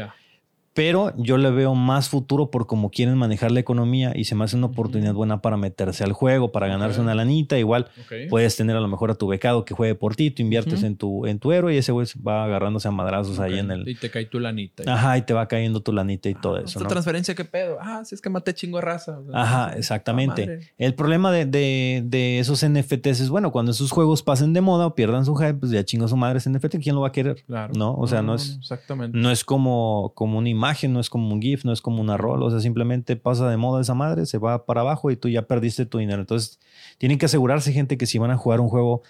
Pero 0.76 1.12
yo 1.16 1.38
le 1.38 1.50
veo 1.50 1.74
más 1.74 2.08
futuro 2.10 2.50
por 2.52 2.66
cómo 2.68 2.90
quieren 2.90 3.16
manejar 3.16 3.50
la 3.50 3.58
economía 3.60 4.12
y 4.14 4.24
se 4.26 4.34
me 4.36 4.44
hace 4.44 4.56
una 4.56 4.66
oportunidad 4.66 5.14
buena 5.14 5.40
para 5.42 5.56
meterse 5.56 6.04
al 6.04 6.12
juego, 6.12 6.52
para 6.52 6.68
ganarse 6.68 7.00
una 7.00 7.14
lanita. 7.14 7.58
Igual 7.58 7.88
puedes 8.30 8.56
tener 8.56 8.76
a 8.76 8.80
lo 8.80 8.86
mejor 8.86 9.10
a 9.10 9.14
tu 9.14 9.26
becado 9.26 9.64
que 9.64 9.74
juegue 9.74 9.94
por 9.94 10.14
ti, 10.14 10.30
tú 10.30 10.42
inviertes 10.42 10.82
en, 10.84 10.96
tu, 10.96 11.26
en 11.26 11.38
tu 11.40 11.50
héroe 11.50 11.74
y 11.74 11.78
ese 11.78 11.90
güey 11.92 12.06
va 12.24 12.44
agarrándose 12.44 12.86
a 12.86 12.90
madrazos 12.90 13.40
ahí 13.40 13.58
en 13.58 13.70
el... 13.70 13.88
Y 13.88 13.94
te 13.94 14.10
cae 14.10 14.26
tu 14.26 14.38
lanita. 14.38 14.84
Ajá, 14.86 15.16
y 15.18 15.22
te 15.22 15.32
va 15.32 15.48
cayendo 15.48 15.80
tu 15.80 15.92
lanita 15.92 16.28
y 16.28 16.34
todo 16.34 16.58
eso, 16.58 16.66
¿Esta 16.66 16.80
¿no? 16.80 16.88
transferencia 16.88 17.34
qué 17.34 17.44
pedo? 17.46 17.78
Ah, 17.80 18.04
si 18.04 18.14
es 18.14 18.20
que 18.20 18.28
maté 18.28 18.52
chingo 18.54 18.76
de 18.78 18.82
raza. 18.82 19.18
Ajá, 19.32 19.66
Ah, 19.68 19.72
exactamente. 19.76 20.60
El 20.76 20.94
problema 20.94 21.32
de, 21.32 21.46
de- 21.46 22.02
de 22.04 22.38
esos 22.38 22.62
NFTs 22.68 23.20
es, 23.20 23.28
bueno, 23.30 23.50
cuando 23.50 23.72
esos 23.72 23.90
juegos 23.90 24.22
pasen 24.22 24.52
de 24.52 24.60
moda 24.60 24.86
o 24.86 24.94
pierdan 24.94 25.24
su 25.24 25.34
hype, 25.34 25.54
pues 25.54 25.72
ya 25.72 25.82
chingo 25.84 26.06
su 26.08 26.16
madre 26.16 26.38
ese 26.38 26.50
NFT, 26.50 26.76
¿quién 26.82 26.94
lo 26.94 27.00
va 27.00 27.08
a 27.08 27.12
querer? 27.12 27.42
Claro. 27.46 27.72
No, 27.74 27.94
o 27.94 28.06
sea, 28.06 28.20
no 28.20 28.34
es- 28.34 28.56
Exactamente. 28.58 29.16
No 29.16 29.30
es 29.30 29.42
como, 29.44 30.12
como 30.14 30.36
una 30.38 30.50
imagen, 30.66 30.92
no 30.92 31.00
es 31.00 31.08
como 31.10 31.32
un 31.32 31.40
GIF, 31.40 31.64
no 31.64 31.72
es 31.72 31.80
como 31.80 32.00
una 32.00 32.16
rol, 32.16 32.42
o 32.42 32.50
sea, 32.50 32.60
simplemente 32.60 33.16
pasa 33.16 33.48
de 33.48 33.56
moda 33.56 33.80
esa 33.80 33.94
madre, 33.94 34.26
se 34.26 34.38
va 34.38 34.66
para 34.66 34.80
abajo 34.82 35.10
y 35.10 35.16
tú 35.16 35.28
ya 35.28 35.42
perdiste 35.42 35.86
tu 35.86 35.98
dinero. 35.98 36.20
Entonces, 36.20 36.58
tienen 36.98 37.18
que 37.18 37.26
asegurarse, 37.26 37.72
gente, 37.72 37.96
que 37.96 38.06
si 38.06 38.18
van 38.18 38.30
a 38.30 38.36
jugar 38.36 38.60
un 38.60 38.68
juego 38.68 39.02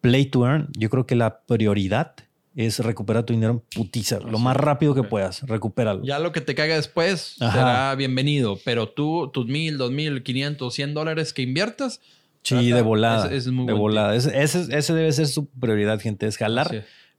play 0.00 0.26
to 0.26 0.46
earn, 0.46 0.68
yo 0.76 0.90
creo 0.90 1.06
que 1.06 1.14
la 1.16 1.40
prioridad 1.40 2.14
es 2.54 2.80
recuperar 2.80 3.22
tu 3.24 3.32
dinero 3.32 3.52
en 3.52 3.60
putiza, 3.84 4.18
lo 4.20 4.38
más 4.38 4.56
rápido 4.56 4.92
que 4.94 5.00
Ok. 5.00 5.08
puedas, 5.08 5.42
recupéralo. 5.42 6.02
Ya 6.04 6.18
lo 6.18 6.32
que 6.32 6.40
te 6.40 6.54
caiga 6.54 6.74
después 6.74 7.36
Ajá. 7.40 7.52
será 7.52 7.94
bienvenido. 7.94 8.58
Pero 8.64 8.88
tú, 8.88 9.30
tus 9.32 9.46
mil, 9.46 9.78
dos 9.78 9.90
mil, 9.92 10.22
quinientos, 10.24 10.74
cien 10.74 10.92
dólares 10.92 11.32
que 11.32 11.42
inviertas. 11.42 12.00
Sí, 12.42 12.70
de 12.70 12.82
volada. 12.82 13.26
ese- 13.26 13.36
ese 13.36 13.48
es 13.50 13.54
muy 13.54 13.66
de 13.66 13.72
volada. 13.74 14.14
Ese, 14.16 14.32
ese- 14.42 14.94
debe 14.94 15.12
ser 15.12 15.26
su 15.28 15.46
prioridad, 15.48 16.00
gente, 16.00 16.26
es 16.26 16.36
jalar 16.36 16.66
Así. 16.68 16.78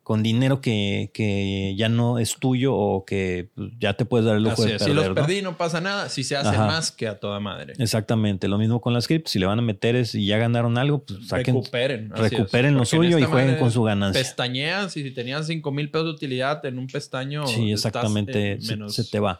Con 0.09 0.23
dinero 0.23 0.59
que, 0.59 1.11
que 1.13 1.75
ya 1.77 1.87
no 1.87 2.17
es 2.17 2.37
tuyo 2.37 2.73
o 2.73 3.05
que 3.05 3.49
pues, 3.53 3.69
ya 3.79 3.93
te 3.93 4.05
puedes 4.05 4.25
dar 4.25 4.37
el 4.37 4.41
lujo 4.41 4.63
Así 4.63 4.71
de 4.71 4.77
es. 4.77 4.81
perder. 4.81 5.03
si 5.03 5.07
los 5.07 5.15
perdí, 5.15 5.43
no 5.43 5.55
pasa 5.55 5.81
nada. 5.81 6.09
Si 6.09 6.23
se 6.23 6.35
hace 6.35 6.49
Ajá. 6.49 6.65
más 6.65 6.91
que 6.91 7.07
a 7.07 7.19
toda 7.19 7.39
madre. 7.39 7.73
Exactamente, 7.77 8.47
lo 8.47 8.57
mismo 8.57 8.81
con 8.81 8.95
las 8.95 9.05
criptos. 9.05 9.31
Si 9.33 9.37
le 9.37 9.45
van 9.45 9.59
a 9.59 9.61
meter 9.61 9.95
es 9.95 10.15
y 10.15 10.25
ya 10.25 10.39
ganaron 10.39 10.79
algo, 10.79 11.03
pues 11.03 11.27
saquen, 11.27 11.53
recuperen. 11.53 12.11
así 12.11 12.23
recuperen 12.23 12.73
lo 12.73 12.85
suyo 12.85 13.19
y 13.19 13.21
jueguen 13.21 13.57
con 13.57 13.69
su 13.69 13.83
ganancia. 13.83 14.19
Pestañeas 14.19 14.97
y 14.97 15.03
si 15.03 15.11
tenías 15.11 15.45
5 15.45 15.71
mil 15.71 15.91
pesos 15.91 16.05
de 16.05 16.11
utilidad 16.13 16.65
en 16.65 16.79
un 16.79 16.87
pestaño. 16.87 17.45
Sí, 17.45 17.71
estás 17.71 17.91
exactamente, 17.91 18.57
se 18.87 19.03
te 19.03 19.19
va. 19.19 19.39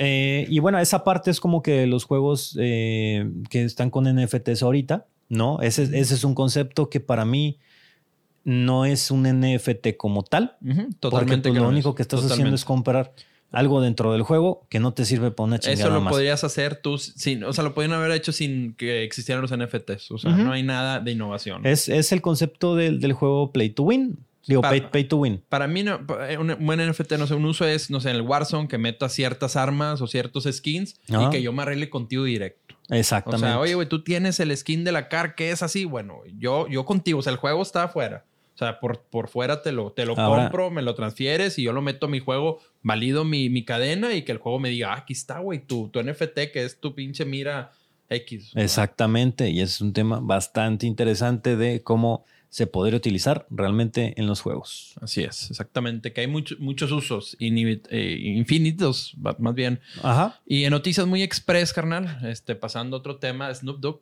Eh, 0.00 0.48
y 0.50 0.58
bueno, 0.58 0.80
esa 0.80 1.04
parte 1.04 1.30
es 1.30 1.38
como 1.38 1.62
que 1.62 1.86
los 1.86 2.02
juegos 2.02 2.56
eh, 2.58 3.30
que 3.50 3.62
están 3.62 3.90
con 3.90 4.12
NFTs 4.12 4.64
ahorita, 4.64 5.06
¿no? 5.28 5.60
Ese, 5.60 5.84
ese 5.84 6.14
es 6.16 6.24
un 6.24 6.34
concepto 6.34 6.90
que 6.90 6.98
para 6.98 7.24
mí 7.24 7.60
no 8.46 8.84
es 8.86 9.10
un 9.10 9.24
NFT 9.24 9.96
como 9.98 10.22
tal, 10.22 10.56
porque 10.64 10.86
Totalmente. 11.00 11.48
pues, 11.50 11.58
que 11.58 11.60
lo 11.64 11.68
único 11.68 11.94
que 11.94 12.02
estás 12.02 12.24
haciendo 12.24 12.54
es 12.54 12.64
comprar 12.64 13.12
algo 13.50 13.80
dentro 13.80 14.12
del 14.12 14.22
juego 14.22 14.66
que 14.70 14.80
no 14.80 14.92
te 14.94 15.04
sirve 15.04 15.30
para 15.32 15.46
una 15.48 15.58
chingada 15.58 15.80
Eso 15.86 15.90
lo 15.94 16.00
más. 16.00 16.12
podrías 16.12 16.44
hacer 16.44 16.76
tú 16.76 16.96
sin, 16.98 17.42
o 17.44 17.52
sea, 17.52 17.64
lo 17.64 17.74
podrían 17.74 17.92
haber 17.94 18.12
hecho 18.12 18.30
sin 18.32 18.74
que 18.74 19.02
existieran 19.02 19.42
los 19.42 19.50
NFTs. 19.56 20.10
O 20.12 20.18
sea, 20.18 20.30
no 20.32 20.52
hay 20.52 20.62
nada 20.62 21.00
de 21.00 21.10
innovación. 21.12 21.66
Es, 21.66 21.88
es 21.88 22.12
el 22.12 22.22
concepto 22.22 22.76
del, 22.76 23.00
del 23.00 23.12
juego 23.12 23.50
Play 23.52 23.70
to 23.70 23.82
Win. 23.82 24.18
Digo, 24.48 24.62
Pa- 24.62 24.70
pay, 24.70 24.80
pay 24.92 25.04
to 25.04 25.16
Win. 25.16 25.42
Para 25.48 25.66
mí, 25.66 25.82
no, 25.82 25.98
eh, 26.28 26.38
un 26.38 26.54
buen 26.64 26.78
NFT, 26.88 27.12
no 27.18 27.26
sé, 27.26 27.34
un 27.34 27.44
uso 27.46 27.66
es, 27.66 27.90
no 27.90 28.00
sé, 28.00 28.10
en 28.10 28.16
el 28.16 28.22
Warzone 28.22 28.68
que 28.68 28.78
meta 28.78 29.08
ciertas 29.08 29.56
armas 29.56 30.00
o 30.00 30.06
ciertos 30.06 30.44
skins 30.48 31.00
y 31.08 31.30
que 31.30 31.42
yo 31.42 31.52
me 31.52 31.62
arregle 31.62 31.90
contigo 31.90 32.22
directo. 32.22 32.76
O 32.88 32.94
Exactamente. 32.94 33.44
sea, 33.44 33.58
oye, 33.58 33.74
güey, 33.74 33.88
tú 33.88 34.04
tienes 34.04 34.38
el 34.38 34.56
skin 34.56 34.84
de 34.84 34.92
la 34.92 35.08
car 35.08 35.34
que 35.34 35.50
es 35.50 35.64
así. 35.64 35.84
Bueno, 35.84 36.20
yo, 36.38 36.68
yo 36.68 36.84
contigo, 36.84 37.18
o 37.18 37.22
sea, 37.22 37.32
el 37.32 37.38
juego 37.38 37.60
está 37.62 37.82
afuera. 37.84 38.24
O 38.56 38.58
sea, 38.58 38.80
por, 38.80 39.02
por 39.02 39.28
fuera 39.28 39.60
te 39.62 39.70
lo, 39.70 39.92
te 39.92 40.06
lo 40.06 40.18
Ahora- 40.18 40.44
compro, 40.44 40.70
me 40.70 40.80
lo 40.80 40.94
transfieres 40.94 41.58
y 41.58 41.62
yo 41.62 41.74
lo 41.74 41.82
meto 41.82 42.06
a 42.06 42.08
mi 42.08 42.20
juego, 42.20 42.58
valido 42.82 43.22
mi, 43.22 43.50
mi 43.50 43.66
cadena 43.66 44.14
y 44.14 44.22
que 44.22 44.32
el 44.32 44.38
juego 44.38 44.58
me 44.58 44.70
diga, 44.70 44.94
ah, 44.94 44.96
aquí 45.00 45.12
está, 45.12 45.40
güey, 45.40 45.58
tu, 45.60 45.88
tu 45.90 46.02
NFT 46.02 46.50
que 46.52 46.64
es 46.64 46.80
tu 46.80 46.94
pinche 46.94 47.26
mira 47.26 47.72
X. 48.08 48.52
Exactamente, 48.54 49.50
y 49.50 49.60
es 49.60 49.80
un 49.82 49.92
tema 49.92 50.20
bastante 50.20 50.86
interesante 50.86 51.56
de 51.56 51.82
cómo 51.82 52.24
se 52.48 52.66
podría 52.66 52.96
utilizar 52.96 53.46
realmente 53.50 54.14
en 54.16 54.26
los 54.26 54.40
juegos. 54.40 54.94
Así 55.02 55.22
es, 55.22 55.50
exactamente. 55.50 56.14
Que 56.14 56.22
hay 56.22 56.26
muchos 56.26 56.58
muchos 56.58 56.90
usos, 56.92 57.36
eh, 57.38 58.18
infinitos, 58.22 59.14
más 59.38 59.54
bien. 59.54 59.80
Ajá. 60.02 60.40
Y 60.46 60.64
en 60.64 60.70
noticias 60.70 61.06
muy 61.06 61.22
express, 61.22 61.74
carnal, 61.74 62.18
este, 62.24 62.54
pasando 62.54 62.96
a 62.96 63.00
otro 63.00 63.16
tema, 63.16 63.52
Snoop 63.54 63.80
Dogg 63.80 64.00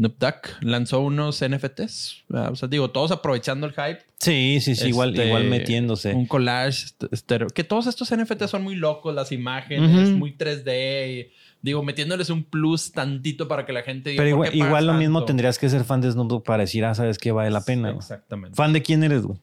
Snoop 0.00 0.16
lanzó 0.62 1.00
unos 1.00 1.42
NFTs. 1.46 2.24
O 2.30 2.56
sea, 2.56 2.68
digo, 2.68 2.90
todos 2.90 3.10
aprovechando 3.10 3.66
el 3.66 3.72
hype. 3.72 4.00
Sí, 4.18 4.58
sí, 4.62 4.74
sí, 4.74 4.88
igual, 4.88 5.10
Este, 5.10 5.26
igual 5.26 5.44
metiéndose. 5.44 6.14
Un 6.14 6.26
collage. 6.26 6.86
estero- 7.10 7.48
que 7.48 7.64
todos 7.64 7.86
estos 7.86 8.10
NFTs 8.10 8.50
son 8.50 8.62
muy 8.62 8.76
locos, 8.76 9.14
las 9.14 9.30
imágenes, 9.32 10.08
Ujú. 10.08 10.18
muy 10.18 10.32
3D. 10.32 11.10
y, 11.28 11.30
digo, 11.62 11.82
metiéndoles 11.82 12.30
un 12.30 12.44
plus 12.44 12.92
tantito 12.92 13.46
para 13.48 13.66
que 13.66 13.72
la 13.74 13.82
gente 13.82 14.10
diga. 14.10 14.22
Pero 14.22 14.36
"¿Por 14.38 14.54
igual, 14.54 14.86
lo 14.86 14.94
mismo 14.94 15.18
tanto?" 15.20 15.26
tendrías 15.26 15.58
que 15.58 15.68
ser 15.68 15.84
fan 15.84 16.00
de 16.00 16.10
Snoop 16.10 16.28
Dogg 16.28 16.42
para 16.44 16.62
decir, 16.62 16.84
ah, 16.86 16.94
sabes 16.94 17.18
que 17.18 17.32
vale 17.32 17.50
la 17.50 17.60
pena. 17.62 17.90
Exactamente. 17.90 18.56
¿Fan 18.56 18.72
de 18.72 18.80
quién 18.82 19.02
eres, 19.04 19.22
güey? 19.22 19.38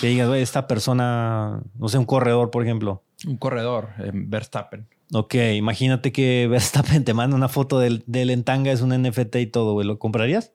Que 0.00 0.06
digas, 0.06 0.28
güey, 0.28 0.40
esta 0.42 0.66
persona, 0.66 1.60
no 1.78 1.88
sé, 1.88 1.98
un 1.98 2.06
corredor, 2.06 2.50
por 2.50 2.62
ejemplo. 2.62 3.02
Un 3.26 3.36
corredor, 3.36 3.90
eh, 3.98 4.10
Verstappen. 4.14 4.86
Ok, 5.12 5.34
imagínate 5.56 6.12
que 6.12 6.46
Verstappen 6.50 7.04
te 7.04 7.14
manda 7.14 7.36
una 7.36 7.48
foto 7.48 7.78
del, 7.78 8.02
del 8.06 8.30
Entanga, 8.30 8.72
es 8.72 8.80
un 8.80 8.90
NFT 8.90 9.36
y 9.36 9.46
todo, 9.46 9.72
güey. 9.72 9.86
¿Lo 9.86 9.98
comprarías? 9.98 10.52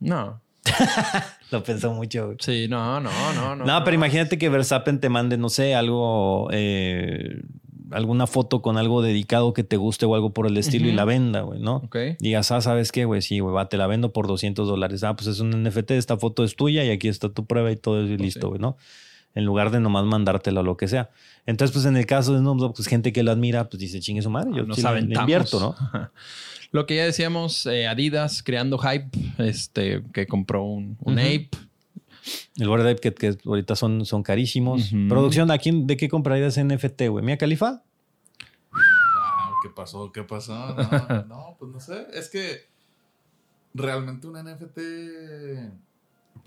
No. 0.00 0.40
Lo 1.50 1.62
pensó 1.62 1.92
mucho, 1.94 2.26
güey. 2.26 2.36
Sí, 2.40 2.66
no, 2.68 3.00
no, 3.00 3.10
no. 3.34 3.56
No, 3.56 3.64
No, 3.64 3.84
pero 3.84 3.94
imagínate 3.94 4.36
que 4.38 4.48
Verstappen 4.48 5.00
te 5.00 5.08
mande, 5.08 5.38
no 5.38 5.48
sé, 5.48 5.74
algo, 5.74 6.48
eh, 6.52 7.42
alguna 7.90 8.26
foto 8.26 8.60
con 8.60 8.76
algo 8.76 9.00
dedicado 9.00 9.54
que 9.54 9.64
te 9.64 9.78
guste 9.78 10.04
o 10.04 10.14
algo 10.14 10.34
por 10.34 10.46
el 10.46 10.58
estilo 10.58 10.88
y 10.88 10.92
la 10.92 11.06
venda, 11.06 11.40
güey, 11.40 11.58
¿no? 11.58 11.76
Ok. 11.76 11.96
Digas, 12.18 12.50
ah, 12.52 12.60
¿sabes 12.60 12.92
qué, 12.92 13.06
güey? 13.06 13.22
Sí, 13.22 13.38
güey, 13.38 13.54
va, 13.54 13.70
te 13.70 13.78
la 13.78 13.86
vendo 13.86 14.12
por 14.12 14.26
200 14.26 14.68
dólares. 14.68 15.02
Ah, 15.04 15.16
pues 15.16 15.26
es 15.28 15.40
un 15.40 15.62
NFT, 15.62 15.92
esta 15.92 16.18
foto 16.18 16.44
es 16.44 16.54
tuya 16.54 16.84
y 16.84 16.90
aquí 16.90 17.08
está 17.08 17.30
tu 17.30 17.46
prueba 17.46 17.72
y 17.72 17.76
todo 17.76 18.02
es 18.02 18.08
Pues 18.08 18.20
listo, 18.20 18.40
sí. 18.42 18.46
güey, 18.48 18.60
¿no? 18.60 18.76
En 19.38 19.44
lugar 19.44 19.70
de 19.70 19.78
nomás 19.78 20.04
mandártelo 20.04 20.60
o 20.60 20.62
lo 20.64 20.76
que 20.76 20.88
sea. 20.88 21.10
Entonces, 21.46 21.72
pues 21.72 21.84
en 21.86 21.96
el 21.96 22.06
caso 22.06 22.32
de 22.32 22.40
Snoop 22.40 22.58
Dogg, 22.58 22.74
pues 22.74 22.88
gente 22.88 23.12
que 23.12 23.22
lo 23.22 23.30
admira, 23.30 23.68
pues 23.68 23.78
dice, 23.78 24.00
chingue 24.00 24.20
su 24.20 24.30
madre, 24.30 24.50
yo 24.52 24.64
Nos 24.64 24.76
sí 24.76 24.82
le- 24.82 25.02
le 25.02 25.14
invierto, 25.14 25.60
¿no? 25.60 25.76
Lo 26.72 26.84
que 26.86 26.96
ya 26.96 27.04
decíamos, 27.04 27.64
eh, 27.66 27.86
Adidas 27.86 28.42
creando 28.42 28.78
hype, 28.78 29.10
este, 29.38 30.02
que 30.12 30.26
compró 30.26 30.64
un, 30.64 30.98
un. 31.00 31.18
Ape. 31.20 31.50
El 32.56 32.68
Bored 32.68 32.84
Ape 32.86 33.00
que, 33.00 33.14
que 33.14 33.38
ahorita 33.46 33.76
son, 33.76 34.04
son 34.04 34.22
carísimos. 34.24 34.90
Producción, 35.08 35.50
¿a 35.52 35.58
quién, 35.58 35.86
¿de 35.86 35.96
qué 35.96 36.08
comprarías 36.08 36.58
NFT, 36.58 37.02
güey? 37.08 37.24
¿Mía 37.24 37.38
Califa? 37.38 37.82
Ah, 38.72 39.52
¿Qué 39.62 39.70
pasó? 39.70 40.10
¿Qué 40.12 40.24
pasó? 40.24 40.74
No, 40.74 41.24
no, 41.28 41.56
pues 41.58 41.70
no 41.72 41.80
sé. 41.80 42.06
Es 42.12 42.28
que 42.28 42.66
realmente 43.72 44.26
un 44.26 44.34
NFT, 44.34 44.78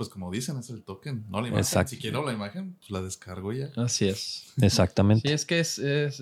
pues 0.02 0.10
como 0.10 0.32
dicen, 0.32 0.58
es 0.58 0.70
el 0.72 0.82
token, 0.84 1.26
no 1.30 1.42
la 1.42 1.48
imagen. 1.50 1.64
Exacto. 1.64 1.92
Si 1.92 1.98
quiero 1.98 2.26
la 2.26 2.34
imagen, 2.34 2.74
pues 2.80 2.90
la 2.90 3.02
descargo 3.02 3.54
ya. 3.54 3.70
Así 3.76 4.08
es. 4.08 4.52
Exactamente. 4.62 5.28
Sí, 5.28 5.34
es 5.34 5.46
que 5.46 5.60
es, 5.60 5.78
es- 5.80 6.22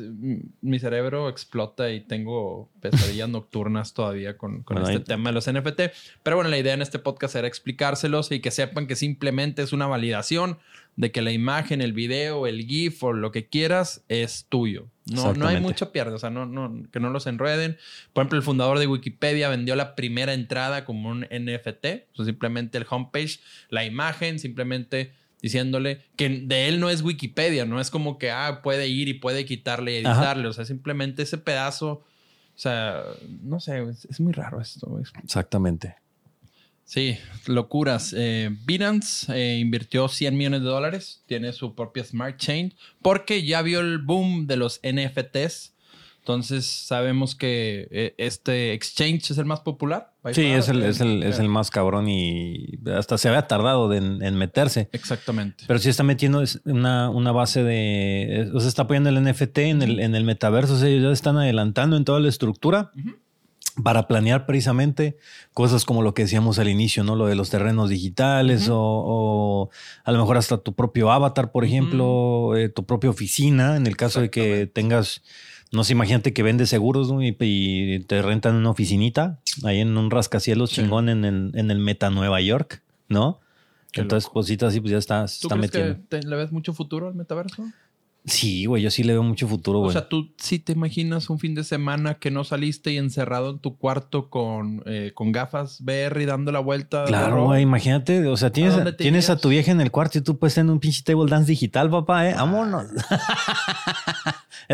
mi 0.61 0.79
cerebro 0.79 1.29
explota 1.29 1.89
y 1.91 2.01
tengo 2.01 2.69
pesadillas 2.81 3.29
nocturnas 3.29 3.93
todavía 3.93 4.37
con, 4.37 4.63
con 4.63 4.75
Bueno, 4.75 4.89
este 4.89 4.97
ahí- 4.99 5.03
tema 5.05 5.29
de 5.29 5.33
los 5.35 5.51
NFT. 5.51 5.81
Pero 6.23 6.35
bueno, 6.35 6.49
la 6.49 6.57
idea 6.57 6.73
en 6.73 6.81
este 6.81 6.99
podcast 6.99 7.35
era 7.35 7.47
explicárselos 7.47 8.31
y 8.31 8.41
que 8.41 8.51
sepan 8.51 8.85
que 8.87 8.95
simplemente 8.97 9.61
es 9.61 9.71
una 9.71 9.87
validación 9.87 10.57
de 10.95 11.11
que 11.11 11.21
la 11.21 11.31
imagen, 11.31 11.81
el 11.81 11.93
video, 11.93 12.45
el 12.45 12.65
GIF 12.65 13.03
o 13.03 13.13
lo 13.13 13.31
que 13.31 13.47
quieras 13.47 14.03
es 14.09 14.47
tuyo. 14.49 14.87
No, 15.05 15.33
no 15.33 15.47
hay 15.47 15.59
mucha 15.59 15.91
pierde, 15.91 16.13
o 16.13 16.19
sea, 16.19 16.29
no, 16.29 16.45
no, 16.45 16.83
que 16.91 16.99
no 16.99 17.09
los 17.09 17.25
enreden. 17.25 17.77
Por 18.13 18.21
ejemplo, 18.21 18.37
el 18.37 18.43
fundador 18.43 18.79
de 18.79 18.87
Wikipedia 18.87 19.49
vendió 19.49 19.75
la 19.75 19.95
primera 19.95 20.33
entrada 20.33 20.85
como 20.85 21.09
un 21.09 21.21
NFT, 21.21 21.85
o 22.13 22.15
sea, 22.17 22.25
simplemente 22.25 22.77
el 22.77 22.85
homepage, 22.89 23.39
la 23.69 23.85
imagen, 23.85 24.39
simplemente 24.39 25.13
diciéndole 25.41 26.01
que 26.15 26.29
de 26.29 26.67
él 26.67 26.79
no 26.79 26.89
es 26.89 27.01
Wikipedia, 27.01 27.65
no 27.65 27.79
es 27.79 27.89
como 27.89 28.17
que 28.17 28.31
ah, 28.31 28.61
puede 28.61 28.89
ir 28.89 29.07
y 29.07 29.13
puede 29.13 29.45
quitarle 29.45 30.01
y 30.01 30.05
Ajá. 30.05 30.17
editarle, 30.17 30.47
o 30.47 30.53
sea, 30.53 30.65
simplemente 30.65 31.23
ese 31.23 31.37
pedazo, 31.37 31.91
o 31.91 32.03
sea, 32.55 33.03
no 33.41 33.59
sé, 33.59 33.81
es, 33.89 34.05
es 34.05 34.19
muy 34.19 34.33
raro 34.33 34.59
esto. 34.59 34.99
Exactamente. 35.23 35.95
Sí, 36.89 37.19
locuras. 37.45 38.15
Eh, 38.17 38.49
Binance 38.65 39.31
eh, 39.31 39.59
invirtió 39.59 40.07
100 40.07 40.35
millones 40.35 40.61
de 40.61 40.67
dólares, 40.69 41.21
tiene 41.27 41.53
su 41.53 41.75
propia 41.75 42.03
Smart 42.03 42.37
Chain, 42.37 42.73
porque 43.03 43.43
ya 43.45 43.61
vio 43.61 43.79
el 43.81 43.99
boom 43.99 44.47
de 44.47 44.57
los 44.57 44.79
NFTs. 44.81 45.75
Entonces 46.17 46.65
sabemos 46.65 47.35
que 47.35 47.87
eh, 47.91 48.15
este 48.17 48.73
exchange 48.73 49.29
es 49.29 49.37
el 49.37 49.45
más 49.45 49.59
popular. 49.59 50.13
Sí, 50.33 50.45
es 50.47 50.67
el, 50.67 50.81
es, 50.81 50.99
el, 50.99 51.21
es 51.21 51.37
el 51.37 51.47
más 51.47 51.69
cabrón 51.69 52.09
y 52.09 52.79
hasta 52.95 53.19
se 53.19 53.29
había 53.29 53.45
tardado 53.47 53.87
de- 53.87 53.97
en, 53.97 54.23
en 54.23 54.35
meterse. 54.35 54.89
Exactamente. 54.91 55.65
Pero 55.67 55.77
sí 55.77 55.89
está 55.89 56.01
metiendo 56.03 56.43
una, 56.65 57.11
una 57.11 57.31
base 57.31 57.63
de. 57.63 58.49
O 58.53 58.59
sea, 58.61 58.67
está 58.67 58.81
apoyando 58.83 59.09
el 59.11 59.23
NFT 59.23 59.57
en 59.59 59.81
el, 59.83 59.99
en 59.99 60.15
el 60.15 60.23
metaverso. 60.23 60.73
O 60.73 60.77
sea, 60.77 60.89
ellos 60.89 61.03
ya 61.03 61.11
están 61.11 61.37
adelantando 61.37 61.97
en 61.97 62.03
toda 62.03 62.19
la 62.19 62.29
estructura 62.29 62.91
Ujú. 62.97 63.15
Para 63.83 64.07
planear 64.07 64.45
precisamente 64.45 65.17
cosas 65.53 65.85
como 65.85 66.01
lo 66.01 66.13
que 66.13 66.23
decíamos 66.23 66.59
al 66.59 66.67
inicio, 66.69 67.03
¿no? 67.03 67.15
Lo 67.15 67.27
de 67.27 67.35
los 67.35 67.49
terrenos 67.49 67.89
digitales 67.89 68.67
o, 68.69 68.77
o 68.79 69.69
a 70.03 70.11
lo 70.11 70.19
mejor 70.19 70.37
hasta 70.37 70.57
tu 70.57 70.73
propio 70.73 71.11
avatar, 71.11 71.51
por 71.51 71.63
ejemplo, 71.65 72.55
eh, 72.55 72.69
tu 72.69 72.85
propia 72.85 73.09
oficina, 73.09 73.75
en 73.75 73.87
el 73.87 73.95
caso 73.97 74.21
de 74.21 74.29
que 74.29 74.67
tengas. 74.67 75.21
No 75.71 75.83
sé, 75.83 75.93
imagínate 75.93 76.33
que 76.33 76.41
vendes 76.41 76.69
seguros 76.69 77.11
¿no? 77.11 77.21
y, 77.21 77.35
y 77.39 77.99
te 77.99 78.23
rentan 78.23 78.55
una 78.55 78.71
oficinita 78.71 79.39
ahí 79.63 79.81
en 79.81 79.95
un 79.97 80.09
rascacielos 80.09 80.71
Sí. 80.71 80.77
chingón 80.77 81.09
en, 81.09 81.25
el- 81.25 81.51
en 81.53 81.69
el 81.69 81.77
Meta 81.77 82.09
Nueva 82.09 82.41
York, 82.41 82.81
¿no? 83.07 83.39
Qué 83.91 84.01
Entonces, 84.01 84.25
loco. 84.25 84.33
cositas 84.33 84.69
así, 84.69 84.79
pues 84.81 84.91
ya 84.91 84.97
está, 84.97 85.27
se 85.27 85.41
¿Tú 85.41 85.47
está 85.47 85.55
crees 85.57 85.71
metiendo. 85.71 85.95
que 86.09 86.17
te- 86.21 86.23
le 86.27 86.35
ves 86.37 86.51
mucho 86.51 86.73
futuro 86.73 87.07
al 87.07 87.13
metaverso? 87.13 87.65
Sí, 88.25 88.65
güey, 88.65 88.83
yo 88.83 88.91
sí 88.91 89.03
le 89.03 89.13
veo 89.13 89.23
mucho 89.23 89.47
futuro, 89.47 89.79
O 89.79 89.81
güey. 89.83 89.93
sea, 89.93 90.07
tú 90.09 90.33
sí 90.37 90.59
te 90.59 90.73
imaginas 90.73 91.29
un 91.29 91.39
fin 91.39 91.55
de 91.55 91.63
semana 91.63 92.15
que 92.15 92.29
no 92.31 92.43
saliste 92.43 92.91
y 92.91 92.97
encerrado 92.97 93.49
en 93.51 93.59
tu 93.59 93.77
cuarto 93.77 94.29
con, 94.29 94.83
eh, 94.85 95.11
con 95.15 95.31
gafas 95.31 95.79
VR 95.81 96.21
y 96.21 96.25
dando 96.25 96.51
la 96.51 96.59
vuelta. 96.59 97.05
Claro, 97.05 97.45
güey, 97.45 97.63
imagínate, 97.63 98.25
o 98.27 98.37
sea, 98.37 98.51
tienes, 98.51 98.75
te 98.83 98.91
tienes 98.93 99.29
a 99.29 99.37
tu 99.37 99.49
vieja 99.49 99.71
en 99.71 99.81
el 99.81 99.89
cuarto 99.89 100.17
y 100.17 100.21
tú 100.21 100.37
puedes 100.37 100.53
tener 100.53 100.71
un 100.71 100.79
pinche 100.79 101.01
table 101.03 101.29
dance 101.29 101.49
digital, 101.49 101.89
papá, 101.89 102.29
¿eh? 102.29 102.33
Vámonos. 102.35 102.87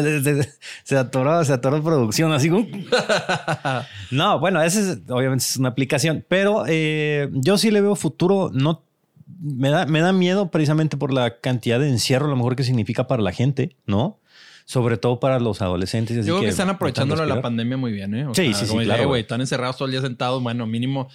se, 0.83 0.97
atoró, 0.97 1.43
se 1.45 1.53
atoró 1.53 1.81
producción, 1.83 2.31
así 2.33 2.49
como... 2.49 2.65
No, 4.11 4.39
bueno, 4.39 4.61
ese 4.61 4.79
es, 4.81 4.99
obviamente 5.09 5.43
es 5.43 5.57
una 5.57 5.69
aplicación, 5.69 6.25
pero 6.27 6.63
eh, 6.67 7.29
yo 7.33 7.57
sí 7.57 7.71
le 7.71 7.81
veo 7.81 7.95
futuro, 7.95 8.49
no... 8.53 8.84
Me 9.28 9.69
da, 9.69 9.86
me 9.86 10.01
da 10.01 10.13
miedo 10.13 10.51
precisamente 10.51 10.97
por 10.97 11.11
la 11.13 11.39
cantidad 11.39 11.80
de 11.80 11.89
encierro, 11.89 12.28
a 12.28 12.30
lo 12.30 12.36
mejor 12.36 12.55
que 12.55 12.63
significa 12.63 13.07
para 13.07 13.23
la 13.23 13.32
gente, 13.32 13.76
¿no? 13.88 14.19
Sobre 14.65 14.97
todo 14.97 15.19
para 15.19 15.39
los 15.39 15.61
adolescentes. 15.61 16.17
así 16.17 16.28
Yo 16.28 16.36
creo 16.36 16.43
que, 16.45 16.49
están 16.49 16.69
aprovechándolo 16.69 17.21
de 17.21 17.28
la 17.28 17.41
pandemia 17.41 17.78
muy 17.78 17.91
bien, 17.91 18.13
¿eh? 18.15 18.26
O 18.28 18.34
Sí, 18.34 18.53
sea, 18.53 18.53
sí, 18.53 18.65
sí, 18.65 18.71
claro, 18.71 18.93
"Eh, 18.93 18.95
güey. 18.97 19.05
güey, 19.07 19.21
están 19.21 19.41
encerrados 19.41 19.78
todo 19.78 19.86
el 19.88 19.91
día 19.91 20.01
sentados, 20.01 20.41
bueno, 20.41 20.65
mínimo. 20.65 21.07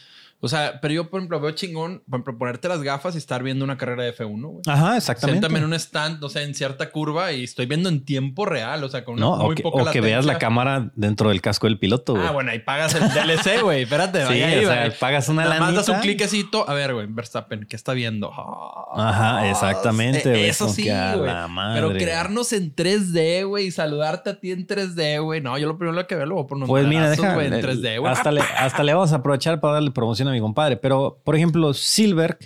O 0.42 0.48
sea, 0.48 0.78
pero 0.80 0.94
yo, 0.94 1.10
por 1.10 1.20
ejemplo, 1.20 1.38
veo 1.38 1.50
chingón, 1.50 2.02
por 2.08 2.16
ejemplo, 2.18 2.38
ponerte 2.38 2.66
las 2.68 2.82
gafas 2.82 3.14
y 3.14 3.18
estar 3.18 3.42
viendo 3.42 3.62
una 3.64 3.76
carrera 3.76 4.04
de 4.04 4.14
F1, 4.16 4.40
güey. 4.42 4.62
Ajá, 4.66 4.96
exactamente. 4.96 5.40
Siéntame 5.40 5.58
en 5.58 5.64
un 5.66 5.74
stand, 5.74 6.24
o 6.24 6.28
sea, 6.30 6.42
en 6.42 6.54
cierta 6.54 6.90
curva 6.90 7.32
y 7.32 7.44
estoy 7.44 7.66
viendo 7.66 7.90
en 7.90 8.04
tiempo 8.06 8.46
real, 8.46 8.82
o 8.82 8.88
sea, 8.88 9.04
con 9.04 9.14
una 9.16 9.26
No, 9.26 9.36
muy 9.36 9.52
o 9.52 9.54
que, 9.54 9.62
poca 9.62 9.82
o 9.82 9.90
que 9.92 10.00
veas 10.00 10.24
la 10.24 10.38
cámara 10.38 10.90
dentro 10.94 11.28
del 11.28 11.42
casco 11.42 11.66
del 11.66 11.78
piloto, 11.78 12.14
güey. 12.14 12.26
Ah, 12.26 12.30
bueno, 12.30 12.52
ahí 12.52 12.60
pagas 12.60 12.94
el 12.94 13.02
DLC, 13.10 13.60
güey. 13.62 13.82
Espérate, 13.82 14.20
Sí, 14.22 14.28
vaya 14.28 14.46
ahí, 14.46 14.64
o 14.64 14.68
sea, 14.68 14.86
güey. 14.86 14.98
pagas 14.98 15.28
una 15.28 15.44
Nada 15.44 15.60
más 15.60 15.74
das 15.74 15.88
un 15.88 15.92
lanita. 15.96 16.02
cliquecito. 16.06 16.68
A 16.68 16.72
ver, 16.72 16.94
güey, 16.94 17.06
Verstappen, 17.10 17.66
¿qué 17.68 17.76
está 17.76 17.92
viendo? 17.92 18.32
Ah, 18.34 19.08
Ajá, 19.10 19.50
exactamente, 19.50 20.20
eh, 20.28 20.32
güey, 20.32 20.44
Eso 20.46 20.68
sí, 20.70 20.84
güey. 20.84 21.30
Pero 21.74 21.92
crearnos 21.92 22.52
en 22.54 22.74
3D, 22.74 23.46
güey, 23.46 23.66
y 23.66 23.70
saludarte 23.70 24.30
a 24.30 24.40
ti 24.40 24.52
en 24.52 24.66
3D, 24.66 25.22
güey. 25.22 25.42
No, 25.42 25.58
yo 25.58 25.66
lo 25.68 25.76
primero 25.76 26.06
que 26.06 26.14
veo 26.14 26.24
lo 26.24 26.36
voy 26.36 26.44
a 26.44 26.46
poner 26.46 26.66
Pues 26.66 26.86
mira, 26.86 27.10
deja. 27.10 27.44
en 27.44 27.52
eh, 27.52 27.62
3D, 27.62 28.00
güey. 28.00 28.10
hasta, 28.10 28.32
le, 28.32 28.40
hasta 28.40 28.82
le 28.82 28.94
vamos 28.94 29.12
a 29.12 29.16
aprovechar 29.16 29.60
para 29.60 29.74
darle 29.74 29.90
promoción 29.90 30.29
a 30.30 30.34
mi 30.34 30.40
compadre. 30.40 30.76
Pero, 30.76 31.20
por 31.24 31.36
ejemplo, 31.36 31.74
Silverg. 31.74 32.38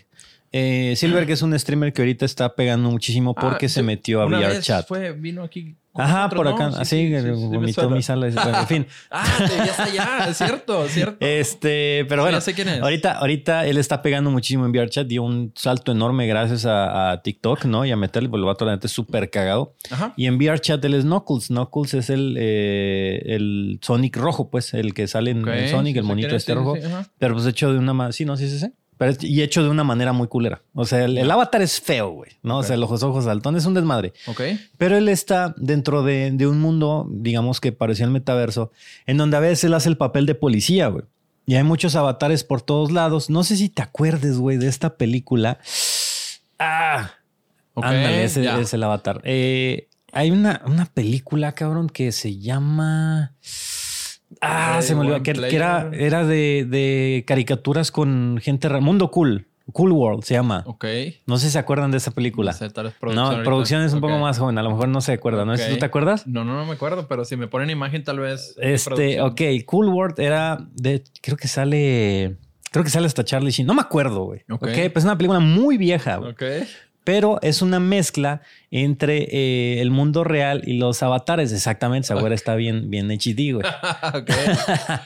Eh, 0.57 0.95
Silverg 0.95 1.29
es 1.33 1.43
un 1.43 1.59
streamer 1.59 1.93
que 1.93 2.01
ahorita 2.03 2.25
está 2.25 2.55
pegando 2.55 2.89
muchísimo 2.89 3.35
porque 3.35 3.67
Ah, 3.67 3.69
se 3.69 3.81
sí, 3.81 3.83
metió 3.83 4.23
a 4.23 4.27
una 4.27 4.39
VR 4.39 4.55
vez 4.55 4.65
Chat. 4.65 4.87
Fue, 4.87 5.11
vino 5.11 5.43
aquí. 5.43 5.75
Ajá, 5.97 6.29
por 6.29 6.45
¿no? 6.45 6.51
acá. 6.55 6.71
Sí, 6.71 6.79
así, 6.81 7.09
sí, 7.09 7.21
sí, 7.21 7.35
sí, 7.35 7.47
vomitó 7.49 7.91
mi 7.91 8.03
sala. 8.03 8.29
bueno, 8.31 8.61
en 8.61 8.67
fin. 8.69 8.87
Ah, 9.11 9.25
ya 9.49 9.65
está 9.65 9.85
allá, 9.85 10.27
es 10.29 10.37
cierto, 10.37 10.85
es 10.85 10.93
cierto. 10.93 11.17
Este, 11.25 12.05
pero 12.09 12.23
bueno, 12.23 12.37
ya 12.39 12.41
sé 12.41 12.55
quién 12.55 12.69
es. 12.69 12.81
ahorita, 12.81 13.19
ahorita 13.19 13.67
él 13.67 13.79
está 13.79 14.01
pegando 14.01 14.31
muchísimo 14.31 14.65
en 14.65 14.71
VRChat, 14.71 15.09
dio 15.09 15.25
un 15.25 15.53
salto 15.57 15.91
enorme 15.91 16.29
gracias 16.29 16.67
a, 16.67 17.11
a 17.11 17.23
TikTok, 17.23 17.65
¿no? 17.65 17.85
Y 17.85 17.91
a 17.91 17.97
meterle, 17.97 18.29
pues 18.29 18.39
el 18.39 18.47
vato 18.47 18.65
la 18.65 18.73
neta 18.73 18.87
es 18.87 18.93
súper 18.93 19.31
cagado. 19.31 19.75
Ajá. 19.91 20.15
Y 20.17 20.27
en 20.27 20.39
VRChat 20.39 20.85
él 20.85 20.95
es 20.95 21.03
Knuckles. 21.05 21.49
Knuckles 21.49 21.95
es 21.95 22.11
el, 22.11 22.37
eh, 22.39 23.23
el 23.27 23.81
Sonic 23.83 24.17
rojo, 24.17 24.51
pues, 24.51 24.73
el 24.75 24.95
que 24.95 25.09
sale 25.09 25.33
en, 25.33 25.45
Sonic, 25.69 25.97
el 25.97 26.05
monito 26.05 26.37
este 26.37 26.55
rojo. 26.55 26.77
Pero 27.19 27.35
pues 27.35 27.47
hecho 27.47 27.73
de 27.73 27.79
una 27.79 27.93
manera, 27.93 28.13
sí, 28.13 28.25
no, 28.25 28.37
sí, 28.37 28.49
sí, 28.49 28.61
sí. 28.61 28.73
Pero 28.97 29.15
y 29.21 29.43
hecho 29.43 29.63
de 29.63 29.69
una 29.69 29.85
manera 29.85 30.13
muy 30.13 30.29
culera. 30.29 30.63
O 30.73 30.85
sea, 30.85 31.05
el, 31.05 31.19
el 31.19 31.31
avatar 31.31 31.63
es 31.63 31.81
feo, 31.81 32.11
güey, 32.11 32.31
¿no? 32.43 32.59
O 32.59 32.63
sea, 32.63 32.77
los 32.77 33.03
ojos 33.03 33.25
saltones 33.25 33.63
es 33.63 33.67
un 33.67 33.75
desmadre. 33.75 34.13
Ok. 34.27 34.41
Pero 34.79 34.97
él 34.97 35.09
está 35.09 35.55
dentro 35.57 36.03
de, 36.03 36.31
de 36.33 36.47
un 36.47 36.61
mundo, 36.61 37.07
digamos 37.11 37.61
que 37.61 37.73
parecía 37.73 38.05
el 38.07 38.13
metaverso, 38.13 38.71
en 39.07 39.17
donde 39.17 39.37
a 39.37 39.41
veces 39.41 39.65
él 39.65 39.75
hace 39.75 39.89
el 39.89 39.97
papel 39.97 40.27
de 40.27 40.35
policía, 40.35 40.89
güey. 40.89 41.05
Y 41.47 41.57
hay 41.57 41.63
muchos 41.65 41.95
avatares 41.97 42.45
por 42.45 42.63
todos 42.63 42.91
lados. 42.91 43.29
No 43.29 43.45
sé 43.45 43.57
si 43.57 43.69
te 43.69 43.83
acuerdes, 43.83 44.39
güey, 44.39 44.57
de 44.57 44.69
esta 44.69 44.97
película. 44.97 45.59
Ah, 46.59 47.11
Ok, 47.77 47.85
ándale, 47.87 48.25
ese 48.25 48.61
es 48.61 48.73
el 48.73 48.83
avatar. 48.85 49.21
Eh, 49.25 49.89
hay 50.13 50.31
una, 50.31 50.63
una 50.65 50.87
película, 50.87 51.53
cabrón, 51.53 51.89
que 51.89 52.13
se 52.13 52.39
llama. 52.39 53.35
Ah, 54.41 54.81
se 54.83 54.95
me 54.95 55.03
olvidó. 55.03 55.23
Que, 55.23 55.31
era, 55.55 55.91
era 55.93 56.25
de, 56.25 56.67
de 56.69 57.25
caricaturas 57.27 57.91
con 57.91 58.39
gente. 58.43 58.69
Mundo 58.81 59.11
Cool. 59.11 59.47
Cool 59.73 59.93
World 59.93 60.25
se 60.25 60.35
llama. 60.35 60.63
Ok. 60.67 60.85
No 61.27 61.39
sé 61.39 61.47
si 61.47 61.53
se 61.53 61.59
acuerdan 61.59 61.91
de 61.91 61.97
esa 61.97 62.11
película. 62.11 62.53
No 62.53 62.59
sé, 62.59 62.69
tal 62.69 62.85
vez 62.85 62.95
No, 62.95 63.01
producción. 63.01 63.27
ahorita. 63.27 63.45
producción 63.45 63.83
es 63.83 63.93
un 63.95 64.01
poco 64.03 64.19
más 64.19 64.39
joven. 64.39 64.59
A 64.59 64.63
lo 64.63 64.71
mejor 64.71 64.89
no 64.89 65.01
se 65.01 65.13
acuerda. 65.13 65.47
¿no? 65.47 65.55
Ok. 65.55 65.61
¿Tú 65.71 65.77
te 65.79 65.85
acuerdas? 65.87 66.27
No, 66.27 66.45
no, 66.45 66.55
no 66.55 66.67
me 66.67 66.73
acuerdo, 66.73 67.09
pero 67.09 67.25
si 67.25 67.37
me 67.37 67.47
ponen 67.49 67.71
imagen, 67.71 68.05
tal 68.05 68.19
vez. 68.19 68.55
Este, 68.61 69.23
ok, 69.23 69.41
Cool 69.65 69.89
World 69.89 70.21
era 70.21 70.59
de. 70.75 71.03
Creo 71.23 71.37
que 71.39 71.49
sale. 71.49 72.37
Creo 72.73 72.85
que 72.85 72.91
sale 72.91 73.07
hasta 73.07 73.25
Charlie 73.25 73.53
Sheen. 73.53 73.67
No 73.67 73.73
me 73.73 73.81
acuerdo, 73.81 74.25
güey. 74.25 74.41
Ok. 74.51 74.65
Ok, 74.65 74.75
pues 74.93 74.97
es 74.97 75.05
una 75.05 75.17
película 75.17 75.41
muy 75.41 75.79
vieja. 75.79 76.19
Ok. 76.19 76.43
Pero 77.05 77.39
es 77.43 77.61
una 77.63 77.81
mezcla 77.81 78.41
entre 78.71 79.29
eh, 79.31 79.81
el 79.81 79.91
mundo 79.91 80.25
real 80.25 80.63
y 80.67 80.79
los 80.79 81.03
avatares. 81.03 81.53
Exactamente. 81.53 82.07
Esa 82.07 82.15
güera 82.15 82.35
está 82.35 82.55
bien, 82.55 82.91
bien 82.91 83.11
HD, 83.11 83.53
güey. 83.53 83.65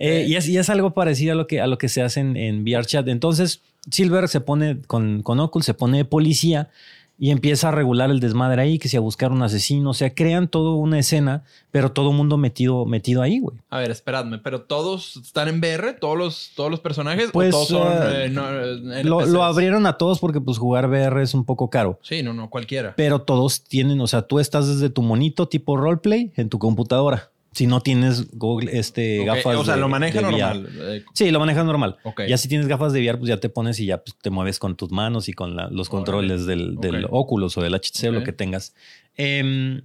Eh, 0.00 0.24
y, 0.26 0.36
es, 0.36 0.48
y 0.48 0.56
es 0.56 0.70
algo 0.70 0.94
parecido 0.94 1.34
a 1.34 1.36
lo 1.36 1.46
que, 1.46 1.60
a 1.60 1.66
lo 1.66 1.76
que 1.76 1.90
se 1.90 2.00
hace 2.00 2.20
en, 2.20 2.38
en 2.38 2.64
VRChat. 2.64 3.06
Entonces, 3.08 3.60
Silver 3.90 4.28
se 4.28 4.40
pone 4.40 4.78
con, 4.86 5.22
con 5.22 5.40
Oculus, 5.40 5.66
se 5.66 5.74
pone 5.74 5.98
de 5.98 6.04
policía 6.06 6.70
y 7.18 7.30
empieza 7.30 7.68
a 7.68 7.70
regular 7.70 8.10
el 8.10 8.20
desmadre 8.20 8.60
ahí, 8.62 8.78
que 8.78 8.88
sea 8.88 9.00
buscar 9.00 9.30
un 9.30 9.42
asesino. 9.42 9.90
O 9.90 9.94
sea, 9.94 10.14
crean 10.14 10.48
toda 10.48 10.74
una 10.74 10.98
escena, 10.98 11.44
pero 11.70 11.92
todo 11.92 12.10
el 12.10 12.16
mundo 12.16 12.36
metido, 12.36 12.86
metido 12.86 13.22
ahí, 13.22 13.38
güey. 13.38 13.56
A 13.70 13.78
ver, 13.78 13.90
esperadme, 13.90 14.38
pero 14.38 14.62
todos 14.62 15.16
están 15.16 15.48
en 15.48 15.60
VR, 15.60 15.94
todos 15.94 16.18
los, 16.18 16.50
todos 16.56 16.70
los 16.70 16.80
personajes, 16.80 17.30
Pues, 17.32 17.54
o 17.54 17.58
todos 17.58 17.68
son 17.68 17.92
eh, 17.92 18.24
eh, 18.24 18.28
no, 18.30 18.48
eh, 18.50 19.04
Lo, 19.04 19.24
lo 19.26 19.44
abrieron 19.44 19.86
a 19.86 19.96
todos 19.96 20.18
porque 20.18 20.40
pues 20.40 20.58
jugar 20.58 20.88
VR 20.88 21.22
es 21.22 21.34
un 21.34 21.44
poco 21.44 21.70
caro. 21.70 21.98
Sí, 22.02 22.22
no, 22.22 22.34
no, 22.34 22.50
cualquiera. 22.50 22.94
Pero 22.96 23.22
todos 23.22 23.62
tienen, 23.62 24.00
o 24.00 24.06
sea, 24.06 24.22
tú 24.22 24.40
estás 24.40 24.66
desde 24.66 24.90
tu 24.90 25.02
monito 25.02 25.48
tipo 25.48 25.76
roleplay 25.76 26.32
en 26.34 26.48
tu 26.48 26.58
computadora. 26.58 27.30
Si 27.54 27.66
no 27.66 27.80
tienes 27.80 28.36
Google, 28.36 28.76
este, 28.78 29.20
Ok, 29.20 29.26
gafas. 29.26 29.56
O 29.56 29.64
sea, 29.64 29.74
de- 29.76 29.80
lo 29.80 29.88
maneja 29.88 30.20
VR. 30.20 30.30
normal. 30.32 30.68
Eh, 30.80 31.04
Sí, 31.14 31.30
lo 31.30 31.38
manejas 31.40 31.64
normal. 31.64 31.96
Ok. 32.02 32.22
Ya 32.28 32.36
si 32.36 32.48
tienes 32.48 32.66
gafas 32.66 32.92
de 32.92 33.00
VR, 33.00 33.16
pues 33.18 33.28
ya 33.28 33.38
te 33.38 33.48
pones 33.48 33.78
y 33.80 33.86
ya 33.86 33.98
pues, 34.02 34.16
te 34.20 34.30
mueves 34.30 34.58
con 34.58 34.76
tus 34.76 34.90
manos 34.90 35.28
y 35.28 35.32
con 35.32 35.54
la- 35.56 35.68
los 35.70 35.88
Órale. 35.88 36.04
controles 36.04 36.46
del, 36.46 36.76
del. 36.76 37.06
Oculus 37.10 37.56
o 37.56 37.62
del 37.62 37.74
HTC 37.74 38.08
o 38.08 38.12
lo 38.12 38.24
que 38.24 38.32
tengas. 38.32 38.74
Em, 39.16 39.82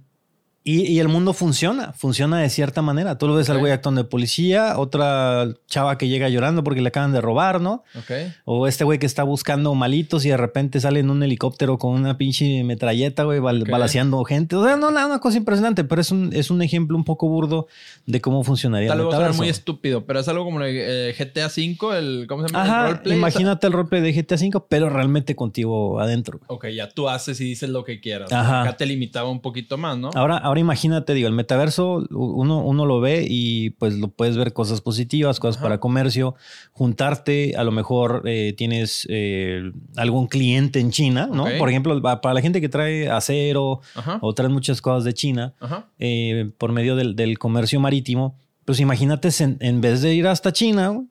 y, 0.62 0.82
y 0.82 0.98
el 1.00 1.08
mundo 1.08 1.32
funciona, 1.32 1.92
funciona 1.94 2.38
de 2.40 2.50
cierta 2.50 2.82
manera. 2.82 3.16
Tú 3.16 3.26
lo 3.26 3.34
ves 3.34 3.48
al 3.48 3.56
Ok. 3.56 3.60
güey 3.60 3.72
actuando 3.72 4.02
de 4.02 4.08
policía, 4.08 4.78
otra 4.78 5.48
chava 5.66 5.96
que 5.96 6.06
llega 6.08 6.28
llorando 6.28 6.62
porque 6.62 6.82
le 6.82 6.88
acaban 6.88 7.12
de 7.12 7.20
robar, 7.22 7.60
¿no? 7.62 7.82
ok. 7.96 8.10
O 8.44 8.66
este 8.66 8.84
güey 8.84 8.98
que 8.98 9.06
está 9.06 9.22
buscando 9.22 9.74
malitos 9.74 10.26
y 10.26 10.28
de 10.28 10.36
repente 10.36 10.78
sale 10.80 11.00
en 11.00 11.08
un 11.10 11.22
helicóptero 11.22 11.78
con 11.78 11.92
una 11.92 12.18
pinche 12.18 12.62
metralleta, 12.64 13.24
güey, 13.24 13.40
bal- 13.40 13.62
Ok. 13.62 13.70
balaceando 13.70 14.22
gente. 14.24 14.54
O 14.56 14.64
sea, 14.64 14.76
no, 14.76 14.90
nada, 14.90 15.06
una 15.06 15.18
cosa 15.18 15.38
impresionante, 15.38 15.82
pero 15.84 16.00
es 16.02 16.10
un, 16.10 16.30
es 16.34 16.50
un 16.50 16.60
ejemplo 16.60 16.96
un 16.96 17.04
poco 17.04 17.26
burdo 17.28 17.66
de 18.06 18.20
cómo 18.20 18.44
funcionaría 18.44 18.88
Tal 18.90 19.00
el 19.00 19.06
vez 19.06 19.14
va 19.18 19.32
muy 19.32 19.48
estúpido, 19.48 20.04
pero 20.04 20.20
es 20.20 20.28
algo 20.28 20.44
como 20.44 20.60
eh, 20.62 21.14
GTA 21.18 21.46
V, 21.46 21.98
el, 21.98 22.26
¿cómo 22.28 22.46
se 22.46 22.52
llama? 22.52 22.64
Ajá, 22.64 22.80
el 22.82 22.90
roleplay. 22.92 23.16
imagínate 23.16 23.66
el 23.66 23.72
roleplay 23.72 24.02
de 24.02 24.12
GTA 24.12 24.34
V, 24.36 24.62
pero 24.68 24.90
realmente 24.90 25.34
contigo 25.34 26.00
adentro. 26.00 26.38
güey. 26.38 26.46
Ok, 26.48 26.66
ya 26.76 26.88
tú 26.90 27.08
haces 27.08 27.40
y 27.40 27.44
dices 27.44 27.70
lo 27.70 27.82
que 27.84 28.00
quieras. 28.00 28.30
Ajá. 28.30 28.62
Acá 28.62 28.76
te 28.76 28.84
limitaba 28.84 29.30
un 29.30 29.40
poquito 29.40 29.78
más, 29.78 29.96
¿no? 29.96 30.10
Ahora, 30.14 30.36
ahora 30.50 30.60
imagínate, 30.60 31.14
digo, 31.14 31.26
el 31.28 31.34
metaverso, 31.34 32.06
uno, 32.10 32.62
uno 32.64 32.84
lo 32.86 33.00
ve 33.00 33.26
y 33.28 33.70
pues 33.70 33.94
lo 33.98 34.08
puedes 34.08 34.36
ver 34.36 34.52
cosas 34.52 34.80
positivas, 34.80 35.40
cosas 35.40 35.56
Ajá. 35.56 35.62
para 35.64 35.80
comercio, 35.80 36.34
juntarte, 36.72 37.54
a 37.56 37.64
lo 37.64 37.72
mejor 37.72 38.22
eh, 38.26 38.52
tienes 38.56 39.06
eh, 39.10 39.72
algún 39.96 40.26
cliente 40.26 40.80
en 40.80 40.90
China, 40.90 41.28
¿no? 41.32 41.44
Por 41.58 41.68
ejemplo, 41.68 42.00
pa- 42.02 42.20
para 42.20 42.34
la 42.34 42.40
gente 42.42 42.60
que 42.60 42.68
trae 42.68 43.08
acero 43.10 43.80
Ajá. 43.94 44.18
o 44.22 44.32
trae 44.34 44.48
muchas 44.48 44.80
cosas 44.82 45.04
de 45.04 45.14
China 45.14 45.54
eh, 45.98 46.50
por 46.58 46.72
medio 46.72 46.96
del, 46.96 47.16
del 47.16 47.38
comercio 47.38 47.80
marítimo, 47.80 48.36
pues 48.64 48.80
imagínate 48.80 49.28
en, 49.40 49.56
en 49.60 49.80
vez 49.80 50.02
de 50.02 50.14
ir 50.14 50.26
hasta 50.26 50.52
China, 50.52 51.04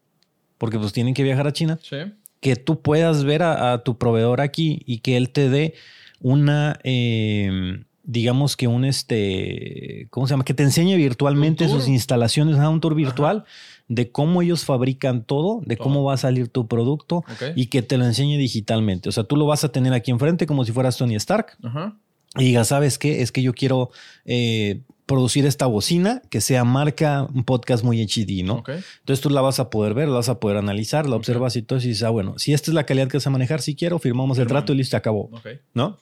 porque 0.57 0.77
pues 0.79 0.93
tienen 0.93 1.13
que 1.13 1.23
viajar 1.23 1.47
a 1.47 1.53
China, 1.53 1.79
Sí. 1.81 1.97
que 2.39 2.55
tú 2.55 2.81
puedas 2.81 3.23
ver 3.23 3.43
a, 3.43 3.73
a 3.73 3.83
tu 3.83 3.97
proveedor 3.97 4.41
aquí 4.41 4.81
y 4.85 4.99
que 4.99 5.17
él 5.17 5.29
te 5.29 5.49
dé 5.49 5.73
una, 6.21 6.79
eh, 6.83 7.83
digamos 8.11 8.57
que 8.57 8.67
un, 8.67 8.85
este, 8.85 10.07
¿cómo 10.09 10.25
se 10.25 10.31
llama? 10.33 10.43
Que 10.43 10.55
te 10.55 10.63
enseñe 10.63 10.95
virtualmente 10.97 11.67
sus 11.67 11.87
instalaciones, 11.87 12.55
ajá, 12.57 12.69
un 12.69 12.81
tour 12.81 12.93
Ajá. 12.93 12.97
virtual 12.97 13.43
de 13.87 14.11
cómo 14.11 14.41
ellos 14.41 14.65
fabrican 14.65 15.23
todo, 15.23 15.61
de 15.63 15.75
Todo. 15.75 15.83
cómo 15.83 16.03
va 16.03 16.13
a 16.15 16.17
salir 16.17 16.47
tu 16.47 16.67
producto 16.67 17.23
y 17.55 17.67
que 17.67 17.81
te 17.83 17.97
lo 17.97 18.05
enseñe 18.05 18.37
digitalmente. 18.37 19.09
O 19.09 19.11
sea, 19.11 19.23
tú 19.25 19.35
lo 19.35 19.45
vas 19.45 19.63
a 19.63 19.71
tener 19.71 19.93
aquí 19.93 20.09
enfrente 20.09 20.47
como 20.47 20.65
si 20.65 20.71
fueras 20.71 20.97
Tony 20.97 21.15
Stark 21.15 21.55
Ajá. 21.63 21.97
y 22.35 22.45
digas, 22.45 22.67
¿sabes 22.69 22.97
qué? 22.97 23.21
Es 23.21 23.31
que 23.31 23.43
yo 23.43 23.53
quiero 23.53 23.91
eh, 24.25 24.81
producir 25.05 25.45
esta 25.45 25.67
bocina 25.67 26.21
que 26.31 26.41
sea 26.41 26.63
marca 26.63 27.27
un 27.33 27.43
podcast 27.43 27.83
muy 27.83 28.01
HD, 28.01 28.43
¿no? 28.43 28.63
Entonces 28.67 29.21
tú 29.21 29.29
la 29.29 29.41
vas 29.41 29.59
a 29.59 29.69
poder 29.69 29.93
ver, 29.93 30.07
la 30.07 30.15
vas 30.15 30.29
a 30.29 30.39
poder 30.39 30.57
analizar, 30.57 31.07
la 31.07 31.15
observas 31.15 31.55
y 31.55 31.61
todo 31.61 31.77
y 31.79 31.83
dices, 31.89 32.03
ah, 32.03 32.09
bueno, 32.11 32.37
si 32.37 32.53
esta 32.53 32.71
es 32.71 32.75
la 32.75 32.85
calidad 32.85 33.07
que 33.07 33.17
vas 33.17 33.27
a 33.27 33.31
manejar, 33.31 33.61
si 33.61 33.75
quiero, 33.75 33.97
firmamos 33.99 34.37
el 34.39 34.47
trato 34.47 34.73
y 34.73 34.77
listo, 34.77 34.97
acabó. 34.97 35.29
¿no? 35.73 35.97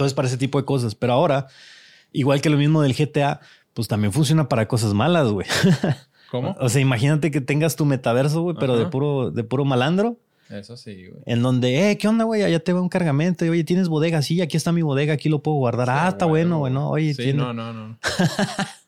Entonces 0.00 0.14
para 0.14 0.28
ese 0.28 0.38
tipo 0.38 0.58
de 0.58 0.64
cosas. 0.64 0.94
Pero 0.94 1.12
ahora, 1.12 1.46
igual 2.10 2.40
que 2.40 2.48
lo 2.48 2.56
mismo 2.56 2.80
del 2.80 2.94
GTA, 2.94 3.40
pues 3.74 3.86
también 3.86 4.12
funciona 4.14 4.48
para 4.48 4.66
cosas 4.66 4.94
malas, 4.94 5.28
güey. 5.28 5.46
¿Cómo? 6.30 6.56
O 6.58 6.68
sea, 6.70 6.80
imagínate 6.80 7.30
que 7.30 7.42
tengas 7.42 7.76
tu 7.76 7.84
metaverso, 7.84 8.40
güey, 8.40 8.56
pero 8.58 8.78
de 8.78 8.86
puro, 8.86 9.30
de 9.30 9.44
puro 9.44 9.66
malandro. 9.66 10.16
Eso 10.48 10.76
sí, 10.76 11.06
güey. 11.08 11.22
En 11.26 11.42
donde, 11.42 11.90
eh, 11.90 11.98
¿qué 11.98 12.08
onda, 12.08 12.24
güey? 12.24 12.42
Allá 12.42 12.60
te 12.60 12.72
va 12.72 12.80
un 12.80 12.88
cargamento. 12.88 13.44
Y, 13.44 13.50
oye, 13.50 13.62
¿tienes 13.62 13.88
bodega? 13.88 14.22
Sí, 14.22 14.40
aquí 14.40 14.56
está 14.56 14.72
mi 14.72 14.80
bodega, 14.82 15.12
aquí 15.12 15.28
lo 15.28 15.42
puedo 15.42 15.58
guardar. 15.58 15.90
ah, 15.90 16.08
está 16.08 16.24
bueno, 16.24 16.58
güey. 16.58 16.72
bueno. 16.72 16.88
Oye, 16.88 17.12
Sí, 17.14 17.22
tiene- 17.24 17.38
no, 17.42 17.52
no, 17.52 17.72
no. 17.74 17.98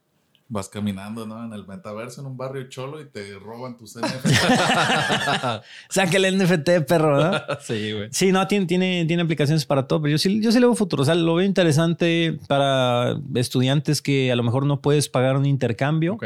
Vas 0.54 0.68
caminando, 0.68 1.26
¿no? 1.26 1.42
En 1.46 1.54
el 1.54 1.66
metaverso, 1.66 2.20
en 2.20 2.26
un 2.26 2.36
barrio 2.36 2.68
cholo 2.68 3.00
y 3.00 3.06
te 3.06 3.38
roban 3.38 3.78
tus 3.78 3.96
NFT. 3.96 4.26
Saca 5.88 6.16
el 6.18 6.36
NFT, 6.38 6.84
perro, 6.86 7.18
¿no? 7.22 7.40
sí, 7.62 7.92
güey. 7.92 8.08
Sí, 8.10 8.32
no, 8.32 8.46
tiene, 8.46 8.66
tiene, 8.66 9.06
tiene 9.06 9.22
aplicaciones 9.22 9.64
para 9.64 9.86
todo, 9.86 10.02
pero 10.02 10.12
yo 10.12 10.18
sí, 10.18 10.42
yo 10.42 10.52
sí 10.52 10.60
le 10.60 10.66
veo 10.66 10.74
futuro. 10.74 11.04
O 11.04 11.06
sea, 11.06 11.14
lo 11.14 11.34
veo 11.36 11.46
interesante 11.46 12.38
para 12.48 13.16
estudiantes 13.34 14.02
que 14.02 14.30
a 14.30 14.36
lo 14.36 14.42
mejor 14.42 14.66
no 14.66 14.82
puedes 14.82 15.08
pagar 15.08 15.38
un 15.38 15.46
intercambio. 15.46 16.14
Ok. 16.16 16.24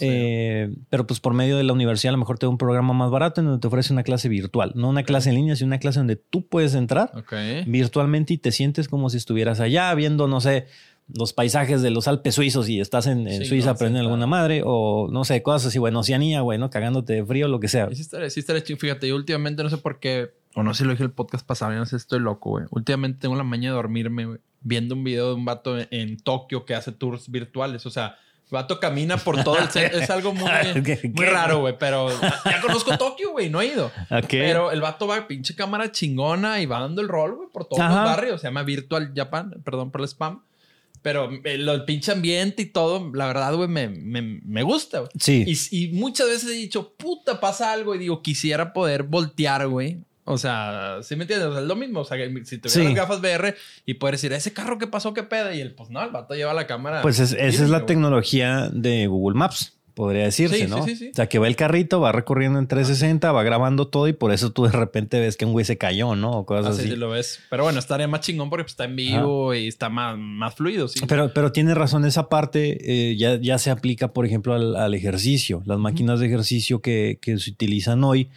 eh, 0.00 0.74
pero 0.88 1.06
pues 1.06 1.20
por 1.20 1.34
medio 1.34 1.58
de 1.58 1.62
la 1.64 1.74
universidad 1.74 2.12
a 2.12 2.16
lo 2.16 2.20
mejor 2.20 2.38
te 2.38 2.46
da 2.46 2.50
un 2.50 2.56
programa 2.58 2.94
más 2.94 3.10
barato 3.10 3.42
en 3.42 3.48
donde 3.48 3.60
te 3.60 3.66
ofrece 3.66 3.92
una 3.92 4.02
clase 4.02 4.30
virtual. 4.30 4.72
No 4.76 4.88
una 4.88 5.02
clase 5.02 5.28
en 5.28 5.34
línea, 5.36 5.56
sino 5.56 5.66
una 5.66 5.78
clase 5.78 6.00
donde 6.00 6.16
tú 6.16 6.46
puedes 6.46 6.74
entrar 6.74 7.12
Ok. 7.14 7.34
virtualmente 7.66 8.32
y 8.32 8.38
te 8.38 8.50
sientes 8.50 8.88
como 8.88 9.10
si 9.10 9.18
estuvieras 9.18 9.60
allá 9.60 9.92
viendo, 9.94 10.26
no 10.26 10.40
sé, 10.40 10.66
los 11.14 11.32
paisajes 11.32 11.80
de 11.82 11.90
los 11.90 12.06
Alpes 12.08 12.34
suizos 12.34 12.68
y 12.68 12.80
estás 12.80 13.06
en, 13.06 13.26
en 13.28 13.42
Sí, 13.42 13.48
Suiza 13.48 13.66
no, 13.66 13.72
aprendiendo 13.72 14.00
sí, 14.08 14.12
alguna 14.12 14.26
claro. 14.26 14.42
madre 14.42 14.62
o 14.64 15.08
no 15.10 15.24
sé, 15.24 15.42
cosas 15.42 15.68
así, 15.68 15.78
bueno, 15.78 16.00
Oceanía, 16.00 16.42
güey, 16.42 16.58
¿no? 16.58 16.68
Cagándote 16.70 17.14
de 17.14 17.24
frío, 17.24 17.48
lo 17.48 17.60
que 17.60 17.68
sea. 17.68 17.88
Sí 17.92 18.02
estaría, 18.02 18.28
sí 18.30 18.40
estaría 18.40 18.62
chido. 18.62 18.78
Fíjate, 18.78 19.08
yo 19.08 19.16
últimamente 19.16 19.62
no 19.62 19.70
sé 19.70 19.78
por 19.78 20.00
qué, 20.00 20.32
o 20.54 20.62
no 20.62 20.74
sé 20.74 20.78
si 20.78 20.84
lo 20.84 20.90
dije 20.90 21.04
el 21.04 21.10
podcast 21.10 21.46
pasado, 21.46 21.72
yo 21.72 21.78
no 21.78 21.86
sé, 21.86 21.96
estoy 21.96 22.20
loco, 22.20 22.50
güey. 22.50 22.66
Últimamente 22.70 23.20
tengo 23.20 23.36
la 23.36 23.44
maña 23.44 23.70
de 23.70 23.76
dormirme, 23.76 24.26
güey, 24.26 24.38
viendo 24.60 24.94
un 24.94 25.04
video 25.04 25.28
de 25.28 25.34
un 25.34 25.44
vato 25.44 25.78
en, 25.78 25.88
en 25.90 26.16
Tokio 26.18 26.64
que 26.66 26.74
hace 26.74 26.92
tours 26.92 27.30
virtuales. 27.30 27.86
O 27.86 27.90
sea, 27.90 28.16
vato 28.50 28.80
camina 28.80 29.16
por 29.18 29.42
todo 29.44 29.58
el 29.58 29.68
set. 29.70 29.94
Es 29.94 30.10
algo 30.10 30.34
muy, 30.34 30.50
¿Qué- 30.84 31.00
muy 31.04 31.24
qué? 31.26 31.30
raro, 31.30 31.60
güey, 31.60 31.76
pero 31.78 32.08
ya 32.44 32.60
conozco 32.60 32.96
Tokio, 32.98 33.30
güey, 33.32 33.48
no 33.50 33.60
he 33.62 33.66
ido. 33.68 33.86
Ok. 34.10 34.26
Pero 34.28 34.72
el 34.72 34.80
vato 34.82 35.06
va, 35.06 35.26
pinche 35.26 35.54
cámara 35.54 35.90
chingona 35.92 36.60
y 36.60 36.66
va 36.66 36.80
dando 36.80 37.00
el 37.00 37.08
rol, 37.08 37.36
güey, 37.36 37.48
por 37.50 37.64
todos 37.66 37.80
Ajá. 37.80 37.94
los 37.94 38.04
barrios. 38.04 38.40
Se 38.42 38.48
llama 38.48 38.62
Virtual 38.62 39.12
Japan, 39.14 39.54
perdón 39.64 39.90
por 39.90 40.00
el 40.02 40.08
spam. 40.08 40.42
Pero 41.08 41.30
el, 41.44 41.66
el 41.66 41.84
pinche 41.86 42.12
ambiente 42.12 42.60
y 42.60 42.66
todo, 42.66 43.10
la 43.14 43.28
verdad, 43.28 43.54
güey, 43.54 43.66
me, 43.66 43.88
me, 43.88 44.20
me 44.20 44.62
gusta, 44.62 44.98
güey. 44.98 45.10
Sí. 45.18 45.44
Y, 45.46 45.84
y 45.84 45.88
muchas 45.94 46.26
veces 46.28 46.50
he 46.50 46.52
dicho, 46.52 46.92
puta, 46.98 47.40
pasa 47.40 47.72
algo. 47.72 47.94
Y 47.94 47.98
digo, 47.98 48.20
quisiera 48.20 48.74
poder 48.74 49.04
voltear, 49.04 49.66
güey. 49.68 50.02
O 50.24 50.36
sea, 50.36 50.98
¿sí 51.02 51.16
me 51.16 51.22
entiendes? 51.24 51.48
O 51.48 51.52
sea, 51.52 51.62
es 51.62 51.66
lo 51.66 51.76
mismo. 51.76 52.00
O 52.00 52.04
sea, 52.04 52.18
que 52.18 52.26
si 52.44 52.58
tuviera 52.58 52.68
Sí. 52.82 52.84
las 52.84 52.94
gafas 52.94 53.20
VR 53.20 53.54
y 53.86 53.94
poder 53.94 54.16
decir, 54.16 54.30
ese 54.34 54.52
carro 54.52 54.76
que 54.76 54.86
pasó, 54.86 55.14
qué 55.14 55.22
pedo. 55.22 55.50
Y 55.54 55.60
el, 55.62 55.74
pues 55.74 55.88
no, 55.88 56.04
el 56.04 56.10
vato 56.10 56.34
lleva 56.34 56.52
la 56.52 56.66
cámara. 56.66 57.00
Pues 57.00 57.18
es- 57.20 57.32
esa 57.32 57.64
es 57.64 57.70
la 57.70 57.78
güey. 57.78 57.86
tecnología 57.86 58.68
de 58.70 59.06
Google 59.06 59.38
Maps, 59.38 59.77
podría 59.98 60.22
decirse, 60.22 60.58
Sí, 60.58 60.66
¿no? 60.68 60.84
sí, 60.84 60.90
sí, 60.90 60.96
sí. 60.96 61.08
O 61.10 61.14
sea, 61.14 61.28
que 61.28 61.40
va 61.40 61.48
el 61.48 61.56
carrito, 61.56 62.00
va 62.00 62.12
recorriendo 62.12 62.60
en 62.60 62.68
360, 62.68 63.32
va 63.32 63.42
grabando 63.42 63.88
todo 63.88 64.06
y 64.06 64.12
por 64.12 64.30
eso 64.32 64.52
tú 64.52 64.62
de 64.62 64.70
repente 64.70 65.18
ves 65.18 65.36
que 65.36 65.44
un 65.44 65.50
güey 65.50 65.64
se 65.64 65.76
cayó, 65.76 66.14
¿no? 66.14 66.30
O 66.30 66.46
cosas 66.46 66.78
Así 66.78 66.86
así. 66.88 66.96
lo 66.96 67.10
ves. 67.10 67.40
Pero 67.50 67.64
bueno, 67.64 67.80
estaría 67.80 68.06
más 68.06 68.20
chingón 68.20 68.48
porque 68.48 68.62
pues, 68.62 68.74
está 68.74 68.84
en 68.84 68.94
vivo 68.94 69.52
y 69.54 69.66
está 69.66 69.88
más, 69.88 70.16
más 70.16 70.54
fluido, 70.54 70.86
sí. 70.86 71.00
Pero, 71.08 71.34
pero 71.34 71.50
tiene 71.50 71.74
razón, 71.74 72.04
esa 72.04 72.28
parte 72.28 72.78
eh, 73.10 73.16
ya, 73.16 73.40
ya 73.40 73.58
se 73.58 73.70
aplica, 73.70 74.12
por 74.12 74.24
ejemplo, 74.24 74.54
al, 74.54 74.76
al 74.76 74.94
ejercicio. 74.94 75.62
Las 75.66 75.78
máquinas 75.80 76.20
de 76.20 76.26
ejercicio 76.26 76.80
que, 76.80 77.18
que 77.20 77.36
se 77.38 77.50
utilizan 77.50 78.04
hoy. 78.04 78.28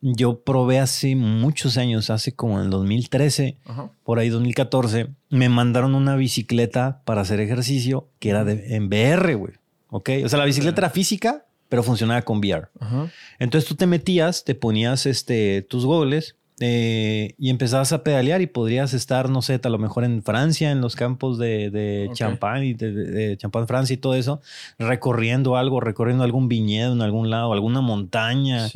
Yo 0.00 0.40
probé 0.42 0.78
hace 0.78 1.16
muchos 1.16 1.76
años, 1.78 2.10
hace 2.10 2.30
como 2.32 2.58
en 2.58 2.66
el 2.66 2.70
2013, 2.70 3.56
Ajá. 3.64 3.90
por 4.04 4.20
ahí 4.20 4.28
2014, 4.28 5.08
me 5.30 5.48
mandaron 5.48 5.94
una 5.96 6.14
bicicleta 6.14 7.00
para 7.04 7.22
hacer 7.22 7.40
ejercicio 7.40 8.06
que 8.20 8.28
era 8.30 8.44
de, 8.44 8.76
en 8.76 8.86
VR, 8.88 9.34
güey. 9.34 9.54
¿Ok? 9.88 10.10
O 10.24 10.28
sea, 10.28 10.38
la 10.38 10.44
bicicleta 10.44 10.80
era 10.80 10.90
física, 10.90 11.46
pero 11.68 11.82
funcionaba 11.82 12.22
con 12.22 12.38
VR. 12.38 12.68
Ajá. 12.80 13.10
Entonces 13.38 13.68
tú 13.68 13.74
te 13.74 13.86
metías, 13.86 14.44
te 14.44 14.54
ponías 14.54 15.06
este, 15.06 15.62
tus 15.62 15.84
goles 15.84 16.36
eh, 16.60 17.34
y 17.38 17.50
empezabas 17.50 17.92
a 17.92 18.02
pedalear 18.02 18.40
y 18.40 18.48
podrías 18.48 18.92
estar, 18.92 19.30
no 19.30 19.42
sé, 19.42 19.60
a 19.62 19.68
lo 19.68 19.78
mejor 19.78 20.04
en 20.04 20.22
Francia, 20.22 20.72
en 20.72 20.80
los 20.80 20.96
campos 20.96 21.38
de, 21.38 21.70
de 21.70 22.10
champán 22.14 22.64
y 22.64 22.74
de, 22.74 23.36
champán 23.36 23.68
Francia 23.68 23.94
y 23.94 23.98
todo 23.98 24.14
eso, 24.14 24.40
recorriendo 24.78 25.56
algo, 25.56 25.80
recorriendo 25.80 26.24
algún 26.24 26.48
viñedo 26.48 26.92
en 26.92 27.02
algún 27.02 27.30
lado, 27.30 27.52
alguna 27.52 27.80
montaña, 27.80 28.68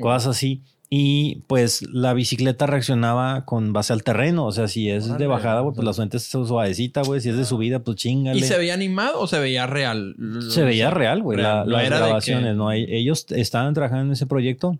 cosas 0.00 0.36
así. 0.36 0.62
Y 0.90 1.42
pues 1.46 1.82
la 1.92 2.14
bicicleta 2.14 2.66
reaccionaba 2.66 3.44
con 3.44 3.74
base 3.74 3.92
al 3.92 4.02
terreno. 4.02 4.46
O 4.46 4.52
sea, 4.52 4.68
si 4.68 4.88
es 4.90 5.18
de 5.18 5.26
bajada, 5.26 5.62
pues 5.62 5.84
la 5.84 5.92
suelta 5.92 6.16
es 6.16 6.22
suavecita, 6.24 7.02
güey. 7.02 7.20
Si 7.20 7.28
es 7.28 7.36
de 7.36 7.44
subida, 7.44 7.80
pues 7.80 7.98
chingale. 7.98 8.38
¿Y 8.38 8.42
se 8.42 8.56
veía 8.56 8.72
animado 8.72 9.20
o 9.20 9.26
se 9.26 9.38
veía 9.38 9.66
real? 9.66 10.16
Se 10.48 10.62
veía 10.64 10.90
real, 10.90 11.22
güey, 11.22 11.38
la- 11.38 11.64
No 11.64 11.72
las 11.72 11.90
grabaciones, 11.90 12.52
que- 12.52 12.56
¿no? 12.56 12.72
Ellos 12.72 13.26
estaban 13.30 13.74
trabajando 13.74 14.06
en 14.06 14.12
ese 14.12 14.24
proyecto 14.26 14.78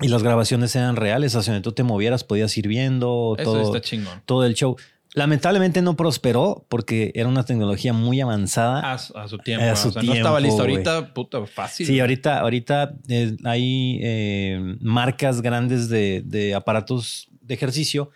y 0.00 0.08
las 0.08 0.24
grabaciones 0.24 0.74
eran 0.74 0.96
reales. 0.96 1.36
Hacia 1.36 1.52
donde 1.52 1.62
tú 1.64 1.70
te 1.72 1.84
movieras, 1.84 2.24
podías 2.24 2.56
ir 2.58 2.66
viendo 2.66 3.36
Eso 3.38 3.52
todo, 3.52 3.76
está 3.76 3.88
todo 4.26 4.44
el 4.44 4.54
show. 4.54 4.76
Lamentablemente 5.18 5.82
no 5.82 5.96
prosperó 5.96 6.64
porque 6.68 7.12
era 7.14 7.28
una 7.28 7.44
tecnología 7.44 7.92
muy 7.92 8.20
avanzada. 8.20 8.92
A, 8.92 8.98
su- 8.98 9.16
a 9.16 9.28
su 9.28 9.38
tiempo. 9.38 9.66
A 9.66 9.72
o 9.72 9.76
su 9.76 9.90
sea, 9.92 10.02
no 10.02 10.14
estaba 10.14 10.38
tiempo, 10.38 10.46
listo 10.56 10.62
güey. 10.62 10.86
ahorita, 10.86 11.14
puta, 11.14 11.46
fácil. 11.46 11.86
Sí, 11.86 12.00
ahorita, 12.00 12.40
ahorita 12.40 12.94
eh, 13.08 13.36
hay 13.44 13.98
eh, 14.02 14.76
marcas 14.80 15.42
grandes 15.42 15.88
de, 15.88 16.22
de 16.24 16.54
aparatos 16.54 17.28
de 17.42 17.54
ejercicio 17.54 18.10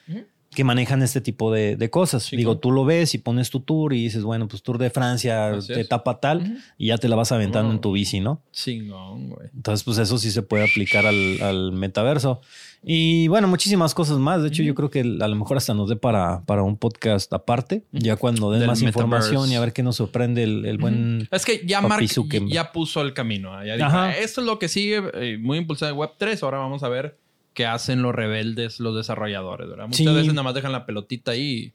que 0.54 0.64
manejan 0.64 1.02
este 1.02 1.22
tipo 1.22 1.50
de, 1.50 1.76
de 1.76 1.88
cosas. 1.88 2.24
Sí, 2.24 2.36
Digo, 2.36 2.50
claro. 2.52 2.60
tú 2.60 2.70
lo 2.72 2.84
ves 2.84 3.14
y 3.14 3.18
pones 3.18 3.48
tu 3.48 3.60
tour 3.60 3.94
y 3.94 4.02
dices, 4.02 4.22
bueno, 4.22 4.48
pues 4.48 4.62
Tour 4.62 4.76
de 4.76 4.90
Francia, 4.90 5.48
Así 5.54 5.72
es. 5.72 5.78
etapa 5.78 6.20
tal, 6.20 6.58
y 6.76 6.88
ya 6.88 6.98
te 6.98 7.08
la 7.08 7.16
vas 7.16 7.32
aventando 7.32 7.72
en 7.72 7.80
tu 7.80 7.92
bici, 7.92 8.20
¿no? 8.20 8.42
Chingón, 8.52 9.30
güey. 9.30 9.48
Entonces, 9.54 9.82
pues 9.82 9.96
eso 9.96 10.18
sí 10.18 10.30
se 10.30 10.42
puede 10.42 10.64
aplicar 10.64 11.06
al, 11.06 11.40
al 11.40 11.72
metaverso. 11.72 12.42
Y 12.84 13.28
bueno, 13.28 13.46
muchísimas 13.46 13.94
cosas 13.94 14.18
más. 14.18 14.42
De 14.42 14.48
hecho, 14.48 14.62
yo 14.64 14.74
creo 14.74 14.90
que 14.90 15.00
a 15.00 15.28
lo 15.28 15.36
mejor 15.36 15.56
hasta 15.56 15.72
nos 15.72 15.88
dé 15.88 15.94
para, 15.96 16.42
para 16.46 16.62
un 16.64 16.76
podcast 16.76 17.32
aparte, 17.32 17.84
ya 17.92 18.16
cuando 18.16 18.50
den 18.50 18.60
Del 18.60 18.68
más 18.70 18.82
información 18.82 19.30
metaverse. 19.32 19.52
y 19.52 19.56
a 19.56 19.60
ver 19.60 19.72
qué 19.72 19.82
nos 19.84 19.96
sorprende 19.96 20.42
el, 20.42 20.64
el 20.66 20.78
buen... 20.78 21.28
Es 21.30 21.44
que 21.44 21.62
ya 21.64 21.80
Mark 21.80 22.04
ya 22.48 22.72
puso 22.72 23.00
el 23.02 23.14
camino. 23.14 23.62
¿eh? 23.62 23.68
Ya 23.68 23.74
dijo, 23.76 23.86
Ajá. 23.86 24.04
"Ah, 24.06 24.16
esto 24.18 24.40
es 24.40 24.46
lo 24.48 24.58
que 24.58 24.66
sigue, 24.68 25.00
eh, 25.14 25.38
muy 25.38 25.58
impulsado 25.58 25.92
en 25.92 25.98
Web 25.98 26.10
3. 26.18 26.42
Ahora 26.42 26.58
vamos 26.58 26.82
a 26.82 26.88
ver 26.88 27.18
qué 27.54 27.66
hacen 27.66 28.02
los 28.02 28.12
rebeldes, 28.14 28.80
los 28.80 28.96
desarrolladores. 28.96 29.68
¿verdad? 29.68 29.84
Muchas 29.84 29.98
Sí. 29.98 30.06
veces 30.06 30.28
nada 30.32 30.42
más 30.42 30.54
dejan 30.54 30.72
la 30.72 30.84
pelotita 30.84 31.30
ahí. 31.32 31.40
y, 31.42 31.72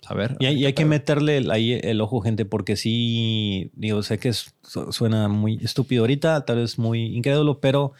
pues, 0.00 0.10
A 0.10 0.14
ver. 0.14 0.36
Y 0.40 0.46
hay, 0.46 0.56
y 0.56 0.60
qué 0.60 0.66
hay 0.66 0.72
que 0.74 0.84
meterle 0.84 1.38
el- 1.38 1.50
ahí 1.50 1.72
el 1.82 2.02
ojo, 2.02 2.20
gente, 2.20 2.44
porque 2.44 2.76
sí, 2.76 3.70
digo, 3.74 4.02
sé 4.02 4.18
que 4.18 4.32
suena 4.90 5.28
muy 5.28 5.58
estúpido 5.62 6.02
ahorita, 6.02 6.44
tal 6.44 6.56
vez 6.56 6.78
muy 6.78 7.16
incrédulo, 7.16 7.60
pero 7.60 7.92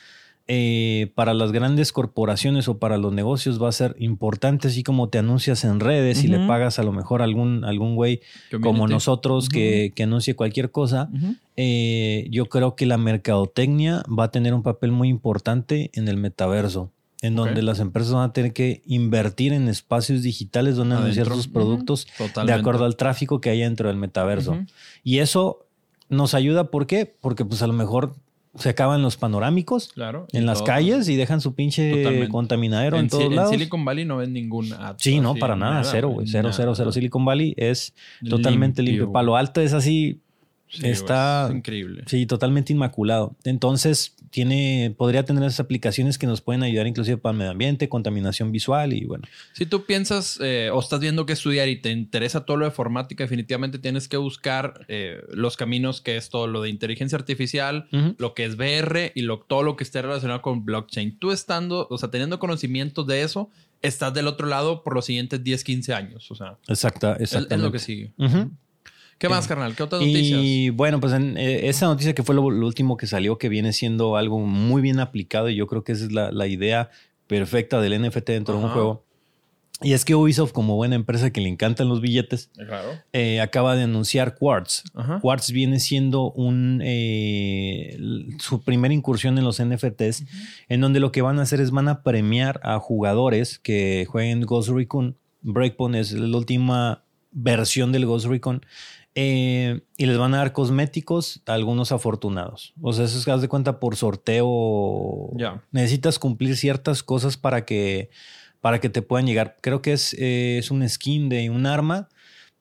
eh, 0.52 1.12
para 1.14 1.32
las 1.32 1.52
grandes 1.52 1.92
corporaciones 1.92 2.66
o 2.66 2.78
para 2.78 2.98
los 2.98 3.12
negocios 3.12 3.62
va 3.62 3.68
a 3.68 3.72
ser 3.72 3.94
importante, 4.00 4.66
así 4.66 4.82
como 4.82 5.08
te 5.08 5.18
anuncias 5.18 5.62
en 5.62 5.78
redes 5.78 6.24
y 6.24 6.26
le 6.26 6.44
pagas 6.48 6.80
a 6.80 6.82
lo 6.82 6.90
mejor 6.90 7.22
a 7.22 7.24
algún, 7.24 7.64
algún 7.64 7.94
güey 7.94 8.20
como 8.60 8.88
nosotros 8.88 9.48
que, 9.48 9.92
que 9.94 10.02
anuncie 10.02 10.34
cualquier 10.34 10.72
cosa. 10.72 11.08
Eh, 11.54 12.26
yo 12.32 12.46
creo 12.46 12.74
que 12.74 12.84
la 12.84 12.98
mercadotecnia 12.98 14.02
va 14.06 14.24
a 14.24 14.30
tener 14.32 14.52
un 14.52 14.64
papel 14.64 14.90
muy 14.90 15.08
importante 15.08 15.92
en 15.94 16.08
el 16.08 16.16
metaverso, 16.16 16.90
en 17.22 17.36
donde 17.36 17.62
las 17.62 17.78
empresas 17.78 18.12
van 18.12 18.30
a 18.30 18.32
tener 18.32 18.52
que 18.52 18.82
invertir 18.86 19.52
en 19.52 19.68
espacios 19.68 20.22
digitales 20.24 20.74
donde 20.74 20.96
anunciar 20.96 21.28
sus 21.28 21.46
productos 21.46 22.08
de 22.44 22.52
acuerdo 22.52 22.86
al 22.86 22.96
tráfico 22.96 23.40
que 23.40 23.50
hay 23.50 23.60
dentro 23.60 23.86
del 23.86 23.98
metaverso. 23.98 24.58
Y 25.04 25.18
eso 25.18 25.68
nos 26.08 26.34
ayuda, 26.34 26.72
¿por 26.72 26.88
qué? 26.88 27.06
Porque 27.06 27.44
pues 27.44 27.62
a 27.62 27.68
lo 27.68 27.72
mejor 27.72 28.16
se 28.56 28.68
acaban 28.68 29.00
los 29.02 29.16
panorámicos 29.16 29.92
Claro. 29.92 30.26
en 30.32 30.44
las 30.46 30.58
todo. 30.58 30.66
calles 30.66 31.08
y 31.08 31.16
dejan 31.16 31.40
su 31.40 31.54
pinche 31.54 31.90
Totalmente. 31.90 32.28
contaminadero 32.28 32.96
en, 32.96 33.04
En, 33.04 33.08
todos 33.10 33.24
en 33.24 33.36
lados. 33.36 33.50
Silicon 33.50 33.84
Valley 33.84 34.04
no 34.04 34.16
ven 34.16 34.32
ningún 34.32 34.72
ad. 34.72 34.96
Sí, 34.98 35.20
no, 35.20 35.34
para 35.36 35.54
nada, 35.56 35.84
cero, 35.84 36.08
güey, 36.08 36.26
cero, 36.26 36.50
cero, 36.52 36.74
cero. 36.74 36.90
Silicon 36.92 37.24
Valley 37.24 37.54
es 37.56 37.94
totalmente 38.28 38.82
limpio. 38.82 39.06
güey. 39.06 39.12
Palo 39.12 39.36
Alto 39.36 39.60
es 39.60 39.72
así, 39.72 40.20
Sí, 40.70 40.86
está- 40.86 41.48
es 41.48 41.54
increíble. 41.56 42.04
sí, 42.06 42.26
totalmente 42.26 42.72
inmaculado. 42.72 43.34
Entonces, 43.44 44.14
tiene, 44.30 44.94
podría 44.96 45.24
tener 45.24 45.42
esas 45.42 45.58
aplicaciones 45.60 46.16
que 46.16 46.26
nos 46.28 46.40
pueden 46.40 46.62
ayudar 46.62 46.86
inclusive 46.86 47.16
para 47.16 47.32
el 47.32 47.38
medio 47.38 47.50
ambiente, 47.50 47.88
contaminación 47.88 48.52
visual 48.52 48.92
y 48.92 49.04
bueno. 49.04 49.24
Si 49.54 49.66
tú 49.66 49.84
piensas 49.84 50.38
eh, 50.40 50.70
o 50.72 50.78
estás 50.78 51.00
viendo 51.00 51.26
qué 51.26 51.32
estudiar 51.32 51.68
y 51.68 51.76
te 51.80 51.90
interesa 51.90 52.44
todo 52.44 52.56
lo 52.56 52.64
de 52.64 52.70
informática, 52.70 53.24
definitivamente 53.24 53.80
tienes 53.80 54.06
que 54.06 54.16
buscar 54.16 54.84
eh, 54.86 55.20
los 55.32 55.56
caminos 55.56 56.00
que 56.00 56.16
es 56.16 56.28
todo 56.30 56.46
lo 56.46 56.62
de 56.62 56.68
inteligencia 56.70 57.18
artificial, 57.18 57.88
Ujú. 57.92 58.14
lo 58.18 58.34
que 58.34 58.44
es 58.44 58.54
VR 58.56 59.10
y 59.16 59.22
lo, 59.22 59.40
todo 59.40 59.64
lo 59.64 59.74
que 59.76 59.82
esté 59.82 60.00
relacionado 60.00 60.40
con 60.42 60.64
blockchain. 60.64 61.18
Tú 61.18 61.32
estando, 61.32 61.88
o 61.90 61.98
sea, 61.98 62.10
teniendo 62.12 62.38
conocimientos 62.38 63.04
de 63.08 63.22
eso, 63.22 63.50
estás 63.82 64.14
del 64.14 64.28
otro 64.28 64.46
lado 64.46 64.84
por 64.84 64.94
los 64.94 65.06
siguientes 65.06 65.42
10, 65.42 65.64
15 65.64 65.92
años. 65.94 66.30
O 66.30 66.36
sea, 66.36 66.56
Exacta, 66.68 67.16
es, 67.18 67.32
es 67.32 67.58
lo 67.58 67.72
que 67.72 67.78
sigue. 67.80 68.12
Ujú. 68.18 68.50
¿Qué 69.20 69.28
más, 69.28 69.44
Eh, 69.44 69.48
carnal? 69.48 69.76
¿Qué 69.76 69.82
otras 69.84 70.00
noticias? 70.00 70.40
Y 70.42 70.70
bueno, 70.70 70.98
pues 70.98 71.12
en, 71.12 71.36
eh, 71.36 71.68
esa 71.68 71.86
noticia 71.86 72.14
que 72.14 72.22
fue 72.24 72.34
lo, 72.34 72.50
lo 72.50 72.66
último 72.66 72.96
que 72.96 73.06
salió, 73.06 73.38
que 73.38 73.48
viene 73.48 73.72
siendo 73.72 74.16
algo 74.16 74.40
muy 74.40 74.82
bien 74.82 74.98
aplicado, 74.98 75.48
y 75.48 75.54
yo 75.54 75.66
creo 75.68 75.84
que 75.84 75.92
esa 75.92 76.04
es 76.06 76.12
la, 76.12 76.32
la 76.32 76.46
idea 76.48 76.90
perfecta 77.28 77.80
del 77.80 78.00
NFT 78.02 78.26
dentro 78.30 78.58
de 78.58 78.64
un 78.64 78.70
juego. 78.70 79.04
Y 79.82 79.92
es 79.94 80.04
que 80.04 80.14
Ubisoft, 80.14 80.52
como 80.52 80.76
buena 80.76 80.94
empresa 80.94 81.30
que 81.30 81.40
le 81.40 81.48
encantan 81.48 81.88
los 81.88 82.00
billetes, 82.02 82.50
Claro. 82.54 82.88
eh, 83.14 83.40
acaba 83.40 83.76
de 83.76 83.84
anunciar 83.84 84.34
Quartz. 84.36 84.82
Ajá. 84.94 85.20
Quartz 85.20 85.52
viene 85.52 85.80
siendo 85.80 86.32
un 86.32 86.82
eh, 86.84 87.96
su 88.40 88.62
primera 88.62 88.92
incursión 88.92 89.38
en 89.38 89.44
los 89.44 89.62
NFTs, 89.62 90.24
en 90.68 90.80
donde 90.82 91.00
lo 91.00 91.12
que 91.12 91.22
van 91.22 91.38
a 91.38 91.42
hacer 91.42 91.60
es 91.60 91.70
van 91.70 91.88
a 91.88 92.02
premiar 92.02 92.60
a 92.62 92.78
jugadores 92.78 93.58
que 93.58 94.06
jueguen 94.08 94.42
Ghost 94.42 94.68
Recon. 94.70 95.16
Breakpoint 95.42 95.96
es 95.96 96.12
la 96.12 96.36
última 96.36 97.04
versión 97.32 97.90
del 97.92 98.04
Ghost 98.06 98.26
Recon. 98.26 98.64
Eh, 99.14 99.80
y 99.96 100.06
les 100.06 100.16
van 100.18 100.34
a 100.34 100.38
dar 100.38 100.52
cosméticos 100.52 101.42
a 101.46 101.54
algunos 101.54 101.92
afortunados. 101.92 102.74
O 102.80 102.92
sea, 102.92 103.04
eso 103.04 103.18
es 103.18 103.24
que 103.24 103.30
haz 103.30 103.40
de 103.40 103.48
cuenta 103.48 103.80
por 103.80 103.96
sorteo. 103.96 105.30
Ya. 105.36 105.62
Necesitas 105.72 106.18
cumplir 106.18 106.56
ciertas 106.56 107.02
cosas 107.02 107.36
para 107.36 107.64
que, 107.64 108.10
para 108.60 108.80
que 108.80 108.88
te 108.88 109.02
puedan 109.02 109.26
llegar. 109.26 109.58
Creo 109.60 109.82
que 109.82 109.92
es, 109.92 110.14
eh, 110.14 110.58
es 110.58 110.70
un 110.70 110.88
skin 110.88 111.28
de 111.28 111.50
un 111.50 111.66
arma. 111.66 112.08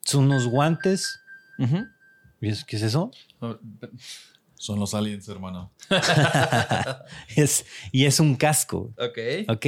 Son 0.01 0.25
unos 0.25 0.47
guantes. 0.47 1.19
Ujú. 1.59 1.85
¿Y 2.41 2.49
es- 2.49 2.63
¿Qué 2.65 2.77
es 2.77 2.81
eso? 2.83 3.11
Son 4.55 4.79
los 4.79 4.93
aliens, 4.93 5.27
hermano. 5.29 5.71
es, 7.35 7.65
y 7.91 8.05
es 8.05 8.19
un 8.19 8.35
casco. 8.35 8.93
Ok. 8.97 9.17
¿Ok? 9.49 9.65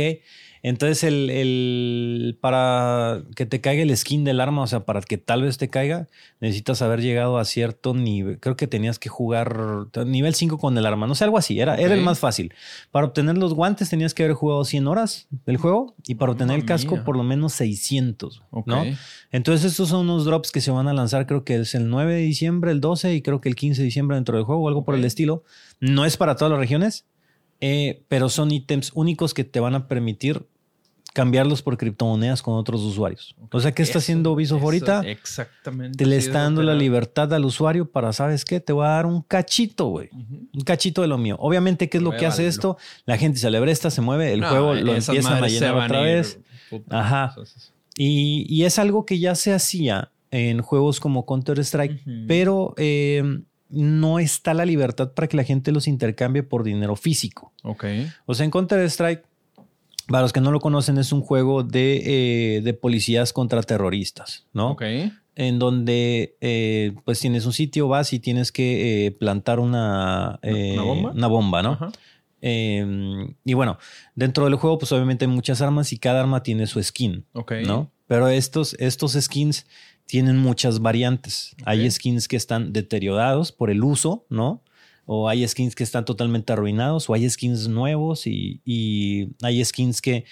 Entonces, 0.63 1.03
el, 1.03 1.29
el- 1.31 2.37
para 2.39 3.23
que 3.35 3.45
te 3.45 3.61
caiga 3.61 3.81
el 3.81 3.95
skin 3.97 4.23
del 4.23 4.39
arma, 4.39 4.61
o 4.61 4.67
sea, 4.67 4.81
para 4.85 5.01
que 5.01 5.17
tal 5.17 5.41
vez 5.41 5.57
te 5.57 5.69
caiga, 5.69 6.07
necesitas 6.39 6.81
haber 6.81 7.01
llegado 7.01 7.37
a 7.39 7.45
cierto 7.45 7.93
nivel. 7.93 8.39
Creo 8.39 8.55
que 8.55 8.67
tenías 8.67 8.99
que 8.99 9.09
jugar 9.09 9.87
nivel 10.05 10.35
5 10.35 10.57
con 10.59 10.77
el 10.77 10.85
arma, 10.85 11.07
no 11.07 11.15
sé, 11.15 11.23
algo 11.23 11.37
así. 11.37 11.59
Era, 11.59 11.75
era 11.75 11.93
el 11.95 12.01
más 12.01 12.19
fácil. 12.19 12.53
Para 12.91 13.07
obtener 13.07 13.37
los 13.37 13.53
guantes 13.53 13.89
tenías 13.89 14.13
que 14.13 14.23
haber 14.23 14.35
jugado 14.35 14.63
100 14.63 14.87
horas 14.87 15.27
del 15.45 15.57
juego 15.57 15.95
y 16.05 16.15
para 16.15 16.31
obtener 16.33 16.57
el 16.59 16.65
casco 16.65 16.95
mía. 16.95 17.03
por 17.05 17.17
lo 17.17 17.23
menos 17.23 17.53
600. 17.53 18.43
Ok. 18.51 18.67
¿no? 18.67 18.83
Entonces, 19.31 19.71
estos 19.71 19.89
son 19.89 20.01
unos 20.09 20.25
drops 20.25 20.51
que 20.51 20.61
se 20.61 20.71
van 20.71 20.87
a 20.87 20.93
lanzar, 20.93 21.25
creo 21.25 21.43
que 21.43 21.55
es 21.55 21.73
el 21.75 21.89
9 21.89 22.13
de 22.15 22.21
diciembre, 22.21 22.71
el 22.71 22.81
12 22.81 23.15
y 23.15 23.21
creo 23.21 23.41
que 23.41 23.49
el 23.49 23.55
15 23.55 23.81
de 23.81 23.85
diciembre 23.85 24.15
dentro 24.15 24.35
del 24.37 24.45
juego 24.45 24.61
o 24.61 24.67
algo 24.67 24.83
por 24.83 24.95
el 24.95 25.05
estilo. 25.05 25.43
No 25.79 26.05
es 26.05 26.17
para 26.17 26.35
todas 26.35 26.51
las 26.51 26.59
regiones, 26.59 27.05
eh, 27.61 28.03
pero 28.07 28.29
son 28.29 28.51
ítems 28.51 28.91
únicos 28.95 29.33
que 29.33 29.43
te 29.43 29.59
van 29.59 29.75
a 29.75 29.87
permitir 29.87 30.45
cambiarlos 31.13 31.61
por 31.61 31.77
criptomonedas 31.77 32.41
con 32.41 32.53
otros 32.55 32.81
usuarios. 32.81 33.35
O 33.51 33.59
sea, 33.59 33.73
¿qué 33.73 33.83
está 33.83 33.97
Eso, 33.97 33.99
haciendo 33.99 34.31
Ubisoft 34.31 34.63
ahorita? 34.63 35.01
Exactamente. 35.01 35.97
Te 35.97 36.05
le 36.05 36.17
está 36.17 36.29
es 36.39 36.43
dando 36.45 36.63
la 36.63 36.73
libertad 36.73 37.33
al 37.33 37.43
usuario 37.45 37.89
para, 37.89 38.13
¿sabes 38.13 38.45
qué? 38.45 38.59
Te 38.59 38.71
voy 38.73 38.85
a 38.85 38.89
dar 38.89 39.05
un 39.05 39.21
cachito, 39.21 39.87
güey. 39.87 40.09
Un 40.13 40.61
cachito 40.65 41.01
de 41.01 41.07
lo 41.07 41.17
mío. 41.17 41.35
Obviamente, 41.39 41.89
¿qué 41.89 41.97
es 41.97 42.03
lo 42.03 42.11
que 42.15 42.25
hace 42.25 42.47
esto? 42.47 42.77
La 43.05 43.17
gente 43.17 43.39
se 43.39 43.47
alebresta, 43.47 43.89
se 43.91 44.01
mueve, 44.01 44.31
el 44.33 44.39
No, 44.41 44.49
juego 44.49 44.73
lo 44.73 44.95
empiezan 44.95 45.43
a 45.43 45.47
llenar 45.47 45.75
otra 45.75 46.01
vez. 46.01 46.39
puta. 46.69 46.99
Ajá. 46.99 47.35
Y, 47.97 48.45
y 48.47 48.63
es 48.63 48.79
algo 48.79 49.05
que 49.05 49.19
ya 49.19 49.35
se 49.35 49.53
hacía 49.53 50.11
en 50.31 50.61
juegos 50.61 51.01
como 51.01 51.25
Counter-Strike, 51.25 52.03
pero 52.25 52.73
eh, 52.77 53.41
no 53.69 54.19
está 54.19 54.53
la 54.53 54.65
libertad 54.65 55.11
para 55.13 55.27
que 55.27 55.35
la 55.35 55.43
gente 55.43 55.73
los 55.73 55.87
intercambie 55.89 56.41
por 56.43 56.63
dinero 56.63 56.95
físico. 56.95 57.51
Ok. 57.63 57.83
O 58.25 58.33
sea, 58.33 58.45
en 58.45 58.51
Counter-Strike, 58.51 59.23
para 60.07 60.23
los 60.23 60.33
que 60.33 60.41
no 60.41 60.51
lo 60.51 60.59
conocen, 60.59 60.97
es 60.97 61.11
un 61.11 61.21
juego 61.21 61.63
de, 61.63 62.57
eh, 62.57 62.61
de 62.61 62.73
policías 62.73 63.33
contra 63.33 63.61
terroristas, 63.63 64.45
¿no? 64.53 64.71
Ok. 64.71 64.83
En 65.35 65.59
donde 65.59 66.35
pues 66.39 67.03
pues 67.05 67.19
tienes 67.19 67.45
un 67.45 67.53
sitio, 67.53 67.87
vas 67.87 68.11
y 68.13 68.19
tienes 68.19 68.51
que 68.51 69.07
eh, 69.07 69.11
plantar 69.11 69.59
una, 69.59 70.39
eh, 70.41 70.73
¿Una 70.73 70.83
bomba? 70.83 71.11
una 71.11 71.27
bomba, 71.27 71.63
¿no? 71.63 71.71
Ajá. 71.71 71.91
Eh, 72.41 73.35
y 73.45 73.53
bueno, 73.53 73.77
dentro 74.15 74.45
del 74.45 74.55
juego, 74.55 74.77
pues 74.79 74.91
obviamente 74.91 75.25
hay 75.25 75.31
muchas 75.31 75.61
armas 75.61 75.93
y 75.93 75.97
cada 75.97 76.21
arma 76.21 76.43
tiene 76.43 76.67
su 76.67 76.81
skin. 76.81 77.25
Ok. 77.33 77.53
¿no? 77.65 77.91
Pero 78.07 78.27
estos, 78.27 78.75
estos 78.79 79.13
skins 79.13 79.65
tienen 80.05 80.37
muchas 80.37 80.79
variantes. 80.79 81.55
Hay 81.65 81.89
skins 81.89 82.27
que 82.27 82.35
están 82.35 82.73
deteriorados 82.73 83.51
por 83.51 83.69
el 83.69 83.83
uso, 83.83 84.25
¿no? 84.29 84.63
O 85.05 85.27
hay 85.27 85.47
skins 85.47 85.75
que 85.75 85.83
están 85.83 86.05
totalmente 86.05 86.53
arruinados, 86.53 87.09
o 87.09 87.13
hay 87.13 87.29
skins 87.29 87.67
nuevos 87.67 88.27
y, 88.27 88.61
y 88.65 89.29
hay 89.41 89.63
skins 89.65 90.01
que 90.01 90.25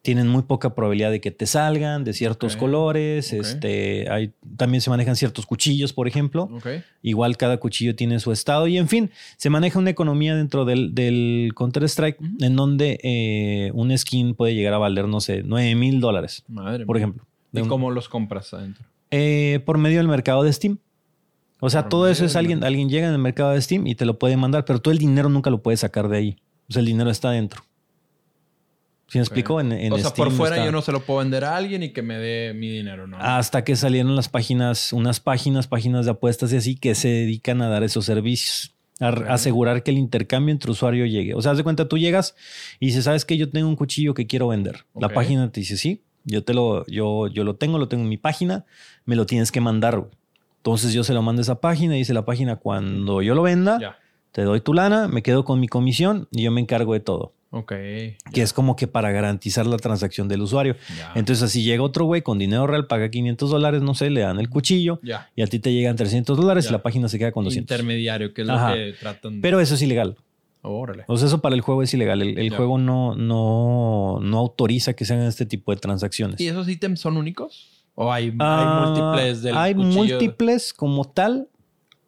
tienen 0.00 0.26
muy 0.26 0.42
poca 0.42 0.74
probabilidad 0.74 1.12
de 1.12 1.20
que 1.20 1.30
te 1.30 1.46
salgan 1.46 2.02
de 2.02 2.12
ciertos 2.12 2.56
colores. 2.56 3.32
Este, 3.32 4.10
hay, 4.10 4.32
también 4.56 4.80
se 4.80 4.90
manejan 4.90 5.14
ciertos 5.14 5.46
cuchillos, 5.46 5.92
por 5.92 6.08
ejemplo. 6.08 6.48
Ok. 6.52 6.66
Igual 7.02 7.36
cada 7.36 7.58
cuchillo 7.58 7.94
tiene 7.94 8.18
su 8.18 8.32
estado 8.32 8.66
y 8.66 8.78
en 8.78 8.88
fin, 8.88 9.10
se 9.36 9.48
maneja 9.48 9.78
una 9.78 9.90
economía 9.90 10.34
dentro 10.34 10.64
del, 10.64 10.92
del 10.92 11.52
Counter-Strike 11.54 12.16
en 12.40 12.56
donde 12.56 12.98
eh, 13.04 13.70
un 13.74 13.96
skin 13.96 14.34
puede 14.34 14.56
llegar 14.56 14.74
a 14.74 14.78
valer, 14.78 15.06
no 15.06 15.20
sé, 15.20 15.42
9 15.44 15.76
mil 15.76 16.00
dólares, 16.00 16.42
Madre 16.48 16.84
por 16.84 16.96
mía. 16.96 17.04
ejemplo. 17.04 17.24
De 17.52 17.60
¿Y 17.60 17.62
un- 17.62 17.68
cómo 17.68 17.90
los 17.92 18.08
compras 18.08 18.52
adentro? 18.54 18.84
eh, 19.12 19.60
por 19.66 19.78
medio 19.78 19.98
del 19.98 20.08
mercado 20.08 20.42
de 20.42 20.52
Steam. 20.52 20.78
O 21.64 21.70
sea, 21.70 21.88
todo 21.88 22.08
eso 22.08 22.24
es 22.24 22.34
alguien, 22.34 22.64
alguien 22.64 22.88
llega 22.88 23.06
en 23.06 23.12
el 23.12 23.20
mercado 23.20 23.52
de 23.52 23.62
Steam 23.62 23.86
y 23.86 23.94
te 23.94 24.04
lo 24.04 24.18
puede 24.18 24.36
mandar, 24.36 24.64
pero 24.64 24.80
tú 24.80 24.90
el 24.90 24.98
dinero 24.98 25.28
nunca 25.28 25.48
lo 25.48 25.62
puedes 25.62 25.78
sacar 25.80 26.08
de 26.08 26.16
ahí. 26.16 26.36
O 26.68 26.72
sea, 26.72 26.80
el 26.80 26.86
dinero 26.86 27.08
está 27.08 27.28
adentro. 27.28 27.62
¿Sí 29.06 29.18
me 29.18 29.22
Ok. 29.22 29.26
explico? 29.28 29.60
En, 29.60 29.72
en 29.72 29.92
o 29.92 29.98
sea, 29.98 30.10
por 30.12 30.30
fuera 30.32 30.56
está- 30.56 30.64
yo 30.66 30.72
no 30.72 30.82
se 30.82 30.90
lo 30.90 31.00
puedo 31.04 31.20
vender 31.20 31.44
a 31.44 31.56
alguien 31.56 31.82
y 31.82 31.90
que 31.90 32.02
me 32.02 32.16
dé 32.18 32.52
mi 32.54 32.68
dinero, 32.68 33.06
¿no? 33.06 33.18
Hasta 33.20 33.62
que 33.62 33.76
salieron 33.76 34.16
las 34.16 34.28
páginas, 34.28 34.92
unas 34.92 35.20
páginas, 35.20 35.66
páginas 35.68 36.06
de 36.06 36.10
apuestas 36.12 36.52
y 36.52 36.56
así, 36.56 36.74
que 36.76 36.94
se 36.94 37.08
dedican 37.08 37.62
a 37.62 37.68
dar 37.68 37.84
esos 37.84 38.04
servicios. 38.06 38.74
A 39.00 39.08
asegurar 39.34 39.82
que 39.82 39.90
el 39.90 39.98
intercambio 39.98 40.52
entre 40.52 40.70
usuario 40.70 41.06
llegue. 41.06 41.34
O 41.34 41.42
sea, 41.42 41.52
haz 41.52 41.58
de 41.58 41.64
cuenta, 41.64 41.88
tú 41.88 41.98
llegas 41.98 42.34
y 42.80 42.86
dices, 42.86 43.04
¿sabes 43.04 43.24
qué? 43.24 43.36
Yo 43.36 43.50
tengo 43.50 43.68
un 43.68 43.76
cuchillo 43.76 44.14
que 44.14 44.26
quiero 44.26 44.48
vender. 44.48 44.84
La 44.98 45.08
página 45.10 45.50
te 45.50 45.60
dice, 45.60 45.76
sí, 45.76 46.02
yo 46.24 46.42
te 46.44 46.54
lo, 46.54 46.86
yo, 46.86 47.26
yo 47.28 47.44
lo 47.44 47.56
tengo, 47.56 47.78
lo 47.78 47.88
tengo 47.88 48.04
en 48.04 48.08
mi 48.08 48.16
página, 48.18 48.64
me 49.04 49.14
lo 49.16 49.26
tienes 49.26 49.50
que 49.52 49.60
mandar. 49.60 49.98
güey. 49.98 50.10
Entonces 50.62 50.92
yo 50.92 51.02
se 51.02 51.12
lo 51.12 51.22
mando 51.22 51.40
a 51.40 51.42
esa 51.42 51.60
página 51.60 51.96
y 51.96 51.98
dice 51.98 52.14
la 52.14 52.24
página, 52.24 52.54
cuando 52.54 53.20
yo 53.20 53.34
lo 53.34 53.42
venda, 53.42 53.80
Ya. 53.80 53.98
te 54.30 54.42
doy 54.42 54.60
tu 54.60 54.74
lana, 54.74 55.08
me 55.08 55.20
quedo 55.20 55.44
con 55.44 55.58
mi 55.58 55.66
comisión 55.66 56.28
y 56.30 56.42
yo 56.44 56.52
me 56.52 56.60
encargo 56.60 56.92
de 56.94 57.00
todo. 57.00 57.32
Ok. 57.50 57.72
Que 58.32 58.42
es 58.42 58.52
como 58.52 58.76
que 58.76 58.86
para 58.86 59.10
garantizar 59.10 59.66
la 59.66 59.76
transacción 59.76 60.28
del 60.28 60.40
usuario. 60.40 60.76
Ya. 60.96 61.10
Entonces, 61.16 61.42
así 61.42 61.64
llega 61.64 61.82
otro 61.82 62.04
güey 62.04 62.22
con 62.22 62.38
dinero 62.38 62.66
real, 62.68 62.86
paga 62.86 63.10
500 63.10 63.50
dólares, 63.50 63.82
no 63.82 63.94
sé, 63.94 64.08
le 64.10 64.20
dan 64.20 64.38
el 64.38 64.48
cuchillo 64.48 65.00
ya. 65.02 65.28
y 65.34 65.42
a 65.42 65.48
ti 65.48 65.58
te 65.58 65.72
llegan 65.72 65.96
300 65.96 66.36
dólares 66.36 66.66
y 66.68 66.72
la 66.72 66.80
página 66.80 67.08
se 67.08 67.18
queda 67.18 67.32
con 67.32 67.42
200. 67.44 67.68
Intermediario, 67.74 68.32
que 68.32 68.42
es 68.42 68.48
Ajá. 68.48 68.70
lo 68.70 68.76
que 68.76 68.92
tratan. 69.00 69.40
Pero 69.40 69.58
eso 69.60 69.74
es 69.74 69.82
ilegal. 69.82 70.16
Órale. 70.62 71.02
O 71.08 71.16
sea, 71.16 71.26
eso 71.26 71.40
para 71.42 71.56
el 71.56 71.60
juego 71.60 71.82
es 71.82 71.92
ilegal. 71.92 72.22
El, 72.22 72.50
juego 72.54 72.78
no, 72.78 73.16
no, 73.16 74.20
no 74.22 74.38
autoriza 74.38 74.92
que 74.94 75.04
se 75.04 75.12
hagan 75.14 75.26
este 75.26 75.44
tipo 75.44 75.74
de 75.74 75.80
transacciones. 75.80 76.40
¿Y 76.40 76.46
esos 76.46 76.68
ítems 76.68 77.00
son 77.00 77.16
únicos? 77.16 77.81
¿O 77.94 78.12
hay, 78.12 78.32
Ah, 78.38 78.58
hay 78.60 78.86
múltiples 78.86 79.42
del 79.42 79.56
Hay 79.56 79.74
cuchillo? 79.74 79.94
múltiples 79.96 80.72
como 80.72 81.04
tal, 81.04 81.48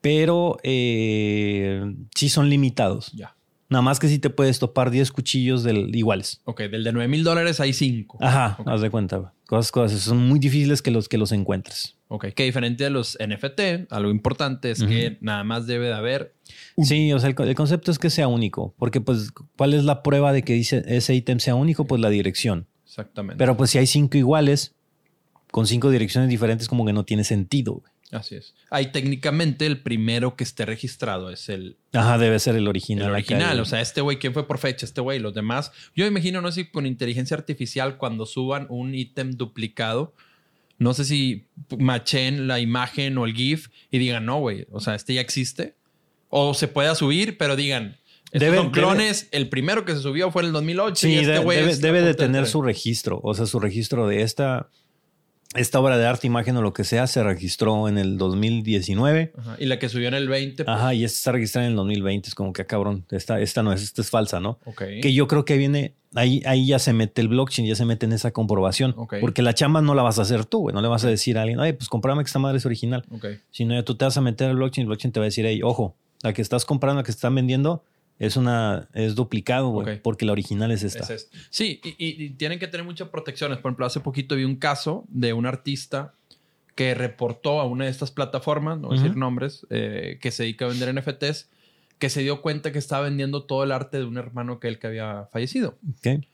pero 0.01 0.57
eh, 0.63 1.95
sí 2.15 2.29
son 2.29 2.49
limitados. 2.51 3.13
Ya. 3.13 3.35
Nada 3.71 3.83
más 3.83 3.99
que 3.99 4.09
sí 4.09 4.19
te 4.19 4.31
puedes 4.31 4.59
topar 4.59 4.91
10 4.91 5.11
cuchillos 5.11 5.63
del, 5.65 5.95
iguales. 5.97 6.41
Ok, 6.45 6.63
del 6.65 6.85
de 6.85 6.93
9 6.93 7.09
mil 7.09 7.25
dólares 7.25 7.61
hay 7.61 7.73
5. 7.73 8.19
Ajá, 8.21 8.57
Ok. 8.61 8.69
haz 8.69 8.81
de 8.83 8.91
cuenta. 8.91 9.33
Cosas, 9.47 9.73
cosas. 9.73 10.01
Son 10.01 10.19
muy 10.29 10.39
difíciles 10.39 10.81
que 10.83 10.91
los, 10.91 11.09
que 11.09 11.19
los 11.19 11.33
encuentres. 11.33 11.97
Ok, 12.09 12.27
que 12.37 12.45
diferente 12.45 12.85
de 12.85 12.91
los 12.91 13.19
NFT, 13.19 13.91
algo 13.91 14.11
importante 14.11 14.71
es 14.71 14.83
que 14.85 15.19
nada 15.21 15.43
más 15.45 15.67
debe 15.67 15.87
de 15.87 15.95
haber. 15.95 16.35
Sí, 16.79 17.13
o 17.13 17.19
sea, 17.19 17.29
el, 17.31 17.35
co- 17.35 17.43
el 17.45 17.55
concepto 17.55 17.91
es 17.91 17.99
que 17.99 18.11
sea 18.11 18.29
único. 18.29 18.75
Porque, 18.79 19.01
pues, 19.01 19.33
¿cuál 19.57 19.75
es 19.75 19.85
la 19.85 20.03
prueba 20.03 20.33
de 20.33 20.43
que 20.43 20.53
dice 20.53 20.83
ese 20.87 21.15
ítem 21.15 21.41
sea 21.41 21.55
único? 21.55 21.87
Pues 21.87 22.01
la 22.01 22.11
dirección. 22.11 22.67
Exactamente. 22.87 23.39
Pero, 23.39 23.57
pues, 23.57 23.71
si 23.71 23.79
hay 23.79 23.87
cinco 23.87 24.17
iguales, 24.19 24.74
con 25.55 25.69
cinco 25.69 25.89
direcciones 25.89 26.29
diferentes, 26.29 26.67
como 26.67 26.85
que 26.85 26.93
no 26.93 27.05
tiene 27.05 27.23
sentido. 27.23 27.75
güey. 27.75 27.93
Así 28.11 28.35
es. 28.35 28.55
Ahí 28.71 28.91
técnicamente 28.91 29.67
el 29.67 29.81
primero 29.83 30.35
que 30.35 30.43
esté 30.43 30.67
registrado 30.67 31.31
es 31.31 31.49
el, 31.49 31.77
Ajá, 31.93 32.19
debe 32.19 32.41
ser 32.41 32.57
el 32.57 32.63
el 32.63 32.69
original. 32.69 33.07
acá, 33.07 33.15
original. 33.15 33.61
O 33.61 33.65
sea, 33.65 33.81
este 33.81 34.01
güey, 34.01 34.19
¿quién 34.19 34.33
fue 34.35 34.49
por 34.49 34.59
fecha? 34.59 34.85
Este 34.85 35.01
güey, 35.01 35.21
los 35.21 35.33
demás. 35.33 35.71
Yo 35.95 36.05
me 36.05 36.09
imagino, 36.09 36.41
no 36.41 36.51
sé 36.51 36.63
si 36.65 36.71
con 36.73 36.87
inteligencia 36.87 37.37
artificial, 37.37 37.99
cuando 37.99 38.27
suban 38.27 38.67
un 38.69 38.97
ítem 38.97 39.31
duplicado, 39.37 40.15
no 40.79 40.93
sé 40.93 41.05
si 41.05 41.47
machen 41.79 42.49
la 42.49 42.59
imagen 42.59 43.17
o 43.19 43.25
el 43.25 43.33
GIF 43.35 43.69
y 43.93 43.99
digan, 43.99 44.27
no, 44.27 44.41
güey, 44.41 44.67
o 44.73 44.81
sea, 44.81 44.97
este 44.97 45.15
ya 45.15 45.21
existe. 45.21 45.77
O 46.31 46.53
se 46.55 46.67
pueda 46.67 46.97
subir, 46.97 47.39
pero 47.39 47.55
digan, 47.55 47.97
estos 48.33 48.41
Debe- 48.49 48.57
son 48.57 48.71
clones. 48.73 49.29
El 49.31 49.49
primero 49.49 49.85
que 49.85 49.93
se 49.95 50.01
subió 50.01 50.33
fue 50.33 50.43
en 50.43 50.47
el 50.49 50.53
2008 50.53 50.97
Sí, 50.97 51.13
y 51.13 51.19
este 51.19 51.31
debe, 51.33 51.77
debe 51.77 52.01
la 52.01 52.07
de 52.09 52.15
tener 52.15 52.47
su 52.47 52.61
registro. 52.61 53.21
O 53.23 53.35
sea, 53.35 53.47
su 53.47 53.61
registro 53.61 54.09
de 54.09 54.23
esta, 54.23 54.69
esta 55.55 55.81
obra 55.81 55.97
de 55.99 56.07
arte, 56.07 56.27
imagen 56.27 56.57
o 56.57 56.63
lo 56.63 56.73
que 56.73 56.85
sea, 56.85 57.07
se 57.07 57.23
registró 57.23 57.89
en 57.89 57.99
el 57.99 58.19
2019. 58.19 59.33
Ajá, 59.37 59.57
Y 59.59 59.67
la 59.67 59.79
que 59.79 59.89
subió 59.89 60.09
en 60.09 60.15
el 60.15 60.29
20. 60.29 60.65
pues, 60.65 60.77
Ajá, 60.77 60.95
y 60.95 61.05
esta 61.05 61.17
está 61.17 61.33
registrada 61.33 61.67
en 61.67 61.73
el 61.73 61.77
2020. 61.77 62.29
Es 62.29 62.35
como 62.35 62.53
que, 62.53 62.63
ah, 62.63 62.67
cabrón, 62.67 63.05
esta, 63.11 63.41
esta 63.41 63.63
no 63.63 63.73
es, 63.73 63.83
esta 63.83 64.03
es 64.03 64.11
falsa, 64.11 64.41
¿no? 64.41 64.59
ok. 64.65 64.83
Que 65.03 65.13
yo 65.13 65.27
creo 65.29 65.45
que 65.45 65.57
viene, 65.57 65.95
ahí, 66.15 66.43
ahí 66.47 66.67
ya 66.67 66.79
se 66.79 66.93
mete 66.93 67.21
el 67.21 67.29
blockchain, 67.29 67.67
ya 67.69 67.77
se 67.77 67.85
mete 67.85 68.07
en 68.07 68.13
esa 68.13 68.31
comprobación. 68.33 68.95
Ok. 68.97 69.17
Porque 69.21 69.43
la 69.43 69.55
chamba 69.55 69.81
no 69.81 69.95
la 69.95 70.03
vas 70.03 70.19
a 70.19 70.23
hacer 70.23 70.45
tú, 70.45 70.61
güey. 70.61 70.75
No 70.75 70.83
le 70.83 70.89
vas 70.89 71.05
a 71.05 71.09
decir 71.09 71.39
a 71.39 71.43
alguien, 71.43 71.61
ay, 71.61 71.73
pues 71.75 71.89
comprame 71.89 72.23
que 72.23 72.27
esta 72.29 72.39
madre 72.39 72.59
es 72.59 72.67
original. 72.67 73.05
Ok. 73.11 73.27
Sino 73.51 73.75
ya 73.75 73.83
tú 73.85 73.95
te 73.97 74.05
vas 74.05 74.17
a 74.17 74.21
meter 74.21 74.51
al 74.51 74.57
blockchain, 74.57 74.83
el 74.83 74.89
blockchain 74.89 75.13
te 75.13 75.21
va 75.21 75.25
a 75.25 75.29
decir, 75.29 75.47
hey, 75.47 75.61
ojo, 75.63 75.97
la 76.23 76.33
que 76.33 76.43
estás 76.43 76.65
comprando, 76.65 77.01
la 77.01 77.05
que 77.05 77.11
están 77.11 77.35
vendiendo, 77.35 77.85
es 78.19 78.37
una, 78.37 78.89
es 78.95 79.15
duplicado, 79.15 79.69
güey. 79.69 80.01
Porque 80.03 80.25
la 80.25 80.33
original 80.33 80.71
es 80.71 80.83
esta. 80.83 81.13
Es. 81.13 81.31
Sí, 81.51 81.81
y, 81.85 81.89
y- 81.91 82.25
y 82.25 82.31
tienen 82.31 82.59
que 82.59 82.69
tener 82.69 82.85
muchas 82.87 83.09
protecciones. 83.09 83.59
Por 83.59 83.71
ejemplo, 83.71 83.87
hace 83.87 84.01
poquito 84.01 84.37
vi 84.37 84.45
un 84.45 84.57
caso 84.57 85.05
de 85.09 85.33
un 85.33 85.47
artista 85.47 86.15
que 86.75 86.95
reportó 86.95 87.61
a 87.61 87.65
una 87.67 87.85
de 87.85 87.91
estas 87.91 88.11
plataformas, 88.11 88.79
no 88.81 88.89
voy 88.89 88.99
a 88.99 89.01
decir 89.03 89.17
nombres, 89.17 89.67
eh, 89.71 90.19
que 90.21 90.31
se 90.31 90.43
dedica 90.43 90.65
a 90.65 90.69
vender 90.69 90.89
NFTs, 90.95 91.49
que 91.99 92.09
se 92.11 92.23
dio 92.23 92.43
cuenta 92.43 92.73
que 92.73 92.79
estaba 92.79 93.05
vendiendo 93.05 93.45
todo 93.45 93.63
el 93.63 93.71
arte 93.71 93.99
de 93.99 94.05
un 94.05 94.17
hermano 94.19 94.59
que 94.59 94.67
él 94.69 94.79
que 94.81 94.89
había 94.89 95.29
fallecido. 95.33 95.79
Ok. 95.99 96.25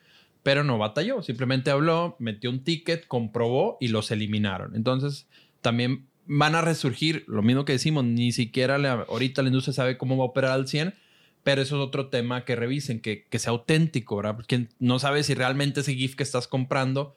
Pero 0.42 0.64
no 0.64 0.78
batalló, 0.78 1.22
simplemente 1.22 1.70
habló, 1.70 2.16
metió 2.18 2.48
un 2.48 2.64
ticket, 2.64 3.06
comprobó 3.06 3.76
y 3.80 3.88
los 3.88 4.10
eliminaron. 4.10 4.74
Entonces, 4.74 5.26
también 5.60 6.06
van 6.24 6.54
a 6.54 6.62
resurgir, 6.62 7.24
lo 7.28 7.42
mismo 7.42 7.66
que 7.66 7.72
decimos, 7.72 8.04
ni 8.04 8.32
siquiera 8.32 8.78
la- 8.78 9.04
ahorita 9.08 9.42
la 9.42 9.48
industria 9.48 9.74
sabe 9.74 9.98
cómo 9.98 10.16
va 10.16 10.24
a 10.24 10.28
operar 10.28 10.52
al 10.52 10.66
100, 10.66 10.94
pero 11.42 11.62
eso 11.62 11.76
es 11.76 11.82
otro 11.82 12.08
tema 12.08 12.44
que 12.44 12.56
revisen, 12.56 13.00
que, 13.00 13.26
que 13.28 13.38
sea 13.38 13.52
auténtico, 13.52 14.16
¿verdad? 14.16 14.36
Porque 14.36 14.68
no 14.78 14.98
sabes 14.98 15.26
si 15.26 15.34
realmente 15.34 15.80
ese 15.80 15.94
GIF 15.94 16.16
que 16.16 16.22
estás 16.22 16.46
comprando 16.46 17.14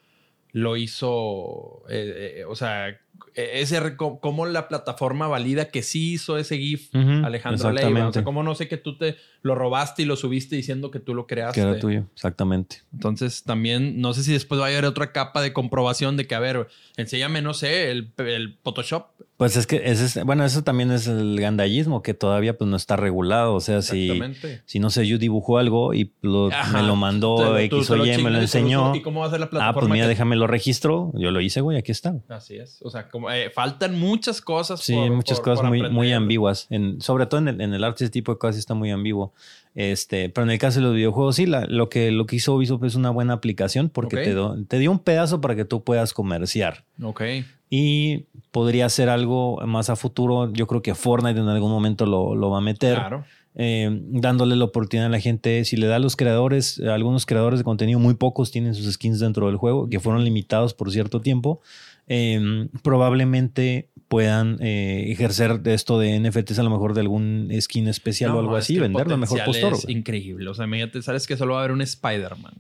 lo 0.54 0.78
hizo, 0.78 1.84
eh, 1.90 2.36
eh, 2.38 2.46
o 2.46 2.56
sea, 2.56 2.90
eh, 2.90 3.00
ese, 3.36 3.98
cómo 3.98 4.46
la 4.46 4.68
plataforma 4.68 5.28
valida 5.28 5.70
que 5.70 5.82
sí 5.82 6.14
hizo 6.14 6.38
ese 6.38 6.58
GIF 6.58 6.94
Alejandro 6.94 7.72
Leiva. 7.72 8.08
O 8.08 8.14
sea, 8.14 8.24
cómo 8.24 8.44
no 8.44 8.54
sé 8.54 8.68
que 8.68 8.78
tú 8.78 8.98
te 8.98 9.16
lo 9.44 9.56
robaste 9.56 10.02
y 10.02 10.06
lo 10.06 10.16
subiste 10.16 10.56
diciendo 10.56 10.90
que 10.90 11.00
tú 11.00 11.14
lo 11.14 11.28
creaste. 11.28 11.62
Que 11.62 11.68
era 11.68 11.80
tuyo, 11.80 12.06
exactamente. 12.16 12.78
Entonces, 12.94 13.44
también 13.44 14.02
no 14.02 14.14
sé 14.14 14.24
si 14.24 14.32
después 14.34 14.60
va 14.60 14.66
a 14.66 14.68
haber 14.70 14.86
otra 14.86 15.12
capa 15.12 15.42
de 15.42 15.54
comprobación 15.54 16.18
de 16.18 16.26
que, 16.28 16.34
a 16.36 16.40
ver, 16.40 16.68
enséñame, 16.98 17.42
no 17.42 17.54
sé, 17.54 17.92
el, 17.92 18.12
el 18.18 18.58
Photoshop. 18.64 19.08
Pues 19.36 19.58
es 19.58 19.68
que 19.68 19.82
ese 19.84 20.06
es, 20.06 20.24
bueno, 20.24 20.46
eso 20.46 20.64
también 20.64 20.92
es 20.92 21.08
el 21.08 21.38
gandallismo 21.42 22.02
que 22.02 22.14
todavía 22.14 22.58
pues 22.58 22.70
no 22.70 22.78
está 22.78 22.96
regulado. 22.96 23.56
O 23.56 23.60
sea, 23.60 23.82
si, 23.82 24.22
si 24.66 24.80
no 24.80 24.90
sé, 24.90 25.06
yo 25.08 25.18
dibujo 25.18 25.58
algo 25.58 25.94
y 25.94 26.14
lo- 26.22 26.50
me 26.72 26.84
lo 26.84 26.96
mandó 26.96 27.58
X 27.58 27.90
o 27.90 28.06
Y, 28.06 28.24
me 28.24 28.30
lo 28.30 28.40
enseñó. 28.40 28.96
¿Y 28.96 29.02
cómo 29.02 29.22
va 29.22 29.26
a 29.28 29.30
ser 29.32 29.40
la 29.42 29.48
Ah, 29.48 29.50
plataforma? 29.50 29.80
pues 29.82 29.92
mira, 29.92 30.06
que- 30.06 30.10
déjame 30.10 30.36
lo 30.38 30.48
registro. 30.48 31.12
Yo 31.16 31.32
lo 31.32 31.42
hice, 31.42 31.60
güey, 31.60 31.78
aquí 31.78 31.92
está. 31.92 32.16
Así 32.30 32.56
es. 32.56 32.80
O 32.84 32.90
sea, 32.90 33.10
como 33.10 33.30
eh, 33.32 33.50
faltan 33.50 34.00
muchas 34.00 34.40
cosas. 34.40 34.80
Sí, 34.82 34.94
por- 34.94 35.12
muchas 35.12 35.40
por- 35.40 35.46
cosas 35.46 35.60
por 35.62 35.70
muy, 35.70 35.90
muy 35.90 36.14
ambiguas. 36.14 36.68
En, 36.70 37.02
sobre 37.02 37.26
todo 37.26 37.42
en 37.42 37.48
el, 37.50 37.60
en 37.62 37.74
el 37.74 37.84
arte, 37.84 38.06
ese 38.06 38.12
tipo 38.12 38.32
de 38.32 38.38
cosas 38.38 38.58
está 38.58 38.76
muy 38.76 38.92
ambiguo. 38.92 39.33
Este, 39.76 40.30
pero 40.30 40.46
en 40.46 40.52
el 40.52 40.60
caso 40.60 40.80
de 40.80 40.86
los 40.86 40.96
videojuegos, 40.96 41.36
sí, 41.36 41.46
la- 41.48 41.66
lo, 41.66 41.90
que, 41.90 42.12
lo 42.12 42.26
que 42.28 42.36
hizo 42.36 42.54
Ubisoft 42.56 42.84
es 42.84 42.96
una 42.96 43.10
buena 43.10 43.34
aplicación 43.34 43.90
porque 43.90 44.18
te, 44.18 44.34
do- 44.34 44.56
te 44.68 44.78
dio 44.80 44.92
un 44.92 45.00
pedazo 45.00 45.42
para 45.42 45.56
que 45.56 45.66
tú 45.66 45.84
puedas 45.84 46.14
comerciar. 46.14 46.84
Ok. 47.02 47.22
Y 47.70 48.26
podría 48.52 48.88
ser 48.90 49.10
algo 49.10 49.60
más 49.66 49.90
a 49.90 49.96
futuro. 49.96 50.52
Yo 50.54 50.68
creo 50.68 50.84
que 50.84 50.94
Fortnite 50.94 51.40
en 51.40 51.48
algún 51.48 51.72
momento 51.72 52.06
lo, 52.06 52.36
lo 52.36 52.52
va 52.52 52.60
a 52.60 52.62
meter. 52.62 52.96
Claro. 52.98 53.26
eh, 53.56 53.90
dándole 54.10 54.56
la 54.56 54.66
oportunidad 54.66 55.08
a 55.08 55.10
la 55.10 55.20
gente. 55.20 55.66
Si 55.66 55.76
le 55.76 55.88
da 55.88 55.96
a 55.96 56.00
los 56.00 56.16
creadores, 56.16 56.80
a 56.80 56.94
algunos 56.94 57.26
creadores 57.26 57.60
de 57.60 57.64
contenido, 57.64 57.98
muy 58.00 58.14
pocos 58.14 58.52
tienen 58.52 58.76
sus 58.76 58.92
skins 58.94 59.20
dentro 59.20 59.48
del 59.48 59.56
juego, 59.58 59.90
que 59.90 60.00
fueron 60.00 60.24
limitados 60.24 60.76
por 60.76 60.92
cierto 60.92 61.20
tiempo. 61.20 61.62
Eh, 62.08 62.68
probablemente 62.82 63.90
puedan 64.08 64.58
eh, 64.62 65.06
ejercer 65.12 65.62
de 65.62 65.74
esto 65.74 65.98
de 66.00 66.20
NFTs 66.20 66.60
a 66.60 66.64
lo 66.64 66.70
mejor 66.70 66.94
de 66.94 67.02
algún 67.02 67.50
skin 67.60 67.88
especial 67.88 68.32
o 68.32 68.40
algo 68.40 68.56
así, 68.56 68.78
venderlo 68.78 69.16
a 69.16 69.18
mejor 69.18 69.44
postor. 69.44 69.74
Es 69.74 69.90
increíble. 69.90 70.50
O 70.50 70.54
sea, 70.54 70.66
imagínate, 70.66 71.02
sabes 71.02 71.26
que 71.26 71.36
solo 71.38 71.54
va 71.54 71.60
a 71.62 71.64
haber 71.64 71.72
un 71.72 71.82
Spider-Man. 71.82 72.54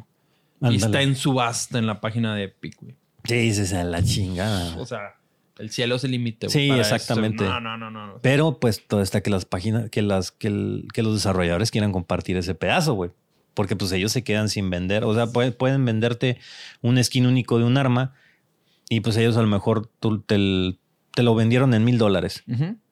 Y 0.71 0.75
está 0.77 1.01
en 1.01 1.15
subasta 1.15 1.77
en 1.77 1.85
la 1.85 1.99
página 2.01 2.33
de 2.35 2.45
Epic, 2.45 2.77
güey. 2.81 2.95
Sí, 3.25 3.35
esa 3.49 3.81
es 3.81 3.85
la 3.87 4.01
chingada. 4.03 4.77
O 4.77 4.85
sea, 4.85 5.15
el 5.59 5.69
cielo 5.69 5.95
es 5.95 6.03
el 6.05 6.11
límite. 6.11 6.49
Sí, 6.49 6.69
exactamente. 6.71 7.43
esto. 7.43 7.59
No, 7.59 7.59
no, 7.59 7.77
no, 7.77 7.91
no. 7.91 8.07
no. 8.07 8.19
Pero 8.21 8.59
pues 8.59 8.85
todo 8.87 9.01
está 9.01 9.21
que 9.21 9.29
las 9.29 9.45
páginas, 9.45 9.89
que 9.89 10.01
las, 10.01 10.31
que, 10.31 10.47
el- 10.47 10.87
que 10.93 11.03
los 11.03 11.13
desarrolladores 11.13 11.69
quieran 11.69 11.91
compartir 11.91 12.37
ese 12.37 12.55
pedazo, 12.55 12.93
güey. 12.93 13.11
Porque 13.53 13.75
pues 13.75 13.91
ellos 13.91 14.11
se 14.11 14.23
quedan 14.23 14.49
sin 14.49 14.69
vender. 14.69 15.03
O 15.03 15.13
sea, 15.13 15.27
puede- 15.27 15.51
pueden 15.51 15.85
venderte 15.85 16.39
un 16.81 17.01
skin 17.03 17.27
único 17.27 17.59
de 17.59 17.65
un 17.65 17.77
arma 17.77 18.13
y 18.89 18.99
pues 18.99 19.17
ellos 19.17 19.37
a 19.37 19.41
lo 19.41 19.47
mejor 19.47 19.89
tú 19.99 20.21
te, 20.21 20.77
te 21.13 21.23
lo 21.23 21.35
vendieron 21.35 21.73
en 21.73 21.83
mil 21.83 21.97
dólares. 21.97 22.43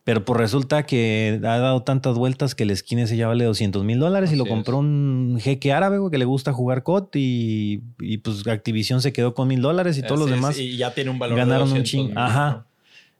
Pero 0.04 0.26
pues 0.26 0.40
resulta 0.40 0.84
que 0.84 1.40
ha 1.44 1.60
dado 1.60 1.84
tantas 1.84 2.16
vueltas 2.16 2.56
que 2.56 2.64
el 2.64 2.76
skin 2.76 3.00
ese 3.00 3.18
ya 3.18 3.28
vale 3.28 3.46
200 3.46 3.84
mil 3.84 4.00
dólares 4.00 4.32
y 4.32 4.36
lo 4.36 4.48
compró 4.48 4.80
un 4.80 5.38
jeque 5.40 5.72
árabe, 5.72 6.00
güey, 6.00 6.10
que 6.10 6.18
le 6.18 6.26
gusta 6.26 6.54
jugar 6.54 6.82
COD 6.82 7.10
y, 7.14 7.84
y, 8.00 8.18
pues 8.18 8.48
Activision 8.48 9.02
se 9.02 9.14
quedó 9.14 9.36
con 9.36 9.48
mil 9.48 9.62
dólares 9.62 10.00
y 10.00 10.02
todos 10.02 10.20
los 10.20 10.30
es, 10.30 10.36
demás 10.36 10.58
Y 10.58 10.76
ya 10.76 10.94
tiene 10.94 11.12
un 11.12 11.20
valor 11.20 11.38
ganaron 11.38 11.68
de 11.68 11.74
un 11.74 11.80
200 11.82 11.90
chingo. 11.90 12.08
mil, 12.08 12.18
Ajá. 12.18 12.66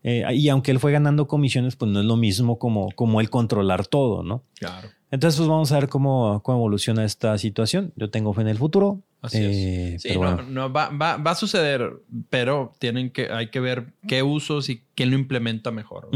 Eh, 0.04 0.26
y 0.34 0.50
aunque 0.50 0.72
él 0.72 0.80
fue 0.80 0.92
ganando 0.92 1.28
comisiones, 1.28 1.76
pues 1.76 1.92
no 1.92 2.00
es 2.00 2.06
lo 2.06 2.18
mismo 2.18 2.58
como, 2.58 2.90
como 2.96 3.22
él 3.22 3.30
controlar 3.30 3.86
todo, 3.86 4.24
¿no? 4.24 4.44
Claro. 4.56 4.90
Entonces, 5.12 5.38
pues 5.38 5.48
vamos 5.48 5.72
a 5.72 5.76
ver 5.80 5.90
cómo, 5.90 6.42
cómo 6.42 6.58
evoluciona 6.58 7.04
esta 7.04 7.38
situación. 7.38 7.94
Yo 7.96 8.10
tengo 8.10 8.34
fe 8.34 8.42
en 8.42 8.48
el 8.48 8.58
futuro. 8.58 9.02
Así 9.22 9.38
Eh, 9.38 9.96
es. 9.96 10.02
Sí, 10.02 10.08
pero 10.10 10.22
no, 10.22 10.36
bueno. 10.36 10.50
no, 10.50 10.74
va, 10.74 10.90
va, 10.90 11.18
va 11.18 11.32
a 11.32 11.36
suceder, 11.36 11.94
pero 12.30 12.74
tienen 12.80 13.12
que, 13.12 13.32
hay 13.32 13.50
que 13.50 13.60
ver 13.60 13.94
qué 14.08 14.24
usos 14.24 14.70
y 14.70 14.84
quién 14.96 15.12
lo 15.12 15.16
implementa 15.18 15.72
mejor. 15.72 16.10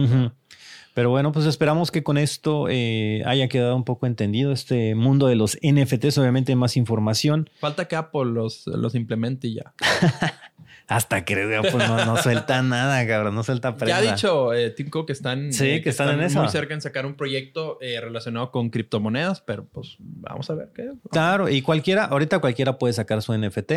Pero 0.95 1.10
bueno, 1.10 1.34
pues 1.34 1.45
esperamos 1.45 1.91
que 1.91 2.03
con 2.03 2.18
esto 2.18 2.68
eh, 2.69 3.22
haya 3.26 3.49
quedado 3.49 3.76
un 3.76 3.84
poco 3.84 4.07
entendido 4.07 4.53
este 4.53 4.95
mundo 4.95 5.27
de 5.27 5.36
los 5.36 5.57
NFTs. 5.61 6.18
Obviamente 6.18 6.56
más 6.56 6.77
información. 6.77 7.49
Falta 7.60 7.88
que 7.90 7.98
Apple 7.98 8.26
los, 8.32 8.65
los 8.68 8.95
implemente 8.95 9.49
y 9.49 9.56
ya. 9.56 9.73
Hasta 10.88 11.26
que 11.26 11.36
pues 11.72 11.88
no, 11.88 12.06
no 12.06 12.18
suelta 12.18 12.62
nada, 12.62 13.06
cabrón. 13.07 13.34
No 13.34 13.44
suelta 13.44 13.76
prenda. 13.76 14.02
Ya 14.02 14.10
ha 14.10 14.14
dicho 14.14 14.53
eh, 14.53 14.70
Tim 14.70 14.90
Cook 14.90 15.07
que 15.07 15.14
están, 15.14 15.52
Sí, 15.52 15.66
eh, 15.66 15.82
que 15.82 15.90
están 15.90 16.10
en 16.10 16.18
muy 16.18 16.26
esa. 16.26 16.48
cerca 16.49 16.76
en 16.76 16.82
sacar 16.82 17.07
un 17.07 17.16
proyecto 17.16 17.80
eh, 17.82 17.99
relacionado 17.99 18.52
con 18.52 18.70
criptomonedas, 18.70 19.41
pero 19.41 19.66
pues 19.66 19.95
vamos 19.99 20.49
a 20.49 20.53
ver 20.53 20.70
qué. 20.76 20.91
Claro, 21.10 21.49
y 21.49 21.62
cualquiera, 21.64 22.06
ahorita 22.06 22.38
cualquiera 22.40 22.78
puede 22.78 22.94
sacar 22.94 23.22
su 23.24 23.36
NFT. 23.36 23.72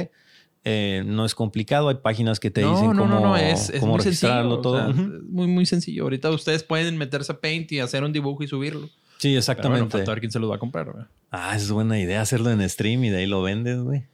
Eh, 0.65 1.03
no 1.07 1.25
es 1.25 1.35
complicado, 1.35 1.89
hay 1.89 1.95
páginas 1.95 2.41
que 2.41 2.51
te 2.51 2.61
no, 2.61 2.73
dicen 2.73 2.89
no, 2.89 3.03
cómo, 3.05 3.15
no, 3.15 3.21
no, 3.21 3.37
es, 3.37 3.71
es 3.71 3.81
muy 3.83 4.01
sencillo. 4.01 4.59
todo. 4.59 4.75
o 4.75 4.93
sea, 4.93 5.05
muy, 5.29 5.47
muy 5.47 5.65
sencillo. 5.65 6.03
Ahorita 6.03 6.31
ustedes 6.31 6.63
pueden 6.63 6.99
meterse 6.99 7.33
a 7.33 7.41
Paint 7.41 7.73
y 7.73 7.81
hacer 7.81 8.05
un 8.05 8.13
dibujo 8.13 8.43
y 8.43 8.49
subirlo. 8.49 8.87
Sí, 8.87 8.91
Pero 8.91 9.31
bueno, 9.31 9.39
exactamente. 9.39 9.93
falta 9.93 10.11
ver 10.13 10.21
quién 10.21 10.33
se 10.33 10.39
los 10.39 10.51
va 10.51 10.57
a 10.57 10.59
comprar. 10.59 10.87
¿verdad? 10.87 11.07
ah, 11.31 11.57
es 11.57 11.71
buena 11.71 11.99
idea 11.99 12.21
hacerlo 12.21 12.51
en 12.51 12.69
stream 12.69 13.05
y 13.05 13.11
de 13.11 13.19
ahí 13.19 13.27
lo 13.27 13.41
vendes, 13.41 13.79
güey. 13.81 14.05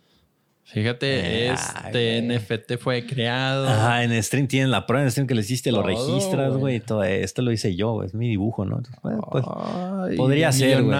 Fíjate, 0.66 1.46
Eh, 1.46 1.52
este 1.52 2.16
ay. 2.16 2.22
NFT 2.22 2.78
fue 2.78 3.04
creado. 3.06 3.68
Ajá, 3.68 4.02
en 4.02 4.20
stream 4.22 4.48
tienen 4.48 4.70
la 4.70 4.86
prueba 4.86 5.04
en 5.04 5.10
stream 5.10 5.26
que 5.26 5.34
le 5.34 5.42
hiciste, 5.42 5.70
lo 5.70 5.82
registras, 5.82 6.54
güey. 6.56 6.80
Todo 6.80 7.04
esto 7.04 7.42
lo 7.42 7.52
hice 7.52 7.76
yo, 7.76 8.02
es 8.02 8.14
mi 8.14 8.28
dibujo, 8.28 8.64
¿no? 8.64 8.78
Entonces, 8.78 9.00
bueno, 9.02 9.28
pues, 9.30 9.44
Ay, 9.46 10.16
podría 10.16 10.50
ser, 10.52 10.82
güey. 10.82 10.96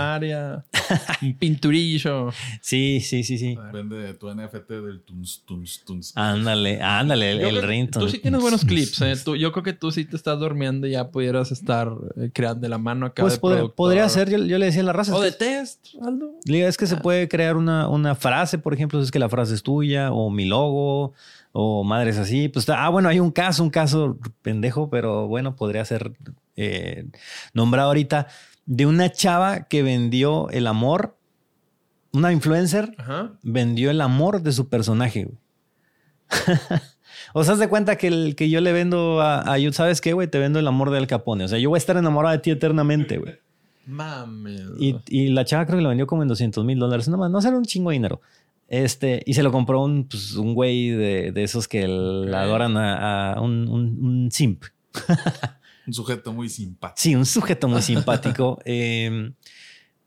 Un 1.23 1.35
pinturillo. 1.39 2.31
sí, 2.61 3.01
sí, 3.01 3.25
sí, 3.25 3.39
sí. 3.39 3.57
Vende 3.73 4.13
tu 4.15 4.33
NFT 4.33 4.69
del 4.71 5.01
tuns, 5.01 5.43
tuns, 5.47 5.83
tuns. 5.85 6.13
Ándale, 6.15 6.81
ándale, 6.83 7.33
el, 7.33 7.41
el 7.41 7.63
ringtone. 7.63 8.05
Tú 8.07 8.11
sí 8.13 8.19
tienes 8.19 8.41
buenos 8.43 8.65
clips. 8.65 9.01
¿eh? 9.01 9.15
Tú- 9.25 9.37
yo 9.37 9.51
creo 9.53 9.63
que 9.65 9.73
tú 9.73 9.91
sí 9.91 10.05
te 10.05 10.17
estás 10.17 10.39
durmiendo 10.39 10.87
y 10.87 10.91
ya 10.93 11.09
pudieras 11.11 11.51
estar 11.53 11.91
eh, 12.17 12.31
creando 12.33 12.61
de 12.61 12.69
la 12.69 12.79
mano 12.79 13.07
acá. 13.07 13.23
Pues 13.23 13.35
de 13.35 13.41
pod- 13.41 13.53
productor. 13.55 13.75
podría 13.75 14.09
ser, 14.09 14.31
yo, 14.31 14.39
yo 14.45 14.59
le 14.59 14.67
decía 14.67 14.83
a 14.83 14.85
la 14.85 14.93
raza. 14.93 15.15
O 15.17 15.21
de 15.23 15.33
test, 15.33 15.87
Aldo. 16.03 16.33
es 16.47 16.77
que 16.77 16.87
se 16.87 16.97
Ah. 16.97 17.03
puede 17.03 17.29
crear 17.29 17.57
una, 17.57 17.89
una 17.89 18.15
frase, 18.15 18.59
por 18.59 18.75
ejemplo, 18.75 19.01
si 19.01 19.07
es 19.07 19.11
que 19.11 19.19
la 19.19 19.29
frase 19.29 19.54
es 19.55 19.63
tuya, 19.63 20.13
o 20.13 20.31
mi 20.31 20.45
logo, 20.45 21.15
o 21.53 21.85
madres 21.85 22.19
así. 22.19 22.49
Pues, 22.49 22.69
ah, 22.69 22.89
bueno, 22.89 23.09
hay 23.09 23.21
un 23.21 23.31
caso, 23.31 23.63
un 23.63 23.71
caso 23.71 24.19
pendejo, 24.43 24.91
pero 24.91 25.27
bueno, 25.29 25.57
podría 25.57 25.85
ser 25.85 26.13
eh, 26.57 27.07
nombrado 27.53 27.89
ahorita, 27.89 28.27
de 28.67 28.87
una 28.87 29.11
chava 29.11 29.65
que 29.65 29.83
vendió 29.83 30.49
el 30.51 30.67
amor, 30.67 31.17
una 32.13 32.33
influencer, 32.33 32.95
Ajá. 32.99 33.33
vendió 33.43 33.91
el 33.91 34.01
amor 34.01 34.43
de 34.43 34.53
su 34.53 34.69
personaje, 34.69 35.29
o 37.33 37.45
sea, 37.45 37.55
haz 37.55 37.59
de 37.59 37.69
cuenta 37.69 37.97
que, 37.97 38.09
el, 38.09 38.35
que 38.37 38.51
yo 38.51 38.61
le 38.61 38.73
vendo 38.73 39.21
a, 39.21 39.41
a 39.41 39.59
Yud, 39.59 39.73
¿sabes 39.73 40.01
qué, 40.01 40.13
güey? 40.13 40.29
Te 40.29 40.39
vendo 40.39 40.59
el 40.59 40.67
amor 40.67 40.91
de 40.91 40.99
Al 40.99 41.07
Capone. 41.07 41.45
O 41.45 41.49
sea, 41.49 41.59
yo 41.59 41.69
voy 41.69 41.77
a 41.77 41.79
estar 41.79 41.97
enamorado 41.97 42.33
de 42.33 42.39
ti 42.41 42.51
eternamente, 42.51 43.19
güey. 43.19 43.35
Mames. 43.87 44.63
Y, 44.79 44.97
y 45.09 45.29
la 45.29 45.45
chava 45.45 45.67
creo 45.67 45.79
que 45.79 45.83
lo 45.83 45.91
vendió 45.91 46.07
como 46.07 46.23
en 46.23 46.29
200 46.29 46.65
mil 46.65 46.79
dólares. 46.79 47.09
No, 47.09 47.19
más, 47.19 47.31
no 47.31 47.41
será 47.41 47.57
un 47.57 47.65
chingo 47.65 47.91
de 47.91 47.95
dinero. 47.95 48.21
Este, 48.69 49.23
y 49.27 49.35
se 49.35 49.43
lo 49.43 49.53
compró 49.53 49.83
un, 49.83 50.09
pues, 50.09 50.35
un 50.35 50.55
güey 50.55 50.91
de, 50.91 51.33
de 51.33 51.43
esos 51.43 51.69
que 51.69 51.87
la 51.87 52.43
adoran 52.43 52.77
a, 52.77 53.33
a 53.35 53.41
un, 53.41 53.69
un- 53.69 53.99
un 54.05 54.31
simp. 54.31 54.65
Un 55.87 55.93
sujeto 55.93 56.33
muy 56.33 56.49
simpático. 56.49 56.95
Sí, 57.01 57.15
un 57.15 57.27
sujeto 57.27 57.69
muy 57.69 57.83
simpático. 57.83 58.59
Eh, 58.65 59.33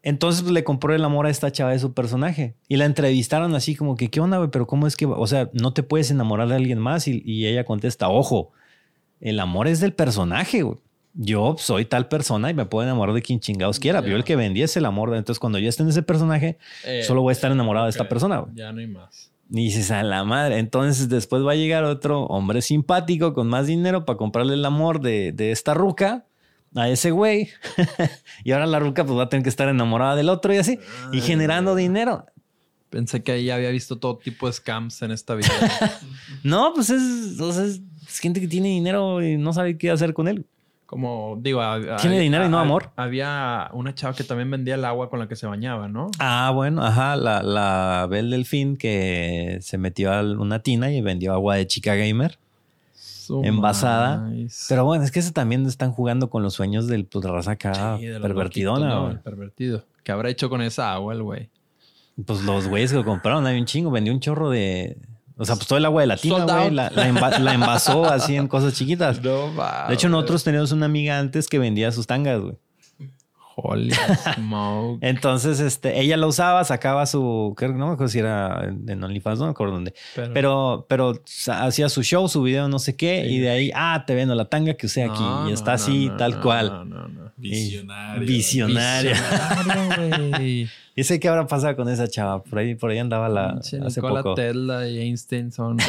entonces 0.03 0.41
pues, 0.41 0.53
le 0.53 0.63
compró 0.63 0.93
el 0.95 1.03
amor 1.03 1.25
a 1.25 1.29
esta 1.29 1.51
chava 1.51 1.71
de 1.71 1.79
su 1.79 1.93
personaje. 1.93 2.55
Y 2.67 2.77
la 2.77 2.85
entrevistaron 2.85 3.53
así 3.55 3.75
como 3.75 3.95
que, 3.95 4.09
¿qué 4.09 4.19
onda, 4.21 4.37
güey? 4.37 4.49
Pero 4.51 4.65
¿cómo 4.65 4.87
es 4.87 4.95
que, 4.95 5.05
o 5.05 5.27
sea, 5.27 5.49
no 5.53 5.73
te 5.73 5.83
puedes 5.83 6.09
enamorar 6.11 6.47
de 6.47 6.55
alguien 6.55 6.79
más? 6.79 7.07
Y, 7.07 7.21
y 7.25 7.45
ella 7.47 7.65
contesta, 7.65 8.07
ojo, 8.09 8.51
el 9.19 9.39
amor 9.39 9.67
es 9.67 9.79
del 9.81 9.93
personaje, 9.93 10.61
güey. 10.63 10.77
Yo 11.19 11.55
soy 11.57 11.85
tal 11.85 12.07
persona 12.07 12.51
y 12.51 12.53
me 12.53 12.65
puedo 12.67 12.85
enamorar 12.85 13.15
de 13.15 13.23
quien 13.23 13.39
chingados 13.39 13.79
quiera. 13.79 14.01
Yo 14.05 14.15
el 14.15 14.23
que 14.23 14.35
vendí 14.35 14.61
es 14.61 14.77
el 14.77 14.85
amor. 14.85 15.15
Entonces, 15.15 15.39
cuando 15.39 15.57
yo 15.57 15.67
esté 15.67 15.81
en 15.81 15.89
ese 15.89 16.03
personaje, 16.03 16.59
Eh, 16.85 17.01
solo 17.03 17.23
voy 17.23 17.31
a 17.31 17.33
estar 17.33 17.51
enamorado 17.51 17.87
de 17.87 17.89
esta 17.89 18.07
persona. 18.07 18.45
Ya 18.53 18.71
no 18.71 18.79
hay 18.79 18.87
más. 18.87 19.31
Y 19.49 19.63
dices, 19.63 19.89
a 19.89 20.03
la 20.03 20.23
madre. 20.23 20.59
Entonces, 20.59 21.09
después 21.09 21.43
va 21.43 21.53
a 21.53 21.55
llegar 21.55 21.83
otro 21.85 22.25
hombre 22.25 22.61
simpático 22.61 23.33
con 23.33 23.47
más 23.47 23.65
dinero 23.65 24.05
para 24.05 24.17
comprarle 24.17 24.53
el 24.53 24.63
amor 24.63 25.01
de, 25.01 25.31
de 25.31 25.51
esta 25.51 25.73
ruca 25.73 26.25
a 26.75 26.87
ese 26.89 27.09
güey. 27.09 27.49
y 28.43 28.51
ahora 28.51 28.67
la 28.67 28.79
ruca 28.79 29.03
pues 29.03 29.17
va 29.17 29.23
a 29.23 29.29
tener 29.29 29.41
que 29.43 29.49
estar 29.49 29.67
enamorada 29.69 30.15
del 30.15 30.29
otro 30.29 30.53
y 30.53 30.57
así. 30.57 30.77
Y 31.13 31.21
generando 31.21 31.75
dinero. 31.75 32.25
Pensé 32.91 33.23
que 33.23 33.31
ahí 33.31 33.49
había 33.49 33.69
visto 33.69 33.97
todo 33.97 34.17
tipo 34.17 34.45
de 34.47 34.53
scams 34.53 35.01
en 35.01 35.11
esta 35.11 35.33
vida. 35.33 35.49
No, 36.43 36.73
pues 36.75 36.89
es, 36.89 37.39
o 37.39 37.51
sea, 37.51 37.65
es 37.65 37.81
gente 38.19 38.39
que 38.39 38.47
tiene 38.47 38.67
dinero 38.67 39.21
y 39.23 39.37
no 39.37 39.51
sabe 39.51 39.77
qué 39.77 39.89
hacer 39.89 40.13
con 40.13 40.27
él. 40.27 40.45
Como 40.87 41.37
digo, 41.41 41.61
Tiene 42.01 42.19
dinero 42.19 42.45
y 42.45 42.49
no 42.49 42.59
amor. 42.59 42.91
Había 42.95 43.69
una 43.73 43.93
chava 43.93 44.15
que 44.15 44.23
también 44.23 44.49
vendía 44.49 44.75
el 44.75 44.85
agua 44.85 45.09
con 45.09 45.19
la 45.19 45.27
que 45.27 45.35
se 45.35 45.45
bañaba, 45.45 45.89
¿no? 45.89 46.09
Ah, 46.17 46.49
bueno, 46.55 46.81
ajá, 46.83 47.17
la, 47.17 47.43
la 47.43 48.07
Belle 48.09 48.29
Delfín 48.31 48.77
que 48.77 49.57
se 49.61 49.77
metió 49.77 50.13
a 50.13 50.21
una 50.21 50.59
tina 50.59 50.89
y 50.91 51.01
vendió 51.01 51.33
agua 51.33 51.55
de 51.57 51.67
chica 51.67 51.93
gamer. 51.95 52.39
Su 52.95 53.43
Envasada. 53.43 54.29
Pero 54.69 54.85
bueno, 54.85 55.03
es 55.03 55.11
que 55.11 55.19
eso 55.19 55.33
también 55.33 55.65
están 55.65 55.91
jugando 55.91 56.29
con 56.29 56.41
los 56.41 56.53
sueños 56.53 56.87
del 56.87 57.03
pues, 57.05 57.25
raza 57.25 57.51
acá 57.51 57.97
Sí, 57.99 58.05
de 58.05 58.13
los 58.13 58.21
pervertidona. 58.21 59.21
pervertido. 59.21 59.83
¿Qué 60.03 60.13
habrá 60.13 60.29
hecho 60.29 60.49
con 60.49 60.61
esa 60.61 60.93
agua 60.93 61.13
el 61.13 61.21
güey? 61.21 61.49
Pues 62.25 62.41
los 62.43 62.69
güeyes 62.69 62.91
que 62.91 62.97
lo 62.97 63.03
compraron, 63.03 63.45
hay 63.45 63.59
un 63.59 63.65
chingo, 63.65 63.91
vendió 63.91 64.13
un 64.13 64.21
chorro 64.21 64.49
de. 64.49 64.95
O 65.37 65.45
sea, 65.45 65.55
pues 65.55 65.67
todo 65.67 65.77
el 65.77 65.85
agua 65.85 66.01
de 66.01 66.07
la 66.07 66.17
tina, 66.17 66.43
güey, 66.43 66.71
la, 66.71 66.89
la 66.89 67.39
la 67.39 67.53
envasó 67.53 68.05
así 68.09 68.35
en 68.35 68.47
cosas 68.47 68.73
chiquitas. 68.73 69.21
No, 69.21 69.51
De 69.87 69.93
hecho, 69.93 70.09
nosotros 70.09 70.43
teníamos 70.43 70.71
una 70.71 70.87
amiga 70.87 71.19
antes 71.19 71.47
que 71.47 71.59
vendía 71.59 71.91
sus 71.91 72.07
tangas, 72.07 72.41
güey. 72.41 72.55
Holy 73.59 73.91
smoke. 74.35 74.99
Entonces, 75.01 75.59
este, 75.59 75.99
ella 75.99 76.15
la 76.15 76.27
usaba, 76.27 76.63
sacaba 76.63 77.07
su, 77.07 77.55
creo 77.57 77.71
que 77.71 77.77
no 77.79 77.87
me 77.87 77.93
acuerdo 77.93 78.11
si 78.11 78.19
era 78.19 78.65
en 78.65 79.03
OnlyFans, 79.03 79.39
no 79.39 79.45
me 79.45 79.51
acuerdo 79.51 79.73
dónde. 79.73 79.95
Pero, 80.15 80.33
Pero, 80.33 80.85
pero 80.87 81.23
hacía 81.51 81.89
su 81.89 82.03
show, 82.03 82.27
su 82.27 82.43
video, 82.43 82.67
no 82.67 82.77
sé 82.77 82.95
qué, 82.95 83.23
Sí. 83.27 83.33
y 83.35 83.39
de 83.39 83.49
ahí, 83.49 83.71
ah, 83.73 84.03
te 84.05 84.13
vendo 84.13 84.35
la 84.35 84.45
tanga 84.45 84.75
que 84.75 84.85
usé 84.85 85.03
aquí. 85.03 85.19
No, 85.19 85.49
y 85.49 85.53
está 85.53 85.71
no, 85.71 85.75
así, 85.75 86.07
no, 86.07 86.17
tal 86.17 86.31
no, 86.35 86.41
cual. 86.41 86.67
No, 86.67 86.85
no, 86.85 87.07
no. 87.07 87.31
Visionario. 87.35 88.27
Visionaria. 88.27 89.13
Visionario, 89.13 90.29
güey. 90.37 90.69
Y 90.97 91.03
sé 91.03 91.19
qué 91.19 91.29
habrá 91.29 91.45
pasado 91.47 91.75
con 91.75 91.87
esa 91.87 92.07
chava. 92.07 92.43
Por 92.43 92.57
ahí, 92.59 92.73
por 92.75 92.89
ahí 92.89 92.97
andaba 92.97 93.29
la 93.29 93.53
Pinche 93.53 93.77
hace 93.79 94.01
Nikola 94.01 94.23
poco. 94.23 94.35
Tesla 94.35 94.87
y 94.89 94.97
Einstein 94.97 95.51
son. 95.53 95.77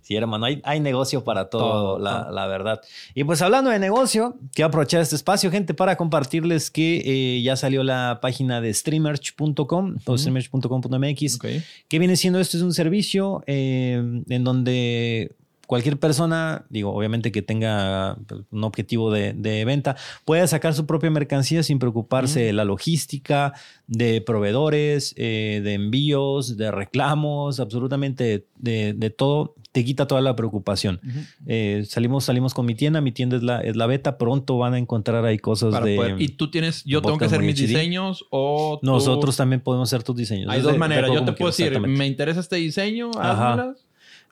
Sí, 0.00 0.14
hermano, 0.14 0.46
hay, 0.46 0.62
hay 0.64 0.78
negocio 0.78 1.24
para 1.24 1.50
todo, 1.50 1.62
Todo, 1.62 1.98
la, 1.98 2.22
todo. 2.26 2.32
la 2.32 2.46
verdad. 2.46 2.80
Y 3.14 3.24
pues 3.24 3.42
hablando 3.42 3.70
de 3.70 3.80
negocio, 3.80 4.36
quiero 4.54 4.68
aprovechar 4.68 5.00
este 5.00 5.16
espacio, 5.16 5.50
gente, 5.50 5.74
para 5.74 5.96
compartirles 5.96 6.70
que 6.70 7.02
eh, 7.04 7.42
ya 7.42 7.56
salió 7.56 7.82
la 7.82 8.20
página 8.22 8.60
de 8.60 8.72
streamerch.com 8.72 9.96
o 10.04 10.16
streamerch.com.mx. 10.16 11.38
¿Qué 11.88 11.98
viene 11.98 12.14
siendo 12.16 12.38
esto? 12.38 12.56
Es 12.56 12.62
un 12.62 12.72
servicio 12.72 13.42
eh, 13.48 14.22
en 14.28 14.44
donde 14.44 15.34
cualquier 15.66 15.98
persona, 15.98 16.64
digo, 16.70 16.92
obviamente 16.94 17.32
que 17.32 17.42
tenga 17.42 18.16
pues, 18.26 18.42
un 18.50 18.64
objetivo 18.64 19.10
de, 19.10 19.32
de 19.32 19.64
venta, 19.64 19.96
puede 20.24 20.46
sacar 20.48 20.74
su 20.74 20.86
propia 20.86 21.10
mercancía 21.10 21.62
sin 21.62 21.78
preocuparse 21.78 22.40
de 22.40 22.52
la 22.52 22.64
logística, 22.64 23.52
de 23.86 24.20
proveedores, 24.20 25.12
eh, 25.16 25.60
de 25.62 25.74
envíos, 25.74 26.56
de 26.56 26.70
reclamos, 26.70 27.60
absolutamente 27.60 28.46
de, 28.58 28.92
de 28.94 29.10
todo. 29.10 29.54
Te 29.72 29.84
quita 29.84 30.06
toda 30.06 30.22
la 30.22 30.34
preocupación. 30.34 31.00
Eh, 31.46 31.84
salimos, 31.86 32.24
salimos 32.24 32.54
con 32.54 32.64
mi 32.64 32.74
tienda, 32.74 33.02
mi 33.02 33.12
tienda 33.12 33.36
es 33.36 33.42
la, 33.42 33.60
es 33.60 33.76
la 33.76 33.86
beta, 33.86 34.16
pronto 34.16 34.56
van 34.56 34.72
a 34.72 34.78
encontrar 34.78 35.24
ahí 35.26 35.38
cosas 35.38 35.72
Para 35.74 35.84
de... 35.84 35.96
poder- 35.96 36.20
y 36.22 36.28
tú 36.28 36.50
tienes, 36.50 36.82
yo 36.84 37.02
tengo 37.02 37.18
que 37.18 37.26
hacer 37.26 37.40
mis 37.42 37.56
HD. 37.60 37.66
diseños 37.68 38.24
o 38.30 38.78
tú- 38.80 38.86
Nosotros 38.86 39.36
también 39.36 39.60
podemos 39.60 39.88
hacer 39.92 40.02
tus 40.02 40.16
diseños. 40.16 40.48
Hay 40.50 40.62
dos 40.62 40.78
maneras. 40.78 41.10
Yo 41.12 41.24
te 41.24 41.32
puedo 41.32 41.50
decir, 41.50 41.78
me 41.80 42.06
interesa 42.06 42.40
este 42.40 42.56
diseño, 42.56 43.10
házmelas. 43.20 43.85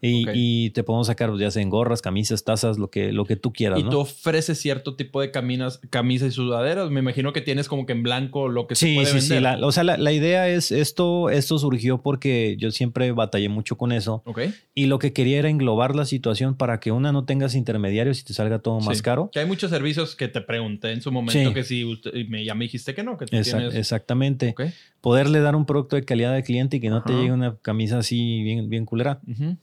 Y, 0.06 0.70
te 0.70 0.82
podemos 0.84 1.06
sacar 1.06 1.30
pues, 1.30 1.40
ya 1.40 1.50
sea 1.50 1.62
en 1.62 1.70
gorras, 1.70 2.02
camisas, 2.02 2.44
tazas, 2.44 2.78
lo 2.78 2.90
que, 2.90 3.12
lo 3.12 3.24
que 3.24 3.36
tú 3.36 3.52
quieras, 3.52 3.78
Y 3.80 3.84
¿no? 3.84 3.90
tú 3.90 3.98
ofreces 4.00 4.58
cierto 4.58 4.96
tipo 4.96 5.20
de 5.20 5.30
caminas, 5.30 5.80
camisas 5.90 6.28
y 6.28 6.30
sudaderas. 6.32 6.90
Me 6.90 7.00
imagino 7.00 7.32
que 7.32 7.40
tienes 7.40 7.68
como 7.68 7.86
que 7.86 7.92
en 7.92 8.02
blanco 8.02 8.48
lo 8.48 8.66
que 8.66 8.74
se 8.74 8.86
Sí, 8.86 8.94
puede 8.94 9.06
sí, 9.06 9.20
sí. 9.20 9.40
la- 9.40 9.58
o 9.64 9.72
sea, 9.72 9.84
la, 9.84 9.96
la 9.96 10.12
idea 10.12 10.48
es 10.48 10.72
esto, 10.72 11.30
esto 11.30 11.58
surgió 11.58 12.02
porque 12.02 12.56
yo 12.58 12.70
siempre 12.70 13.12
batallé 13.12 13.48
mucho 13.48 13.76
con 13.76 13.92
eso. 13.92 14.22
Ok. 14.26 14.40
Y 14.74 14.86
lo 14.86 14.98
que 14.98 15.12
quería 15.12 15.38
era 15.38 15.48
englobar 15.48 15.94
la 15.96 16.04
situación 16.04 16.54
para 16.56 16.80
que 16.80 16.92
una 16.92 17.12
no 17.12 17.24
tengas 17.24 17.54
intermediarios 17.54 18.20
y 18.20 18.24
te 18.24 18.34
salga 18.34 18.58
todo 18.58 18.80
más 18.80 18.98
Sí. 18.98 19.02
caro. 19.02 19.30
Que 19.32 19.40
hay 19.40 19.46
muchos 19.46 19.70
servicios 19.70 20.14
que 20.16 20.28
te 20.28 20.40
pregunté 20.40 20.92
en 20.92 21.00
su 21.02 21.10
momento 21.12 21.48
Sí. 21.50 21.54
que 21.54 21.64
si 21.64 21.84
usted- 21.84 22.14
y 22.14 22.24
me, 22.24 22.44
ya 22.44 22.54
me 22.54 22.64
dijiste 22.64 22.94
que 22.94 23.02
no, 23.02 23.16
que 23.16 23.26
tú 23.26 23.36
Exact- 23.36 23.58
tienes. 23.58 23.74
Exactamente. 23.74 24.50
Ok. 24.50 24.62
Poderle 25.00 25.40
dar 25.40 25.54
un 25.54 25.66
producto 25.66 25.96
de 25.96 26.04
calidad 26.04 26.34
al 26.34 26.42
cliente 26.42 26.78
y 26.78 26.80
que 26.80 26.88
no 26.90 27.02
te 27.02 27.12
llegue 27.12 27.30
una 27.32 27.56
camisa 27.60 27.98
así 27.98 28.42
bien, 28.42 28.70
bien 28.70 28.86
culera, 28.86 29.20
Ujú. 29.30 29.56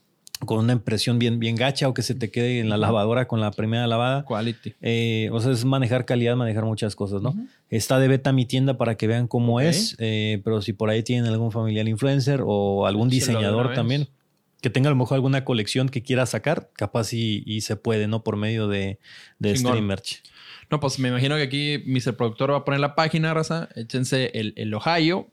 Con 0.46 0.58
una 0.58 0.72
impresión 0.72 1.18
bien, 1.18 1.38
bien 1.38 1.56
gacha 1.56 1.88
o 1.88 1.94
que 1.94 2.02
se 2.02 2.14
te 2.14 2.30
quede 2.30 2.60
en 2.60 2.68
la 2.68 2.76
lavadora 2.76 3.26
con 3.28 3.40
la 3.40 3.50
primera 3.50 3.86
lavada. 3.86 4.24
Quality. 4.24 4.74
Eh, 4.80 5.28
o 5.32 5.40
sea, 5.40 5.52
es 5.52 5.64
manejar 5.64 6.04
calidad, 6.04 6.36
manejar 6.36 6.64
muchas 6.64 6.96
cosas, 6.96 7.22
¿no? 7.22 7.34
Está 7.70 7.98
de 7.98 8.08
beta 8.08 8.32
mi 8.32 8.44
tienda 8.46 8.76
para 8.76 8.96
que 8.96 9.06
vean 9.06 9.28
cómo 9.28 9.60
es, 9.60 9.96
eh, 9.98 10.40
pero 10.44 10.62
si 10.62 10.72
por 10.72 10.90
ahí 10.90 11.02
tienen 11.02 11.26
algún 11.26 11.52
familiar 11.52 11.88
influencer 11.88 12.42
o 12.44 12.86
algún 12.86 13.08
diseñador 13.08 13.74
también 13.74 14.08
que 14.62 14.70
tenga 14.70 14.88
a 14.88 14.92
lo 14.92 14.96
mejor 14.96 15.16
alguna 15.16 15.44
colección 15.44 15.88
que 15.88 16.02
quiera 16.02 16.24
sacar, 16.24 16.70
capaz 16.74 17.12
y, 17.12 17.42
y 17.44 17.62
se 17.62 17.74
puede, 17.74 18.06
¿no? 18.06 18.22
Por 18.22 18.36
medio 18.36 18.68
de, 18.68 19.00
de. 19.40 19.56
Stream 19.56 19.84
Merch. 19.84 20.22
No, 20.70 20.78
pues 20.78 20.98
me 21.00 21.08
imagino 21.08 21.34
que 21.36 21.42
aquí 21.42 21.82
Mr. 21.84 22.16
Productor 22.16 22.52
va 22.52 22.58
a 22.58 22.64
poner 22.64 22.80
la 22.80 22.94
página, 22.94 23.34
raza. 23.34 23.68
Échense 23.74 24.30
el, 24.34 24.54
el 24.56 24.72
Ohio. 24.72 25.31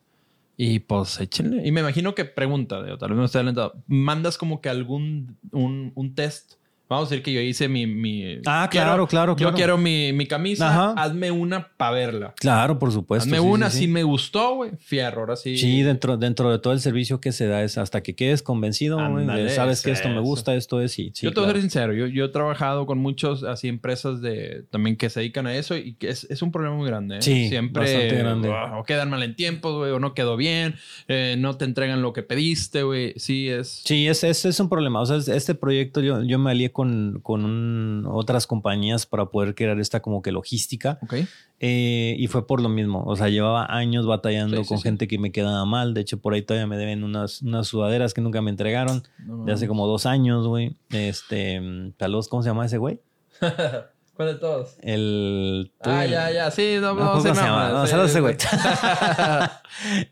Y 0.62 0.80
pues 0.80 1.22
échenle. 1.22 1.66
Y 1.66 1.72
me 1.72 1.80
imagino 1.80 2.14
que 2.14 2.26
pregunta, 2.26 2.84
digo, 2.84 2.98
tal 2.98 3.12
vez 3.12 3.18
no 3.18 3.24
esté 3.24 3.38
alentado. 3.40 3.82
Mandas 3.88 4.38
como 4.38 4.60
que 4.60 4.68
algún 4.68 5.40
un, 5.54 5.94
un 5.96 6.16
test. 6.16 6.56
Vamos 6.90 7.08
a 7.08 7.10
decir 7.12 7.24
que 7.24 7.32
yo 7.32 7.40
hice 7.42 7.68
mi. 7.68 7.86
mi 7.86 8.40
Ah, 8.46 8.68
quiero- 8.72 8.86
claro, 8.88 9.08
claro, 9.08 9.32
Yo 9.34 9.36
claro. 9.38 9.56
quiero 9.56 9.78
mi, 9.78 10.12
mi 10.12 10.26
camisa. 10.26 10.70
Ajá. 10.70 10.94
Hazme 11.02 11.30
una 11.32 11.68
para 11.78 11.92
verla. 11.92 12.34
Claro, 12.40 12.80
por 12.80 12.92
supuesto. 12.92 13.26
Hazme 13.28 13.38
sí, 13.38 13.44
una. 13.46 13.70
sí. 13.70 13.78
Si 13.80 13.88
me 13.88 14.04
gustó, 14.04 14.56
güey. 14.56 14.72
Fierro. 14.80 15.22
Ahora 15.22 15.36
sí. 15.36 15.58
Sí, 15.58 15.84
dentro, 15.84 16.18
dentro 16.18 16.52
de 16.52 16.60
todo 16.60 16.74
el 16.74 16.80
servicio 16.80 17.22
que 17.22 17.32
se 17.32 17.46
da 17.48 17.62
es 17.64 17.78
hasta 17.78 18.02
que 18.02 18.16
quedes 18.16 18.42
convencido, 18.42 18.98
güey, 18.98 19.26
de, 19.26 19.32
Ándale, 19.32 19.50
sabes 19.52 19.82
que 19.84 19.92
es 19.92 20.00
esto 20.00 20.10
me 20.10 20.20
gusta, 20.20 20.56
esto 20.56 20.82
es 20.82 20.98
y 20.98 21.12
sí, 21.14 21.26
yo 21.26 21.32
te 21.32 21.40
voy 21.40 21.50
a 21.50 21.52
claro. 21.52 21.52
ser 21.54 21.62
sincero, 21.62 21.94
yo, 21.94 22.08
yo 22.08 22.26
he 22.26 22.30
trabajado 22.30 22.86
con 22.86 22.98
muchos 22.98 23.44
así 23.44 23.68
empresas 23.68 24.22
de 24.22 24.64
también 24.72 24.96
que 24.96 25.10
se 25.10 25.20
dedican 25.20 25.46
a 25.46 25.56
eso 25.56 25.76
y 25.76 25.94
que 25.94 26.10
es, 26.10 26.24
es 26.30 26.42
un 26.42 26.52
problema 26.52 26.76
muy 26.76 26.88
grande. 26.88 27.18
¿eh? 27.18 27.22
Sí, 27.22 27.50
siempre 27.50 27.84
bastante 27.84 28.16
grande. 28.18 28.50
o 28.50 28.84
quedan 28.84 29.10
mal 29.10 29.22
en 29.24 29.36
tiempo, 29.36 29.78
güey, 29.78 29.92
o 29.92 30.00
no 30.00 30.14
quedó 30.14 30.38
bien, 30.38 30.76
eh, 31.08 31.36
no 31.38 31.56
te 31.58 31.66
entregan 31.66 32.02
lo 32.02 32.14
que 32.14 32.24
pediste, 32.24 32.84
güey. 32.84 33.14
Sí, 33.18 33.50
es. 33.50 33.82
Sí, 33.86 34.08
es, 34.08 34.24
es, 34.24 34.46
es 34.46 34.60
un 34.60 34.70
problema. 34.70 35.02
O 35.02 35.06
sea, 35.06 35.18
es- 35.18 35.28
este 35.28 35.54
proyecto 35.54 36.02
yo, 36.02 36.24
yo 36.24 36.40
me 36.40 36.52
alié 36.52 36.72
con, 36.72 36.79
con 36.80 37.46
un- 37.46 38.06
otras 38.10 38.48
compañías 38.48 39.06
para 39.06 39.26
poder 39.28 39.56
crear 39.56 39.80
esta 39.80 40.02
como 40.02 40.22
que 40.22 40.32
logística. 40.32 41.00
Ok. 41.04 41.14
eh, 41.62 42.16
y 42.18 42.28
fue 42.28 42.48
por 42.48 42.62
lo 42.62 42.70
mismo. 42.70 43.04
O 43.06 43.16
sea, 43.18 43.28
llevaba 43.28 43.66
años 43.76 44.06
batallando 44.08 44.56
Sí, 44.58 44.64
sí, 44.64 44.70
con 44.70 44.78
sí. 44.78 44.84
gente 44.84 45.08
que 45.10 45.20
me 45.20 45.32
quedaba 45.34 45.66
mal. 45.66 45.94
De 45.94 46.02
hecho, 46.02 46.20
por 46.22 46.34
ahí 46.34 46.42
todavía 46.42 46.68
me 46.68 46.78
deben 46.78 47.04
unas, 47.04 47.42
unas 47.42 47.68
sudaderas 47.68 48.14
que 48.14 48.22
nunca 48.22 48.42
me 48.42 48.50
entregaron. 48.50 49.04
No, 49.26 49.44
De 49.46 49.52
hace 49.54 49.68
como 49.68 49.86
dos 49.86 50.06
años, 50.06 50.48
güey. 50.48 50.78
Este, 50.90 51.60
mm, 51.60 51.94
saludos, 52.00 52.30
¿cómo 52.30 52.44
se 52.44 52.50
llama 52.50 52.66
ese 52.66 52.78
güey? 52.78 53.02
¿Cuál 54.20 54.34
de 54.34 54.36
todos? 54.36 54.76
El... 54.82 55.72
Ah, 55.80 56.06
ya, 56.06 56.30
ya, 56.30 56.52
sí, 56.52 56.74
no, 56.82 56.94
No, 56.94 56.96
no, 57.06 57.10
¿cómo 57.12 57.22
sé 57.22 57.30
se 57.30 57.36
nada 57.36 57.48
llama? 57.48 57.64
más, 57.64 57.72
No, 57.72 57.86
sí, 57.86 57.92
saludos 57.92 58.10
a 58.10 58.12
ese 58.12 58.18
sí. 58.18 58.22
güey. 58.22 59.50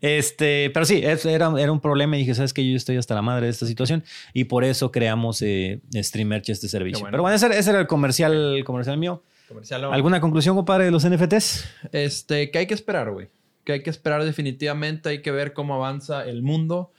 este, 0.00 0.70
pero 0.70 0.86
sí, 0.86 1.02
era, 1.04 1.52
era 1.60 1.72
un 1.72 1.80
problema 1.80 2.16
y 2.16 2.20
dije, 2.20 2.34
¿sabes 2.34 2.54
qué? 2.54 2.66
Yo 2.66 2.74
estoy 2.74 2.96
hasta 2.96 3.14
la 3.14 3.20
madre 3.20 3.44
de 3.44 3.50
esta 3.52 3.66
situación 3.66 4.04
y 4.32 4.44
por 4.44 4.64
eso 4.64 4.90
creamos 4.90 5.42
eh, 5.42 5.82
Streamerch 5.94 6.48
este 6.48 6.68
servicio. 6.68 7.00
bueno. 7.00 7.10
Pero 7.12 7.22
bueno, 7.22 7.36
ese, 7.36 7.46
era- 7.46 7.56
ese 7.58 7.68
era 7.68 7.80
el 7.80 7.86
comercial, 7.86 8.32
el 8.56 8.64
comercial 8.64 8.96
mío. 8.96 9.22
Comercial. 9.46 9.84
¿Alguna 9.92 10.20
conclusión, 10.22 10.56
compadre, 10.56 10.86
de 10.86 10.90
los 10.90 11.06
NFTs? 11.08 11.68
Este, 11.92 12.50
que 12.50 12.58
hay 12.60 12.66
que 12.66 12.74
esperar, 12.74 13.10
güey. 13.10 13.28
Que 13.68 13.72
hay 13.74 13.82
que 13.82 13.90
esperar 13.90 14.24
definitivamente, 14.24 15.10
hay 15.10 15.20
que 15.20 15.30
ver 15.30 15.52
cómo 15.52 15.74
avanza 15.74 16.24
el 16.26 16.42
mundo. 16.42 16.90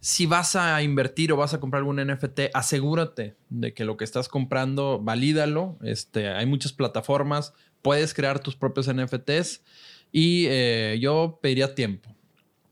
Si 0.00 0.24
vas 0.24 0.56
a 0.56 0.82
invertir 0.82 1.30
o 1.30 1.36
vas 1.36 1.52
a 1.52 1.60
comprar 1.60 1.80
algún 1.80 1.96
NFT, 2.00 2.48
asegúrate 2.54 3.34
de 3.50 3.74
que 3.74 3.84
lo 3.84 3.98
que 3.98 4.04
estás 4.04 4.26
comprando, 4.30 4.98
valídalo. 4.98 5.76
Este, 5.82 6.30
hay 6.30 6.46
muchas 6.46 6.72
plataformas, 6.72 7.52
puedes 7.82 8.14
crear 8.14 8.38
tus 8.40 8.56
propios 8.56 8.88
NFTs 8.88 9.62
y 10.10 10.46
eh, 10.48 10.96
yo 11.02 11.38
pediría 11.42 11.74
tiempo. 11.74 12.08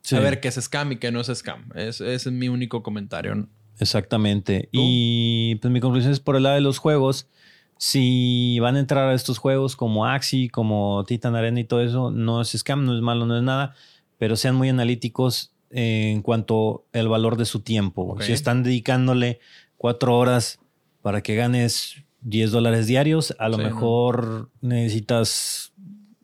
sí, 0.00 0.16
A 0.16 0.20
ver 0.20 0.40
qué 0.40 0.48
es 0.48 0.54
scam 0.54 0.92
y 0.92 0.96
qué 0.96 1.12
no 1.12 1.20
es 1.20 1.26
scam. 1.34 1.68
Es- 1.74 2.00
ese 2.00 2.14
es 2.14 2.32
mi 2.32 2.48
único 2.48 2.82
comentario. 2.82 3.46
Exactamente. 3.78 4.70
¿Tú? 4.72 4.80
Y 4.82 5.56
pues 5.60 5.70
mi 5.70 5.80
conclusión 5.80 6.12
es 6.14 6.20
por 6.20 6.36
el 6.36 6.44
lado 6.44 6.54
de 6.54 6.62
los 6.62 6.78
juegos. 6.78 7.28
Si 7.78 8.59
van 8.60 8.76
a 8.76 8.80
entrar 8.80 9.09
a 9.09 9.14
estos 9.14 9.38
juegos 9.38 9.76
como 9.76 10.06
Axie, 10.06 10.48
como 10.51 11.05
Titan 11.06 11.34
Arena 11.36 11.60
y 11.60 11.64
todo 11.64 11.80
eso, 11.80 12.10
no 12.10 12.40
es 12.40 12.51
scam, 12.56 12.84
no 12.84 12.94
es 12.94 13.02
malo, 13.02 13.26
no 13.26 13.36
es 13.36 13.42
nada, 13.42 13.74
pero 14.18 14.36
sean 14.36 14.55
muy 14.55 14.68
analíticos 14.68 15.52
en 15.70 16.22
cuanto 16.22 16.84
al 16.92 17.09
valor 17.09 17.36
de 17.36 17.44
su 17.44 17.60
tiempo. 17.60 18.16
Si 18.20 18.32
están 18.32 18.62
dedicándole 18.62 19.40
cuatro 19.76 20.16
horas 20.16 20.60
para 21.02 21.20
que 21.22 21.34
ganes 21.34 21.96
10 22.22 22.52
dólares 22.52 22.86
diarios, 22.86 23.34
a 23.38 23.48
lo 23.48 23.56
Sí, 23.56 23.62
no. 23.64 23.68
mejor 23.68 24.51
necesitas 24.60 25.72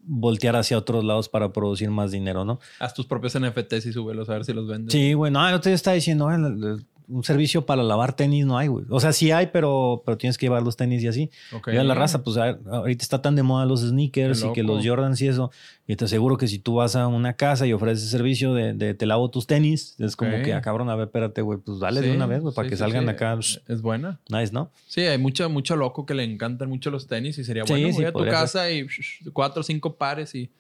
voltear 0.03 0.57
hacia 0.57 0.79
otros 0.79 1.05
lados 1.05 1.29
para 1.29 1.53
producir 1.53 1.91
más 1.91 2.11
dinero, 2.11 2.45
¿no? 2.45 2.59
Haz 2.79 2.95
tus 2.95 3.07
propios 3.07 3.35
NFTs 3.39 3.87
y 3.87 3.93
súbelos 3.93 4.29
a 4.31 4.35
ver 4.35 4.45
si 4.45 4.53
los 4.53 4.67
vendes. 4.67 4.93
Sí, 4.93 5.13
güey. 5.13 5.31
No, 5.31 5.47
el 5.47 5.55
otro 5.55 5.69
día 5.69 5.75
estaba 5.77 5.95
diciendo, 5.95 6.29
"Ah, 6.29 6.37
el- 6.37 6.85
un 7.11 7.25
servicio 7.25 7.67
para 7.67 7.83
lavar 7.83 8.15
tenis 8.15 8.47
no 8.47 8.57
hay, 8.57 8.69
güey. 8.69 8.85
O 8.89 9.01
sea, 9.01 9.13
sí 9.13 9.31
hay, 9.31 9.49
pero, 9.53 10.03
pero 10.07 10.17
tienes 10.17 10.39
que 10.39 10.47
llevar 10.47 10.63
los 10.63 10.77
tenis 10.77 11.03
y 11.03 11.09
así. 11.09 11.31
Ok. 11.53 11.69
Y 11.73 11.77
a 11.77 11.85
la 11.85 11.95
raza, 11.95 12.23
pues 12.23 12.37
a- 12.37 12.59
ahorita 12.71 13.03
está 13.03 13.21
tan 13.21 13.35
de 13.37 13.43
moda 13.43 13.67
los 13.67 13.81
sneakers 13.81 14.45
y 14.45 14.53
que 14.53 14.63
los 14.63 14.87
Jordans 14.87 15.21
y 15.21 15.29
eso. 15.29 15.51
Y 15.87 15.97
te 15.97 16.05
aseguro 16.05 16.37
que 16.37 16.47
si 16.47 16.59
tú 16.61 16.77
vas 16.77 16.95
a 16.97 17.09
una 17.09 17.33
casa 17.35 17.67
y 17.67 17.73
ofreces 17.73 18.09
servicio 18.11 18.55
de, 18.55 18.73
de 18.75 18.95
te 18.95 19.07
lavo 19.07 19.29
tus 19.31 19.47
tenis, 19.47 19.97
es 19.99 20.15
como 20.15 20.31
que, 20.43 20.55
ah, 20.55 20.63
cabrón, 20.63 20.89
a 20.89 20.95
ver, 20.95 21.07
espérate, 21.09 21.43
güey, 21.43 21.59
pues 21.59 21.81
dale 21.81 22.01
de 22.01 22.13
una 22.13 22.27
vez, 22.27 22.41
güey, 22.43 22.55
para 22.55 22.67
sí, 22.67 22.71
que 22.71 22.77
sí, 22.77 22.81
salgan 22.81 23.09
acá. 23.09 23.37
psh, 23.37 23.59
Es 23.67 23.83
buena. 23.83 24.21
Nice, 24.29 24.53
¿no? 24.53 24.71
Sí, 24.87 25.01
hay 25.01 25.19
mucho, 25.19 25.51
mucho 25.51 25.75
loco 25.75 26.07
que 26.07 26.15
le 26.15 26.23
encantan 26.25 26.69
mucho 26.69 26.91
los 26.91 27.07
tenis 27.09 27.39
y 27.39 27.45
sería 27.45 27.65
bueno. 27.65 27.89
voy 27.93 28.05
a 28.05 28.13
tu 28.13 28.21
ser. 28.21 28.29
casa 28.31 28.71
y 28.71 28.87
cuatro 29.33 29.61
o 29.61 29.65
cinco 29.65 29.97
pares 29.97 30.35
y... 30.35 30.51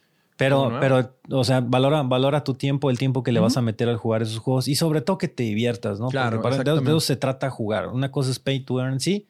Pero, 0.40 0.78
pero, 0.80 1.14
o 1.30 1.44
sea, 1.44 1.60
valora, 1.60 2.02
valora 2.02 2.42
tu 2.42 2.54
tiempo, 2.54 2.90
el 2.90 2.98
tiempo 2.98 3.22
que 3.22 3.30
le 3.30 3.38
vas 3.40 3.56
a 3.56 3.62
meter 3.62 3.88
al 3.88 3.96
jugar 3.96 4.22
esos 4.22 4.38
juegos 4.38 4.66
y 4.68 4.74
sobre 4.74 5.00
todo 5.00 5.18
que 5.18 5.28
te 5.28 5.44
diviertas, 5.44 6.00
¿no? 6.00 6.08
Claro, 6.08 6.40
Porque 6.42 6.58
para, 6.58 6.74
de, 6.74 6.80
de 6.80 6.90
eso 6.90 7.00
se 7.00 7.16
trata 7.16 7.50
jugar. 7.50 7.88
Una 7.88 8.10
cosa 8.10 8.30
es 8.30 8.38
pay 8.38 8.60
to 8.60 8.80
earn, 8.80 8.98
sí, 9.00 9.26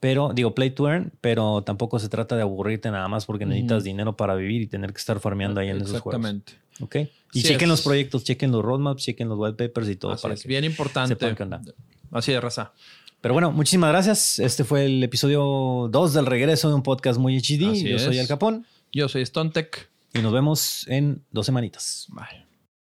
pero 0.00 0.32
digo 0.34 0.54
play 0.54 0.70
to 0.70 0.88
earn, 0.88 1.12
pero 1.20 1.62
tampoco 1.62 1.98
se 1.98 2.08
trata 2.08 2.34
de 2.36 2.42
aburrirte 2.42 2.90
nada 2.90 3.08
más 3.08 3.24
porque 3.26 3.46
necesitas 3.46 3.84
dinero 3.84 4.16
para 4.16 4.34
vivir 4.34 4.62
y 4.62 4.66
tener 4.66 4.92
que 4.92 4.98
estar 4.98 5.20
farmeando 5.20 5.60
ahí 5.60 5.68
en 5.68 5.76
esos 5.76 6.00
juegos. 6.00 6.14
Exactamente. 6.26 6.52
¿Ok? 6.80 6.96
Y 7.32 7.40
Sí 7.40 7.48
chequen 7.48 7.66
es. 7.66 7.68
los 7.68 7.82
proyectos, 7.82 8.24
chequen 8.24 8.50
los 8.52 8.62
roadmaps, 8.62 9.02
chequen 9.02 9.28
los 9.28 9.38
whitepapers 9.38 9.88
y 9.88 9.96
todo 9.96 10.12
Así 10.12 10.22
para 10.22 10.34
es, 10.34 10.42
que 10.42 10.48
bien 10.48 10.64
importante. 10.64 11.14
sepan 11.14 11.34
qué 11.36 11.42
onda. 11.44 11.60
Así 12.10 12.32
de 12.32 12.40
raza. 12.40 12.72
Pero 13.20 13.32
bueno, 13.32 13.50
muchísimas 13.52 13.90
gracias. 13.90 14.38
Este 14.38 14.64
fue 14.64 14.84
el 14.84 15.02
episodio 15.02 15.88
2 15.90 16.12
del 16.12 16.26
regreso 16.26 16.68
de 16.68 16.74
un 16.74 16.82
podcast 16.82 17.18
muy 17.18 17.38
HD. 17.38 17.70
Así 17.72 17.88
Yo 17.88 17.98
soy. 17.98 18.18
Al 18.18 18.26
Capón 18.28 18.66
Yo 18.92 19.08
soy 19.08 19.24
Stontech. 19.24 19.88
Y 20.14 20.22
nos 20.22 20.32
vemos 20.32 20.86
en 20.88 21.24
dos 21.30 21.46
semanitas. 21.46 22.06
Bye. 22.10 22.43